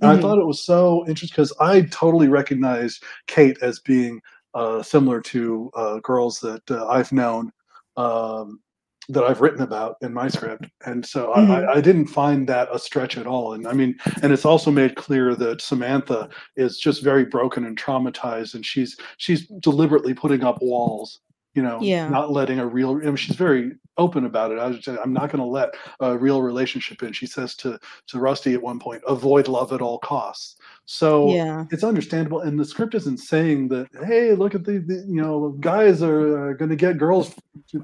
And 0.00 0.10
I 0.10 0.16
Mhm. 0.16 0.20
thought 0.20 0.38
it 0.38 0.46
was 0.46 0.62
so 0.62 1.04
interesting 1.08 1.34
because 1.34 1.52
I 1.60 1.82
totally 1.82 2.28
recognized 2.28 3.02
Kate 3.26 3.56
as 3.62 3.80
being 3.80 4.20
uh, 4.54 4.82
similar 4.82 5.20
to 5.22 5.70
uh, 5.74 5.98
girls 6.00 6.40
that 6.40 6.70
uh, 6.70 6.86
I've 6.88 7.10
known 7.12 7.52
um, 7.96 8.60
that 9.08 9.24
I've 9.24 9.40
written 9.40 9.62
about 9.62 9.96
in 10.00 10.12
my 10.14 10.28
script, 10.28 10.66
and 10.86 11.04
so 11.04 11.32
I, 11.34 11.40
Mhm. 11.40 11.68
I, 11.68 11.72
I 11.74 11.80
didn't 11.80 12.06
find 12.06 12.48
that 12.48 12.68
a 12.72 12.78
stretch 12.78 13.16
at 13.18 13.26
all. 13.26 13.52
And 13.54 13.66
I 13.66 13.72
mean, 13.72 13.96
and 14.22 14.32
it's 14.32 14.44
also 14.44 14.70
made 14.70 14.96
clear 14.96 15.34
that 15.34 15.60
Samantha 15.60 16.28
is 16.56 16.78
just 16.78 17.02
very 17.02 17.24
broken 17.24 17.64
and 17.66 17.78
traumatized, 17.78 18.54
and 18.54 18.64
she's 18.64 18.96
she's 19.18 19.46
deliberately 19.60 20.14
putting 20.14 20.42
up 20.44 20.60
walls. 20.62 21.20
You 21.54 21.62
know, 21.62 21.78
Yeah. 21.80 22.08
not 22.08 22.32
letting 22.32 22.58
a 22.58 22.66
real. 22.66 22.92
I 22.96 23.04
mean, 23.04 23.14
she's 23.16 23.36
very 23.36 23.72
open 23.96 24.24
about 24.24 24.50
it. 24.50 24.58
I 24.58 24.66
was 24.66 24.80
just, 24.80 24.98
I'm 25.00 25.12
not 25.12 25.30
going 25.30 25.38
to 25.38 25.44
let 25.48 25.68
a 26.00 26.18
real 26.18 26.42
relationship 26.42 27.04
in. 27.04 27.12
She 27.12 27.26
says 27.26 27.54
to 27.56 27.78
to 28.08 28.18
Rusty 28.18 28.54
at 28.54 28.62
one 28.62 28.80
point, 28.80 29.02
avoid 29.06 29.46
love 29.46 29.72
at 29.72 29.80
all 29.80 29.98
costs. 29.98 30.56
So 30.86 31.30
Yeah. 31.30 31.64
it's 31.70 31.84
understandable 31.84 32.40
and 32.40 32.58
the 32.58 32.64
script 32.64 32.94
isn't 32.94 33.18
saying 33.18 33.68
that 33.68 33.88
hey 34.04 34.34
look 34.34 34.54
at 34.54 34.64
the, 34.64 34.78
the 34.78 35.04
you 35.08 35.20
know 35.20 35.56
guys 35.60 36.02
are 36.02 36.50
uh, 36.50 36.52
going 36.52 36.68
to 36.68 36.76
get 36.76 36.98
girls 36.98 37.34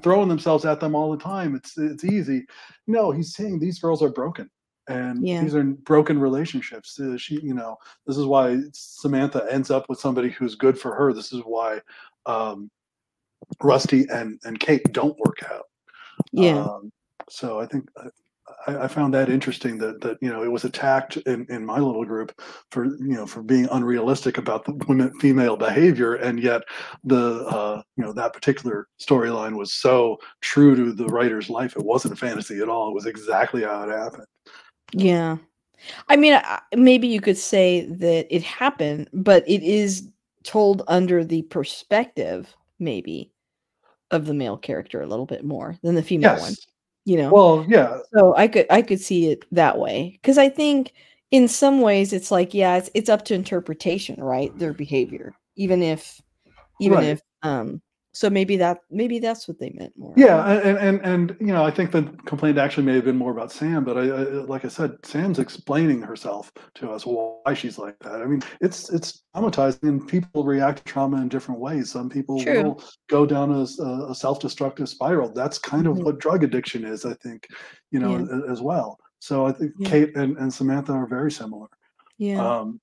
throwing 0.03 0.29
themselves 0.29 0.65
at 0.65 0.79
them 0.79 0.93
all 0.95 1.11
the 1.11 1.17
time 1.17 1.55
it's 1.55 1.77
it's 1.77 2.03
easy 2.03 2.45
no 2.85 3.11
he's 3.11 3.33
saying 3.33 3.57
these 3.57 3.79
girls 3.79 4.03
are 4.03 4.09
broken 4.09 4.47
and 4.87 5.25
Yeah. 5.25 5.41
these 5.41 5.55
are 5.55 5.63
broken 5.63 6.19
relationships 6.19 6.99
uh, 6.99 7.17
she 7.17 7.39
you 7.41 7.55
know 7.55 7.75
this 8.05 8.17
is 8.17 8.25
why 8.25 8.59
samantha 8.73 9.47
ends 9.49 9.71
up 9.71 9.89
with 9.89 9.99
somebody 9.99 10.29
who's 10.29 10.53
good 10.55 10.77
for 10.77 10.93
her 10.93 11.11
this 11.11 11.33
is 11.33 11.41
why 11.43 11.81
um 12.27 12.69
rusty 13.63 14.05
and 14.09 14.39
and 14.43 14.59
kate 14.59 14.93
don't 14.93 15.17
work 15.17 15.39
out 15.51 15.65
Yeah. 16.31 16.63
um, 16.63 16.91
so 17.29 17.59
I 17.59 17.65
think 17.65 17.89
I, 18.67 18.83
I, 18.83 18.87
found 18.87 19.13
that 19.13 19.29
interesting 19.29 19.77
that 19.79 20.01
that 20.01 20.17
you 20.21 20.29
know 20.29 20.43
it 20.43 20.51
was 20.51 20.63
attacked 20.63 21.17
in, 21.17 21.45
in 21.49 21.65
my 21.65 21.79
little 21.79 22.05
group 22.05 22.39
for 22.71 22.85
you 22.85 23.15
know 23.15 23.25
for 23.25 23.41
being 23.41 23.67
unrealistic 23.71 24.37
about 24.37 24.65
the 24.65 24.73
women 24.87 25.13
female 25.19 25.57
behavior, 25.57 26.15
and 26.15 26.39
yet 26.39 26.63
the 27.03 27.45
uh, 27.45 27.81
you 27.97 28.03
know 28.03 28.13
that 28.13 28.33
particular 28.33 28.87
storyline 28.99 29.57
was 29.57 29.73
so 29.73 30.17
true 30.41 30.75
to 30.75 30.93
the 30.93 31.07
writer's 31.07 31.49
life. 31.49 31.75
It 31.75 31.85
wasn't 31.85 32.17
fantasy 32.17 32.59
at 32.61 32.69
all. 32.69 32.89
It 32.89 32.95
was 32.95 33.05
exactly 33.05 33.63
how 33.63 33.83
it 33.83 33.91
happened. 33.91 34.27
Yeah. 34.93 35.37
I 36.09 36.15
mean, 36.15 36.39
maybe 36.75 37.07
you 37.07 37.21
could 37.21 37.37
say 37.37 37.85
that 37.85 38.27
it 38.29 38.43
happened, 38.43 39.09
but 39.13 39.43
it 39.47 39.63
is 39.63 40.07
told 40.43 40.83
under 40.87 41.23
the 41.23 41.41
perspective, 41.43 42.55
maybe, 42.79 43.31
of 44.11 44.25
the 44.25 44.33
male 44.33 44.57
character 44.57 45.01
a 45.01 45.07
little 45.07 45.25
bit 45.25 45.43
more 45.43 45.77
than 45.81 45.95
the 45.95 46.03
female 46.03 46.33
yes. 46.33 46.41
one. 46.41 46.55
You 47.05 47.17
know. 47.17 47.31
Well, 47.31 47.65
yeah. 47.67 47.97
So 48.13 48.35
I 48.35 48.47
could 48.47 48.67
I 48.69 48.81
could 48.81 49.01
see 49.01 49.31
it 49.31 49.45
that 49.51 49.77
way 49.79 50.19
because 50.21 50.37
I 50.37 50.49
think 50.49 50.93
in 51.31 51.47
some 51.47 51.81
ways 51.81 52.13
it's 52.13 52.29
like 52.29 52.53
yeah 52.53 52.77
it's 52.77 52.89
it's 52.93 53.09
up 53.09 53.25
to 53.25 53.33
interpretation 53.33 54.21
right 54.21 54.55
their 54.59 54.73
behavior 54.73 55.33
even 55.55 55.81
if 55.81 56.21
even 56.79 56.97
right. 56.97 57.07
if 57.07 57.21
um 57.41 57.81
so 58.13 58.29
maybe 58.29 58.57
that 58.57 58.79
maybe 58.89 59.19
that's 59.19 59.47
what 59.47 59.57
they 59.57 59.71
meant 59.73 59.93
more. 59.97 60.13
Yeah, 60.17 60.45
and 60.49 60.77
and 60.77 61.01
and 61.05 61.37
you 61.39 61.53
know, 61.53 61.63
I 61.63 61.71
think 61.71 61.91
the 61.91 62.03
complaint 62.25 62.57
actually 62.57 62.85
may 62.85 62.95
have 62.95 63.05
been 63.05 63.17
more 63.17 63.31
about 63.31 63.51
Sam, 63.51 63.83
but 63.83 63.97
I, 63.97 64.01
I 64.01 64.23
like 64.43 64.65
I 64.65 64.67
said, 64.67 64.97
Sam's 65.03 65.39
explaining 65.39 66.01
herself 66.01 66.51
to 66.75 66.91
us 66.91 67.05
why 67.05 67.53
she's 67.53 67.77
like 67.77 67.97
that. 67.99 68.21
I 68.21 68.25
mean, 68.25 68.41
it's 68.59 68.89
it's 68.89 69.23
traumatizing, 69.35 69.83
and 69.83 70.07
people 70.07 70.43
react 70.43 70.79
to 70.79 70.83
trauma 70.83 71.21
in 71.21 71.29
different 71.29 71.61
ways. 71.61 71.89
Some 71.89 72.09
people 72.09 72.41
True. 72.43 72.63
will 72.63 72.83
go 73.09 73.25
down 73.25 73.51
a, 73.51 73.65
a 74.11 74.15
self-destructive 74.15 74.89
spiral. 74.89 75.31
That's 75.33 75.57
kind 75.57 75.87
of 75.87 75.95
mm-hmm. 75.95 76.05
what 76.05 76.19
drug 76.19 76.43
addiction 76.43 76.83
is, 76.83 77.05
I 77.05 77.13
think, 77.13 77.47
you 77.91 77.99
know, 77.99 78.17
yeah. 78.17 78.51
as 78.51 78.61
well. 78.61 78.97
So 79.19 79.45
I 79.45 79.51
think 79.53 79.71
yeah. 79.77 79.89
Kate 79.89 80.17
and, 80.17 80.37
and 80.37 80.53
Samantha 80.53 80.91
are 80.93 81.07
very 81.07 81.31
similar. 81.31 81.67
Yeah. 82.17 82.45
Um, 82.45 82.81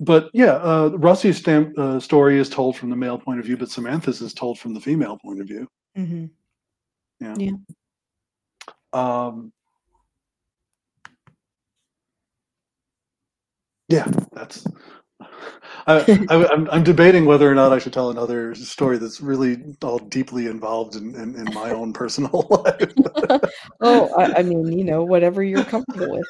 but 0.00 0.30
yeah, 0.32 0.54
uh, 0.54 0.88
Rusty's 0.94 1.36
stamp, 1.36 1.78
uh, 1.78 2.00
story 2.00 2.38
is 2.38 2.48
told 2.48 2.76
from 2.76 2.88
the 2.88 2.96
male 2.96 3.18
point 3.18 3.38
of 3.38 3.44
view, 3.44 3.58
but 3.58 3.70
Samantha's 3.70 4.22
is 4.22 4.32
told 4.32 4.58
from 4.58 4.72
the 4.72 4.80
female 4.80 5.18
point 5.18 5.40
of 5.40 5.46
view. 5.46 5.68
Mm-hmm. 5.96 6.26
Yeah. 7.20 7.34
Yeah. 7.36 7.52
Um, 8.92 9.52
yeah, 13.88 14.10
that's. 14.32 14.64
I, 15.86 16.26
I, 16.30 16.76
am 16.76 16.82
debating 16.82 17.26
whether 17.26 17.50
or 17.50 17.54
not 17.54 17.72
I 17.72 17.78
should 17.78 17.92
tell 17.92 18.10
another 18.10 18.54
story 18.54 18.96
that's 18.96 19.20
really 19.20 19.58
all 19.82 19.98
deeply 19.98 20.46
involved 20.46 20.96
in, 20.96 21.14
in, 21.14 21.34
in 21.34 21.52
my 21.54 21.72
own 21.72 21.92
personal 21.92 22.46
life. 22.64 22.92
oh, 23.80 24.14
I, 24.14 24.38
I, 24.38 24.42
mean, 24.42 24.76
you 24.76 24.84
know, 24.84 25.04
whatever 25.04 25.42
you're 25.42 25.64
comfortable 25.64 26.22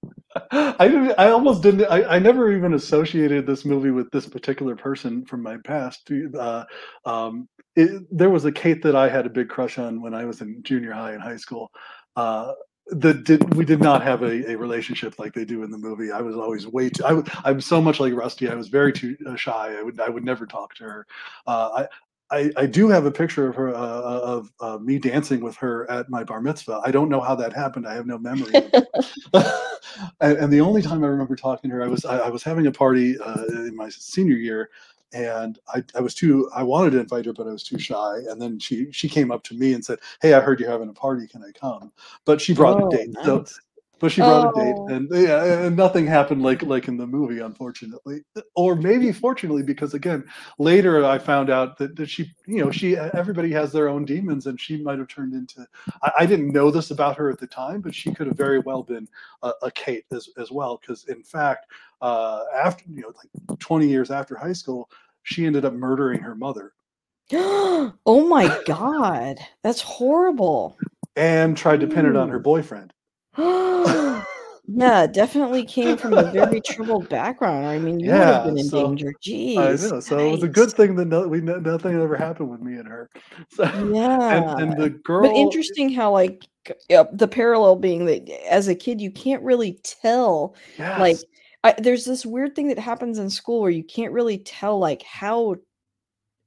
I 0.52 1.14
I 1.18 1.30
almost 1.30 1.62
didn't. 1.62 1.86
I, 1.86 2.16
I 2.16 2.20
never 2.20 2.52
even 2.52 2.74
associated 2.74 3.46
this 3.46 3.66
movie 3.66 3.92
with 3.92 4.10
this 4.12 4.28
particular 4.28 4.76
person 4.76 5.26
from 5.26 5.42
my 5.42 5.58
past. 5.58 6.10
Uh, 6.38 6.64
um, 7.06 7.48
it, 7.76 8.04
there 8.12 8.30
was 8.30 8.46
a 8.46 8.52
Kate 8.52 8.82
that 8.84 8.96
I 8.96 9.10
had 9.10 9.26
a 9.26 9.30
big 9.30 9.50
crush 9.50 9.78
on 9.78 10.02
when 10.02 10.14
I 10.14 10.26
was 10.26 10.42
in 10.42 10.62
junior 10.64 10.94
high 10.94 11.14
and 11.14 11.22
high 11.22 11.38
school. 11.38 11.72
Uh, 12.16 12.54
that 12.88 13.24
did 13.24 13.54
we 13.54 13.64
did 13.64 13.82
not 13.82 14.04
have 14.04 14.24
a, 14.24 14.52
a 14.52 14.58
relationship 14.58 15.18
like 15.18 15.34
they 15.34 15.46
do 15.46 15.64
in 15.64 15.72
the 15.72 15.78
movie. 15.78 16.12
I 16.12 16.22
was 16.22 16.36
always 16.36 16.68
way 16.68 16.90
too. 16.90 17.06
I, 17.06 17.50
am 17.50 17.62
so 17.62 17.82
much 17.82 18.00
like 18.00 18.14
Rusty. 18.14 18.50
I 18.50 18.56
was 18.56 18.68
very 18.68 18.92
too 18.92 19.16
uh, 19.26 19.36
shy. 19.36 19.76
I 19.78 19.82
would 19.82 20.00
I 20.00 20.10
would 20.10 20.24
never 20.24 20.46
talk 20.46 20.76
to 20.76 20.84
her. 20.84 21.08
Uh, 21.48 21.86
I, 22.34 22.52
I 22.58 22.66
do 22.66 22.90
have 22.90 23.06
a 23.06 23.12
picture 23.12 23.48
of 23.48 23.56
her 23.56 23.76
uh, 23.76 23.80
uh, 23.80 24.22
of 24.24 24.52
uh, 24.60 24.78
me 24.80 24.98
dancing 24.98 25.42
with 25.42 25.56
her 25.58 25.90
at 25.90 26.10
my 26.10 26.24
bar 26.24 26.42
mitzvah. 26.42 26.82
I 26.84 26.90
don't 26.90 27.08
know 27.08 27.22
how 27.22 27.36
that 27.36 27.54
happened. 27.54 27.88
I 27.88 27.94
have 27.94 28.08
no 28.08 28.18
memory. 28.18 28.52
and, 29.34 29.44
and, 30.38 30.52
the 30.52 30.60
only 30.60 30.82
time 30.82 31.04
I 31.04 31.08
remember 31.08 31.36
talking 31.36 31.70
to 31.70 31.76
her, 31.76 31.84
I 31.84 31.88
was 31.88 32.06
I, 32.06 32.18
I 32.18 32.30
was 32.30 32.42
having 32.42 32.66
a 32.66 32.72
party 32.72 33.20
uh, 33.20 33.46
in 33.46 33.76
my 33.76 33.88
senior 33.90 34.38
year, 34.38 34.72
and 35.14 35.60
I, 35.76 35.84
I 35.94 36.02
was 36.02 36.16
too 36.16 36.50
I 36.56 36.64
wanted 36.64 36.92
to 36.92 37.00
invite 37.02 37.26
her, 37.28 37.34
but 37.34 37.48
I 37.48 37.52
was 37.52 37.64
too 37.64 37.78
shy. 37.78 38.16
And 38.28 38.42
then 38.42 38.58
she 38.58 38.92
she 38.92 39.08
came 39.08 39.32
up 39.32 39.44
to 39.44 39.54
me 39.54 39.74
and 39.74 39.86
said, 39.86 40.00
"Hey, 40.20 40.34
I 40.34 40.40
heard 40.40 40.60
you're 40.60 40.72
having 40.72 40.90
a 40.90 40.94
party. 40.94 41.28
Can 41.28 41.44
I 41.44 41.52
come?" 41.52 41.92
But 42.26 42.42
she 42.42 42.56
brought 42.56 42.82
oh, 42.82 42.88
a 42.88 42.90
date, 42.90 43.14
nice. 43.14 43.26
so 43.26 43.46
but 44.00 44.12
she 44.12 44.22
brought 44.22 44.48
oh. 44.48 44.60
a 44.60 44.64
date, 44.64 44.76
oh. 44.78 44.88
and 44.88 45.10
yeah, 45.12 45.66
and 45.66 45.78
nothing 45.78 46.06
happened 46.06 46.42
like 46.42 46.62
like 46.64 46.88
in 46.88 46.98
the 46.98 47.08
movie, 47.08 47.40
unfortunately, 47.40 48.24
or 48.56 48.76
maybe 48.76 49.12
fortunately, 49.12 49.64
because 49.64 49.94
again, 49.94 50.26
later 50.60 51.06
I 51.06 51.18
found 51.18 51.50
out 51.50 51.78
that, 51.78 51.96
that 51.96 52.10
she, 52.10 52.32
you 52.46 52.64
know, 52.64 52.72
she 52.72 52.98
everybody 52.98 53.52
has 53.52 53.72
their 53.72 53.88
own 53.88 54.06
demons, 54.06 54.48
and 54.48 54.60
she 54.60 54.78
might 54.82 55.00
have 55.00 55.08
turned 55.08 55.34
into. 55.34 55.66
I, 56.02 56.12
I 56.20 56.26
didn't 56.26 56.52
know 56.52 56.72
this 56.72 56.92
about 56.92 57.18
her 57.18 57.30
at 57.30 57.40
the 57.40 57.48
time, 57.48 57.82
but 57.82 57.96
she 57.96 58.14
could 58.14 58.28
have 58.28 58.38
very 58.38 58.60
well 58.60 58.84
been 58.84 59.08
a, 59.42 59.52
a 59.64 59.72
Kate 59.72 60.06
as 60.12 60.30
as 60.38 60.52
well, 60.52 60.80
because 60.82 61.06
in 61.06 61.24
fact, 61.24 61.68
uh, 62.02 62.44
after 62.54 62.84
you 62.90 63.02
know, 63.02 63.14
like 63.16 63.60
twenty 63.60 63.88
years 63.88 64.12
after 64.12 64.36
high 64.36 64.54
school, 64.54 64.90
she 65.24 65.46
ended 65.46 65.66
up 65.66 65.74
murdering 65.74 66.20
her 66.20 66.36
mother. 66.36 66.74
oh 67.32 68.28
my 68.28 68.60
god, 68.66 69.40
that's 69.62 69.82
horrible. 69.82 70.78
And 71.16 71.56
tried 71.56 71.80
to 71.82 71.88
pin 71.88 72.06
it 72.06 72.16
on 72.16 72.30
her 72.30 72.40
boyfriend. 72.40 72.94
yeah, 73.38 75.08
definitely 75.08 75.64
came 75.64 75.98
from 75.98 76.14
a 76.18 76.32
very 76.32 76.62
troubled 76.62 77.10
background. 77.10 77.66
I 77.66 77.80
mean, 77.80 78.00
you 78.00 78.12
would 78.12 78.20
have 78.20 78.44
been 78.46 78.58
in 78.58 78.64
so 78.66 78.88
danger. 78.88 79.14
Jeez. 79.24 79.58
I 79.58 79.90
know. 79.90 80.00
So 80.00 80.28
it 80.28 80.32
was 80.32 80.44
a 80.44 80.48
good 80.48 80.72
thing 80.72 80.96
that 80.96 81.06
no, 81.06 81.28
we 81.28 81.42
nothing 81.42 82.00
ever 82.00 82.16
happened 82.16 82.50
with 82.50 82.62
me 82.62 82.76
and 82.76 82.88
her. 82.88 83.10
So, 83.50 83.64
Yeah. 83.64 84.56
and, 84.58 84.74
and 84.74 84.82
the 84.82 84.90
girl, 84.90 85.24
But 85.24 85.36
interesting 85.36 85.90
how 85.90 86.12
like 86.12 86.48
yeah, 86.90 87.04
the 87.12 87.28
parallel 87.28 87.76
being 87.76 88.06
that 88.06 88.30
eh, 88.30 88.48
as 88.50 88.68
a 88.68 88.76
kid 88.76 89.02
you 89.02 89.12
can't 89.12 89.44
really 89.44 89.80
tell 89.84 90.56
like 91.00 91.18
I, 91.64 91.74
there's 91.78 92.06
this 92.06 92.26
weird 92.26 92.56
thing 92.56 92.68
that 92.68 92.80
happens 92.80 93.20
in 93.20 93.30
school 93.30 93.62
where 93.62 93.72
you 93.72 93.84
can't 93.84 94.12
really 94.14 94.38
tell 94.38 94.80
like 94.80 95.02
how 95.04 95.56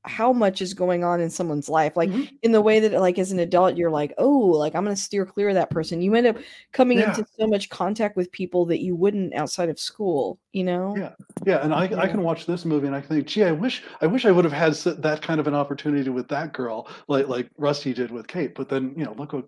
how 0.06 0.32
much 0.32 0.62
is 0.62 0.72
going 0.72 1.04
on 1.04 1.20
in 1.20 1.28
someone's 1.28 1.68
life 1.68 1.96
like 1.96 2.08
mm-hmm. 2.08 2.34
in 2.42 2.52
the 2.52 2.60
way 2.60 2.78
that 2.80 2.92
like 2.92 3.18
as 3.18 3.32
an 3.32 3.38
adult 3.38 3.76
you're 3.76 3.90
like 3.90 4.14
oh 4.18 4.38
like 4.38 4.74
i'm 4.74 4.84
going 4.84 4.94
to 4.94 5.00
steer 5.00 5.26
clear 5.26 5.48
of 5.48 5.54
that 5.54 5.70
person 5.70 6.00
you 6.00 6.14
end 6.14 6.26
up 6.26 6.36
coming 6.72 6.98
yeah. 6.98 7.08
into 7.08 7.24
so 7.38 7.46
much 7.46 7.68
contact 7.68 8.16
with 8.16 8.30
people 8.32 8.64
that 8.64 8.80
you 8.80 8.94
wouldn't 8.94 9.34
outside 9.34 9.68
of 9.68 9.78
school 9.78 10.38
you 10.52 10.64
know 10.64 10.94
yeah 10.96 11.12
yeah 11.44 11.64
and 11.64 11.74
i, 11.74 11.88
yeah. 11.88 11.98
I 11.98 12.06
can 12.06 12.22
watch 12.22 12.46
this 12.46 12.64
movie 12.64 12.86
and 12.86 12.96
i 12.96 13.00
think 13.00 13.26
gee 13.26 13.44
i 13.44 13.52
wish 13.52 13.82
i 14.00 14.06
wish 14.06 14.24
i 14.24 14.30
would 14.30 14.44
have 14.44 14.52
had 14.52 14.74
that 15.02 15.22
kind 15.22 15.40
of 15.40 15.46
an 15.46 15.54
opportunity 15.54 16.10
with 16.10 16.28
that 16.28 16.52
girl 16.52 16.88
like 17.08 17.28
like 17.28 17.50
rusty 17.58 17.92
did 17.92 18.10
with 18.10 18.28
kate 18.28 18.54
but 18.54 18.68
then 18.68 18.94
you 18.96 19.04
know 19.04 19.14
look 19.18 19.32
what 19.32 19.46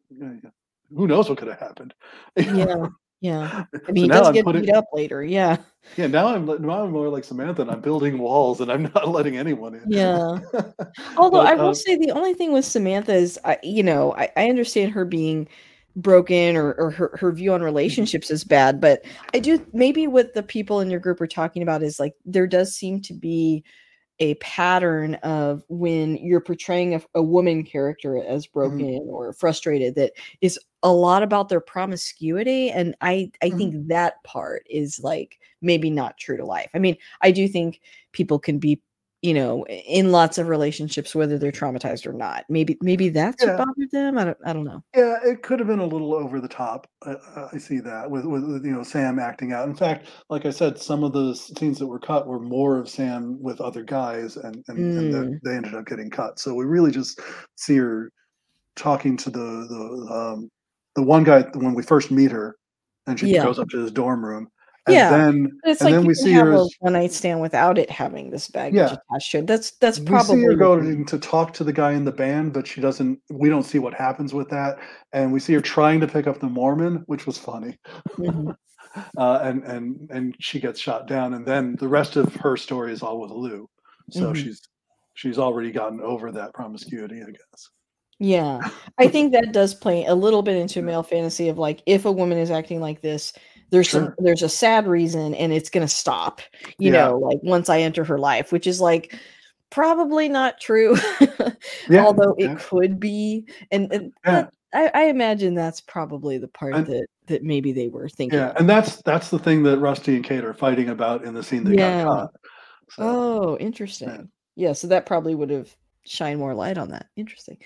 who 0.95 1.07
knows 1.07 1.29
what 1.29 1.39
could 1.39 1.49
have 1.49 1.61
happened 1.61 1.95
yeah 2.37 2.87
yeah. 3.21 3.65
I 3.89 3.93
mean, 3.93 3.97
so 3.97 4.03
he 4.03 4.09
does 4.09 4.27
I'm 4.29 4.35
get 4.35 4.45
putting, 4.45 4.63
beat 4.63 4.75
up 4.75 4.87
later. 4.93 5.25
Yeah. 5.25 5.57
Yeah. 5.97 6.07
Now 6.07 6.29
I'm 6.29 6.47
now 6.47 6.85
I'm 6.85 6.93
more 6.93 7.09
like 7.09 7.25
Samantha, 7.25 7.63
and 7.63 7.71
I'm 7.71 7.81
building 7.81 8.19
walls, 8.19 8.61
and 8.61 8.71
I'm 8.71 8.85
not 8.95 9.09
letting 9.09 9.37
anyone 9.37 9.75
in. 9.75 9.83
Yeah. 9.87 10.39
Although 11.17 11.43
but, 11.43 11.47
I 11.47 11.55
will 11.55 11.71
uh, 11.71 11.75
say 11.75 11.97
the 11.97 12.13
only 12.13 12.35
thing 12.35 12.53
with 12.53 12.65
Samantha 12.65 13.15
is, 13.15 13.39
I, 13.45 13.59
you 13.63 13.83
know, 13.83 14.15
I, 14.15 14.31
I 14.37 14.49
understand 14.49 14.93
her 14.93 15.05
being 15.05 15.49
broken 15.97 16.57
or, 16.57 16.75
or 16.75 16.91
her, 16.91 17.19
her 17.21 17.33
view 17.33 17.53
on 17.53 17.59
mm-hmm. 17.59 17.67
relationships 17.67 18.31
is 18.31 18.45
bad, 18.45 18.81
but 18.81 19.05
I 19.35 19.41
do 19.41 19.65
maybe 19.73 20.07
what 20.07 20.35
the 20.35 20.43
people 20.43 20.81
in 20.81 20.91
your 20.91 21.01
group 21.01 21.21
are 21.21 21.27
talking 21.27 21.63
about 21.63 21.83
is 21.83 21.99
like 21.99 22.15
there 22.25 22.47
does 22.47 22.75
seem 22.75 23.01
to 23.03 23.15
be 23.15 23.65
a 24.21 24.35
pattern 24.35 25.15
of 25.17 25.63
when 25.69 26.17
you're 26.17 26.41
portraying 26.41 26.95
a, 26.95 27.03
a 27.15 27.23
woman 27.23 27.63
character 27.65 28.23
as 28.23 28.47
mm-hmm. 28.47 28.59
broken 28.59 28.81
mm-hmm. 28.81 29.09
or 29.09 29.33
frustrated 29.33 29.95
that 29.95 30.13
is 30.41 30.59
a 30.83 30.93
lot 30.93 31.23
about 31.23 31.49
their 31.49 31.61
promiscuity 31.61 32.71
and 32.71 32.95
i 33.01 33.31
i 33.43 33.49
mm-hmm. 33.49 33.59
think 33.59 33.89
that 33.89 34.23
part 34.25 34.65
is 34.69 35.01
like 35.03 35.39
maybe 35.61 35.91
not 35.91 36.17
true 36.19 36.37
to 36.37 36.45
life 36.45 36.71
i 36.75 36.79
mean 36.79 36.97
i 37.23 37.31
do 37.31 37.49
think 37.49 37.81
people 38.13 38.39
can 38.39 38.59
be 38.59 38.81
you 39.23 39.35
know 39.35 39.65
in 39.67 40.13
lots 40.13 40.39
of 40.39 40.49
relationships 40.49 41.15
whether 41.15 41.39
they're 41.39 41.51
traumatized 41.51 42.07
or 42.07 42.13
not 42.13 42.45
maybe 42.49 42.79
maybe 42.81 43.09
that's 43.09 43.43
yeah. 43.43 43.57
what 43.57 43.67
bothered 43.67 43.91
them 43.91 44.17
I 44.17 44.25
don't, 44.25 44.39
I 44.47 44.53
don't 44.53 44.65
know 44.65 44.83
yeah 44.95 45.19
it 45.25 45.43
could 45.43 45.59
have 45.59 45.67
been 45.67 45.81
a 45.81 45.87
little 45.87 46.15
over 46.15 46.41
the 46.41 46.49
top 46.49 46.89
uh, 47.05 47.17
i 47.53 47.59
see 47.59 47.81
that 47.81 48.09
with, 48.09 48.25
with 48.25 48.65
you 48.65 48.73
know 48.73 48.83
sam 48.83 49.19
acting 49.19 49.53
out 49.53 49.69
in 49.69 49.75
fact 49.75 50.09
like 50.31 50.47
i 50.47 50.51
said 50.51 50.79
some 50.79 51.03
of 51.03 51.13
the 51.13 51.35
scenes 51.35 51.79
that 51.79 51.87
were 51.87 51.99
cut 51.99 52.27
were 52.27 52.39
more 52.39 52.79
of 52.79 52.89
sam 52.89 53.41
with 53.43 53.61
other 53.61 53.83
guys 53.83 54.37
and 54.37 54.63
and, 54.69 54.79
mm. 54.79 55.21
and 55.21 55.41
they 55.43 55.57
ended 55.57 55.75
up 55.75 55.87
getting 55.87 56.11
cut 56.11 56.39
so 56.39 56.55
we 56.55 56.65
really 56.65 56.93
just 56.93 57.21
see 57.57 57.77
her 57.77 58.13
talking 58.77 59.17
to 59.17 59.31
the 59.31 59.39
the 59.39 60.15
um 60.15 60.51
the 60.95 61.03
one 61.03 61.25
guy 61.25 61.43
when 61.55 61.75
we 61.75 61.83
first 61.83 62.11
meet 62.11 62.31
her 62.31 62.57
and 63.09 63.19
she 63.19 63.29
yeah. 63.29 63.43
goes 63.43 63.59
up 63.59 63.69
to 63.69 63.79
his 63.79 63.91
dorm 63.91 64.25
room 64.25 64.49
and 64.89 64.95
yeah, 64.95 65.11
then 65.11 65.61
it's 65.65 65.81
and 65.81 65.91
like 65.91 65.95
then 65.95 66.07
we 66.07 66.15
see 66.15 66.33
her 66.33 66.53
as, 66.53 66.71
one 66.81 66.95
night 66.95 67.13
stand 67.13 67.41
without 67.41 67.79
it 67.79 67.91
having 67.91 68.31
this 68.31 68.49
baggage 68.49 68.77
yeah. 68.77 68.97
attached 69.11 69.31
to 69.33 69.39
it. 69.39 69.47
That's 69.47 69.73
that's 69.73 69.99
probably 69.99 70.37
we 70.37 70.43
see 70.43 70.47
her 70.47 70.55
going 70.55 71.05
to 71.07 71.19
talk 71.19 71.53
to 71.55 71.65
the 71.65 71.73
guy 71.73 71.93
in 71.93 72.05
the 72.05 72.13
band, 72.13 72.53
but 72.53 72.67
she 72.67 72.81
doesn't. 72.81 73.21
We 73.31 73.49
don't 73.49 73.63
see 73.63 73.79
what 73.79 73.95
happens 73.95 74.35
with 74.35 74.49
that, 74.51 74.79
and 75.13 75.33
we 75.33 75.41
see 75.41 75.55
her 75.55 75.61
trying 75.61 76.01
to 76.01 76.09
pick 76.09 76.27
up 76.27 76.41
the 76.41 76.49
Mormon, 76.49 77.05
which 77.07 77.27
was 77.27 77.39
funny. 77.39 77.79
Mm-hmm. 78.19 78.51
uh, 79.19 79.41
and 79.43 79.63
and 79.65 80.11
and 80.11 80.37
she 80.41 80.61
gets 80.61 80.81
shot 80.81 81.07
down, 81.07 81.35
and 81.35 81.47
then 81.47 81.77
the 81.77 81.89
rest 81.89 82.17
of 82.17 82.35
her 82.37 82.57
story 82.57 82.93
is 82.93 83.03
all 83.03 83.21
with 83.21 83.31
Lou. 83.31 83.69
So 84.11 84.33
mm-hmm. 84.33 84.43
she's 84.43 84.63
she's 85.15 85.39
already 85.39 85.73
gotten 85.73 86.01
over 86.01 86.33
that 86.33 86.55
promiscuity, 86.55 87.23
I 87.23 87.31
guess. 87.31 87.71
Yeah. 88.21 88.61
I 88.99 89.09
think 89.09 89.33
that 89.33 89.53
does 89.53 89.75
play 89.75 90.05
a 90.05 90.15
little 90.15 90.43
bit 90.43 90.57
into 90.57 90.83
male 90.83 91.03
fantasy 91.03 91.49
of 91.49 91.59
like 91.59 91.83
if 91.87 92.05
a 92.05 92.13
woman 92.13 92.39
is 92.39 92.51
acting 92.51 92.81
like 92.81 93.01
this, 93.01 93.33
there's 93.71 93.91
some 93.91 94.15
there's 94.19 94.43
a 94.43 94.49
sad 94.49 94.87
reason 94.87 95.35
and 95.35 95.53
it's 95.53 95.71
gonna 95.71 95.89
stop, 95.89 96.41
you 96.79 96.93
Yeah. 96.93 97.09
know, 97.09 97.19
like 97.19 97.39
once 97.43 97.69
I 97.69 97.81
enter 97.81 98.05
her 98.05 98.19
life, 98.19 98.53
which 98.53 98.67
is 98.67 98.81
like 98.81 99.15
probably 99.71 100.29
not 100.29 100.61
true. 100.61 100.97
Yeah, 101.91 102.05
Although 102.05 102.35
it 102.39 102.59
could 102.59 103.01
be. 103.01 103.47
And, 103.71 103.91
and 103.93 104.13
Yeah. 104.25 104.43
that, 104.43 104.53
I, 104.75 104.91
I 104.95 105.05
imagine 105.09 105.55
that's 105.55 105.81
probably 105.81 106.37
the 106.39 106.49
part 106.49 106.75
And 106.75 106.87
that 106.87 107.07
that 107.27 107.43
maybe 107.43 107.73
they 107.73 107.89
were 107.89 108.09
thinking. 108.09 108.39
Yeah, 108.39 108.51
of. 108.51 108.57
and 108.57 108.69
that's 108.69 109.03
that's 109.03 109.31
the 109.31 109.39
thing 109.39 109.63
that 109.65 109.79
Rusty 109.79 110.15
and 110.17 110.25
Kate 110.25 110.45
are 110.45 110.55
fighting 110.55 110.91
about 110.91 111.25
in 111.25 111.35
the 111.35 111.43
scene 111.43 111.65
that 111.65 111.75
Yeah. 111.75 112.05
got 112.05 112.21
cut. 112.21 112.31
So, 112.91 113.03
Oh, 113.03 113.57
interesting. 113.59 114.31
Yeah, 114.57 114.73
so 114.73 114.87
that 114.89 115.07
probably 115.07 115.35
would 115.35 115.51
have 115.51 115.75
shined 116.05 116.39
more 116.39 116.55
light 116.55 116.79
on 116.79 116.91
that. 116.91 117.07
Interesting. 117.17 117.59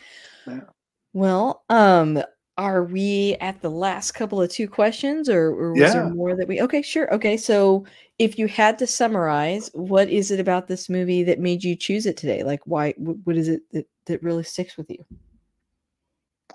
Yeah. 0.46 0.60
Well, 1.12 1.64
um, 1.68 2.22
are 2.58 2.84
we 2.84 3.36
at 3.40 3.60
the 3.62 3.70
last 3.70 4.12
couple 4.12 4.40
of 4.40 4.50
two 4.50 4.68
questions 4.68 5.28
or, 5.28 5.48
or 5.54 5.72
was 5.72 5.92
there 5.92 6.10
more 6.10 6.36
that 6.36 6.46
we 6.46 6.60
okay, 6.60 6.82
sure. 6.82 7.12
Okay, 7.14 7.36
so 7.36 7.84
if 8.18 8.38
you 8.38 8.46
had 8.46 8.78
to 8.78 8.86
summarize, 8.86 9.70
what 9.72 10.08
is 10.10 10.30
it 10.30 10.38
about 10.38 10.68
this 10.68 10.88
movie 10.90 11.22
that 11.24 11.38
made 11.40 11.64
you 11.64 11.74
choose 11.74 12.04
it 12.06 12.16
today? 12.16 12.42
Like 12.42 12.60
why 12.66 12.92
what 12.98 13.36
is 13.36 13.48
it 13.48 13.62
that, 13.72 13.86
that 14.06 14.22
really 14.22 14.42
sticks 14.44 14.76
with 14.76 14.90
you? 14.90 15.04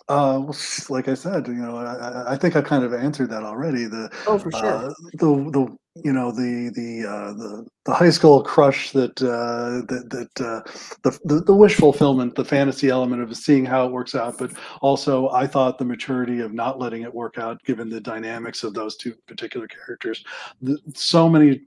uh, 0.09 0.39
well, 0.41 0.55
like 0.89 1.07
I 1.07 1.15
said, 1.15 1.47
you 1.47 1.55
know, 1.55 1.75
I, 1.77 1.95
I- 1.95 2.33
I 2.33 2.37
think 2.37 2.55
I 2.55 2.61
kind 2.61 2.83
of 2.83 2.93
answered 2.93 3.29
that 3.31 3.43
already. 3.43 3.85
The 3.85 4.09
Oh, 4.27 4.37
for 4.37 4.51
sure. 4.51 4.75
uh, 4.75 4.93
the 5.13 5.27
the 5.51 5.77
you 6.03 6.13
know 6.13 6.31
the 6.31 6.71
the 6.75 7.07
uh, 7.07 7.33
the 7.33 7.65
the 7.85 7.93
high 7.93 8.09
school 8.09 8.43
crush 8.43 8.91
that 8.91 9.21
uh, 9.21 9.85
that 9.87 10.09
that 10.09 10.45
uh, 10.45 10.61
the, 11.03 11.41
the 11.41 11.53
wish 11.53 11.75
fulfillment, 11.75 12.35
the 12.35 12.45
fantasy 12.45 12.89
element 12.89 13.21
of 13.21 13.35
seeing 13.35 13.65
how 13.65 13.85
it 13.85 13.91
works 13.91 14.15
out, 14.15 14.37
but 14.37 14.51
also 14.81 15.29
I 15.29 15.47
thought 15.47 15.77
the 15.77 15.85
maturity 15.85 16.39
of 16.39 16.53
not 16.53 16.79
letting 16.79 17.03
it 17.03 17.13
work 17.13 17.37
out, 17.37 17.61
given 17.63 17.89
the 17.89 18.01
dynamics 18.01 18.63
of 18.63 18.73
those 18.73 18.97
two 18.97 19.15
particular 19.27 19.67
characters. 19.67 20.23
The, 20.61 20.77
so 20.93 21.29
many 21.29 21.61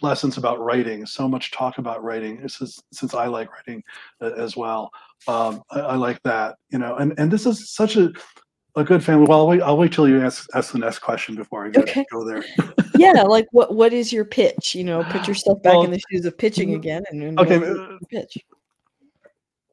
lessons 0.00 0.36
about 0.38 0.60
writing, 0.60 1.06
so 1.06 1.28
much 1.28 1.52
talk 1.52 1.78
about 1.78 2.02
writing. 2.02 2.48
Since 2.48 2.82
since 2.92 3.14
I 3.14 3.26
like 3.26 3.52
writing 3.52 3.82
uh, 4.20 4.32
as 4.36 4.56
well, 4.56 4.90
um, 5.26 5.62
I, 5.70 5.80
I 5.80 5.94
like 5.96 6.22
that. 6.24 6.56
You 6.70 6.78
know, 6.78 6.96
and 6.96 7.14
and 7.18 7.30
this 7.30 7.46
is 7.46 7.70
such 7.70 7.96
a 7.96 8.12
a 8.78 8.84
good 8.84 9.04
family. 9.04 9.26
Well, 9.26 9.40
I'll 9.40 9.48
wait. 9.48 9.62
I'll 9.62 9.76
wait 9.76 9.92
till 9.92 10.08
you 10.08 10.22
ask 10.24 10.48
ask 10.54 10.72
the 10.72 10.78
next 10.78 11.00
question 11.00 11.34
before 11.34 11.66
I 11.66 11.70
go, 11.70 11.80
Okay. 11.82 12.04
go 12.10 12.24
there. 12.24 12.42
yeah, 12.96 13.22
like 13.22 13.46
what 13.52 13.74
what 13.74 13.92
is 13.92 14.12
your 14.12 14.24
pitch? 14.24 14.74
You 14.74 14.84
know, 14.84 15.04
put 15.04 15.26
yourself 15.26 15.62
back 15.62 15.74
Well, 15.74 15.84
in 15.84 15.90
the 15.90 16.00
shoes 16.10 16.24
of 16.24 16.38
pitching 16.38 16.74
again 16.74 17.02
and, 17.10 17.22
and 17.22 17.38
okay, 17.38 17.58
what 17.58 17.68
is 17.68 17.76
your 17.76 17.98
pitch. 18.10 18.44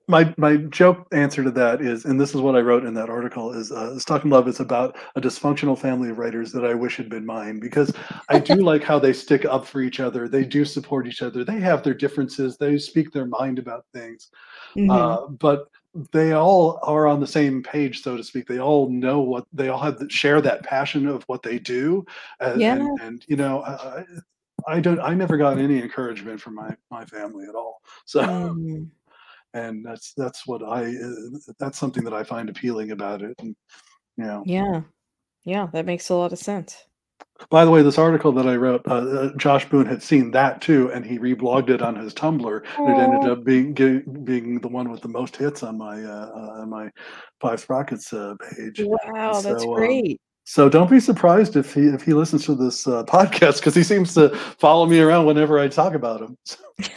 my 0.07 0.34
my 0.38 0.57
joke 0.57 1.07
answer 1.11 1.44
to 1.44 1.52
that 1.52 1.82
is, 1.82 2.06
and 2.06 2.19
this 2.19 2.36
is 2.36 2.41
what 2.41 2.56
I 2.56 2.60
wrote 2.60 2.86
in 2.86 2.94
that 2.95 3.10
article: 3.10 3.52
is 3.53 3.72
uh, 3.72 3.98
"Stuck 3.99 4.23
in 4.23 4.30
Love" 4.30 4.48
is 4.48 4.60
about 4.60 4.98
a 5.15 5.22
dysfunctional 5.22 5.77
family 5.77 6.10
of 6.10 6.19
writers 6.19 6.52
that 6.52 6.65
I 6.65 6.73
wish 6.73 6.98
had 6.98 7.10
been 7.10 7.26
mine 7.26 7.60
because 7.60 7.91
I 8.30 8.40
do 8.40 8.56
like 8.64 8.84
how 8.84 8.99
they 8.99 9.14
stick 9.14 9.45
up 9.45 9.65
for 9.65 9.82
each 9.82 9.99
other. 9.99 10.27
They 10.27 10.44
do 10.44 10.65
support 10.65 11.07
each 11.07 11.22
other. 11.22 11.44
They 11.44 11.60
have 11.60 11.84
their 11.84 11.94
differences. 11.95 12.57
They 12.57 12.77
speak 12.77 13.11
their 13.11 13.26
mind 13.26 13.57
about 13.60 13.86
things, 13.94 14.30
Mhm. 14.77 14.90
uh, 14.91 15.27
but 15.27 15.69
they 16.11 16.34
all 16.34 16.80
are 16.84 17.07
on 17.07 17.19
the 17.19 17.27
same 17.27 17.63
page, 17.63 18.01
so 18.03 18.17
to 18.17 18.23
speak. 18.23 18.47
They 18.47 18.59
all 18.59 18.89
know 18.89 19.22
what 19.22 19.45
they 19.53 19.69
all 19.69 19.80
have 19.80 19.99
share 20.09 20.41
that 20.41 20.63
passion 20.63 21.07
of 21.07 21.23
what 21.23 21.41
they 21.41 21.57
do, 21.59 22.05
and 22.39 22.61
Yeah. 22.61 22.73
and, 22.76 22.99
and 23.01 23.26
you 23.27 23.35
know. 23.35 23.61
I, 24.67 24.80
don't. 24.80 24.99
I 24.99 25.13
never 25.13 25.38
got 25.38 25.59
any 25.59 25.80
encouragement 25.81 26.41
from 26.41 26.55
my 26.55 26.76
my 26.89 27.05
family 27.05 27.45
at 27.47 27.55
all. 27.55 27.81
So, 28.05 28.22
Mm. 28.22 28.89
and 29.53 29.85
that's 29.85 30.13
that's 30.13 30.47
what 30.47 30.63
I 30.63 30.85
uh, 30.85 31.53
that's 31.59 31.77
something 31.77 32.03
that 32.03 32.13
I 32.13 32.23
find 32.23 32.49
appealing 32.49 32.91
about 32.91 33.22
it. 33.22 33.35
And 33.39 33.55
you 34.17 34.23
know, 34.26 34.43
Yeah. 34.45 34.81
Yeah, 35.43 35.67
that 35.73 35.85
makes 35.85 36.09
a 36.09 36.15
lot 36.15 36.34
of 36.34 36.39
sense. 36.39 36.85
By 37.49 37.66
the 37.66 37.72
way, 37.72 37.82
this 37.82 37.98
article 37.98 38.32
that 38.34 38.48
I 38.48 38.56
wrote, 38.56 38.82
uh, 38.88 38.95
uh, 38.95 39.32
Josh 39.38 39.68
Boone 39.70 39.86
had 39.86 40.02
seen 40.02 40.32
that 40.32 40.62
too, 40.62 40.91
and 40.91 41.06
he 41.06 41.20
reblogged 41.20 41.70
it 41.70 41.82
on 41.82 41.95
his 41.95 42.14
Tumblr. 42.14 42.64
And 42.78 42.90
it 42.90 42.99
ended 42.99 43.30
up 43.30 43.44
being 43.44 43.74
being 44.24 44.60
the 44.60 44.68
one 44.68 44.90
with 44.90 45.02
the 45.02 45.10
most 45.10 45.36
hits 45.36 45.62
on 45.62 45.78
my 45.78 46.02
uh, 46.02 46.32
uh, 46.34 46.62
on 46.62 46.70
my 46.70 46.90
Five 47.41 47.60
Sprockets 47.60 48.14
uh, 48.14 48.36
page. 48.56 48.82
Wow, 48.84 49.41
that's 49.41 49.64
So, 49.64 49.72
um, 49.72 49.76
great. 49.76 50.22
So 50.48 50.70
don't 50.70 50.90
be 50.90 50.99
surprised 50.99 51.56
if 51.56 51.74
he 51.74 51.88
if 51.88 52.03
he 52.03 52.14
listens 52.14 52.45
to 52.45 52.56
this 52.56 52.88
uh, 52.88 53.03
podcast 53.07 53.57
because 53.57 53.76
he 53.76 53.84
seems 53.84 54.14
to 54.14 54.30
follow 54.60 54.86
me 54.86 54.99
around 54.99 55.26
whenever 55.26 55.60
I 55.60 55.68
talk 55.68 55.94
about 55.94 56.22
him. 56.22 56.38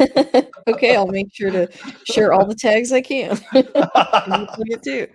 okay, 0.69 0.94
I'll 0.97 1.06
make 1.06 1.35
sure 1.35 1.51
to 1.51 1.69
share 2.05 2.32
all 2.32 2.47
the 2.47 2.55
tags 2.55 2.93
I 2.93 3.01
can. 3.01 3.39
And 3.55 3.65
you 3.65 4.47
plug 4.47 4.70
it 4.70 4.82
too. 4.82 5.06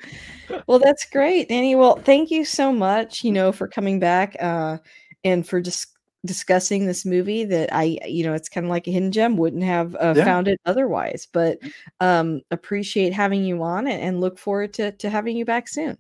Well, 0.68 0.80
that's 0.80 1.06
great, 1.06 1.50
Danny. 1.50 1.76
Well, 1.76 1.98
thank 2.04 2.32
you 2.32 2.44
so 2.44 2.74
much, 2.74 3.24
you 3.24 3.32
know, 3.32 3.52
for 3.52 3.68
coming 3.68 4.00
back 4.00 4.36
uh, 4.40 4.78
and 5.24 5.48
for 5.48 5.62
just 5.62 5.88
discussing 6.26 6.86
this 6.88 7.06
movie 7.06 7.44
that 7.46 7.70
I, 7.74 8.00
you 8.08 8.24
know, 8.24 8.34
it's 8.34 8.50
kind 8.50 8.66
of 8.66 8.70
like 8.70 8.88
a 8.88 8.92
hidden 8.92 9.12
gem. 9.12 9.38
Wouldn't 9.38 9.64
have 9.64 9.96
uh, 9.96 10.16
Yeah. 10.16 10.24
found 10.24 10.48
it 10.48 10.60
otherwise. 10.66 11.28
But 11.32 11.60
um, 12.00 12.42
appreciate 12.52 13.14
having 13.14 13.44
you 13.44 13.62
on 13.64 13.88
and, 13.88 14.02
and 14.02 14.22
look 14.22 14.38
forward 14.40 14.74
to 14.76 14.92
to 14.94 15.10
having 15.10 15.38
you 15.38 15.46
back 15.46 15.68
soon. 15.68 15.98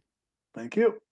Thank 0.55 0.75
you. 0.75 1.02